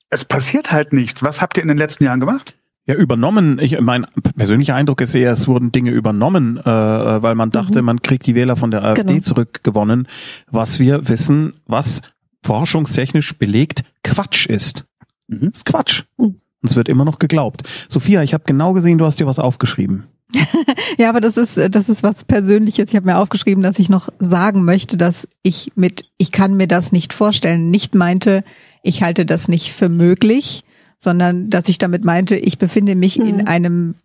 es 0.09 0.25
passiert 0.25 0.71
halt 0.71 0.93
nichts. 0.93 1.23
Was 1.23 1.41
habt 1.41 1.57
ihr 1.57 1.63
in 1.63 1.69
den 1.69 1.77
letzten 1.77 2.03
Jahren 2.03 2.19
gemacht? 2.19 2.55
Ja, 2.85 2.95
übernommen. 2.95 3.59
Ich, 3.59 3.79
mein 3.79 4.05
persönlicher 4.35 4.75
Eindruck 4.75 4.99
ist 4.99 5.15
eher, 5.15 5.31
es 5.31 5.47
wurden 5.47 5.71
Dinge 5.71 5.91
übernommen, 5.91 6.57
äh, 6.57 6.63
weil 6.65 7.33
man 7.35 7.49
dachte, 7.49 7.81
mhm. 7.81 7.85
man 7.85 8.01
kriegt 8.01 8.25
die 8.25 8.35
Wähler 8.35 8.57
von 8.57 8.71
der 8.71 8.83
AfD 8.83 9.03
genau. 9.03 9.19
zurückgewonnen. 9.21 10.07
Was 10.51 10.79
wir 10.79 11.07
wissen, 11.07 11.53
was 11.65 12.01
forschungstechnisch 12.43 13.37
belegt 13.37 13.85
Quatsch 14.03 14.47
ist. 14.47 14.85
Mhm. 15.27 15.51
Das 15.51 15.59
ist 15.59 15.65
Quatsch. 15.65 16.03
Mhm. 16.17 16.25
Und 16.25 16.69
es 16.69 16.75
wird 16.75 16.89
immer 16.89 17.05
noch 17.05 17.19
geglaubt. 17.19 17.63
Sophia, 17.87 18.21
ich 18.21 18.33
habe 18.33 18.43
genau 18.45 18.73
gesehen, 18.73 18.97
du 18.97 19.05
hast 19.05 19.19
dir 19.19 19.27
was 19.27 19.39
aufgeschrieben. 19.39 20.05
ja, 20.97 21.09
aber 21.09 21.21
das 21.21 21.37
ist 21.37 21.57
das 21.75 21.89
ist 21.89 22.03
was 22.03 22.23
Persönliches. 22.25 22.89
Ich 22.89 22.95
habe 22.95 23.05
mir 23.05 23.19
aufgeschrieben, 23.19 23.63
dass 23.63 23.79
ich 23.79 23.89
noch 23.89 24.09
sagen 24.19 24.65
möchte, 24.65 24.97
dass 24.97 25.27
ich 25.43 25.71
mit 25.75 26.05
ich 26.17 26.31
kann 26.31 26.55
mir 26.55 26.67
das 26.67 26.91
nicht 26.91 27.13
vorstellen, 27.13 27.69
nicht 27.69 27.95
meinte, 27.95 28.43
ich 28.81 29.03
halte 29.03 29.25
das 29.25 29.47
nicht 29.47 29.73
für 29.73 29.89
möglich, 29.89 30.63
sondern 31.03 31.49
dass 31.49 31.69
ich 31.69 31.77
damit 31.77 32.03
meinte, 32.03 32.35
ich 32.35 32.57
befinde 32.57 32.95
mich 32.95 33.19
mhm. 33.19 33.25
in 33.25 33.47
einem 33.47 33.95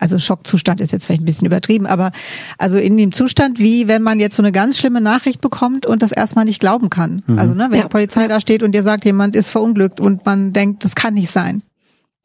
also 0.00 0.18
Schockzustand 0.18 0.80
ist 0.80 0.92
jetzt 0.92 1.06
vielleicht 1.06 1.22
ein 1.22 1.24
bisschen 1.24 1.46
übertrieben, 1.46 1.84
aber 1.84 2.12
also 2.56 2.78
in 2.78 2.96
dem 2.96 3.10
Zustand, 3.12 3.58
wie 3.58 3.88
wenn 3.88 4.02
man 4.02 4.20
jetzt 4.20 4.36
so 4.36 4.42
eine 4.42 4.52
ganz 4.52 4.78
schlimme 4.78 5.00
Nachricht 5.00 5.40
bekommt 5.40 5.86
und 5.86 6.02
das 6.02 6.12
erstmal 6.12 6.44
nicht 6.44 6.60
glauben 6.60 6.88
kann. 6.88 7.22
Mhm. 7.26 7.38
Also 7.38 7.54
ne, 7.54 7.66
wenn 7.70 7.78
ja. 7.78 7.82
die 7.86 7.88
Polizei 7.88 8.28
da 8.28 8.40
steht 8.40 8.62
und 8.62 8.72
dir 8.72 8.84
sagt, 8.84 9.04
jemand 9.04 9.34
ist 9.34 9.50
verunglückt 9.50 9.98
und 9.98 10.24
man 10.24 10.52
denkt, 10.52 10.84
das 10.84 10.94
kann 10.94 11.14
nicht 11.14 11.30
sein. 11.30 11.64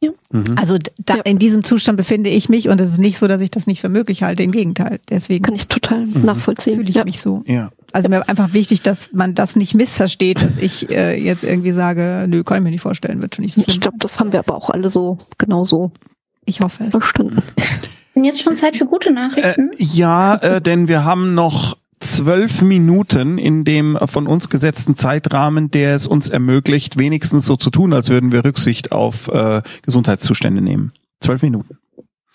Ja. 0.04 0.10
Mhm. 0.30 0.56
Also 0.56 0.78
da, 1.04 1.16
ja. 1.16 1.22
in 1.22 1.38
diesem 1.38 1.64
Zustand 1.64 1.96
befinde 1.96 2.30
ich 2.30 2.48
mich 2.48 2.68
und 2.68 2.80
es 2.80 2.90
ist 2.90 3.00
nicht 3.00 3.18
so, 3.18 3.28
dass 3.28 3.40
ich 3.40 3.50
das 3.50 3.66
nicht 3.66 3.80
für 3.80 3.88
möglich 3.88 4.22
halte. 4.22 4.42
Im 4.42 4.52
Gegenteil. 4.52 5.00
Deswegen 5.08 5.44
kann 5.44 5.54
ich 5.54 5.68
total 5.68 6.06
mhm. 6.06 6.24
nachvollziehen. 6.24 6.76
Fühle 6.76 6.88
ich 6.88 6.96
ja. 6.96 7.04
mich 7.04 7.20
so. 7.20 7.42
Ja. 7.46 7.70
Also 7.92 8.08
mir 8.08 8.28
einfach 8.28 8.52
wichtig, 8.52 8.82
dass 8.82 9.12
man 9.12 9.34
das 9.34 9.56
nicht 9.56 9.74
missversteht, 9.74 10.42
dass 10.42 10.58
ich 10.58 10.90
äh, 10.90 11.16
jetzt 11.16 11.44
irgendwie 11.44 11.72
sage, 11.72 12.26
nö, 12.28 12.42
kann 12.42 12.58
ich 12.58 12.62
mir 12.64 12.70
nicht 12.70 12.80
vorstellen, 12.80 13.22
wird 13.22 13.36
schon 13.36 13.44
nicht 13.44 13.54
so 13.54 13.62
schlimm. 13.62 13.72
Ich 13.72 13.80
glaube, 13.80 13.98
das 13.98 14.18
haben 14.18 14.32
wir 14.32 14.40
aber 14.40 14.56
auch 14.56 14.70
alle 14.70 14.90
so 14.90 15.18
genauso 15.38 15.92
ich 16.46 16.60
hoffe 16.60 16.84
es. 16.84 16.90
Verstanden. 16.90 17.42
Sind 18.14 18.24
jetzt 18.24 18.42
schon 18.42 18.56
Zeit 18.56 18.76
für 18.76 18.86
gute 18.86 19.12
Nachrichten? 19.12 19.70
Äh, 19.72 19.84
ja, 19.84 20.36
äh, 20.36 20.60
denn 20.60 20.88
wir 20.88 21.04
haben 21.04 21.34
noch 21.34 21.76
zwölf 22.04 22.62
Minuten 22.62 23.38
in 23.38 23.64
dem 23.64 23.98
von 24.06 24.26
uns 24.26 24.48
gesetzten 24.48 24.94
Zeitrahmen, 24.94 25.70
der 25.70 25.94
es 25.94 26.06
uns 26.06 26.28
ermöglicht, 26.28 26.98
wenigstens 26.98 27.46
so 27.46 27.56
zu 27.56 27.70
tun, 27.70 27.92
als 27.92 28.10
würden 28.10 28.32
wir 28.32 28.44
Rücksicht 28.44 28.92
auf 28.92 29.28
äh, 29.28 29.62
Gesundheitszustände 29.82 30.60
nehmen. 30.60 30.92
Zwölf 31.20 31.42
Minuten. 31.42 31.78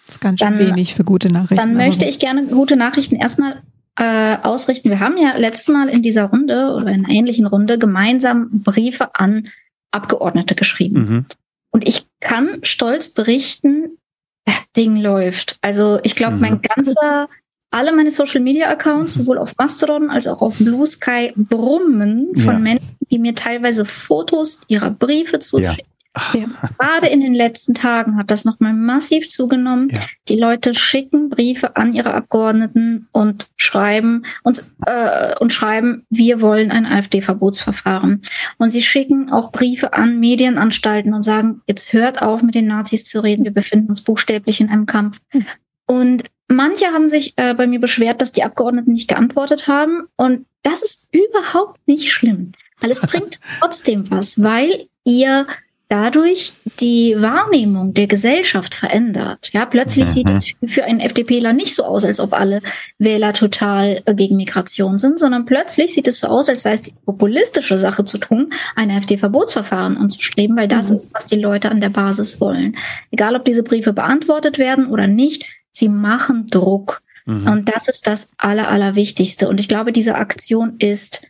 Das 0.05 0.15
ist 0.15 0.21
ganz 0.21 0.39
schön 0.39 0.57
dann, 0.57 0.59
wenig 0.59 0.95
für 0.95 1.03
gute 1.03 1.31
Nachrichten. 1.31 1.55
Dann 1.55 1.75
möchte 1.75 2.05
ich 2.05 2.19
gerne 2.19 2.47
gute 2.47 2.75
Nachrichten 2.75 3.15
erstmal 3.15 3.61
äh, 3.95 4.37
ausrichten. 4.41 4.89
Wir 4.89 4.99
haben 4.99 5.17
ja 5.17 5.37
letztes 5.37 5.67
Mal 5.67 5.87
in 5.87 6.01
dieser 6.01 6.25
Runde 6.25 6.73
oder 6.73 6.87
in 6.87 7.05
einer 7.05 7.09
ähnlichen 7.09 7.45
Runde 7.45 7.77
gemeinsam 7.77 8.49
Briefe 8.63 9.13
an 9.15 9.49
Abgeordnete 9.91 10.55
geschrieben. 10.55 10.99
Mhm. 10.99 11.25
Und 11.71 11.87
ich 11.87 12.07
kann 12.19 12.59
stolz 12.63 13.13
berichten, 13.13 13.97
das 14.45 14.55
Ding 14.75 14.95
läuft. 14.95 15.57
Also 15.61 15.99
ich 16.03 16.15
glaube, 16.15 16.35
mhm. 16.35 16.41
mein 16.41 16.61
ganzer, 16.61 17.27
alle 17.71 17.93
meine 17.93 18.11
Social 18.11 18.41
Media 18.41 18.69
Accounts, 18.69 19.15
sowohl 19.15 19.37
auf 19.37 19.53
Mastodon 19.57 20.09
als 20.09 20.27
auch 20.27 20.41
auf 20.41 20.57
Blue 20.57 20.85
Sky, 20.85 21.33
brummen 21.35 22.35
von 22.35 22.55
ja. 22.55 22.59
Menschen, 22.59 22.97
die 23.11 23.19
mir 23.19 23.35
teilweise 23.35 23.85
Fotos 23.85 24.61
ihrer 24.67 24.91
Briefe 24.91 25.39
zuschicken. 25.39 25.77
Ja. 25.77 25.89
Ja. 26.33 26.47
Gerade 26.77 27.07
in 27.07 27.21
den 27.21 27.33
letzten 27.33 27.75
Tagen 27.75 28.17
hat 28.17 28.31
das 28.31 28.43
nochmal 28.43 28.73
massiv 28.73 29.29
zugenommen. 29.29 29.89
Ja. 29.91 30.01
Die 30.27 30.35
Leute 30.35 30.73
schicken 30.73 31.29
Briefe 31.29 31.75
an 31.75 31.93
ihre 31.93 32.13
Abgeordneten 32.13 33.07
und 33.11 33.49
schreiben 33.57 34.23
uns 34.43 34.75
äh, 34.85 35.35
und 35.39 35.53
schreiben, 35.53 36.05
wir 36.09 36.41
wollen 36.41 36.71
ein 36.71 36.85
AfD-Verbotsverfahren. 36.85 38.23
Und 38.57 38.69
sie 38.69 38.81
schicken 38.81 39.31
auch 39.31 39.51
Briefe 39.51 39.93
an 39.93 40.19
Medienanstalten 40.19 41.13
und 41.13 41.21
sagen, 41.21 41.61
jetzt 41.67 41.93
hört 41.93 42.21
auf 42.21 42.41
mit 42.41 42.55
den 42.55 42.67
Nazis 42.67 43.05
zu 43.05 43.21
reden, 43.23 43.45
wir 43.45 43.53
befinden 43.53 43.89
uns 43.89 44.03
buchstäblich 44.03 44.59
in 44.59 44.69
einem 44.69 44.87
Kampf. 44.87 45.21
Hm. 45.29 45.45
Und 45.85 46.23
manche 46.49 46.87
haben 46.87 47.07
sich 47.07 47.33
äh, 47.37 47.53
bei 47.53 47.67
mir 47.67 47.79
beschwert, 47.79 48.21
dass 48.21 48.31
die 48.33 48.43
Abgeordneten 48.43 48.91
nicht 48.91 49.07
geantwortet 49.07 49.67
haben. 49.67 50.07
Und 50.17 50.45
das 50.63 50.83
ist 50.83 51.09
überhaupt 51.13 51.79
nicht 51.87 52.11
schlimm. 52.11 52.51
Weil 52.81 52.91
es 52.91 53.01
bringt 53.01 53.39
trotzdem 53.59 54.09
was, 54.09 54.43
weil 54.43 54.87
ihr 55.05 55.47
dadurch 55.89 56.53
die 56.79 57.15
Wahrnehmung 57.17 57.95
der 57.95 58.05
Gesellschaft 58.05 58.75
verändert. 58.75 59.49
Ja, 59.53 59.65
plötzlich 59.65 60.05
mhm. 60.05 60.09
sieht 60.09 60.29
es 60.29 60.71
für 60.71 60.83
einen 60.83 60.99
FDPler 60.99 61.51
nicht 61.51 61.73
so 61.73 61.83
aus, 61.83 62.05
als 62.05 62.19
ob 62.19 62.33
alle 62.33 62.61
Wähler 62.99 63.33
total 63.33 64.03
äh, 64.05 64.13
gegen 64.13 64.35
Migration 64.35 64.99
sind, 64.99 65.19
sondern 65.19 65.45
plötzlich 65.45 65.95
sieht 65.95 66.07
es 66.07 66.19
so 66.19 66.27
aus, 66.27 66.47
als 66.47 66.61
sei 66.61 66.73
es 66.73 66.83
die 66.83 66.93
populistische 67.05 67.79
Sache 67.79 68.05
zu 68.05 68.19
tun, 68.19 68.53
ein 68.75 68.91
AfD-Verbotsverfahren 68.91 69.97
anzustreben, 69.97 70.55
weil 70.55 70.67
das 70.67 70.91
mhm. 70.91 70.97
ist, 70.97 71.13
was 71.15 71.25
die 71.25 71.39
Leute 71.39 71.71
an 71.71 71.81
der 71.81 71.89
Basis 71.89 72.39
wollen. 72.39 72.77
Egal, 73.09 73.35
ob 73.35 73.43
diese 73.43 73.63
Briefe 73.63 73.91
beantwortet 73.91 74.59
werden 74.59 74.85
oder 74.85 75.07
nicht, 75.07 75.45
sie 75.71 75.89
machen 75.89 76.47
Druck. 76.47 77.01
Mhm. 77.25 77.47
Und 77.47 77.69
das 77.73 77.87
ist 77.87 78.07
das 78.07 78.31
Aller, 78.37 78.69
Allerwichtigste. 78.69 79.49
Und 79.49 79.59
ich 79.59 79.67
glaube, 79.67 79.91
diese 79.91 80.15
Aktion 80.15 80.75
ist 80.79 81.27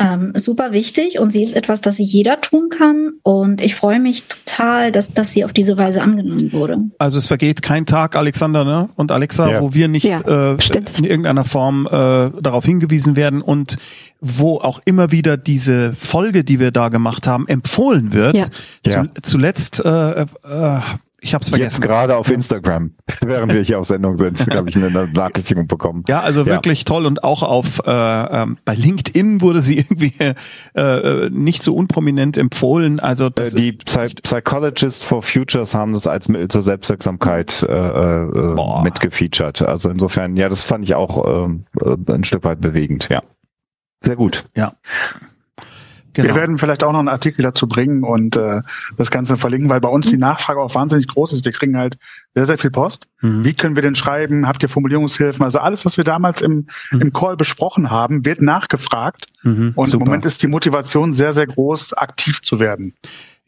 ähm, 0.00 0.32
super 0.34 0.72
wichtig 0.72 1.18
und 1.18 1.30
sie 1.30 1.42
ist 1.42 1.54
etwas, 1.54 1.82
das 1.82 1.98
jeder 1.98 2.40
tun 2.40 2.70
kann. 2.70 3.12
Und 3.22 3.60
ich 3.60 3.74
freue 3.74 4.00
mich 4.00 4.24
total, 4.24 4.92
dass, 4.92 5.12
dass 5.12 5.34
sie 5.34 5.44
auf 5.44 5.52
diese 5.52 5.76
Weise 5.76 6.00
angenommen 6.00 6.52
wurde. 6.52 6.78
Also 6.98 7.18
es 7.18 7.26
vergeht 7.26 7.60
kein 7.60 7.84
Tag, 7.84 8.16
Alexander 8.16 8.64
ne? 8.64 8.88
und 8.96 9.12
Alexa, 9.12 9.50
ja. 9.50 9.60
wo 9.60 9.74
wir 9.74 9.88
nicht 9.88 10.04
ja, 10.04 10.20
äh, 10.20 10.56
in 10.96 11.04
irgendeiner 11.04 11.44
Form 11.44 11.86
äh, 11.86 11.90
darauf 11.90 12.64
hingewiesen 12.64 13.14
werden 13.14 13.42
und 13.42 13.76
wo 14.20 14.56
auch 14.56 14.80
immer 14.86 15.12
wieder 15.12 15.36
diese 15.36 15.92
Folge, 15.92 16.44
die 16.44 16.60
wir 16.60 16.70
da 16.70 16.88
gemacht 16.88 17.26
haben, 17.26 17.46
empfohlen 17.46 18.14
wird. 18.14 18.36
Ja. 18.86 19.04
Zu, 19.04 19.10
zuletzt 19.22 19.84
äh, 19.84 20.22
äh, 20.22 20.26
ich 21.20 21.34
habe 21.34 21.42
es 21.42 21.50
vergessen. 21.50 21.82
Jetzt 21.82 21.88
gerade 21.88 22.16
auf 22.16 22.30
Instagram, 22.30 22.92
während 23.20 23.52
wir 23.52 23.62
hier 23.62 23.78
auf 23.78 23.86
Sendung 23.86 24.16
sind, 24.16 24.46
habe 24.54 24.68
ich 24.68 24.76
eine 24.76 24.90
Benachrichtigung 24.90 25.66
bekommen. 25.66 26.04
Ja, 26.08 26.20
also 26.20 26.46
wirklich 26.46 26.84
toll 26.84 27.06
und 27.06 27.24
auch 27.24 27.42
auf 27.42 27.82
äh, 27.86 27.90
ähm, 27.90 28.58
bei 28.64 28.74
LinkedIn 28.74 29.40
wurde 29.40 29.60
sie 29.60 29.78
irgendwie 29.90 30.14
äh, 30.74 31.30
nicht 31.30 31.62
so 31.62 31.74
unprominent 31.74 32.36
empfohlen. 32.36 33.00
Also 33.00 33.26
äh, 33.26 33.50
die 33.50 33.72
Psy 33.72 34.14
Psychologists 34.22 35.02
for 35.02 35.22
Futures 35.22 35.74
haben 35.74 35.92
das 35.92 36.06
als 36.06 36.28
Mittel 36.28 36.48
zur 36.48 36.62
Selbstwirksamkeit 36.62 37.62
äh, 37.62 37.72
äh, 37.72 38.82
mitgefeatured. 38.82 39.62
Also 39.62 39.90
insofern, 39.90 40.36
ja, 40.36 40.48
das 40.48 40.62
fand 40.62 40.84
ich 40.84 40.94
auch 40.94 41.46
äh, 41.46 41.96
ein 42.12 42.24
Stück 42.24 42.44
weit 42.44 42.60
bewegend. 42.60 43.08
Ja, 43.10 43.22
sehr 44.02 44.16
gut. 44.16 44.44
Ja. 44.56 44.74
Genau. 46.12 46.28
Wir 46.28 46.34
werden 46.34 46.58
vielleicht 46.58 46.82
auch 46.82 46.92
noch 46.92 46.98
einen 46.98 47.08
Artikel 47.08 47.42
dazu 47.42 47.68
bringen 47.68 48.02
und 48.02 48.36
äh, 48.36 48.62
das 48.96 49.10
Ganze 49.10 49.36
verlinken, 49.36 49.68
weil 49.68 49.80
bei 49.80 49.88
uns 49.88 50.08
die 50.08 50.16
Nachfrage 50.16 50.60
auch 50.60 50.74
wahnsinnig 50.74 51.06
groß 51.08 51.32
ist. 51.32 51.44
Wir 51.44 51.52
kriegen 51.52 51.76
halt 51.76 51.98
sehr, 52.34 52.46
sehr 52.46 52.58
viel 52.58 52.70
Post. 52.70 53.06
Mhm. 53.20 53.44
Wie 53.44 53.54
können 53.54 53.76
wir 53.76 53.82
denn 53.82 53.94
schreiben? 53.94 54.46
Habt 54.46 54.62
ihr 54.62 54.68
Formulierungshilfen? 54.68 55.44
Also 55.44 55.58
alles, 55.58 55.84
was 55.84 55.96
wir 55.96 56.04
damals 56.04 56.42
im, 56.42 56.66
mhm. 56.90 57.00
im 57.00 57.12
Call 57.12 57.36
besprochen 57.36 57.90
haben, 57.90 58.24
wird 58.24 58.42
nachgefragt. 58.42 59.26
Mhm, 59.42 59.72
und 59.74 59.86
super. 59.86 60.02
im 60.02 60.06
Moment 60.06 60.24
ist 60.24 60.42
die 60.42 60.48
Motivation 60.48 61.12
sehr, 61.12 61.32
sehr 61.32 61.46
groß, 61.46 61.94
aktiv 61.94 62.42
zu 62.42 62.60
werden. 62.60 62.94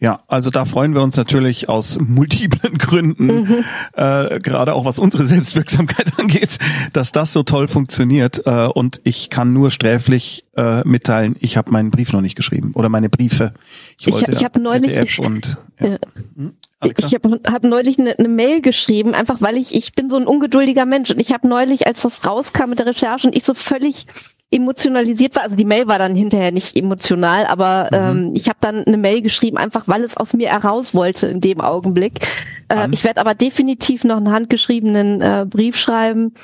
Ja, 0.03 0.25
also 0.27 0.51
da 0.51 0.65
freuen 0.65 0.95
wir 0.95 1.03
uns 1.03 1.17
natürlich 1.17 1.69
aus 1.69 1.97
multiplen 2.01 2.77
Gründen, 2.77 3.27
mhm. 3.27 3.65
äh, 3.93 4.41
gerade 4.41 4.75
auch 4.75 4.85
was 4.85 4.99
unsere 4.99 5.27
Selbstwirksamkeit 5.27 6.11
angeht, 6.19 6.59
dass 6.93 7.13
das 7.13 7.33
so 7.33 7.45
toll 7.45 7.69
funktioniert. 7.69 8.45
Äh, 8.45 8.67
und 8.67 9.01
ich 9.05 9.31
kann 9.31 9.53
nur 9.53 9.71
sträflich 9.71 10.45
äh, 10.57 10.83
mitteilen, 10.83 11.37
ich 11.39 11.57
habe 11.57 11.71
meinen 11.71 11.93
Brief 11.93 12.13
noch 12.13 12.21
nicht 12.21 12.35
geschrieben 12.35 12.73
oder 12.75 12.89
meine 12.89 13.11
Briefe. 13.11 13.55
Ich, 13.97 14.09
ich, 14.09 14.27
ich 14.27 14.43
habe 14.45 14.61
neulich 14.61 14.93
ZDF 14.93 15.21
und 15.21 15.59
ja. 15.79 15.99
Hm? 16.37 16.55
Ich 16.99 17.15
habe 17.15 17.41
hab 17.47 17.63
neulich 17.63 17.97
eine, 18.01 18.19
eine 18.19 18.29
Mail 18.29 18.61
geschrieben, 18.61 19.15
einfach 19.15 19.41
weil 19.41 19.57
ich 19.57 19.73
ich 19.73 19.95
bin 19.95 20.11
so 20.11 20.17
ein 20.17 20.27
ungeduldiger 20.27 20.85
Mensch 20.85 21.11
und 21.11 21.21
ich 21.21 21.33
habe 21.33 21.47
neulich, 21.47 21.87
als 21.87 22.03
das 22.03 22.27
rauskam 22.27 22.71
mit 22.71 22.81
der 22.81 22.87
Recherche 22.87 23.29
und 23.29 23.37
ich 23.37 23.45
so 23.45 23.55
völlig 23.55 24.07
emotionalisiert 24.53 25.35
war. 25.35 25.43
Also 25.43 25.57
die 25.57 25.65
Mail 25.65 25.89
war 25.89 25.99
dann 25.99 26.15
hinterher 26.15 26.53
nicht 26.53 26.77
emotional, 26.77 27.47
aber 27.47 27.89
mhm. 27.91 28.19
ähm, 28.19 28.33
ich 28.35 28.49
habe 28.49 28.59
dann 28.61 28.85
eine 28.85 28.99
Mail 28.99 29.23
geschrieben, 29.23 29.57
einfach 29.57 29.89
weil 29.89 30.05
es 30.05 30.17
aus 30.17 30.35
mir 30.35 30.51
heraus 30.51 30.95
wollte 30.95 31.27
in 31.27 31.41
dem 31.41 31.61
Augenblick. 31.61 32.21
Äh, 32.69 32.89
ich 32.93 33.03
werde 33.05 33.21
aber 33.21 33.35
definitiv 33.35 34.05
noch 34.05 34.19
einen 34.19 34.31
handgeschriebenen 34.31 35.21
äh, 35.21 35.47
Brief 35.49 35.77
schreiben 35.77 36.35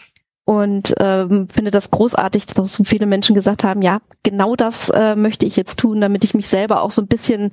und 0.44 0.94
ähm, 0.98 1.48
finde 1.52 1.70
das 1.70 1.90
großartig, 1.90 2.46
dass 2.46 2.72
so 2.72 2.82
viele 2.82 3.04
Menschen 3.04 3.34
gesagt 3.34 3.64
haben, 3.64 3.82
ja, 3.82 4.00
genau 4.22 4.56
das 4.56 4.88
äh, 4.88 5.14
möchte 5.14 5.44
ich 5.44 5.56
jetzt 5.56 5.78
tun, 5.78 6.00
damit 6.00 6.24
ich 6.24 6.32
mich 6.32 6.48
selber 6.48 6.80
auch 6.80 6.90
so 6.90 7.02
ein 7.02 7.06
bisschen 7.06 7.50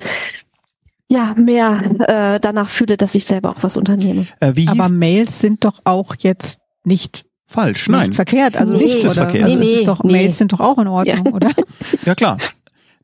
ja 1.09 1.35
mehr 1.35 1.81
äh, 2.07 2.39
danach 2.39 2.69
fühle, 2.69 2.95
dass 2.95 3.13
ich 3.13 3.25
selber 3.25 3.51
auch 3.51 3.63
was 3.63 3.75
unternehme. 3.75 4.27
Äh, 4.39 4.53
aber 4.67 4.89
Mails 4.89 5.39
sind 5.39 5.65
doch 5.65 5.81
auch 5.83 6.15
jetzt 6.19 6.59
nicht 6.85 7.25
Falsch, 7.55 7.87
nein. 7.87 8.09
Nicht 8.09 8.15
verkehrt, 8.15 8.57
also 8.57 8.73
nichts 8.73 9.03
ist 9.03 9.13
verkehrt. 9.15 9.45
Also 9.45 9.57
nee, 9.57 9.73
ist 9.75 9.87
doch, 9.87 10.03
nee. 10.03 10.11
Mails 10.11 10.37
sind 10.37 10.51
doch 10.51 10.59
auch 10.59 10.77
in 10.77 10.87
Ordnung, 10.87 11.25
ja. 11.25 11.31
oder? 11.31 11.49
Ja 12.05 12.13
klar. 12.13 12.37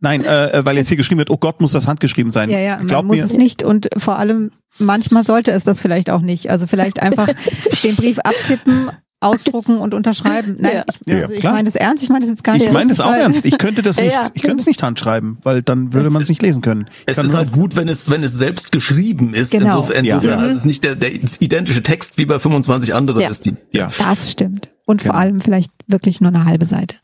Nein, 0.02 0.26
äh, 0.26 0.50
äh, 0.50 0.66
weil 0.66 0.78
jetzt 0.78 0.90
hier 0.90 0.98
geschrieben 0.98 1.20
wird, 1.20 1.30
oh 1.30 1.38
Gott, 1.38 1.62
muss 1.62 1.72
das 1.72 1.88
handgeschrieben 1.88 2.32
sein. 2.32 2.50
Ja, 2.50 2.60
ja, 2.60 2.76
Glaub 2.78 3.06
man 3.06 3.08
muss 3.08 3.18
mir. 3.18 3.24
es 3.24 3.38
nicht 3.38 3.64
und 3.64 3.88
vor 3.98 4.18
allem 4.18 4.52
manchmal 4.78 5.26
sollte 5.26 5.52
es 5.52 5.64
das 5.64 5.80
vielleicht 5.80 6.10
auch 6.10 6.22
nicht. 6.22 6.50
Also 6.50 6.68
vielleicht 6.68 7.02
einfach 7.02 7.28
den 7.84 7.96
Brief 7.96 8.20
abtippen, 8.20 8.90
ausdrucken 9.22 9.78
und 9.78 9.94
unterschreiben. 9.94 10.58
Nein, 10.60 10.84
ja. 11.06 11.16
ich, 11.16 11.22
also 11.24 11.34
ich 11.34 11.44
meine 11.44 11.64
das 11.66 11.76
ernst, 11.76 12.04
ich 12.04 12.10
meine 12.10 12.26
das 12.26 12.32
jetzt 12.32 12.44
gar 12.44 12.54
nicht. 12.54 12.66
Ich 12.66 12.72
meine 12.72 12.90
das 12.90 13.00
auch 13.00 13.14
ernst. 13.14 13.46
Ich 13.46 13.58
könnte 13.58 13.82
das 13.84 13.98
nicht, 14.02 14.14
ich 14.34 14.42
könnte 14.42 14.62
es 14.62 14.66
nicht 14.66 14.82
handschreiben, 14.84 15.38
weil 15.44 15.62
dann 15.62 15.94
würde 15.94 16.10
man 16.10 16.24
es 16.24 16.30
nicht 16.30 16.42
lesen 16.42 16.62
können. 16.62 16.90
Es 17.06 17.18
ist 17.18 17.34
halt 17.34 17.52
gut, 17.52 17.76
wenn 17.76 17.88
es, 17.88 18.10
wenn 18.10 18.24
es 18.24 18.34
selbst 18.34 18.72
geschrieben 18.72 19.34
ist. 19.34 19.52
Genau. 19.52 19.82
Insofern, 19.82 20.06
insofern 20.06 20.30
ja. 20.30 20.38
also 20.38 20.50
es 20.50 20.58
ist 20.58 20.66
nicht 20.66 20.84
der, 20.84 20.96
der 20.96 21.12
identische 21.14 21.84
Text 21.84 22.18
wie 22.18 22.26
bei 22.26 22.40
25 22.40 22.94
anderen 22.94 23.22
ja. 23.22 23.30
ist. 23.30 23.46
Die, 23.46 23.54
ja. 23.72 23.88
Das 23.98 24.32
stimmt. 24.32 24.70
Und 24.86 25.02
genau. 25.02 25.14
vor 25.14 25.20
allem 25.22 25.40
vielleicht 25.40 25.72
wirklich 25.88 26.20
nur 26.20 26.30
eine 26.30 26.46
halbe 26.46 26.66
Seite. 26.66 26.96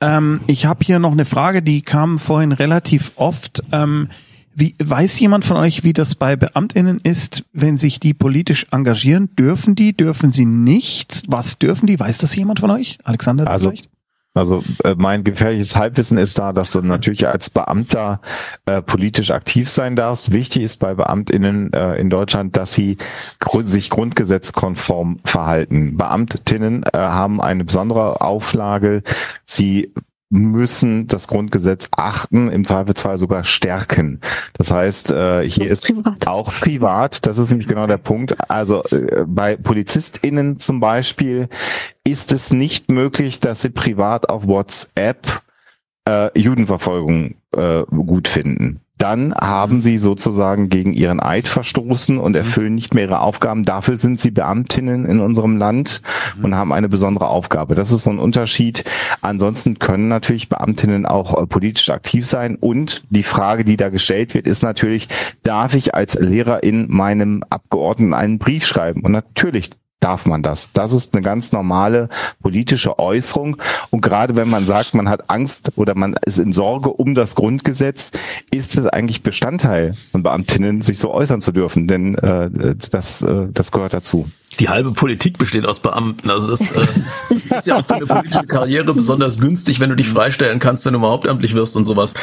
Ähm, 0.00 0.40
ich 0.46 0.64
habe 0.64 0.84
hier 0.84 0.98
noch 0.98 1.12
eine 1.12 1.24
Frage, 1.24 1.60
die 1.62 1.82
kam 1.82 2.18
vorhin 2.18 2.52
relativ 2.52 3.12
oft. 3.16 3.62
Ähm, 3.72 4.08
wie, 4.58 4.74
weiß 4.82 5.20
jemand 5.20 5.44
von 5.44 5.56
euch, 5.56 5.84
wie 5.84 5.92
das 5.92 6.14
bei 6.14 6.34
Beamtinnen 6.34 6.98
ist, 7.02 7.44
wenn 7.52 7.76
sich 7.76 8.00
die 8.00 8.14
politisch 8.14 8.66
engagieren? 8.72 9.34
Dürfen 9.36 9.74
die, 9.74 9.96
dürfen 9.96 10.32
sie 10.32 10.46
nicht? 10.46 11.22
Was 11.28 11.58
dürfen 11.58 11.86
die? 11.86 11.98
Weiß 11.98 12.18
das 12.18 12.34
jemand 12.34 12.60
von 12.60 12.70
euch? 12.70 12.98
Alexander 13.04 13.46
also, 13.46 13.70
vielleicht? 13.70 13.88
Also 14.34 14.62
äh, 14.84 14.94
mein 14.96 15.24
gefährliches 15.24 15.76
Halbwissen 15.76 16.18
ist 16.18 16.38
da, 16.38 16.52
dass 16.52 16.72
du 16.72 16.80
natürlich 16.80 17.26
als 17.26 17.50
Beamter 17.50 18.20
äh, 18.66 18.82
politisch 18.82 19.30
aktiv 19.30 19.70
sein 19.70 19.96
darfst. 19.96 20.32
Wichtig 20.32 20.62
ist 20.62 20.78
bei 20.78 20.94
Beamtinnen 20.94 21.72
äh, 21.72 21.96
in 21.96 22.10
Deutschland, 22.10 22.56
dass 22.56 22.72
sie 22.72 22.98
gru 23.40 23.62
sich 23.62 23.90
grundgesetzkonform 23.90 25.20
verhalten. 25.24 25.96
Beamtinnen 25.96 26.84
äh, 26.84 26.98
haben 26.98 27.40
eine 27.40 27.64
besondere 27.64 28.20
Auflage. 28.20 29.02
Sie 29.44 29.92
müssen 30.30 31.06
das 31.06 31.26
Grundgesetz 31.26 31.88
achten, 31.96 32.50
im 32.50 32.64
Zweifelsfall 32.64 33.16
sogar 33.16 33.44
stärken. 33.44 34.20
Das 34.54 34.70
heißt, 34.70 35.12
äh, 35.12 35.48
hier 35.48 35.70
ist 35.70 35.86
privat. 35.86 36.26
auch 36.26 36.52
privat, 36.52 37.26
das 37.26 37.38
ist 37.38 37.48
nämlich 37.50 37.68
genau 37.68 37.86
der 37.86 37.96
Punkt. 37.96 38.36
Also 38.50 38.84
äh, 38.84 39.24
bei 39.26 39.56
PolizistInnen 39.56 40.60
zum 40.60 40.80
Beispiel 40.80 41.48
ist 42.04 42.32
es 42.32 42.52
nicht 42.52 42.90
möglich, 42.90 43.40
dass 43.40 43.62
sie 43.62 43.70
privat 43.70 44.28
auf 44.28 44.46
WhatsApp 44.46 45.42
äh, 46.06 46.38
Judenverfolgung 46.38 47.36
äh, 47.52 47.84
gut 47.84 48.28
finden. 48.28 48.80
Dann 48.98 49.32
haben 49.34 49.80
sie 49.80 49.96
sozusagen 49.98 50.68
gegen 50.68 50.92
ihren 50.92 51.20
Eid 51.20 51.46
verstoßen 51.46 52.18
und 52.18 52.34
erfüllen 52.34 52.74
nicht 52.74 52.94
mehr 52.94 53.04
ihre 53.04 53.20
Aufgaben. 53.20 53.64
Dafür 53.64 53.96
sind 53.96 54.18
sie 54.18 54.32
Beamtinnen 54.32 55.06
in 55.06 55.20
unserem 55.20 55.56
Land 55.56 56.02
und 56.42 56.54
haben 56.54 56.72
eine 56.72 56.88
besondere 56.88 57.28
Aufgabe. 57.28 57.76
Das 57.76 57.92
ist 57.92 58.02
so 58.02 58.10
ein 58.10 58.18
Unterschied. 58.18 58.84
Ansonsten 59.20 59.78
können 59.78 60.08
natürlich 60.08 60.48
Beamtinnen 60.48 61.06
auch 61.06 61.40
äh, 61.40 61.46
politisch 61.46 61.90
aktiv 61.90 62.26
sein. 62.26 62.56
Und 62.56 63.04
die 63.10 63.22
Frage, 63.22 63.64
die 63.64 63.76
da 63.76 63.88
gestellt 63.88 64.34
wird, 64.34 64.46
ist 64.46 64.62
natürlich, 64.62 65.08
darf 65.44 65.74
ich 65.74 65.94
als 65.94 66.14
Lehrerin 66.14 66.86
meinem 66.90 67.44
Abgeordneten 67.48 68.14
einen 68.14 68.38
Brief 68.38 68.66
schreiben? 68.66 69.02
Und 69.02 69.12
natürlich 69.12 69.70
darf 70.00 70.26
man 70.26 70.42
das. 70.42 70.72
Das 70.72 70.92
ist 70.92 71.14
eine 71.14 71.22
ganz 71.22 71.52
normale 71.52 72.08
politische 72.40 72.98
Äußerung. 72.98 73.56
Und 73.90 74.00
gerade 74.00 74.36
wenn 74.36 74.48
man 74.48 74.66
sagt, 74.66 74.94
man 74.94 75.08
hat 75.08 75.28
Angst 75.30 75.72
oder 75.76 75.94
man 75.94 76.14
ist 76.24 76.38
in 76.38 76.52
Sorge 76.52 76.90
um 76.90 77.14
das 77.14 77.34
Grundgesetz, 77.34 78.12
ist 78.50 78.78
es 78.78 78.86
eigentlich 78.86 79.22
Bestandteil 79.22 79.94
von 80.10 80.22
Beamtinnen, 80.22 80.82
sich 80.82 80.98
so 80.98 81.12
äußern 81.12 81.40
zu 81.40 81.52
dürfen. 81.52 81.88
Denn 81.88 82.14
äh, 82.16 82.76
das, 82.90 83.22
äh, 83.22 83.46
das 83.52 83.72
gehört 83.72 83.94
dazu. 83.94 84.28
Die 84.60 84.68
halbe 84.68 84.92
Politik 84.92 85.38
besteht 85.38 85.66
aus 85.66 85.80
Beamten. 85.80 86.30
Also 86.30 86.50
das, 86.50 86.60
äh, 86.72 86.86
das 87.28 87.58
ist 87.58 87.66
ja 87.66 87.76
auch 87.76 87.86
für 87.86 87.94
eine 87.94 88.06
politische 88.06 88.46
Karriere 88.46 88.94
besonders 88.94 89.40
günstig, 89.40 89.78
wenn 89.78 89.90
du 89.90 89.96
dich 89.96 90.08
freistellen 90.08 90.58
kannst, 90.58 90.84
wenn 90.84 90.92
du 90.92 90.98
mal 90.98 91.10
hauptamtlich 91.10 91.54
wirst 91.54 91.76
und 91.76 91.84
sowas. 91.84 92.14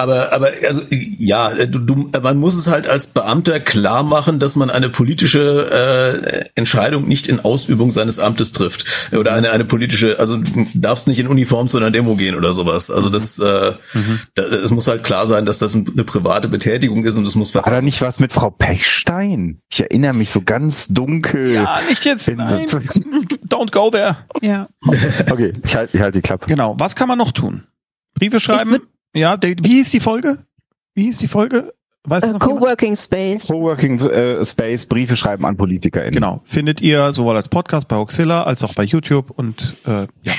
Aber, 0.00 0.32
aber 0.32 0.50
also 0.66 0.80
ja, 0.90 1.66
du, 1.66 1.78
du, 1.78 2.10
man 2.22 2.38
muss 2.38 2.54
es 2.54 2.68
halt 2.68 2.88
als 2.88 3.08
Beamter 3.08 3.60
klar 3.60 4.02
machen, 4.02 4.40
dass 4.40 4.56
man 4.56 4.70
eine 4.70 4.88
politische 4.88 5.70
äh, 5.70 6.44
Entscheidung 6.54 7.06
nicht 7.06 7.28
in 7.28 7.40
Ausübung 7.40 7.92
seines 7.92 8.18
Amtes 8.18 8.52
trifft 8.52 9.12
oder 9.12 9.34
eine 9.34 9.50
eine 9.50 9.66
politische, 9.66 10.18
also 10.18 10.38
du 10.38 10.66
darfst 10.74 11.06
nicht 11.06 11.18
in 11.18 11.26
Uniform 11.26 11.68
zu 11.68 11.76
einer 11.76 11.90
Demo 11.90 12.16
gehen 12.16 12.34
oder 12.34 12.54
sowas. 12.54 12.90
Also 12.90 13.10
das, 13.10 13.38
äh, 13.40 13.72
mhm. 13.92 14.20
da, 14.34 14.44
es 14.44 14.70
muss 14.70 14.88
halt 14.88 15.04
klar 15.04 15.26
sein, 15.26 15.44
dass 15.44 15.58
das 15.58 15.74
eine 15.74 16.04
private 16.04 16.48
Betätigung 16.48 17.04
ist 17.04 17.18
und 17.18 17.26
es 17.26 17.34
muss. 17.34 17.54
War 17.54 17.62
da 17.62 17.82
nicht 17.82 18.00
was 18.00 18.20
mit 18.20 18.32
Frau 18.32 18.48
Pechstein? 18.48 19.60
Ich 19.70 19.80
erinnere 19.80 20.14
mich 20.14 20.30
so 20.30 20.40
ganz 20.40 20.88
dunkel. 20.88 21.52
Ja, 21.52 21.80
nicht 21.86 22.06
jetzt. 22.06 22.26
Nein. 22.34 22.64
Don't 23.48 23.70
go 23.70 23.90
there. 23.90 24.16
Ja. 24.40 24.68
Okay, 25.30 25.52
ich 25.62 25.76
halte 25.76 25.94
ich 25.94 26.02
halt 26.02 26.14
die 26.14 26.22
Klappe. 26.22 26.46
Genau. 26.46 26.74
Was 26.78 26.96
kann 26.96 27.06
man 27.06 27.18
noch 27.18 27.32
tun? 27.32 27.64
Briefe 28.14 28.40
schreiben? 28.40 28.80
Ja, 29.14 29.36
wie 29.42 29.68
hieß 29.68 29.90
die 29.90 30.00
Folge? 30.00 30.38
Wie 30.94 31.04
hieß 31.04 31.18
die 31.18 31.28
Folge? 31.28 31.72
Weißt 32.04 32.34
uh, 32.34 32.38
Coworking 32.38 32.96
Space. 32.96 33.48
Coworking 33.48 34.00
uh, 34.00 34.44
Space, 34.44 34.86
Briefe 34.86 35.16
schreiben 35.16 35.44
an 35.44 35.56
PolitikerInnen. 35.56 36.14
Genau. 36.14 36.40
Findet 36.44 36.80
ihr 36.80 37.12
sowohl 37.12 37.36
als 37.36 37.48
Podcast 37.48 37.88
bei 37.88 37.96
Oxilla 37.96 38.44
als 38.44 38.64
auch 38.64 38.74
bei 38.74 38.84
YouTube 38.84 39.30
und 39.30 39.76
äh, 39.86 40.06
ja 40.22 40.34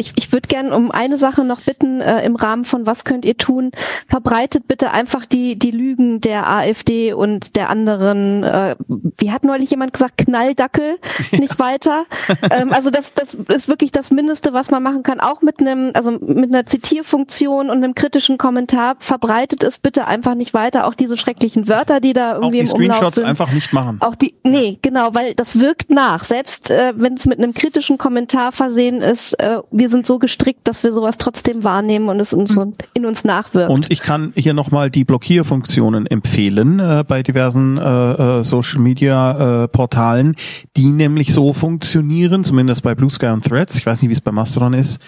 ich, 0.00 0.12
ich 0.16 0.32
würde 0.32 0.48
gerne 0.48 0.74
um 0.74 0.90
eine 0.90 1.18
Sache 1.18 1.44
noch 1.44 1.60
bitten, 1.60 2.00
äh, 2.00 2.24
im 2.24 2.34
Rahmen 2.34 2.64
von 2.64 2.86
was 2.86 3.04
könnt 3.04 3.24
ihr 3.24 3.36
tun, 3.36 3.70
verbreitet 4.08 4.66
bitte 4.66 4.90
einfach 4.90 5.26
die, 5.26 5.58
die 5.58 5.70
Lügen 5.70 6.20
der 6.20 6.48
AfD 6.48 7.12
und 7.12 7.54
der 7.54 7.70
anderen, 7.70 8.42
äh, 8.42 8.76
wie 8.88 9.30
hat 9.30 9.44
neulich 9.44 9.70
jemand 9.70 9.92
gesagt, 9.92 10.16
Knalldackel, 10.16 10.98
nicht 11.32 11.58
weiter. 11.58 12.06
ähm, 12.50 12.72
also 12.72 12.90
das, 12.90 13.14
das 13.14 13.34
ist 13.34 13.68
wirklich 13.68 13.92
das 13.92 14.10
Mindeste, 14.10 14.52
was 14.52 14.70
man 14.70 14.82
machen 14.82 15.02
kann, 15.02 15.20
auch 15.20 15.42
mit 15.42 15.60
einem, 15.60 15.90
also 15.94 16.12
mit 16.12 16.52
einer 16.52 16.66
Zitierfunktion 16.66 17.70
und 17.70 17.76
einem 17.76 17.94
kritischen 17.94 18.38
Kommentar, 18.38 18.96
verbreitet 18.98 19.62
es 19.62 19.78
bitte 19.78 20.06
einfach 20.06 20.34
nicht 20.34 20.54
weiter, 20.54 20.86
auch 20.86 20.94
diese 20.94 21.16
schrecklichen 21.16 21.68
Wörter, 21.68 22.00
die 22.00 22.14
da 22.14 22.34
irgendwie 22.34 22.62
auch 22.62 22.64
die 22.64 22.70
im 22.70 22.72
Umlauf 22.72 22.96
Screenshots 22.96 23.16
sind. 23.16 23.26
einfach 23.26 23.52
nicht 23.52 23.72
machen. 23.72 23.98
Auch 24.00 24.14
die, 24.14 24.34
nee, 24.44 24.78
genau, 24.80 25.14
weil 25.14 25.34
das 25.34 25.58
wirkt 25.58 25.90
nach, 25.90 26.24
selbst 26.24 26.70
äh, 26.70 26.94
wenn 26.96 27.14
es 27.14 27.26
mit 27.26 27.38
einem 27.38 27.52
kritischen 27.52 27.98
Kommentar 27.98 28.52
versehen 28.52 29.02
ist, 29.02 29.34
äh, 29.34 29.58
wir 29.70 29.89
sind 29.90 30.06
so 30.06 30.18
gestrickt, 30.18 30.66
dass 30.66 30.82
wir 30.82 30.92
sowas 30.92 31.18
trotzdem 31.18 31.64
wahrnehmen 31.64 32.08
und 32.08 32.20
es 32.20 32.32
uns 32.32 32.56
mhm. 32.56 32.74
in 32.94 33.06
uns 33.06 33.24
nachwirkt. 33.24 33.70
Und 33.70 33.90
ich 33.90 34.00
kann 34.00 34.32
hier 34.36 34.54
nochmal 34.54 34.90
die 34.90 35.04
Blockierfunktionen 35.04 36.06
empfehlen 36.06 36.78
äh, 36.78 37.04
bei 37.06 37.22
diversen 37.22 37.78
äh, 37.78 38.40
äh, 38.40 38.44
Social 38.44 38.80
Media 38.80 39.64
äh, 39.64 39.68
Portalen, 39.68 40.36
die 40.76 40.86
nämlich 40.86 41.32
so 41.32 41.52
funktionieren, 41.52 42.44
zumindest 42.44 42.82
bei 42.82 42.94
Blue 42.94 43.10
Sky 43.10 43.26
und 43.26 43.44
Threads, 43.44 43.76
ich 43.78 43.86
weiß 43.86 44.00
nicht, 44.02 44.08
wie 44.08 44.14
es 44.14 44.20
bei 44.20 44.32
Mastodon 44.32 44.74
ist, 44.74 44.98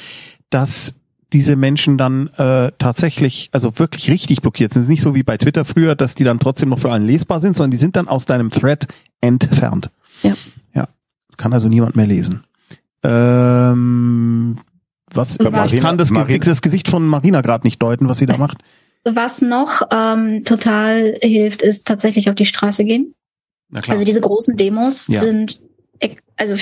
dass 0.50 0.94
diese 1.32 1.56
Menschen 1.56 1.96
dann 1.96 2.28
äh, 2.36 2.72
tatsächlich, 2.78 3.48
also 3.52 3.78
wirklich 3.78 4.10
richtig 4.10 4.42
blockiert 4.42 4.72
sind. 4.72 4.82
Es 4.82 4.86
ist 4.86 4.90
nicht 4.90 5.02
so 5.02 5.14
wie 5.14 5.22
bei 5.22 5.38
Twitter 5.38 5.64
früher, 5.64 5.94
dass 5.94 6.14
die 6.14 6.24
dann 6.24 6.38
trotzdem 6.38 6.68
noch 6.68 6.78
für 6.78 6.92
allen 6.92 7.06
lesbar 7.06 7.40
sind, 7.40 7.56
sondern 7.56 7.70
die 7.70 7.78
sind 7.78 7.96
dann 7.96 8.08
aus 8.08 8.26
deinem 8.26 8.50
Thread 8.50 8.86
entfernt. 9.20 9.90
Ja. 10.22 10.34
Ja. 10.74 10.88
Das 11.28 11.36
kann 11.38 11.52
also 11.52 11.68
niemand 11.68 11.96
mehr 11.96 12.06
lesen. 12.06 12.44
Ähm, 13.02 14.58
was, 15.16 15.38
was 15.38 15.72
kann 15.80 15.98
das, 15.98 16.10
Marina, 16.10 16.44
das 16.44 16.62
Gesicht 16.62 16.88
von 16.88 17.06
Marina 17.06 17.40
gerade 17.40 17.66
nicht 17.66 17.82
deuten, 17.82 18.08
was 18.08 18.18
sie 18.18 18.26
da 18.26 18.36
macht? 18.36 18.58
Was 19.04 19.42
noch 19.42 19.82
ähm, 19.90 20.44
total 20.44 21.18
hilft, 21.20 21.62
ist 21.62 21.86
tatsächlich 21.86 22.28
auf 22.28 22.36
die 22.36 22.46
Straße 22.46 22.84
gehen. 22.84 23.14
Na 23.68 23.80
klar. 23.80 23.94
Also 23.94 24.04
diese 24.04 24.20
großen 24.20 24.56
Demos 24.56 25.08
ja. 25.08 25.20
sind, 25.20 25.60
also 26.36 26.54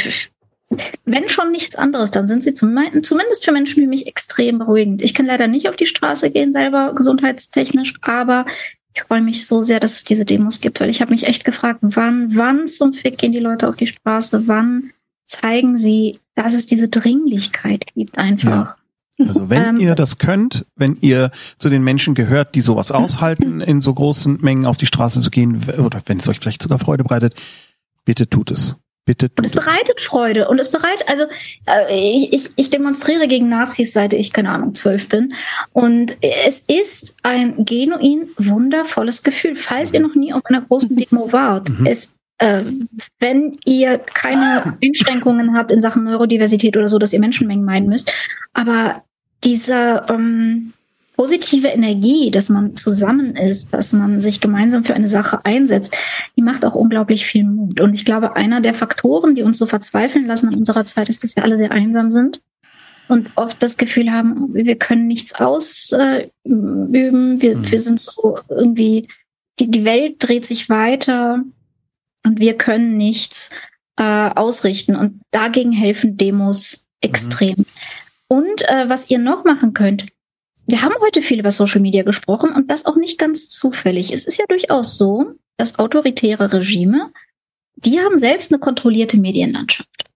wenn 1.05 1.29
schon 1.29 1.51
nichts 1.51 1.75
anderes, 1.75 2.13
dann 2.13 2.29
sind 2.29 2.45
sie 2.45 2.55
zumindest 2.55 3.45
für 3.45 3.53
Menschen 3.53 3.83
wie 3.83 3.87
mich 3.87 4.07
extrem 4.07 4.59
beruhigend. 4.59 5.03
Ich 5.03 5.15
kann 5.15 5.27
leider 5.27 5.49
nicht 5.49 5.69
auf 5.69 5.77
die 5.77 5.87
Straße 5.87 6.31
gehen, 6.31 6.53
selber 6.53 6.95
gesundheitstechnisch, 6.95 7.95
aber 8.03 8.47
ich 8.95 9.03
freue 9.03 9.21
mich 9.21 9.47
so 9.47 9.63
sehr, 9.63 9.81
dass 9.81 9.97
es 9.97 10.05
diese 10.05 10.25
Demos 10.25 10.61
gibt, 10.61 10.81
weil 10.81 10.91
ich 10.91 11.01
habe 11.01 11.13
mich 11.13 11.27
echt 11.27 11.45
gefragt, 11.45 11.81
wann, 11.83 12.35
wann 12.37 12.69
zum 12.69 12.93
Fick 12.93 13.19
gehen 13.19 13.33
die 13.33 13.39
Leute 13.39 13.69
auf 13.69 13.77
die 13.77 13.87
Straße, 13.87 14.47
wann 14.47 14.93
zeigen 15.31 15.77
sie, 15.77 16.19
dass 16.35 16.55
es 16.55 16.67
diese 16.67 16.89
Dringlichkeit 16.89 17.87
gibt 17.95 18.19
einfach. 18.19 18.49
Ja. 18.49 18.77
Also 19.27 19.51
wenn 19.51 19.63
ähm, 19.63 19.77
ihr 19.81 19.95
das 19.95 20.19
könnt, 20.19 20.65
wenn 20.77 20.97
ihr 21.01 21.31
zu 21.59 21.69
den 21.69 21.83
Menschen 21.83 22.15
gehört, 22.15 22.55
die 22.55 22.63
sowas 22.63 22.91
aushalten, 22.93 23.61
in 23.61 23.81
so 23.81 23.95
großen 23.95 24.39
Mengen 24.41 24.67
auf 24.67 24.77
die 24.77 24.87
Straße 24.87 25.21
zu 25.21 25.31
gehen, 25.31 25.63
oder 25.79 26.01
wenn 26.07 26.19
es 26.19 26.29
euch 26.29 26.41
vielleicht 26.41 26.63
sogar 26.63 26.79
Freude 26.79 27.05
bereitet, 27.05 27.35
bitte 28.05 28.29
tut 28.29 28.51
es. 28.51 28.77
Bitte 29.07 29.29
tut 29.29 29.39
und 29.39 29.47
es 29.47 29.53
bereitet 29.53 30.01
Freude 30.01 30.49
und 30.49 30.59
es 30.59 30.71
bereitet, 30.71 31.07
also 31.09 31.25
äh, 31.67 32.17
ich, 32.17 32.33
ich, 32.33 32.49
ich 32.57 32.71
demonstriere 32.71 33.29
gegen 33.29 33.49
Nazis, 33.49 33.93
seit 33.93 34.13
ich, 34.13 34.33
keine 34.33 34.51
Ahnung, 34.51 34.75
zwölf 34.75 35.09
bin. 35.09 35.33
Und 35.73 36.17
es 36.21 36.67
ist 36.67 37.17
ein 37.23 37.65
genuin 37.65 38.31
wundervolles 38.37 39.23
Gefühl, 39.23 39.57
falls 39.57 39.95
ihr 39.95 40.01
noch 40.01 40.15
nie 40.15 40.35
auf 40.35 40.45
einer 40.45 40.61
großen 40.61 40.97
Demo 41.11 41.33
wart. 41.33 41.71
Mhm. 41.71 41.87
Es 41.87 42.15
wenn 43.19 43.59
ihr 43.65 43.99
keine 43.99 44.79
Einschränkungen 44.83 45.55
habt 45.55 45.71
in 45.71 45.81
Sachen 45.81 46.05
Neurodiversität 46.05 46.77
oder 46.77 46.89
so, 46.89 46.99
dass 46.99 47.13
ihr 47.13 47.21
Menschenmengen 47.21 47.65
meiden 47.65 47.89
müsst. 47.89 48.13
Aber 48.55 49.03
diese 49.45 50.05
ähm, 50.09 50.73
positive 51.17 51.69
Energie, 51.69 52.31
dass 52.31 52.49
man 52.49 52.77
zusammen 52.77 53.37
ist, 53.37 53.73
dass 53.73 53.93
man 53.93 54.21
sich 54.21 54.41
gemeinsam 54.41 54.85
für 54.85 54.95
eine 54.95 55.07
Sache 55.07 55.39
einsetzt, 55.45 55.95
die 56.37 56.43
macht 56.43 56.65
auch 56.65 56.75
unglaublich 56.75 57.27
viel 57.27 57.45
Mut. 57.45 57.81
Und 57.81 57.93
ich 57.93 58.07
glaube, 58.07 58.37
einer 58.37 58.63
der 58.63 58.73
Faktoren, 58.73 59.35
die 59.35 59.43
uns 59.43 59.59
so 59.59 59.67
verzweifeln 59.67 60.27
lassen 60.27 60.53
in 60.53 60.59
unserer 60.59 60.87
Zeit, 60.87 61.11
ist, 61.11 61.23
dass 61.23 61.37
wir 61.37 61.45
alle 61.45 61.59
sehr 61.59 61.73
einsam 61.73 62.11
sind 62.11 62.41
und 63.11 63.31
oft 63.35 63.63
das 63.63 63.77
Gefühl 63.77 64.11
haben, 64.11 64.55
wir 64.55 64.77
können 64.77 65.09
nichts 65.09 65.35
ausüben, 65.35 66.31
wir, 66.45 67.13
mhm. 67.13 67.43
wir 67.43 67.79
sind 67.79 68.01
so 68.01 68.39
irgendwie, 68.49 69.09
die, 69.59 69.71
die 69.71 69.85
Welt 69.85 70.17
dreht 70.19 70.47
sich 70.47 70.71
weiter 70.71 71.43
und 72.25 72.41
wir 72.41 72.57
können 72.57 72.97
nichts 72.97 73.51
äh, 73.97 74.31
ausrichten. 74.31 74.97
Und 74.97 75.21
dagegen 75.31 75.73
helfen 75.73 76.17
Demos 76.17 76.87
extrem. 77.01 77.59
Mhm. 77.59 77.67
Und 78.29 78.69
äh, 78.69 78.89
was 78.89 79.11
ihr 79.11 79.19
noch 79.19 79.45
machen 79.45 79.75
könnt, 79.75 80.07
wir 80.67 80.83
haben 80.83 80.95
heute 81.01 81.21
viel 81.21 81.41
über 81.41 81.51
Social 81.51 81.81
Media 81.81 82.05
gesprochen 82.05 82.53
und 82.53 82.71
das 82.71 82.87
auch 82.87 82.97
nicht 82.97 83.19
ganz 83.19 83.49
zufällig. 83.51 84.13
Es 84.13 84.27
ist 84.27 84.39
ja 84.39 84.45
durchaus 84.49 84.97
so, 84.97 85.33
dass 85.57 85.79
autoritäre 85.79 86.53
Regime, 86.53 87.13
die 87.75 87.99
haben 87.99 88.21
selbst 88.21 88.53
eine 88.53 88.61
kontrollierte 88.61 89.19
Medienlandschaft. 89.19 90.10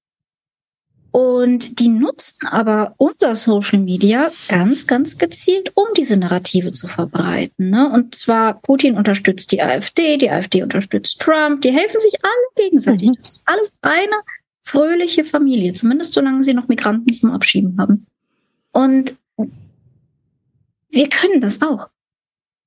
Und 1.15 1.79
die 1.79 1.91
nutzen 1.91 2.49
aber 2.49 2.97
unser 2.97 3.37
Social 3.37 3.79
Media 3.79 4.33
ganz, 4.49 4.89
ganz 4.89 5.17
gezielt, 5.17 5.71
um 5.77 5.87
diese 5.97 6.17
Narrative 6.17 6.73
zu 6.73 6.89
verbreiten. 6.89 7.71
Ne? 7.71 7.89
Und 7.89 8.17
zwar 8.17 8.61
Putin 8.61 8.97
unterstützt 8.97 9.53
die 9.53 9.63
AfD, 9.63 10.17
die 10.17 10.29
AfD 10.29 10.65
unterstützt 10.65 11.21
Trump, 11.21 11.61
die 11.61 11.71
helfen 11.71 12.01
sich 12.01 12.15
alle 12.25 12.67
gegenseitig. 12.67 13.11
Mhm. 13.11 13.13
Das 13.13 13.31
ist 13.31 13.43
alles 13.47 13.73
eine 13.81 14.17
fröhliche 14.63 15.25
Familie, 15.25 15.73
zumindest 15.75 16.15
solange 16.15 16.43
sie 16.43 16.53
noch 16.53 16.67
Migranten 16.67 17.13
zum 17.13 17.31
Abschieben 17.31 17.79
haben. 17.79 18.09
Und 18.73 19.17
wir 20.91 21.09
können 21.11 21.41
das 21.41 21.63
auch. 21.63 21.91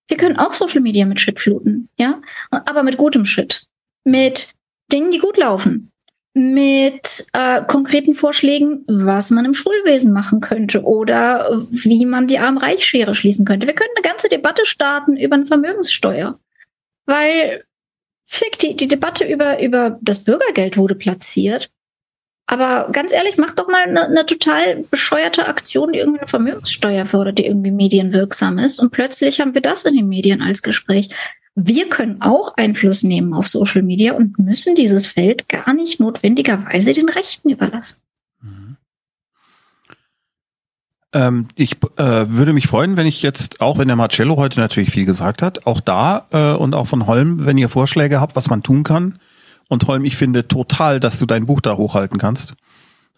Wir 0.07 0.15
können 0.15 0.37
auch 0.37 0.53
Social 0.53 0.79
Media 0.79 1.05
mit 1.05 1.19
Shit 1.19 1.37
fluten, 1.37 1.89
ja, 1.99 2.21
aber 2.49 2.83
mit 2.83 2.95
gutem 2.95 3.25
Shit. 3.25 3.65
Mit 4.05 4.53
Dingen, 4.89 5.11
die 5.11 5.19
gut 5.19 5.35
laufen 5.35 5.91
mit 6.37 7.25
äh, 7.33 7.63
konkreten 7.63 8.13
Vorschlägen, 8.13 8.83
was 8.87 9.31
man 9.31 9.45
im 9.45 9.55
Schulwesen 9.55 10.13
machen 10.13 10.39
könnte 10.39 10.83
oder 10.83 11.49
wie 11.51 12.05
man 12.05 12.27
die 12.27 12.37
Arm-Reich-Schere 12.37 13.15
schließen 13.15 13.45
könnte. 13.45 13.65
Wir 13.65 13.73
könnten 13.73 13.95
eine 13.97 14.07
ganze 14.07 14.29
Debatte 14.29 14.65
starten 14.65 15.17
über 15.17 15.35
eine 15.35 15.47
Vermögenssteuer. 15.47 16.39
Weil, 17.07 17.63
fick, 18.25 18.59
die, 18.59 18.75
die 18.75 18.87
Debatte 18.87 19.25
über, 19.25 19.61
über 19.61 19.97
das 20.01 20.23
Bürgergeld 20.23 20.77
wurde 20.77 20.95
platziert. 20.95 21.71
Aber 22.45 22.89
ganz 22.91 23.11
ehrlich, 23.11 23.37
mach 23.37 23.53
doch 23.53 23.67
mal 23.67 23.83
eine, 23.83 24.05
eine 24.05 24.25
total 24.25 24.83
bescheuerte 24.89 25.47
Aktion, 25.47 25.91
die 25.91 25.99
irgendwie 25.99 26.19
eine 26.19 26.27
Vermögenssteuer 26.27 27.05
fördert, 27.05 27.39
die 27.39 27.45
irgendwie 27.45 27.71
medienwirksam 27.71 28.57
ist. 28.57 28.79
Und 28.79 28.91
plötzlich 28.91 29.41
haben 29.41 29.53
wir 29.53 29.61
das 29.61 29.85
in 29.85 29.95
den 29.95 30.07
Medien 30.07 30.41
als 30.41 30.61
Gespräch. 30.61 31.09
Wir 31.59 31.89
können 31.89 32.21
auch 32.21 32.55
Einfluss 32.55 33.01
nehmen 33.01 33.33
auf 33.33 33.47
Social 33.47 33.81
Media 33.81 34.13
und 34.13 34.37
müssen 34.37 34.75
dieses 34.75 35.07
Feld 35.07 35.49
gar 35.49 35.73
nicht 35.73 35.99
notwendigerweise 35.99 36.93
den 36.93 37.09
Rechten 37.09 37.49
überlassen. 37.49 37.99
Ähm, 41.13 41.47
ich 41.55 41.77
äh, 41.95 42.29
würde 42.29 42.53
mich 42.53 42.67
freuen, 42.67 42.95
wenn 42.95 43.07
ich 43.07 43.23
jetzt, 43.23 43.59
auch 43.59 43.79
wenn 43.79 43.87
der 43.87 43.97
Marcello 43.97 44.37
heute 44.37 44.59
natürlich 44.59 44.91
viel 44.91 45.05
gesagt 45.05 45.41
hat, 45.41 45.65
auch 45.65 45.81
da 45.81 46.27
äh, 46.29 46.51
und 46.53 46.75
auch 46.75 46.85
von 46.85 47.07
Holm, 47.07 47.47
wenn 47.47 47.57
ihr 47.57 47.69
Vorschläge 47.69 48.21
habt, 48.21 48.35
was 48.35 48.51
man 48.51 48.61
tun 48.61 48.83
kann. 48.83 49.17
Und 49.67 49.87
Holm, 49.87 50.05
ich 50.05 50.15
finde 50.15 50.47
total, 50.47 50.99
dass 50.99 51.17
du 51.17 51.25
dein 51.25 51.47
Buch 51.47 51.61
da 51.61 51.75
hochhalten 51.75 52.19
kannst. 52.19 52.53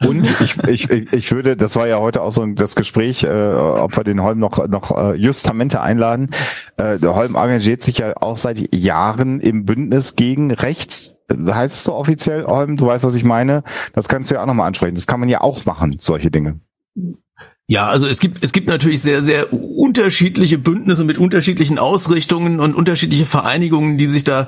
Und 0.06 0.24
ich, 0.42 0.58
ich, 0.68 0.90
ich 0.92 1.32
würde, 1.32 1.58
das 1.58 1.76
war 1.76 1.88
ja 1.88 2.00
heute 2.00 2.22
auch 2.22 2.32
so 2.32 2.46
das 2.46 2.76
Gespräch, 2.76 3.24
äh, 3.24 3.28
ob 3.28 3.98
wir 3.98 4.04
den 4.04 4.22
Holm 4.24 4.40
noch, 4.40 4.66
noch 4.68 4.98
äh, 4.98 5.16
Justamente 5.16 5.82
einladen. 5.82 6.30
Äh, 6.78 7.00
der 7.00 7.16
Holm 7.16 7.36
engagiert 7.36 7.82
sich 7.82 7.98
ja 8.00 8.16
auch 8.18 8.38
seit 8.38 8.74
Jahren 8.74 9.40
im 9.42 9.66
Bündnis 9.66 10.16
gegen 10.16 10.52
rechts. 10.52 11.16
Heißt 11.30 11.76
es 11.76 11.84
so 11.84 11.94
offiziell, 11.94 12.46
Holm, 12.46 12.78
du 12.78 12.88
weißt, 12.88 13.04
was 13.04 13.16
ich 13.16 13.24
meine? 13.24 13.64
Das 13.94 14.08
kannst 14.08 14.32
du 14.32 14.36
ja 14.36 14.42
auch 14.42 14.48
nochmal 14.48 14.68
ansprechen. 14.68 14.96
Das 14.96 15.06
kann 15.06 15.20
man 15.20 15.30
ja 15.30 15.42
auch 15.42 15.66
machen, 15.66 15.98
solche 16.00 16.32
Dinge. 16.32 16.60
Ja, 17.70 17.88
also 17.88 18.08
es 18.08 18.20
gibt 18.20 18.44
es 18.44 18.52
gibt 18.52 18.68
natürlich 18.68 19.00
sehr 19.00 19.22
sehr 19.22 19.54
unterschiedliche 19.54 20.58
Bündnisse 20.58 21.04
mit 21.04 21.20
unterschiedlichen 21.20 21.78
Ausrichtungen 21.78 22.60
und 22.60 22.74
unterschiedliche 22.74 23.28
Vereinigungen, 23.28 24.00
die 24.00 24.08
sich 24.08 24.24
da 24.24 24.48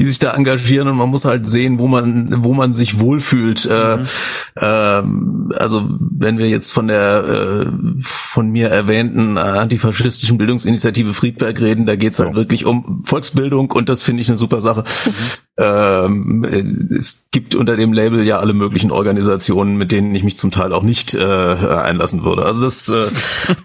die 0.00 0.04
sich 0.04 0.18
da 0.18 0.34
engagieren 0.34 0.88
und 0.88 0.96
man 0.96 1.08
muss 1.08 1.24
halt 1.24 1.48
sehen, 1.48 1.78
wo 1.78 1.86
man 1.86 2.42
wo 2.42 2.54
man 2.54 2.74
sich 2.74 2.98
wohlfühlt. 2.98 3.66
Äh, 3.66 3.98
mhm. 3.98 5.52
Äh, 5.52 5.56
also 5.58 5.88
wenn 6.00 6.38
wir 6.38 6.48
jetzt 6.48 6.72
von 6.72 6.88
der 6.88 7.68
äh, 7.68 7.70
von 8.00 8.50
mir 8.50 8.66
erwähnten 8.66 9.38
antifaschistischen 9.38 10.36
Bildungsinitiative 10.36 11.14
Friedberg 11.14 11.60
reden, 11.60 11.86
da 11.86 11.94
geht's 11.94 12.18
halt 12.18 12.34
wirklich 12.34 12.66
um 12.66 13.04
Volksbildung 13.04 13.70
und 13.70 13.88
das 13.88 14.02
finde 14.02 14.22
ich 14.22 14.28
eine 14.28 14.38
super 14.38 14.60
Sache. 14.60 14.82
Mhm. 15.06 15.12
Ähm, 15.58 16.44
es 16.90 17.28
gibt 17.30 17.54
unter 17.54 17.76
dem 17.76 17.92
Label 17.92 18.22
ja 18.24 18.38
alle 18.38 18.52
möglichen 18.52 18.90
Organisationen, 18.90 19.76
mit 19.76 19.90
denen 19.90 20.14
ich 20.14 20.22
mich 20.22 20.36
zum 20.36 20.50
Teil 20.50 20.72
auch 20.72 20.82
nicht 20.82 21.14
äh, 21.14 21.24
einlassen 21.24 22.24
würde. 22.24 22.44
Also 22.44 22.64
das, 22.64 22.88
äh, 22.88 23.10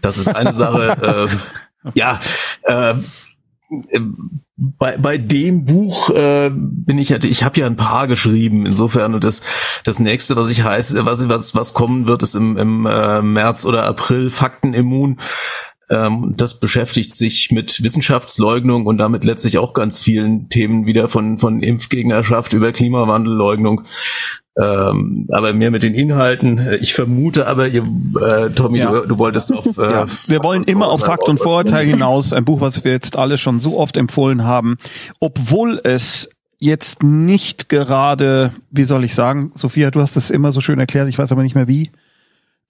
das 0.01 0.17
ist 0.17 0.29
eine 0.29 0.53
Sache. 0.53 0.97
Äh, 1.01 1.27
ja, 1.95 2.19
äh, 2.63 2.93
bei, 4.57 4.97
bei 4.97 5.17
dem 5.17 5.65
Buch 5.65 6.11
äh, 6.11 6.51
bin 6.53 6.99
ich 6.99 7.11
halt, 7.11 7.25
ich 7.25 7.43
habe 7.43 7.59
ja 7.59 7.65
ein 7.65 7.77
paar 7.77 8.07
geschrieben, 8.07 8.65
insofern 8.67 9.15
und 9.15 9.23
das 9.23 9.41
das 9.83 9.99
nächste, 9.99 10.35
was 10.35 10.51
ich 10.51 10.63
heiße, 10.63 11.03
was 11.05 11.27
was 11.29 11.55
was 11.55 11.73
kommen 11.73 12.05
wird, 12.05 12.21
ist 12.21 12.35
im, 12.35 12.57
im 12.57 12.85
äh, 12.85 13.23
März 13.23 13.65
oder 13.65 13.85
April 13.85 14.29
Faktenimmun. 14.29 15.17
Ähm, 15.91 16.35
das 16.37 16.59
beschäftigt 16.59 17.15
sich 17.17 17.51
mit 17.51 17.83
Wissenschaftsleugnung 17.83 18.85
und 18.85 18.97
damit 18.97 19.25
letztlich 19.25 19.57
auch 19.57 19.73
ganz 19.73 19.99
vielen 19.99 20.47
Themen 20.47 20.85
wieder 20.85 21.09
von, 21.09 21.37
von 21.37 21.61
Impfgegnerschaft 21.61 22.53
über 22.53 22.71
Klimawandelleugnung. 22.71 23.83
Ähm, 24.57 25.27
aber 25.31 25.53
mehr 25.53 25.71
mit 25.71 25.83
den 25.83 25.93
Inhalten. 25.93 26.59
Ich 26.81 26.93
vermute 26.93 27.47
aber, 27.47 27.67
ihr, 27.67 27.83
äh, 28.21 28.49
Tommy, 28.49 28.79
ja. 28.79 28.91
du, 28.91 29.07
du, 29.07 29.17
wolltest 29.17 29.53
auf. 29.53 29.65
Äh, 29.77 29.91
ja. 29.91 30.05
Wir 30.27 30.43
wollen 30.43 30.63
immer 30.63 30.89
auf 30.89 31.01
Fakt 31.01 31.27
und 31.29 31.39
Vorurteil 31.39 31.85
hinaus. 31.85 32.33
Ein 32.33 32.45
Buch, 32.45 32.59
was 32.59 32.83
wir 32.83 32.91
jetzt 32.91 33.17
alle 33.17 33.37
schon 33.37 33.59
so 33.59 33.79
oft 33.79 33.95
empfohlen 33.95 34.43
haben, 34.43 34.77
obwohl 35.19 35.79
es 35.83 36.29
jetzt 36.59 37.01
nicht 37.03 37.69
gerade, 37.69 38.53
wie 38.69 38.83
soll 38.83 39.03
ich 39.03 39.15
sagen, 39.15 39.51
Sophia, 39.55 39.89
du 39.89 40.01
hast 40.01 40.17
es 40.17 40.29
immer 40.29 40.51
so 40.51 40.61
schön 40.61 40.79
erklärt, 40.79 41.09
ich 41.09 41.17
weiß 41.17 41.31
aber 41.31 41.43
nicht 41.43 41.55
mehr 41.55 41.67
wie. 41.67 41.89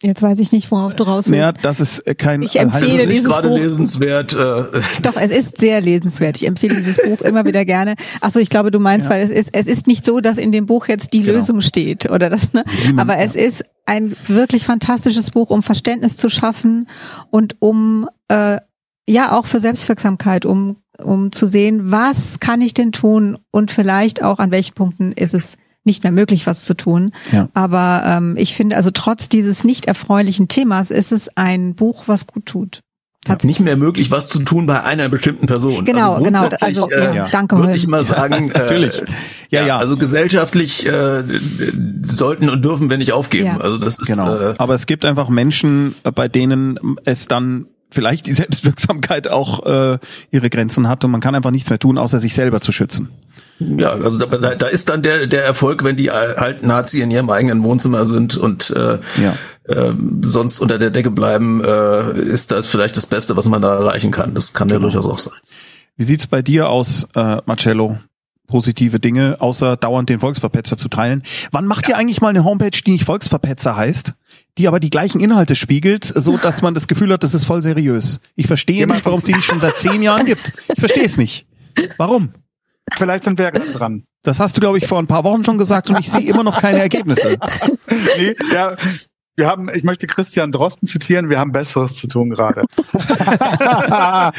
Jetzt 0.04 0.24
weiß 0.24 0.40
ich 0.40 0.52
nicht, 0.52 0.72
worauf 0.72 0.96
du 0.96 1.04
raus 1.04 1.28
willst. 1.28 1.38
Ja, 1.38 1.52
das 1.52 1.80
ist 1.80 2.00
äh, 2.08 2.16
kein. 2.16 2.42
Ich 2.42 2.60
empfehle 2.60 3.06
dieses 3.06 3.26
gerade 3.26 3.50
Buch. 3.50 3.58
lesenswert. 3.58 4.34
Äh. 4.34 4.82
Doch, 5.04 5.16
es 5.16 5.30
ist 5.30 5.60
sehr 5.60 5.80
lesenswert. 5.80 6.38
Ich 6.38 6.48
empfehle 6.48 6.76
dieses 6.76 6.98
Buch 6.98 7.22
immer 7.22 7.46
wieder 7.46 7.66
gerne. 7.66 7.96
Achso, 8.20 8.40
ich 8.40 8.50
glaube, 8.50 8.72
du 8.72 8.80
meinst, 8.80 9.06
ja. 9.06 9.12
weil 9.14 9.22
es 9.22 9.30
ist, 9.30 9.50
es 9.54 9.68
ist 9.68 9.86
nicht 9.86 10.04
so, 10.04 10.20
dass 10.20 10.40
in 10.40 10.52
dem 10.52 10.66
Buch 10.66 10.88
jetzt 10.88 11.14
die 11.14 11.22
genau. 11.22 11.38
Lösung 11.38 11.62
steht 11.62 12.10
oder 12.10 12.30
das. 12.32 12.52
Ne? 12.54 12.64
Aber 12.98 13.18
es 13.18 13.36
ist 13.36 13.64
ein 13.86 14.16
wirklich 14.28 14.66
fantastisches 14.66 15.32
Buch, 15.32 15.52
um 15.52 15.62
Verständnis 15.62 16.18
zu 16.18 16.30
schaffen 16.30 16.88
und 17.30 17.58
um 17.60 18.10
äh, 18.28 18.58
ja 19.08 19.38
auch 19.38 19.46
für 19.46 19.60
Selbstwirksamkeit, 19.60 20.46
um 20.46 20.78
um 21.04 21.32
zu 21.32 21.48
sehen, 21.48 21.92
was 21.92 22.40
kann 22.40 22.62
ich 22.62 22.74
denn 22.74 22.92
tun 22.92 23.38
und 23.50 23.72
vielleicht 23.72 24.24
auch 24.24 24.38
an 24.38 24.52
welchen 24.52 24.76
Punkten 24.76 25.12
ist 25.14 25.34
es 25.34 25.58
nicht 25.84 26.04
mehr 26.04 26.12
möglich, 26.12 26.46
was 26.48 26.64
zu 26.64 26.76
tun. 26.76 27.12
Ja. 27.32 27.50
Aber 27.54 28.04
ähm, 28.06 28.36
ich 28.38 28.56
finde, 28.56 28.76
also 28.76 28.92
trotz 28.92 29.30
dieses 29.30 29.64
nicht 29.64 29.88
erfreulichen 29.88 30.48
Themas 30.48 30.92
ist 30.92 31.12
es 31.12 31.30
ein 31.36 31.76
Buch, 31.76 32.04
was 32.08 32.28
gut 32.28 32.46
tut. 32.46 32.82
Nicht 33.44 33.60
mehr 33.60 33.78
möglich, 33.78 34.10
was 34.10 34.30
zu 34.30 34.40
tun 34.40 34.66
bei 34.66 34.84
einer 34.84 35.08
bestimmten 35.08 35.46
Person. 35.46 35.86
Genau, 35.86 36.14
also 36.14 36.24
genau. 36.24 36.50
Also 36.60 36.90
äh, 36.90 37.16
ja, 37.16 37.28
danke. 37.32 37.56
Würde 37.56 37.76
ich 37.76 37.86
mal 37.86 38.04
sagen, 38.04 38.50
äh, 38.54 38.58
natürlich. 38.58 39.00
Ja, 39.52 39.64
ja. 39.64 39.78
Also 39.78 39.96
gesellschaftlich 39.96 40.88
äh, 40.88 41.24
sollten 42.02 42.50
und 42.50 42.66
dürfen 42.66 42.90
wir 42.90 42.98
nicht 42.98 43.12
aufgeben. 43.14 43.46
Ja. 43.46 43.58
Also 43.58 43.78
das 43.78 44.00
ist. 44.00 44.08
Genau. 44.08 44.36
Äh, 44.36 44.56
Aber 44.58 44.74
es 44.74 44.88
gibt 44.88 45.06
einfach 45.06 45.30
Menschen, 45.30 45.94
bei 46.16 46.28
denen 46.28 46.80
es 47.06 47.28
dann 47.28 47.68
vielleicht 47.92 48.28
die 48.28 48.34
Selbstwirksamkeit 48.42 49.28
auch 49.28 49.66
äh, 49.66 50.00
ihre 50.32 50.50
Grenzen 50.50 50.88
hat 50.88 51.04
und 51.06 51.12
man 51.12 51.22
kann 51.22 51.36
einfach 51.36 51.52
nichts 51.52 51.70
mehr 51.70 51.80
tun, 51.80 51.98
außer 51.98 52.20
sich 52.20 52.34
selber 52.34 52.62
zu 52.62 52.72
schützen. 52.72 53.10
Ja, 53.60 53.92
also 53.92 54.18
da, 54.18 54.56
da 54.56 54.66
ist 54.68 54.90
dann 54.90 55.04
der 55.04 55.28
der 55.28 55.46
Erfolg, 55.46 55.84
wenn 55.84 55.96
die 55.96 56.10
alten 56.10 56.66
Nazi 56.66 57.02
in 57.02 57.12
ihrem 57.12 57.30
eigenen 57.30 57.62
Wohnzimmer 57.64 58.06
sind 58.08 58.36
und 58.36 58.72
äh, 58.72 58.98
ja. 59.22 59.36
äh, 59.66 59.94
sonst 60.22 60.60
unter 60.60 60.80
der 60.80 60.90
Decke 60.90 61.12
bleiben, 61.12 61.64
äh, 61.64 62.12
ist 62.20 62.52
das 62.52 62.68
vielleicht 62.68 62.98
das 62.98 63.06
Beste, 63.06 63.38
was 63.38 63.48
man 63.48 63.62
da 63.62 63.76
erreichen 63.76 64.10
kann. 64.10 64.34
Das 64.34 64.54
kann 64.54 64.68
genau. 64.68 64.80
ja 64.80 64.84
durchaus 64.86 65.06
auch 65.06 65.20
sein. 65.20 65.34
Wie 65.96 66.04
sieht's 66.04 66.26
bei 66.26 66.42
dir 66.42 66.70
aus, 66.70 67.08
äh, 67.16 67.38
Marcello? 67.46 68.00
Positive 68.48 69.00
Dinge, 69.00 69.38
außer 69.40 69.78
dauernd 69.78 70.10
den 70.10 70.20
Volksverpetzer 70.20 70.76
zu 70.76 70.90
teilen. 70.90 71.24
Wann 71.52 71.66
macht 71.66 71.88
ja. 71.88 71.92
ihr 71.92 71.98
eigentlich 71.98 72.20
mal 72.20 72.30
eine 72.30 72.44
Homepage, 72.44 72.72
die 72.86 72.92
nicht 72.92 73.06
Volksverpetzer 73.06 73.78
heißt, 73.78 74.14
die 74.58 74.68
aber 74.68 74.80
die 74.80 74.90
gleichen 74.90 75.20
Inhalte 75.20 75.56
spiegelt, 75.56 76.06
so 76.06 76.38
dass 76.38 76.62
man 76.62 76.74
das 76.74 76.88
Gefühl 76.88 77.12
hat, 77.14 77.24
das 77.24 77.34
ist 77.34 77.46
voll 77.46 77.62
seriös? 77.62 78.20
Ich 78.36 78.48
verstehe 78.48 78.86
nicht, 78.88 79.06
warum 79.06 79.20
es 79.20 79.26
die 79.26 79.34
nicht 79.34 79.46
schon 79.46 79.60
seit 79.60 79.78
zehn 79.78 80.02
Jahren 80.02 80.26
gibt. 80.26 80.54
Ich 80.74 80.80
verstehe 80.80 81.06
es 81.06 81.18
nicht. 81.18 81.48
Warum? 81.98 82.34
Vielleicht 82.98 83.24
sind 83.24 83.40
wir 83.40 83.52
dran. 83.52 84.04
Das 84.24 84.40
hast 84.40 84.58
du, 84.58 84.62
glaube 84.62 84.78
ich, 84.78 84.86
vor 84.86 85.00
ein 85.00 85.08
paar 85.08 85.24
Wochen 85.24 85.44
schon 85.44 85.58
gesagt 85.58 85.90
und 85.90 86.00
ich 86.00 86.12
sehe 86.12 86.22
immer 86.22 86.44
noch 86.44 86.60
keine 86.60 86.80
Ergebnisse. 86.80 87.38
nee, 88.18 88.36
ja, 88.54 88.76
wir 89.42 89.48
haben, 89.48 89.70
ich 89.74 89.84
möchte 89.84 90.06
Christian 90.06 90.52
Drosten 90.52 90.88
zitieren, 90.88 91.28
wir 91.28 91.40
haben 91.40 91.52
Besseres 91.52 91.96
zu 91.96 92.08
tun 92.08 92.30
gerade. 92.30 92.62
wir 92.94 94.32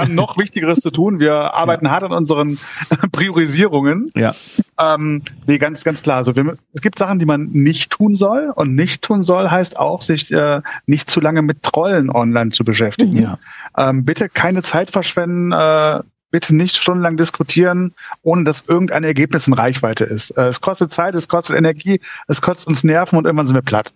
haben 0.00 0.14
noch 0.16 0.36
Wichtigeres 0.36 0.80
zu 0.80 0.90
tun. 0.90 1.20
Wir 1.20 1.54
arbeiten 1.54 1.84
ja. 1.84 1.92
hart 1.92 2.02
an 2.02 2.10
unseren 2.10 2.58
Priorisierungen. 3.12 4.10
Ja. 4.16 4.34
Ähm, 4.80 5.22
nee, 5.46 5.58
ganz, 5.58 5.84
ganz 5.84 6.02
klar. 6.02 6.16
Also 6.16 6.34
wir, 6.34 6.58
es 6.72 6.80
gibt 6.80 6.98
Sachen, 6.98 7.20
die 7.20 7.24
man 7.24 7.44
nicht 7.52 7.92
tun 7.92 8.16
soll. 8.16 8.50
Und 8.52 8.74
nicht 8.74 9.02
tun 9.02 9.22
soll 9.22 9.48
heißt 9.48 9.78
auch, 9.78 10.02
sich 10.02 10.32
äh, 10.32 10.60
nicht 10.86 11.08
zu 11.08 11.20
lange 11.20 11.42
mit 11.42 11.62
Trollen 11.62 12.10
online 12.10 12.50
zu 12.50 12.64
beschäftigen. 12.64 13.16
Ja. 13.16 13.38
Ähm, 13.76 14.04
bitte 14.04 14.28
keine 14.28 14.64
Zeit 14.64 14.90
verschwenden. 14.90 15.52
Äh, 15.52 16.00
bitte 16.32 16.54
nicht 16.54 16.76
stundenlang 16.76 17.16
diskutieren, 17.16 17.94
ohne 18.22 18.42
dass 18.42 18.64
irgendein 18.66 19.04
Ergebnis 19.04 19.46
in 19.46 19.54
Reichweite 19.54 20.04
ist. 20.04 20.30
Äh, 20.32 20.48
es 20.48 20.60
kostet 20.60 20.92
Zeit, 20.92 21.14
es 21.14 21.28
kostet 21.28 21.56
Energie, 21.56 22.00
es 22.26 22.42
kostet 22.42 22.66
uns 22.66 22.82
Nerven 22.82 23.18
und 23.18 23.24
irgendwann 23.24 23.46
sind 23.46 23.54
wir 23.54 23.62
platt. 23.62 23.92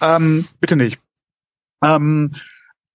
Ähm, 0.00 0.46
bitte 0.60 0.76
nicht. 0.76 1.00
Ähm, 1.82 2.32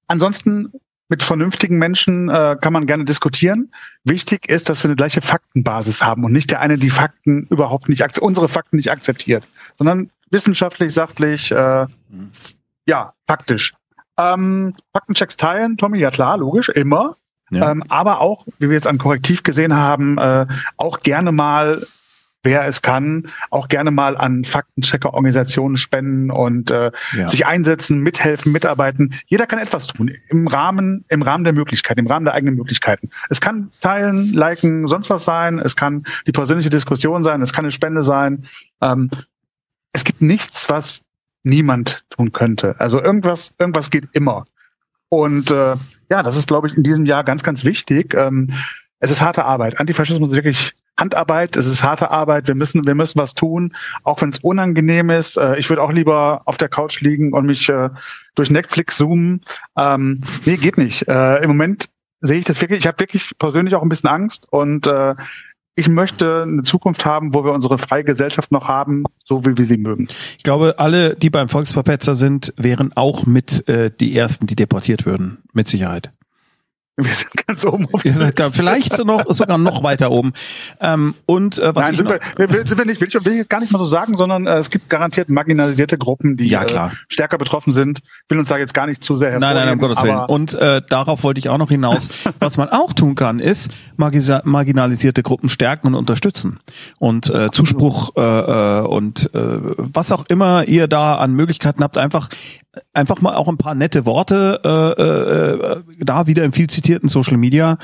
ansonsten 0.07 0.71
mit 1.07 1.21
vernünftigen 1.23 1.77
Menschen 1.77 2.29
äh, 2.29 2.57
kann 2.59 2.73
man 2.73 2.87
gerne 2.87 3.05
diskutieren. 3.05 3.71
Wichtig 4.03 4.49
ist, 4.49 4.69
dass 4.69 4.83
wir 4.83 4.89
eine 4.89 4.95
gleiche 4.95 5.21
Faktenbasis 5.21 6.01
haben 6.01 6.23
und 6.23 6.31
nicht 6.31 6.51
der 6.51 6.61
eine 6.61 6.77
die 6.77 6.89
Fakten 6.89 7.45
überhaupt 7.47 7.89
nicht, 7.89 8.19
unsere 8.19 8.49
Fakten 8.49 8.77
nicht 8.77 8.91
akzeptiert, 8.91 9.47
sondern 9.77 10.09
wissenschaftlich, 10.31 10.93
sachlich, 10.93 11.51
äh, 11.51 11.85
ja, 12.87 13.13
faktisch. 13.27 13.73
Ähm, 14.17 14.73
Faktenchecks 14.93 15.37
teilen, 15.37 15.77
Tommy, 15.77 15.99
ja 15.99 16.09
klar, 16.09 16.37
logisch, 16.37 16.69
immer. 16.69 17.17
Ja. 17.51 17.71
Ähm, 17.71 17.83
aber 17.89 18.21
auch, 18.21 18.45
wie 18.57 18.69
wir 18.69 18.75
jetzt 18.75 18.87
an 18.87 18.97
Korrektiv 18.97 19.43
gesehen 19.43 19.75
haben, 19.75 20.17
äh, 20.17 20.47
auch 20.77 21.01
gerne 21.01 21.31
mal, 21.31 21.85
wer 22.45 22.65
es 22.65 22.81
kann, 22.81 23.27
auch 23.49 23.67
gerne 23.67 23.91
mal 23.91 24.15
an 24.15 24.43
Faktenchecker-Organisationen 24.45 25.77
spenden 25.77 26.31
und 26.31 26.71
äh, 26.71 26.91
ja. 27.17 27.27
sich 27.27 27.45
einsetzen, 27.45 27.99
mithelfen, 27.99 28.51
mitarbeiten. 28.51 29.13
Jeder 29.25 29.47
kann 29.47 29.59
etwas 29.59 29.87
tun 29.87 30.11
im 30.29 30.47
Rahmen, 30.47 31.03
im 31.09 31.21
Rahmen 31.21 31.43
der 31.43 31.53
Möglichkeiten, 31.53 31.99
im 31.99 32.07
Rahmen 32.07 32.25
der 32.25 32.35
eigenen 32.35 32.55
Möglichkeiten. 32.55 33.09
Es 33.29 33.41
kann 33.41 33.71
teilen, 33.81 34.31
liken, 34.33 34.87
sonst 34.87 35.09
was 35.09 35.25
sein. 35.25 35.59
Es 35.59 35.75
kann 35.75 36.05
die 36.27 36.31
persönliche 36.31 36.69
Diskussion 36.69 37.23
sein. 37.23 37.41
Es 37.41 37.51
kann 37.51 37.65
eine 37.65 37.71
Spende 37.71 38.03
sein. 38.03 38.45
Ähm, 38.81 39.09
es 39.91 40.03
gibt 40.03 40.21
nichts, 40.21 40.69
was 40.69 41.01
niemand 41.43 42.03
tun 42.09 42.31
könnte. 42.31 42.75
Also 42.79 43.01
irgendwas, 43.01 43.53
irgendwas 43.57 43.89
geht 43.89 44.09
immer. 44.13 44.45
Und 45.09 45.51
äh, 45.51 45.75
ja, 46.09 46.23
das 46.23 46.37
ist, 46.37 46.47
glaube 46.47 46.67
ich, 46.67 46.75
in 46.75 46.83
diesem 46.83 47.05
Jahr 47.05 47.23
ganz, 47.23 47.43
ganz 47.43 47.63
wichtig. 47.63 48.13
Ähm, 48.13 48.53
es 48.99 49.11
ist 49.11 49.21
harte 49.21 49.45
Arbeit. 49.45 49.79
Antifaschismus 49.79 50.29
ist 50.29 50.35
wirklich 50.35 50.73
Handarbeit, 50.97 51.57
es 51.57 51.65
ist 51.65 51.83
harte 51.83 52.11
Arbeit, 52.11 52.47
wir 52.47 52.55
müssen, 52.55 52.85
wir 52.85 52.95
müssen 52.95 53.19
was 53.19 53.33
tun, 53.33 53.75
auch 54.03 54.21
wenn 54.21 54.29
es 54.29 54.39
unangenehm 54.39 55.09
ist. 55.09 55.37
Äh, 55.37 55.57
ich 55.57 55.69
würde 55.69 55.81
auch 55.81 55.91
lieber 55.91 56.41
auf 56.45 56.57
der 56.57 56.69
Couch 56.69 57.01
liegen 57.01 57.33
und 57.33 57.45
mich 57.45 57.69
äh, 57.69 57.89
durch 58.35 58.49
Netflix 58.49 58.97
zoomen. 58.97 59.41
Ähm, 59.77 60.21
nee, 60.45 60.57
geht 60.57 60.77
nicht. 60.77 61.07
Äh, 61.07 61.43
Im 61.43 61.49
Moment 61.49 61.89
sehe 62.21 62.39
ich 62.39 62.45
das 62.45 62.61
wirklich, 62.61 62.79
ich 62.79 62.87
habe 62.87 62.99
wirklich 62.99 63.31
persönlich 63.37 63.75
auch 63.75 63.81
ein 63.81 63.89
bisschen 63.89 64.09
Angst 64.09 64.47
und 64.51 64.87
äh, 64.87 65.15
ich 65.75 65.89
möchte 65.89 66.43
eine 66.43 66.63
Zukunft 66.63 67.05
haben, 67.05 67.33
wo 67.33 67.43
wir 67.43 67.51
unsere 67.51 67.77
freie 67.77 68.05
Gesellschaft 68.05 68.51
noch 68.51 68.67
haben, 68.67 69.03
so 69.23 69.45
wie 69.45 69.57
wir 69.57 69.65
sie 69.65 69.77
mögen. 69.77 70.07
Ich 70.37 70.43
glaube, 70.43 70.75
alle, 70.77 71.15
die 71.15 71.29
beim 71.29 71.49
Volksverpetzer 71.49 72.15
sind, 72.15 72.53
wären 72.55 72.93
auch 72.95 73.25
mit 73.25 73.67
äh, 73.67 73.91
die 73.91 74.15
Ersten, 74.17 74.47
die 74.47 74.55
deportiert 74.55 75.05
würden. 75.05 75.39
Mit 75.51 75.67
Sicherheit. 75.67 76.11
Wir 76.97 77.13
sind 77.13 77.27
ganz 77.45 77.65
oben 77.65 77.89
auf 77.91 78.03
da 78.35 78.51
vielleicht 78.51 78.95
so 78.95 79.03
noch, 79.03 79.25
sogar 79.27 79.57
noch 79.57 79.83
weiter 79.83 80.11
oben. 80.11 80.31
Ähm, 80.79 81.13
und 81.25 81.59
äh, 81.59 81.75
was 81.75 81.87
Nein, 81.87 81.95
sind 81.97 82.09
wir, 82.09 82.19
wir, 82.37 82.65
sind 82.65 82.77
wir 82.77 82.85
nicht, 82.85 83.01
will 83.01 83.09
ich, 83.09 83.13
will 83.15 83.33
ich 83.33 83.37
jetzt 83.37 83.49
gar 83.49 83.59
nicht 83.59 83.73
mal 83.73 83.79
so 83.79 83.85
sagen, 83.85 84.15
sondern 84.15 84.47
äh, 84.47 84.57
es 84.59 84.69
gibt 84.69 84.89
garantiert 84.89 85.27
marginalisierte 85.27 85.97
Gruppen, 85.97 86.37
die 86.37 86.47
Ja, 86.47 86.63
klar. 86.63 86.91
Äh, 86.91 86.95
stärker 87.09 87.37
betroffen 87.37 87.73
sind. 87.73 87.99
Will 88.29 88.39
uns 88.39 88.47
da 88.47 88.57
jetzt 88.57 88.73
gar 88.73 88.87
nicht 88.87 89.03
zu 89.03 89.17
sehr 89.17 89.31
Nein, 89.31 89.39
nein, 89.41 89.55
nein, 89.55 89.73
um 89.73 89.79
hervorheben, 89.79 89.79
Gottes 89.79 90.03
Willen. 90.03 90.25
Und 90.25 90.55
äh, 90.55 90.81
darauf 90.87 91.23
wollte 91.23 91.39
ich 91.39 91.49
auch 91.49 91.57
noch 91.57 91.69
hinaus. 91.69 92.07
Was 92.39 92.55
man 92.55 92.69
auch 92.69 92.93
tun 92.93 93.15
kann, 93.15 93.39
ist 93.39 93.71
marginalisierte 93.97 95.21
Gruppen 95.21 95.49
stärken 95.49 95.87
und 95.87 95.95
unterstützen. 95.95 96.59
Und 96.97 97.29
äh, 97.29 97.51
Zuspruch 97.51 98.15
äh, 98.15 98.21
äh, 98.21 98.81
und 98.87 99.33
äh, 99.33 99.39
was 99.41 100.11
auch 100.11 100.25
immer 100.27 100.67
ihr 100.67 100.87
da 100.87 101.15
an 101.15 101.33
Möglichkeiten 101.33 101.83
habt, 101.83 101.97
einfach 101.97 102.29
einfach 102.93 103.21
mal 103.21 103.35
auch 103.35 103.47
ein 103.47 103.57
paar 103.57 103.75
nette 103.75 104.05
Worte 104.05 104.61
äh, 104.63 105.01
äh, 105.01 106.03
da 106.03 106.27
wieder 106.27 106.43
im 106.43 106.53
viel 106.53 106.67
zitierten 106.67 107.09
Social 107.09 107.37
Media. 107.37 107.77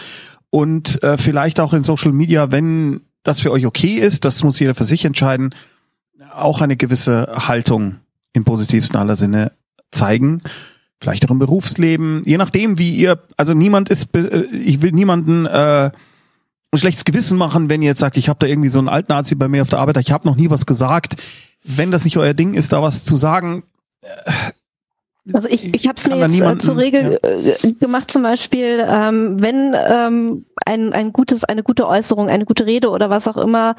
Und 0.50 1.02
äh, 1.04 1.18
vielleicht 1.18 1.60
auch 1.60 1.74
in 1.74 1.84
Social 1.84 2.12
Media, 2.12 2.52
wenn 2.52 3.02
das 3.24 3.40
für 3.40 3.52
euch 3.52 3.66
okay 3.66 3.96
ist, 3.96 4.26
das 4.26 4.44
muss 4.44 4.60
jeder 4.60 4.76
für 4.76 4.84
sich 4.84 5.06
entscheiden, 5.06 5.56
auch 6.34 6.62
eine 6.62 6.76
gewisse 6.76 7.48
Haltung 7.48 7.98
im 8.34 8.44
positivsten 8.44 8.98
aller 9.00 9.16
Sinne 9.16 9.52
zeigen. 9.92 10.42
Vielleicht 11.00 11.26
auch 11.26 11.32
im 11.32 11.40
Berufsleben, 11.40 12.22
je 12.26 12.38
nachdem, 12.38 12.78
wie 12.78 12.92
ihr, 12.92 13.20
also 13.38 13.54
niemand 13.54 13.90
ist, 13.90 14.16
äh, 14.16 14.44
ich 14.46 14.82
will 14.82 14.92
niemanden 14.92 15.46
äh, 15.46 15.92
ein 16.72 16.78
schlechtes 16.78 17.06
Gewissen 17.06 17.38
machen, 17.38 17.70
wenn 17.70 17.82
ihr 17.82 17.90
jetzt 17.90 18.00
sagt, 18.00 18.18
ich 18.18 18.30
habe 18.30 18.40
da 18.40 18.48
irgendwie 18.48 18.70
so 18.70 18.80
einen 18.80 18.88
Altnazi 18.88 19.36
bei 19.36 19.48
mir 19.48 19.62
auf 19.62 19.70
der 19.70 19.80
Arbeit, 19.80 19.98
ich 19.98 20.12
habe 20.12 20.28
noch 20.28 20.36
nie 20.36 20.50
was 20.50 20.66
gesagt. 20.66 21.18
Wenn 21.64 21.92
das 21.92 22.06
nicht 22.06 22.18
euer 22.18 22.34
Ding 22.34 22.54
ist, 22.54 22.74
da 22.74 22.82
was 22.82 23.04
zu 23.04 23.18
sagen, 23.18 23.64
Also 25.34 25.50
ich, 25.50 25.74
ich 25.74 25.88
habe 25.88 25.96
es 25.98 26.08
mir 26.08 26.16
jetzt 26.18 26.32
äh, 26.32 26.36
niemanden- 26.36 26.60
zur 26.62 26.78
Regel 26.78 27.20
äh, 27.24 27.72
gemacht, 27.74 28.12
zum 28.12 28.24
Beispiel, 28.24 28.86
ähm, 28.88 29.42
wenn 29.42 29.76
ähm, 29.76 30.46
ein, 30.66 30.94
ein 30.94 31.12
gutes, 31.14 31.44
eine 31.44 31.64
gute 31.64 31.88
Äußerung, 31.88 32.30
eine 32.30 32.46
gute 32.46 32.66
Rede 32.66 32.90
oder 32.90 33.10
was 33.10 33.28
auch 33.28 33.38
immer 33.38 33.76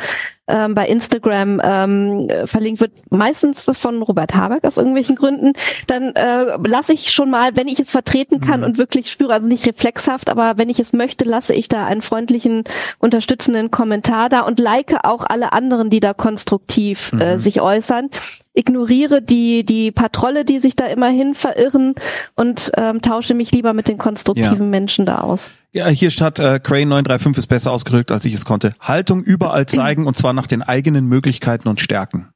ähm, 0.48 0.74
bei 0.74 0.86
Instagram 0.89 1.60
ähm, 1.62 2.28
äh, 2.28 2.47
verlinkt 2.47 2.81
wird, 2.81 2.93
meistens 3.10 3.70
von 3.74 4.02
Robert 4.02 4.35
Habeck 4.35 4.64
aus 4.64 4.77
irgendwelchen 4.77 5.16
Gründen, 5.16 5.52
dann 5.86 6.14
äh, 6.14 6.56
lasse 6.66 6.93
ich 6.93 7.12
schon 7.12 7.31
mal, 7.31 7.56
wenn 7.56 7.69
ich 7.69 7.78
es 7.78 7.90
vertreten 7.90 8.40
kann 8.40 8.60
Mhm. 8.60 8.66
und 8.66 8.78
wirklich 8.78 9.10
spüre, 9.10 9.32
also 9.32 9.47
nicht 9.47 9.66
reflexhaft, 9.66 10.28
aber 10.31 10.59
wenn 10.59 10.69
ich 10.69 10.81
es 10.81 10.93
möchte, 10.93 11.24
lasse 11.24 11.55
ich 11.55 11.69
da 11.69 11.86
einen 11.86 12.02
freundlichen, 12.02 12.64
unterstützenden 12.98 13.70
Kommentar 13.70 14.28
da 14.28 14.40
und 14.40 14.59
like 14.60 15.05
auch 15.05 15.24
alle 15.24 15.52
anderen, 15.52 15.90
die 15.90 16.01
da 16.01 16.12
konstruktiv 16.12 17.12
äh, 17.19 17.35
Mhm. 17.35 17.39
sich 17.39 17.60
äußern 17.60 18.10
ignoriere 18.55 19.23
die 19.23 19.64
die 19.64 19.90
Patrolle, 19.93 20.44
die 20.44 20.59
sich 20.59 20.77
da 20.77 20.85
immerhin 20.85 21.35
verirren 21.35 21.94
und 22.36 22.70
ähm, 22.77 23.01
tausche 23.01 23.32
mich 23.32 23.51
lieber 23.51 23.73
mit 23.73 23.89
den 23.89 23.97
konstruktiven 23.97 24.59
Ja. 24.59 24.64
Menschen 24.64 25.06
da 25.06 25.20
aus. 25.23 25.52
Ja, 25.73 25.89
hier 25.89 26.11
statt 26.11 26.39
äh, 26.39 26.61
Crane 26.62 26.86
935 26.89 27.39
ist 27.39 27.47
besser 27.49 27.73
ausgerückt, 27.73 28.11
als 28.12 28.24
ich 28.24 28.35
es 28.35 28.44
konnte. 28.44 28.73
Haltung 28.81 29.23
überall 29.23 29.66
zeigen 29.66 30.07
und 30.07 30.16
zwar 30.16 30.32
nach 30.32 30.47
den 30.47 30.62
eigenen 30.62 31.07
Möglichkeiten 31.07 31.69
und 31.69 31.81
Stärken. 31.81 32.28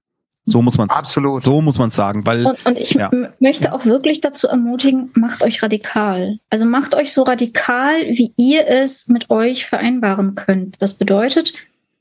So 0.48 0.62
muss 0.62 0.78
man 0.78 0.88
absolut. 0.90 1.42
so 1.42 1.60
muss 1.60 1.78
man 1.78 1.90
sagen, 1.90 2.24
weil 2.24 2.46
Und, 2.46 2.64
und 2.66 2.78
ich 2.78 2.92
Ja. 2.92 3.10
möchte 3.40 3.72
auch 3.72 3.84
wirklich 3.84 4.20
dazu 4.20 4.46
ermutigen, 4.46 5.10
macht 5.14 5.42
euch 5.42 5.60
radikal. 5.62 6.38
Also 6.50 6.64
macht 6.66 6.94
euch 6.94 7.12
so 7.12 7.24
radikal, 7.24 7.94
wie 8.10 8.32
ihr 8.36 8.66
es 8.68 9.08
mit 9.08 9.28
euch 9.28 9.66
vereinbaren 9.66 10.36
könnt. 10.36 10.76
Das 10.80 10.94
bedeutet, 10.94 11.52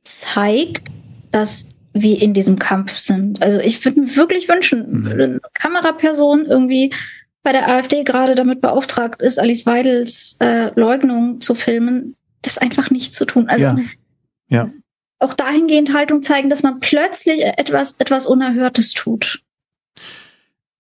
zeigt, 0.03 0.87
dass 1.31 1.71
wir 1.93 2.21
in 2.21 2.33
diesem 2.35 2.59
Kampf 2.59 2.93
sind. 2.93 3.41
Also 3.41 3.59
ich 3.59 3.83
würde 3.83 4.01
mir 4.01 4.15
wirklich 4.15 4.47
wünschen, 4.47 5.01
Mhm. 5.01 5.07
eine 5.07 5.41
Kameraperson 5.53 6.45
irgendwie 6.45 6.93
bei 7.45 7.51
der 7.51 7.69
AfD 7.69 8.03
gerade 8.03 8.33
damit 8.35 8.59
beauftragt 8.59 9.21
ist, 9.21 9.39
Alice 9.39 9.65
Weidels 9.67 10.37
äh, 10.41 10.71
Leugnung 10.77 11.39
zu 11.39 11.53
filmen, 11.55 12.15
das 12.41 12.57
einfach 12.57 12.89
nicht 12.89 13.13
zu 13.13 13.25
tun. 13.25 13.47
Also 13.47 13.65
Ja. 13.65 13.77
Ja. 14.49 14.69
auch 15.19 15.33
dahingehend 15.33 15.93
Haltung 15.93 16.21
zeigen, 16.23 16.49
dass 16.49 16.63
man 16.63 16.79
plötzlich 16.79 17.45
etwas, 17.45 17.99
etwas 17.99 18.25
Unerhörtes 18.25 18.91
tut. 18.93 19.41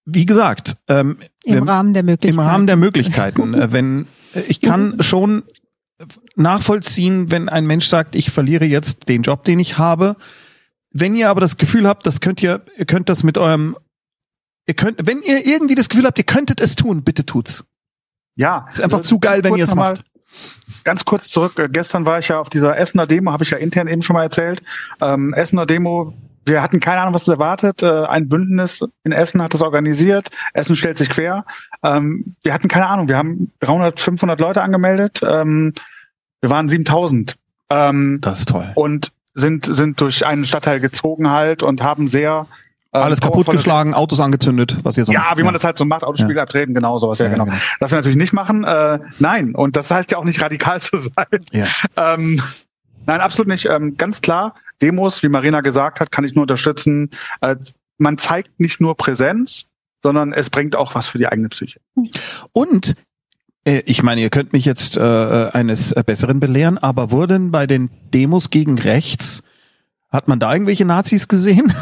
wie 0.05 0.25
gesagt, 0.25 0.77
ähm, 0.87 1.17
Im 1.43 1.63
Rahmen 1.67 1.93
der 1.93 2.01
im 2.01 2.07
Möglichkeiten. 2.07 2.39
Rahmen 2.47 2.67
der 2.67 2.75
Möglichkeiten. 2.75 3.53
Äh, 3.53 3.71
wenn 3.71 4.07
äh, 4.33 4.41
ich 4.47 4.59
kann 4.61 5.01
schon 5.01 5.43
nachvollziehen, 6.35 7.31
wenn 7.31 7.47
ein 7.49 7.65
Mensch 7.65 7.87
sagt, 7.87 8.15
ich 8.15 8.29
verliere 8.31 8.65
jetzt 8.65 9.07
den 9.07 9.21
Job, 9.23 9.43
den 9.45 9.59
ich 9.59 9.77
habe. 9.77 10.15
Wenn 10.91 11.15
ihr 11.15 11.29
aber 11.29 11.41
das 11.41 11.57
Gefühl 11.57 11.87
habt, 11.87 12.05
das 12.05 12.21
könnt 12.21 12.41
ihr, 12.41 12.61
ihr 12.77 12.85
könnt 12.85 13.09
das 13.09 13.23
mit 13.23 13.37
eurem, 13.37 13.77
ihr 14.67 14.73
könnt, 14.73 15.05
wenn 15.05 15.21
ihr 15.21 15.45
irgendwie 15.45 15.75
das 15.75 15.89
Gefühl 15.89 16.05
habt, 16.05 16.17
ihr 16.17 16.25
könntet 16.25 16.59
es 16.61 16.75
tun, 16.75 17.03
bitte 17.03 17.25
tut's. 17.25 17.65
Ja. 18.35 18.65
Ist 18.69 18.81
einfach 18.81 18.99
Äh, 18.99 19.03
zu 19.03 19.19
geil, 19.19 19.43
wenn 19.43 19.55
ihr 19.55 19.63
es 19.63 19.75
macht. 19.75 20.03
Ganz 20.83 21.05
kurz 21.05 21.29
zurück. 21.29 21.57
Äh, 21.57 21.69
Gestern 21.69 22.05
war 22.05 22.19
ich 22.19 22.27
ja 22.27 22.39
auf 22.39 22.49
dieser 22.49 22.77
Essener 22.77 23.07
Demo, 23.07 23.31
habe 23.31 23.43
ich 23.43 23.51
ja 23.51 23.57
intern 23.57 23.87
eben 23.87 24.01
schon 24.01 24.15
mal 24.15 24.23
erzählt. 24.23 24.61
Ähm, 25.01 25.33
Essener 25.33 25.65
Demo, 25.65 26.13
wir 26.45 26.61
hatten 26.61 26.79
keine 26.79 27.01
Ahnung, 27.01 27.13
was 27.13 27.23
es 27.23 27.27
erwartet. 27.29 27.81
Äh, 27.83 28.05
ein 28.05 28.27
Bündnis 28.27 28.83
in 29.03 29.11
Essen 29.11 29.41
hat 29.41 29.53
das 29.53 29.61
organisiert. 29.61 30.29
Essen 30.53 30.75
stellt 30.75 30.97
sich 30.97 31.09
quer. 31.09 31.45
Ähm, 31.81 32.35
wir 32.43 32.53
hatten 32.53 32.67
keine 32.67 32.87
Ahnung. 32.87 33.07
Wir 33.07 33.17
haben 33.17 33.51
300, 33.61 33.99
500 33.99 34.39
Leute 34.39 34.61
angemeldet. 34.61 35.21
Ähm, 35.23 35.73
wir 36.41 36.49
waren 36.49 36.67
7000. 36.67 37.35
Ähm, 37.69 38.19
Das 38.21 38.39
ist 38.39 38.49
toll. 38.49 38.71
und 38.75 39.11
sind, 39.33 39.65
sind 39.65 39.99
durch 40.01 40.25
einen 40.25 40.45
Stadtteil 40.45 40.79
gezogen 40.79 41.29
halt 41.31 41.63
und 41.63 41.81
haben 41.81 42.07
sehr 42.07 42.47
Alles 43.03 43.19
powervolle- 43.21 43.31
kaputtgeschlagen, 43.43 43.93
Autos 43.93 44.19
angezündet, 44.19 44.77
was 44.83 44.97
ihr 44.97 45.05
so 45.05 45.11
Ja, 45.11 45.19
macht. 45.19 45.37
wie 45.37 45.43
man 45.43 45.53
das 45.53 45.63
halt 45.63 45.77
so 45.77 45.85
macht, 45.85 46.03
Autospiele 46.03 46.41
abtreten, 46.41 46.73
genau 46.73 46.97
sowas, 46.97 47.19
ja, 47.19 47.25
Ja, 47.25 47.31
genau. 47.33 47.45
genau. 47.45 47.57
Das 47.79 47.91
wir 47.91 47.97
natürlich 47.97 48.17
nicht 48.17 48.33
machen. 48.33 48.63
Äh, 48.63 48.99
nein, 49.19 49.55
und 49.55 49.75
das 49.75 49.91
heißt 49.91 50.11
ja 50.11 50.17
auch 50.17 50.23
nicht 50.23 50.41
radikal 50.41 50.81
zu 50.81 50.97
sein. 50.97 51.45
Ja. 51.51 51.65
Ähm, 51.97 52.41
nein, 53.05 53.21
absolut 53.21 53.47
nicht. 53.47 53.65
Ähm, 53.67 53.97
ganz 53.97 54.21
klar, 54.21 54.55
Demos, 54.81 55.23
wie 55.23 55.29
Marina 55.29 55.61
gesagt 55.61 55.99
hat, 55.99 56.11
kann 56.11 56.23
ich 56.25 56.35
nur 56.35 56.43
unterstützen. 56.43 57.09
Äh, 57.41 57.55
man 57.97 58.17
zeigt 58.17 58.59
nicht 58.59 58.81
nur 58.81 58.95
Präsenz, 58.97 59.67
sondern 60.03 60.33
es 60.33 60.49
bringt 60.49 60.75
auch 60.75 60.93
was 60.95 61.07
für 61.07 61.17
die 61.17 61.27
eigene 61.27 61.49
Psyche. 61.49 61.79
Und 62.51 62.95
äh, 63.65 63.81
ich 63.85 64.03
meine, 64.03 64.21
ihr 64.21 64.29
könnt 64.29 64.53
mich 64.53 64.65
jetzt 64.65 64.97
äh, 64.97 65.01
eines 65.53 65.91
äh, 65.93 66.03
Besseren 66.05 66.39
belehren, 66.39 66.77
aber 66.77 67.09
wurden 67.11 67.51
bei 67.51 67.65
den 67.67 67.89
Demos 68.13 68.49
gegen 68.49 68.77
rechts 68.77 69.41
hat 70.15 70.27
man 70.27 70.39
da 70.39 70.51
irgendwelche 70.51 70.85
Nazis 70.85 71.27
gesehen? 71.27 71.73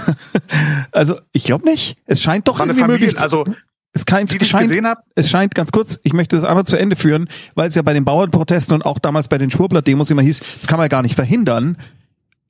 also 0.92 1.20
ich 1.32 1.44
glaube 1.44 1.66
nicht. 1.66 1.98
Es 2.06 2.22
scheint 2.22 2.48
doch 2.48 2.60
irgendwie 2.60 2.80
Familie, 2.80 3.08
möglich. 3.08 3.18
zu- 3.18 3.24
also 3.24 3.46
es 3.94 4.04
scheint, 4.10 4.32
die, 4.32 4.40
die 4.40 4.44
ich 4.44 4.50
scheint, 4.50 4.70
gesehen 4.70 4.88
habe, 4.88 5.02
es 5.16 5.30
scheint 5.30 5.54
ganz 5.54 5.72
kurz. 5.72 6.00
Ich 6.04 6.14
möchte 6.14 6.36
das 6.36 6.44
einmal 6.44 6.66
zu 6.66 6.78
Ende 6.78 6.96
führen, 6.96 7.30
weil 7.54 7.68
es 7.68 7.76
ja 7.76 7.84
bei 7.84 7.94
den 7.94 8.06
Bauernprotesten 8.06 8.74
und 8.74 8.86
auch 8.86 8.98
damals 8.98 9.28
bei 9.28 9.38
den 9.38 9.52
Schwurbler-Demos 9.52 10.10
immer 10.10 10.24
hieß, 10.24 10.40
das 10.40 10.68
kann 10.68 10.78
man 10.78 10.86
ja 10.86 10.90
gar 10.90 11.04
nicht 11.04 11.16
verhindern. 11.16 11.78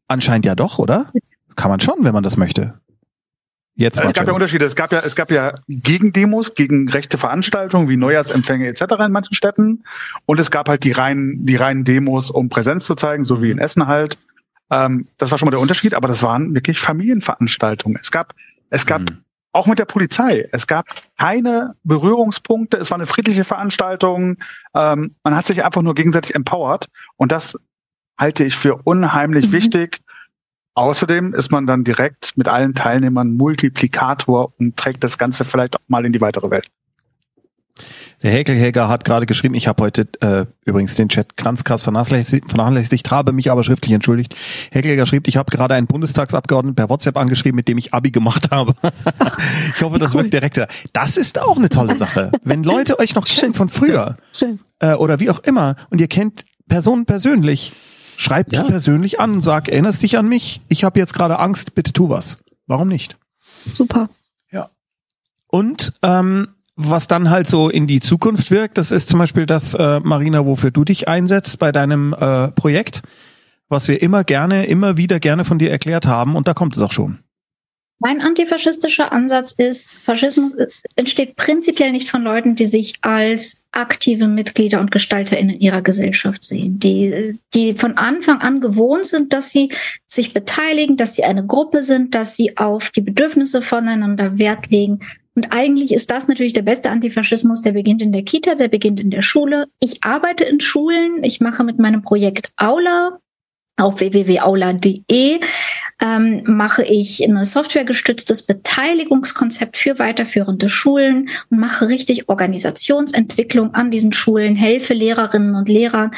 Anscheinend 0.07 0.45
ja 0.45 0.55
doch, 0.55 0.79
oder? 0.79 1.11
Kann 1.55 1.69
man 1.69 1.81
schon, 1.81 1.95
wenn 1.99 2.13
man 2.13 2.23
das 2.23 2.37
möchte. 2.37 2.75
Jetzt 3.75 3.99
es 3.99 4.13
gab 4.13 4.27
ja. 4.27 4.33
Unterschiede. 4.33 4.65
Es 4.65 4.75
gab 4.75 4.91
ja, 4.91 4.99
es 4.99 5.15
gab 5.15 5.31
ja 5.31 5.55
Gegendemos 5.67 6.53
gegen 6.53 6.89
rechte 6.89 7.17
Veranstaltungen 7.17 7.89
wie 7.89 7.97
Neujahrsempfänge 7.97 8.67
etc. 8.67 8.83
in 9.05 9.11
manchen 9.11 9.33
Städten. 9.33 9.83
Und 10.25 10.39
es 10.39 10.51
gab 10.51 10.69
halt 10.69 10.83
die 10.83 10.91
reinen, 10.91 11.45
die 11.45 11.55
reinen 11.55 11.83
Demos, 11.83 12.29
um 12.29 12.49
Präsenz 12.49 12.85
zu 12.85 12.95
zeigen, 12.95 13.23
so 13.23 13.41
wie 13.41 13.49
in 13.49 13.57
Essen 13.57 13.87
halt. 13.87 14.17
Ähm, 14.73 15.07
das 15.17 15.29
war 15.31 15.37
schon 15.37 15.45
mal 15.45 15.51
der 15.51 15.59
Unterschied, 15.59 15.93
aber 15.93 16.07
das 16.07 16.23
waren 16.23 16.53
wirklich 16.55 16.79
Familienveranstaltungen. 16.79 17.99
Es 18.01 18.11
gab, 18.11 18.33
es 18.69 18.85
gab 18.85 19.01
Mhm. 19.01 19.23
auch 19.51 19.67
mit 19.67 19.77
der 19.77 19.85
Polizei. 19.85 20.49
Es 20.51 20.65
gab 20.67 20.87
keine 21.17 21.75
Berührungspunkte. 21.83 22.77
Es 22.77 22.89
war 22.89 22.97
eine 22.97 23.05
friedliche 23.05 23.43
Veranstaltung. 23.43 24.37
Ähm, 24.73 25.15
man 25.23 25.35
hat 25.35 25.45
sich 25.45 25.63
einfach 25.63 25.81
nur 25.83 25.93
gegenseitig 25.95 26.33
empowert. 26.35 26.87
Und 27.17 27.31
das 27.31 27.57
halte 28.17 28.43
ich 28.43 28.55
für 28.55 28.77
unheimlich 28.83 29.47
Mhm. 29.47 29.51
wichtig. 29.51 29.99
Außerdem 30.75 31.35
ist 31.35 31.51
man 31.51 31.67
dann 31.67 31.83
direkt 31.83 32.35
mit 32.35 32.47
allen 32.47 32.73
Teilnehmern 32.73 33.37
Multiplikator 33.37 34.53
und 34.57 34.75
trägt 34.75 35.03
das 35.03 35.19
Ganze 35.19 35.45
vielleicht 35.45 35.75
auch 35.75 35.81
mal 35.87 36.03
in 36.03 36.13
die 36.13 36.21
weitere 36.21 36.49
Welt. 36.49 36.67
Der 38.23 38.31
Häkelhäger 38.31 38.87
hat 38.87 39.03
gerade 39.03 39.25
geschrieben, 39.25 39.53
ich 39.53 39.67
habe 39.67 39.83
heute 39.83 40.07
äh, 40.21 40.45
übrigens 40.65 40.95
den 40.95 41.09
Chat 41.09 41.35
ganz 41.35 41.63
krass 41.63 41.83
vernachlässigt, 41.83 42.49
vernachlässigt, 42.49 43.11
habe 43.11 43.33
mich 43.33 43.51
aber 43.51 43.63
schriftlich 43.63 43.91
entschuldigt. 43.91 44.35
Häkelhäger 44.71 45.05
schrieb, 45.05 45.27
ich 45.27 45.37
habe 45.37 45.51
gerade 45.51 45.75
einen 45.75 45.87
Bundestagsabgeordneten 45.87 46.75
per 46.75 46.89
WhatsApp 46.89 47.17
angeschrieben, 47.17 47.57
mit 47.57 47.67
dem 47.67 47.77
ich 47.77 47.93
Abi 47.93 48.11
gemacht 48.11 48.49
habe. 48.51 48.73
ich 49.75 49.81
hoffe, 49.81 49.99
das 49.99 50.13
wirkt 50.13 50.33
direkter. 50.33 50.67
Das 50.93 51.17
ist 51.17 51.39
auch 51.39 51.57
eine 51.57 51.69
tolle 51.69 51.97
Sache. 51.97 52.31
Wenn 52.43 52.63
Leute 52.63 52.97
euch 52.97 53.13
noch 53.13 53.25
kennen 53.25 53.53
von 53.53 53.67
früher 53.67 54.17
Schön. 54.31 54.59
äh, 54.79 54.93
oder 54.93 55.19
wie 55.19 55.29
auch 55.29 55.39
immer 55.39 55.75
und 55.89 55.99
ihr 55.99 56.07
kennt 56.07 56.45
Personen 56.67 57.05
persönlich, 57.05 57.73
Schreib 58.15 58.53
ja. 58.53 58.63
die 58.63 58.69
persönlich 58.69 59.19
an 59.19 59.33
und 59.33 59.41
sag, 59.41 59.69
erinnerst 59.69 60.01
dich 60.01 60.17
an 60.17 60.27
mich? 60.27 60.61
Ich 60.67 60.83
habe 60.83 60.99
jetzt 60.99 61.13
gerade 61.13 61.39
Angst, 61.39 61.75
bitte 61.75 61.93
tu 61.93 62.09
was. 62.09 62.37
Warum 62.67 62.87
nicht? 62.87 63.17
Super. 63.73 64.09
Ja. 64.51 64.69
Und 65.47 65.93
ähm, 66.01 66.49
was 66.75 67.07
dann 67.07 67.29
halt 67.29 67.47
so 67.47 67.69
in 67.69 67.87
die 67.87 67.99
Zukunft 67.99 68.51
wirkt, 68.51 68.77
das 68.77 68.91
ist 68.91 69.09
zum 69.09 69.19
Beispiel 69.19 69.45
das, 69.45 69.73
äh, 69.73 69.99
Marina, 69.99 70.45
wofür 70.45 70.71
du 70.71 70.83
dich 70.83 71.07
einsetzt 71.07 71.59
bei 71.59 71.71
deinem 71.71 72.13
äh, 72.13 72.49
Projekt, 72.51 73.03
was 73.69 73.87
wir 73.87 74.01
immer 74.01 74.23
gerne, 74.23 74.65
immer 74.65 74.97
wieder 74.97 75.19
gerne 75.19 75.45
von 75.45 75.59
dir 75.59 75.71
erklärt 75.71 76.05
haben 76.05 76.35
und 76.35 76.47
da 76.47 76.53
kommt 76.53 76.75
es 76.75 76.81
auch 76.81 76.91
schon. 76.91 77.19
Mein 77.99 78.19
antifaschistischer 78.19 79.13
Ansatz 79.13 79.53
ist, 79.53 79.95
Faschismus 79.95 80.57
entsteht 80.95 81.37
prinzipiell 81.37 81.91
nicht 81.93 82.09
von 82.09 82.21
Leuten, 82.21 82.55
die 82.55 82.65
sich 82.65 82.95
als 83.01 83.67
aktive 83.71 84.27
Mitglieder 84.27 84.81
und 84.81 84.91
GestalterInnen 84.91 85.57
ihrer 85.57 85.81
Gesellschaft 85.81 86.43
sehen, 86.43 86.79
die, 86.79 87.39
die 87.53 87.75
von 87.75 87.97
Anfang 87.97 88.41
an 88.41 88.59
gewohnt 88.59 89.05
sind, 89.05 89.31
dass 89.31 89.51
sie 89.51 89.71
sich 90.07 90.33
beteiligen, 90.33 90.97
dass 90.97 91.15
sie 91.15 91.23
eine 91.23 91.45
Gruppe 91.45 91.81
sind, 91.81 92.13
dass 92.13 92.35
sie 92.35 92.57
auf 92.57 92.89
die 92.89 93.01
Bedürfnisse 93.01 93.61
voneinander 93.61 94.37
Wert 94.37 94.69
legen. 94.69 94.99
Und 95.35 95.51
eigentlich 95.51 95.93
ist 95.93 96.11
das 96.11 96.27
natürlich 96.27 96.53
der 96.53 96.61
beste 96.61 96.89
Antifaschismus, 96.89 97.61
der 97.61 97.71
beginnt 97.71 98.01
in 98.01 98.11
der 98.11 98.23
Kita, 98.23 98.55
der 98.55 98.67
beginnt 98.67 98.99
in 98.99 99.09
der 99.09 99.23
Schule. 99.23 99.67
Ich 99.79 100.03
arbeite 100.03 100.43
in 100.43 100.59
Schulen, 100.59 101.23
ich 101.23 101.39
mache 101.39 101.63
mit 101.63 101.79
meinem 101.79 102.03
Projekt 102.03 102.51
Aula 102.57 103.19
auf 103.77 103.99
www.aula.de 103.99 105.39
ähm, 105.99 106.43
mache 106.45 106.83
ich 106.83 107.23
ein 107.23 107.43
softwaregestütztes 107.43 108.43
Beteiligungskonzept 108.43 109.77
für 109.77 109.99
weiterführende 109.99 110.69
Schulen 110.69 111.29
und 111.49 111.59
mache 111.59 111.87
richtig 111.87 112.29
Organisationsentwicklung 112.29 113.73
an 113.73 113.89
diesen 113.89 114.13
Schulen, 114.13 114.55
helfe 114.55 114.93
Lehrerinnen 114.93 115.55
und 115.55 115.69
Lehrern, 115.69 116.11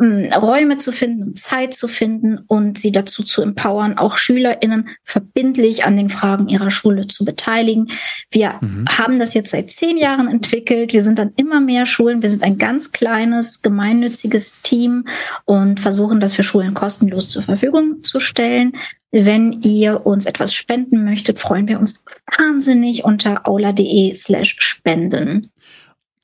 Räume 0.00 0.78
zu 0.78 0.92
finden, 0.92 1.36
Zeit 1.36 1.74
zu 1.74 1.86
finden 1.86 2.38
und 2.46 2.78
sie 2.78 2.90
dazu 2.90 3.22
zu 3.22 3.42
empowern, 3.42 3.98
auch 3.98 4.16
SchülerInnen 4.16 4.88
verbindlich 5.04 5.84
an 5.84 5.96
den 5.98 6.08
Fragen 6.08 6.48
ihrer 6.48 6.70
Schule 6.70 7.06
zu 7.06 7.26
beteiligen. 7.26 7.90
Wir 8.30 8.54
mhm. 8.62 8.86
haben 8.88 9.18
das 9.18 9.34
jetzt 9.34 9.50
seit 9.50 9.70
zehn 9.70 9.98
Jahren 9.98 10.26
entwickelt. 10.26 10.94
Wir 10.94 11.02
sind 11.02 11.20
an 11.20 11.32
immer 11.36 11.60
mehr 11.60 11.84
Schulen. 11.84 12.22
Wir 12.22 12.30
sind 12.30 12.42
ein 12.42 12.56
ganz 12.56 12.92
kleines, 12.92 13.60
gemeinnütziges 13.60 14.62
Team 14.62 15.06
und 15.44 15.80
versuchen 15.80 16.18
das 16.18 16.32
für 16.32 16.44
Schulen 16.44 16.72
kostenlos 16.72 17.28
zur 17.28 17.42
Verfügung 17.42 18.02
zu 18.02 18.20
stellen. 18.20 18.72
Wenn 19.10 19.60
ihr 19.60 20.06
uns 20.06 20.24
etwas 20.24 20.54
spenden 20.54 21.04
möchtet, 21.04 21.38
freuen 21.38 21.68
wir 21.68 21.78
uns 21.78 22.04
wahnsinnig 22.38 23.04
unter 23.04 23.46
aula.de 23.46 24.14
slash 24.14 24.56
spenden. 24.60 25.50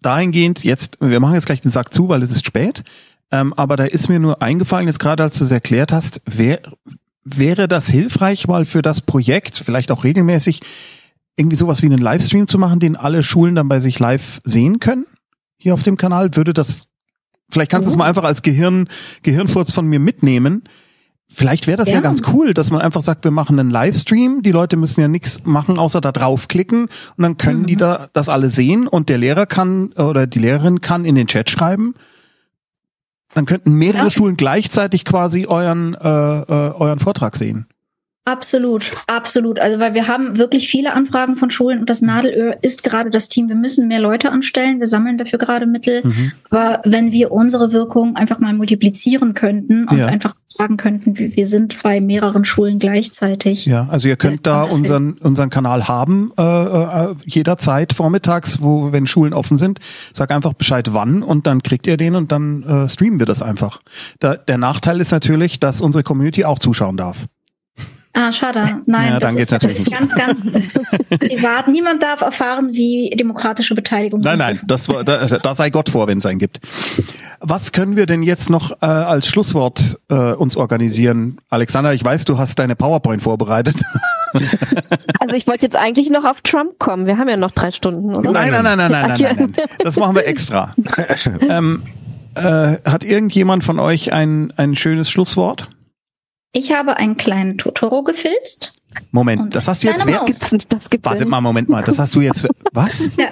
Dahingehend 0.01 0.63
jetzt, 0.65 0.99
wir 1.01 1.21
machen 1.21 1.35
jetzt 1.35 1.47
gleich 1.47 1.61
den 1.61 1.71
Sack 1.71 1.93
zu, 1.93 2.09
weil 2.09 2.23
es 2.23 2.31
ist 2.31 2.47
spät. 2.47 2.85
Ähm, 3.31 3.53
aber 3.55 3.77
da 3.77 3.85
ist 3.85 4.09
mir 4.09 4.21
nur 4.21 4.43
eingefallen, 4.43 4.87
jetzt 4.87 5.01
gerade 5.01 5.23
als 5.23 5.39
du 5.39 5.45
es 5.45 5.51
erklärt 5.51 5.93
hast, 5.93 6.23
wär, 6.27 6.61
wäre 7.25 7.69
das 7.69 7.89
hilfreich, 7.89 8.47
mal 8.47 8.65
für 8.65 8.83
das 8.83 9.01
Projekt, 9.01 9.61
vielleicht 9.65 9.91
auch 9.91 10.05
regelmäßig, 10.05 10.61
irgendwie 11.37 11.57
sowas 11.57 11.83
wie 11.83 11.87
einen 11.87 12.01
Livestream 12.01 12.47
zu 12.47 12.59
machen, 12.59 12.81
den 12.81 12.97
alle 12.97 13.23
Schulen 13.23 13.55
dann 13.55 13.69
bei 13.69 13.81
sich 13.81 13.99
live 13.99 14.41
sehen 14.45 14.79
können? 14.81 15.07
Hier 15.59 15.75
auf 15.75 15.83
dem 15.83 15.97
Kanal? 15.97 16.37
Würde 16.37 16.55
das, 16.55 16.89
vielleicht 17.51 17.71
kannst 17.71 17.87
du 17.87 17.91
es 17.91 17.97
mhm. 17.97 18.01
mal 18.01 18.09
einfach 18.09 18.25
als 18.25 18.43
Gehirn, 18.43 18.89
Gehirnfurz 19.23 19.73
von 19.73 19.87
mir 19.87 19.99
mitnehmen. 19.99 20.63
Vielleicht 21.29 21.67
wäre 21.67 21.77
das 21.77 21.89
ja. 21.89 21.95
ja. 21.95 22.01
ganz 22.01 22.23
cool, 22.33 22.55
dass 22.55 22.71
man 22.71 22.81
einfach 22.81 23.03
sagt, 23.03 23.25
wir 23.25 23.33
machen 23.33 23.59
einen 23.59 23.71
Livestream, 23.71 24.43
die 24.43 24.53
Leute 24.53 24.77
müssen 24.77 25.01
ja 25.01 25.09
nichts 25.09 25.45
machen, 25.45 25.77
außer 25.77 26.01
da 26.01 26.13
draufklicken 26.13 26.85
und 26.85 27.23
dann 27.23 27.37
können 27.37 27.63
mhm. 27.63 27.67
die 27.67 27.77
da 27.77 28.09
das 28.13 28.29
alle 28.29 28.49
sehen 28.49 28.87
und 28.87 29.09
der 29.09 29.19
Lehrer 29.19 29.47
kann 29.47 29.93
oder 29.95 30.29
die 30.29 30.39
Lehrerin 30.39 30.81
kann 30.81 31.05
in 31.05 31.17
den 31.17 31.27
Chat 31.27 31.51
schreiben 31.51 31.95
dann 33.37 33.45
könnten 33.45 33.75
mehrere 33.75 34.05
ja. 34.05 34.11
Schulen 34.11 34.39
gleichzeitig 34.39 35.05
quasi 35.05 35.45
euren, 35.45 35.93
äh, 35.93 35.99
äh, 36.09 36.73
euren 36.73 36.99
Vortrag 36.99 37.37
sehen. 37.37 37.67
Absolut, 38.27 38.91
absolut. 39.07 39.61
Also 39.61 39.79
weil 39.79 39.95
wir 39.95 40.09
haben 40.09 40.37
wirklich 40.37 40.69
viele 40.69 40.95
Anfragen 40.95 41.37
von 41.37 41.53
Schulen 41.53 41.79
und 41.79 41.89
das 41.89 42.03
Nadelöhr 42.03 42.57
ist 42.61 42.83
gerade 42.83 43.09
das 43.09 43.29
Team. 43.29 43.49
Wir 43.49 43.55
müssen 43.55 43.87
mehr 43.87 44.01
Leute 44.01 44.33
anstellen, 44.33 44.81
wir 44.81 44.89
sammeln 44.89 45.17
dafür 45.17 45.39
gerade 45.39 45.65
Mittel. 45.65 46.01
Mhm. 46.03 46.33
Aber 46.51 46.81
wenn 46.85 47.13
wir 47.13 47.31
unsere 47.31 47.71
Wirkung 47.71 48.17
einfach 48.17 48.41
mal 48.41 48.53
multiplizieren 48.53 49.35
könnten 49.35 49.87
und 49.87 49.97
ja. 49.97 50.07
einfach 50.07 50.35
sagen 50.49 50.77
könnten, 50.77 51.17
wir 51.17 51.47
sind 51.47 51.81
bei 51.85 52.01
mehreren 52.01 52.45
Schulen 52.45 52.81
gleichzeitig. 52.81 53.65
Ja, 53.65 53.87
also 53.93 54.09
ihr 54.09 54.17
könnt 54.17 54.45
da 54.45 54.65
unseren 54.65 55.13
unseren 55.19 55.51
Kanal 55.51 55.87
haben 55.87 56.33
äh, 56.37 56.43
äh, 56.43 57.15
jederzeit 57.27 57.93
vormittags, 57.93 58.61
wo 58.61 58.91
wenn 58.91 59.07
Schulen 59.07 59.35
offen 59.35 59.57
sind. 59.57 59.79
Sag 60.15 60.33
einfach 60.33 60.55
Bescheid 60.55 60.89
wann 60.93 61.23
und 61.23 61.47
dann 61.47 61.63
kriegt 61.63 61.87
ihr 61.87 61.97
den 61.97 62.17
und 62.17 62.33
dann 62.33 62.65
äh, 62.65 62.89
streamen 62.89 63.21
wir 63.21 63.27
das 63.27 63.41
einfach. 63.41 63.83
Da, 64.19 64.35
der 64.35 64.59
Nachteil 64.59 65.01
ist 65.01 65.13
natürlich, 65.13 65.61
dass 65.61 65.81
unsere 65.81 66.03
Community 66.03 66.45
auch 66.45 66.59
zuschauen 66.59 66.97
darf. 66.97 67.29
Ah, 68.19 68.33
schade. 68.33 68.81
Nein, 68.87 69.13
ja, 69.13 69.19
das 69.19 69.35
ist 69.35 69.51
natürlich 69.51 69.81
nicht. 69.81 69.93
ganz, 69.93 70.15
ganz 70.15 70.47
privat. 71.21 71.69
Niemand 71.69 72.03
darf 72.03 72.23
erfahren, 72.23 72.71
wie 72.73 73.11
demokratische 73.11 73.75
Beteiligung 73.75 74.21
Nein, 74.23 74.39
nein, 74.39 74.61
das 74.67 74.89
war, 74.89 75.05
da, 75.05 75.27
da 75.27 75.55
sei 75.55 75.69
Gott 75.69 75.91
vor, 75.91 76.09
wenn 76.09 76.17
es 76.17 76.25
einen 76.25 76.39
gibt. 76.39 76.61
Was 77.41 77.73
können 77.73 77.95
wir 77.95 78.07
denn 78.07 78.23
jetzt 78.23 78.49
noch 78.49 78.73
äh, 78.81 78.87
als 78.87 79.29
Schlusswort 79.29 79.99
äh, 80.09 80.15
uns 80.15 80.57
organisieren? 80.57 81.37
Alexander, 81.51 81.93
ich 81.93 82.03
weiß, 82.03 82.25
du 82.25 82.39
hast 82.39 82.59
deine 82.59 82.75
PowerPoint 82.75 83.23
vorbereitet. 83.23 83.77
Also 85.19 85.35
ich 85.35 85.47
wollte 85.47 85.65
jetzt 85.65 85.77
eigentlich 85.77 86.11
noch 86.11 86.25
auf 86.25 86.43
Trump 86.43 86.79
kommen. 86.79 87.07
Wir 87.07 87.17
haben 87.17 87.29
ja 87.29 87.39
noch 87.39 87.53
drei 87.53 87.71
Stunden, 87.71 88.15
oder? 88.15 88.33
Nein, 88.33 88.51
nein, 88.51 88.65
nein, 88.65 88.77
nein, 88.77 88.91
nein, 88.91 89.09
nein, 89.09 89.19
nein, 89.19 89.55
nein. 89.57 89.67
Das 89.79 89.97
machen 89.97 90.15
wir 90.15 90.27
extra. 90.27 90.73
ähm, 91.49 91.85
äh, 92.35 92.77
hat 92.85 93.03
irgendjemand 93.03 93.65
von 93.65 93.79
euch 93.79 94.13
ein, 94.13 94.53
ein 94.57 94.77
schönes 94.77 95.09
Schlusswort? 95.09 95.71
Ich 96.57 96.73
habe 96.73 96.97
einen 96.97 97.19
kleinen 97.19 97.59
Totoro 97.59 98.03
gefilzt. 98.03 98.73
Moment, 99.11 99.55
das 99.55 99.69
hast 99.69 99.85
du 99.85 99.89
jetzt 99.89 100.07
wer? 100.07 100.25
Gibt's 100.25 100.53
nicht, 100.53 100.73
das 100.73 100.89
gibt's 100.89 101.05
Warte 101.07 101.27
mal, 101.27 101.43
Moment 101.43 101.69
mal, 101.69 101.85
das 101.85 101.99
hast 101.99 102.15
du 102.15 102.23
jetzt 102.23 102.49
was? 102.73 103.11
Ja. 103.19 103.29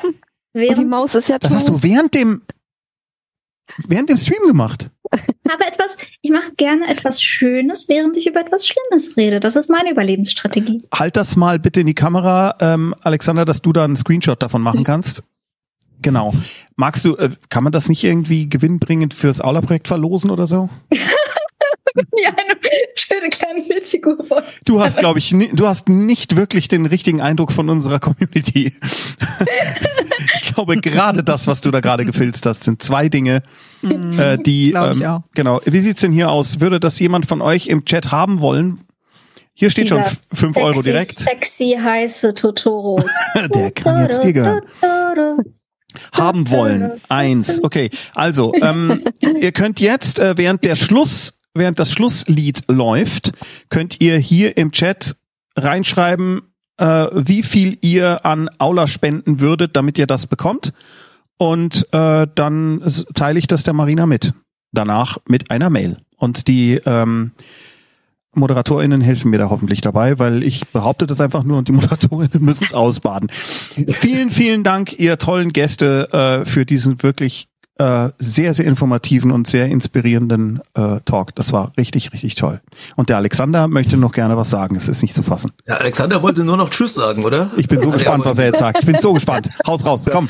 Während, 0.52 0.78
die 0.78 0.84
Maus 0.84 1.14
ist 1.14 1.30
ja 1.30 1.38
Das 1.38 1.50
hast 1.50 1.68
du 1.68 1.82
während 1.82 2.14
dem 2.14 2.42
während 3.88 4.10
dem 4.10 4.18
Stream 4.18 4.46
gemacht. 4.46 4.90
Aber 5.10 5.66
etwas, 5.66 5.96
ich 6.20 6.30
mache 6.30 6.52
gerne 6.58 6.86
etwas 6.86 7.22
Schönes, 7.22 7.88
während 7.88 8.18
ich 8.18 8.26
über 8.26 8.40
etwas 8.40 8.66
Schlimmes 8.68 9.16
rede. 9.16 9.40
Das 9.40 9.56
ist 9.56 9.70
meine 9.70 9.90
Überlebensstrategie. 9.90 10.82
Halt 10.94 11.16
das 11.16 11.34
mal 11.34 11.58
bitte 11.58 11.80
in 11.80 11.86
die 11.86 11.94
Kamera, 11.94 12.56
ähm, 12.60 12.94
Alexander, 13.00 13.46
dass 13.46 13.62
du 13.62 13.72
da 13.72 13.84
einen 13.84 13.96
Screenshot 13.96 14.42
davon 14.42 14.60
machen 14.60 14.84
kannst. 14.84 15.24
Genau. 16.02 16.34
Magst 16.76 17.06
du, 17.06 17.16
äh, 17.16 17.30
kann 17.48 17.64
man 17.64 17.72
das 17.72 17.88
nicht 17.88 18.04
irgendwie 18.04 18.50
gewinnbringend 18.50 19.14
fürs 19.14 19.40
Aula-Projekt 19.40 19.88
verlosen 19.88 20.30
oder 20.30 20.46
so? 20.46 20.68
mir 22.14 22.28
eine 22.28 22.58
schöne 22.96 23.28
kleine 23.30 23.62
Filzfigur 23.62 24.24
vor. 24.24 24.42
Du 24.64 24.80
hast, 24.80 24.98
glaube 24.98 25.20
ich, 25.20 25.34
du 25.52 25.66
hast 25.66 25.88
nicht 25.88 26.36
wirklich 26.36 26.66
den 26.66 26.86
richtigen 26.86 27.20
Eindruck 27.20 27.52
von 27.52 27.70
unserer 27.70 28.00
Community. 28.00 28.72
ich 30.34 30.54
glaube, 30.54 30.78
gerade 30.78 31.22
das, 31.22 31.46
was 31.46 31.60
du 31.60 31.70
da 31.70 31.80
gerade 31.80 32.04
gefilzt 32.04 32.46
hast, 32.46 32.64
sind 32.64 32.82
zwei 32.82 33.08
Dinge, 33.08 33.42
mhm, 33.82 34.18
äh, 34.18 34.38
die, 34.38 34.72
ähm, 34.72 35.22
genau. 35.34 35.60
Wie 35.64 35.78
sieht's 35.78 36.00
denn 36.00 36.12
hier 36.12 36.30
aus? 36.30 36.60
Würde 36.60 36.80
das 36.80 36.98
jemand 36.98 37.26
von 37.26 37.40
euch 37.40 37.68
im 37.68 37.84
Chat 37.84 38.10
haben 38.10 38.40
wollen? 38.40 38.80
Hier 39.52 39.70
steht 39.70 39.84
Dieser 39.84 40.04
schon 40.04 40.16
fünf 40.36 40.56
Euro 40.56 40.82
direkt. 40.82 41.14
Sexy 41.14 41.78
heiße 41.80 42.34
Totoro. 42.34 43.04
Der 43.54 43.70
kann 43.70 44.02
jetzt 44.02 44.24
dir 44.24 44.32
gehören. 44.32 44.62
Haben 46.12 46.50
wollen. 46.50 47.00
Eins. 47.08 47.62
Okay. 47.62 47.90
Also, 48.16 48.52
ähm, 48.60 49.04
ihr 49.20 49.52
könnt 49.52 49.78
jetzt 49.78 50.18
äh, 50.18 50.36
während 50.36 50.64
der 50.64 50.74
Schluss 50.74 51.34
während 51.54 51.78
das 51.78 51.92
Schlusslied 51.92 52.62
läuft, 52.68 53.32
könnt 53.68 54.00
ihr 54.00 54.18
hier 54.18 54.56
im 54.56 54.72
Chat 54.72 55.16
reinschreiben, 55.56 56.42
äh, 56.76 57.06
wie 57.12 57.42
viel 57.42 57.78
ihr 57.80 58.26
an 58.26 58.50
Aula 58.58 58.86
spenden 58.86 59.40
würdet, 59.40 59.76
damit 59.76 59.98
ihr 59.98 60.06
das 60.06 60.26
bekommt. 60.26 60.72
Und 61.38 61.86
äh, 61.92 62.26
dann 62.34 62.82
teile 63.14 63.38
ich 63.38 63.46
das 63.46 63.62
der 63.62 63.74
Marina 63.74 64.06
mit. 64.06 64.34
Danach 64.72 65.18
mit 65.28 65.50
einer 65.50 65.70
Mail. 65.70 65.98
Und 66.16 66.48
die 66.48 66.80
ähm, 66.84 67.32
ModeratorInnen 68.34 69.00
helfen 69.00 69.30
mir 69.30 69.38
da 69.38 69.50
hoffentlich 69.50 69.80
dabei, 69.80 70.18
weil 70.18 70.42
ich 70.42 70.66
behaupte 70.68 71.06
das 71.06 71.20
einfach 71.20 71.44
nur 71.44 71.58
und 71.58 71.68
die 71.68 71.72
ModeratorInnen 71.72 72.42
müssen 72.44 72.64
es 72.64 72.74
ausbaden. 72.74 73.30
vielen, 73.30 74.30
vielen 74.30 74.64
Dank, 74.64 74.98
ihr 74.98 75.18
tollen 75.18 75.52
Gäste, 75.52 76.12
äh, 76.12 76.44
für 76.44 76.66
diesen 76.66 77.02
wirklich 77.02 77.48
äh, 77.78 78.10
sehr, 78.18 78.54
sehr 78.54 78.66
informativen 78.66 79.32
und 79.32 79.48
sehr 79.48 79.66
inspirierenden 79.66 80.60
äh, 80.74 81.00
Talk. 81.04 81.34
Das 81.34 81.52
war 81.52 81.72
richtig, 81.76 82.12
richtig 82.12 82.36
toll. 82.36 82.60
Und 82.94 83.08
der 83.08 83.16
Alexander 83.16 83.66
möchte 83.66 83.96
noch 83.96 84.12
gerne 84.12 84.36
was 84.36 84.50
sagen. 84.50 84.76
Es 84.76 84.88
ist 84.88 85.02
nicht 85.02 85.14
zu 85.14 85.24
fassen. 85.24 85.52
Ja, 85.66 85.74
Alexander 85.76 86.22
wollte 86.22 86.44
nur 86.44 86.56
noch 86.56 86.70
Tschüss 86.70 86.94
sagen, 86.94 87.24
oder? 87.24 87.50
Ich 87.56 87.66
bin 87.66 87.80
so 87.80 87.90
gespannt, 87.92 88.24
was 88.24 88.38
er 88.38 88.46
jetzt 88.46 88.60
sagt. 88.60 88.78
Ich 88.80 88.86
bin 88.86 89.00
so 89.00 89.12
gespannt. 89.12 89.50
Haus 89.66 89.84
raus, 89.84 90.08
komm. 90.10 90.28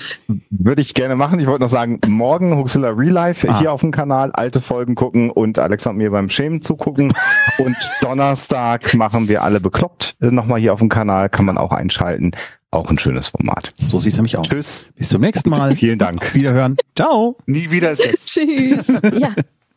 Würde 0.49 0.81
ich 0.81 0.95
gerne 0.95 1.17
machen. 1.17 1.39
Ich 1.39 1.47
wollte 1.47 1.63
noch 1.63 1.71
sagen, 1.71 2.01
morgen 2.07 2.57
Huxilla 2.57 2.89
Real 2.89 3.13
Life 3.13 3.49
ah. 3.49 3.59
hier 3.59 3.73
auf 3.73 3.83
dem 3.83 3.91
Kanal, 3.91 4.33
alte 4.33 4.63
Folgen 4.63 4.95
gucken 4.95 5.31
und 5.31 5.59
Alexander 5.59 5.99
mir 5.99 6.11
beim 6.11 6.31
Schämen 6.31 6.63
zugucken. 6.63 7.13
und 7.59 7.77
Donnerstag 8.01 8.95
machen 8.95 9.29
wir 9.29 9.43
alle 9.43 9.61
bekloppt. 9.61 10.17
Nochmal 10.21 10.61
hier 10.61 10.73
auf 10.73 10.79
dem 10.79 10.89
Kanal, 10.89 11.29
kann 11.29 11.45
man 11.45 11.59
auch 11.59 11.73
einschalten. 11.73 12.33
Auch 12.75 12.91
ein 12.91 12.99
schönes 12.99 13.29
Format. 13.29 13.73
So 13.79 14.01
sieht 14.01 14.15
es 14.15 14.17
nämlich 14.17 14.37
aus. 14.37 14.49
Tschüss. 14.49 14.89
Bis 14.97 15.09
zum 15.09 15.21
nächsten 15.21 15.49
Mal. 15.49 15.77
Vielen 15.77 16.01
Dank. 16.01 16.21
Auf 16.21 16.35
Wiederhören. 16.35 16.77
Ciao. 16.97 17.37
Nie 17.47 17.71
wieder. 17.71 17.95
Tschüss. 18.27 18.89
ja. 18.89 19.33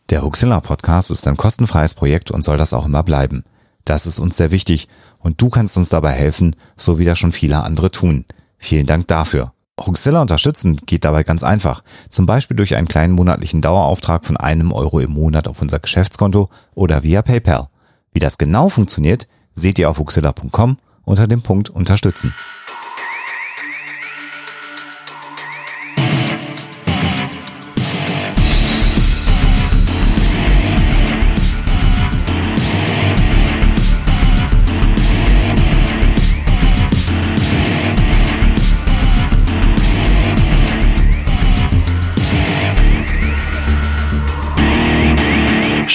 Der 0.09 0.23
Huxilla 0.23 0.61
Podcast 0.61 1.11
ist 1.11 1.27
ein 1.27 1.37
kostenfreies 1.37 1.93
Projekt 1.93 2.31
und 2.31 2.43
soll 2.43 2.57
das 2.57 2.73
auch 2.73 2.87
immer 2.87 3.03
bleiben. 3.03 3.43
Das 3.85 4.07
ist 4.07 4.17
uns 4.17 4.35
sehr 4.35 4.49
wichtig 4.49 4.87
und 5.19 5.39
du 5.39 5.49
kannst 5.49 5.77
uns 5.77 5.89
dabei 5.89 6.11
helfen, 6.11 6.55
so 6.75 6.97
wie 6.97 7.05
das 7.05 7.19
schon 7.19 7.33
viele 7.33 7.61
andere 7.61 7.91
tun. 7.91 8.25
Vielen 8.57 8.87
Dank 8.87 9.07
dafür. 9.07 9.53
Huxilla 9.79 10.23
unterstützen 10.23 10.77
geht 10.87 11.05
dabei 11.05 11.23
ganz 11.23 11.43
einfach. 11.43 11.83
Zum 12.09 12.25
Beispiel 12.25 12.57
durch 12.57 12.75
einen 12.75 12.87
kleinen 12.87 13.13
monatlichen 13.13 13.61
Dauerauftrag 13.61 14.25
von 14.25 14.37
einem 14.37 14.71
Euro 14.71 14.99
im 15.01 15.11
Monat 15.11 15.47
auf 15.47 15.61
unser 15.61 15.77
Geschäftskonto 15.77 16.49
oder 16.73 17.03
via 17.03 17.21
PayPal. 17.21 17.69
Wie 18.11 18.19
das 18.19 18.39
genau 18.39 18.69
funktioniert, 18.69 19.27
seht 19.53 19.77
ihr 19.77 19.87
auf 19.87 19.99
huxilla.com 19.99 20.77
unter 21.03 21.27
dem 21.27 21.43
Punkt 21.43 21.69
Unterstützen. 21.69 22.33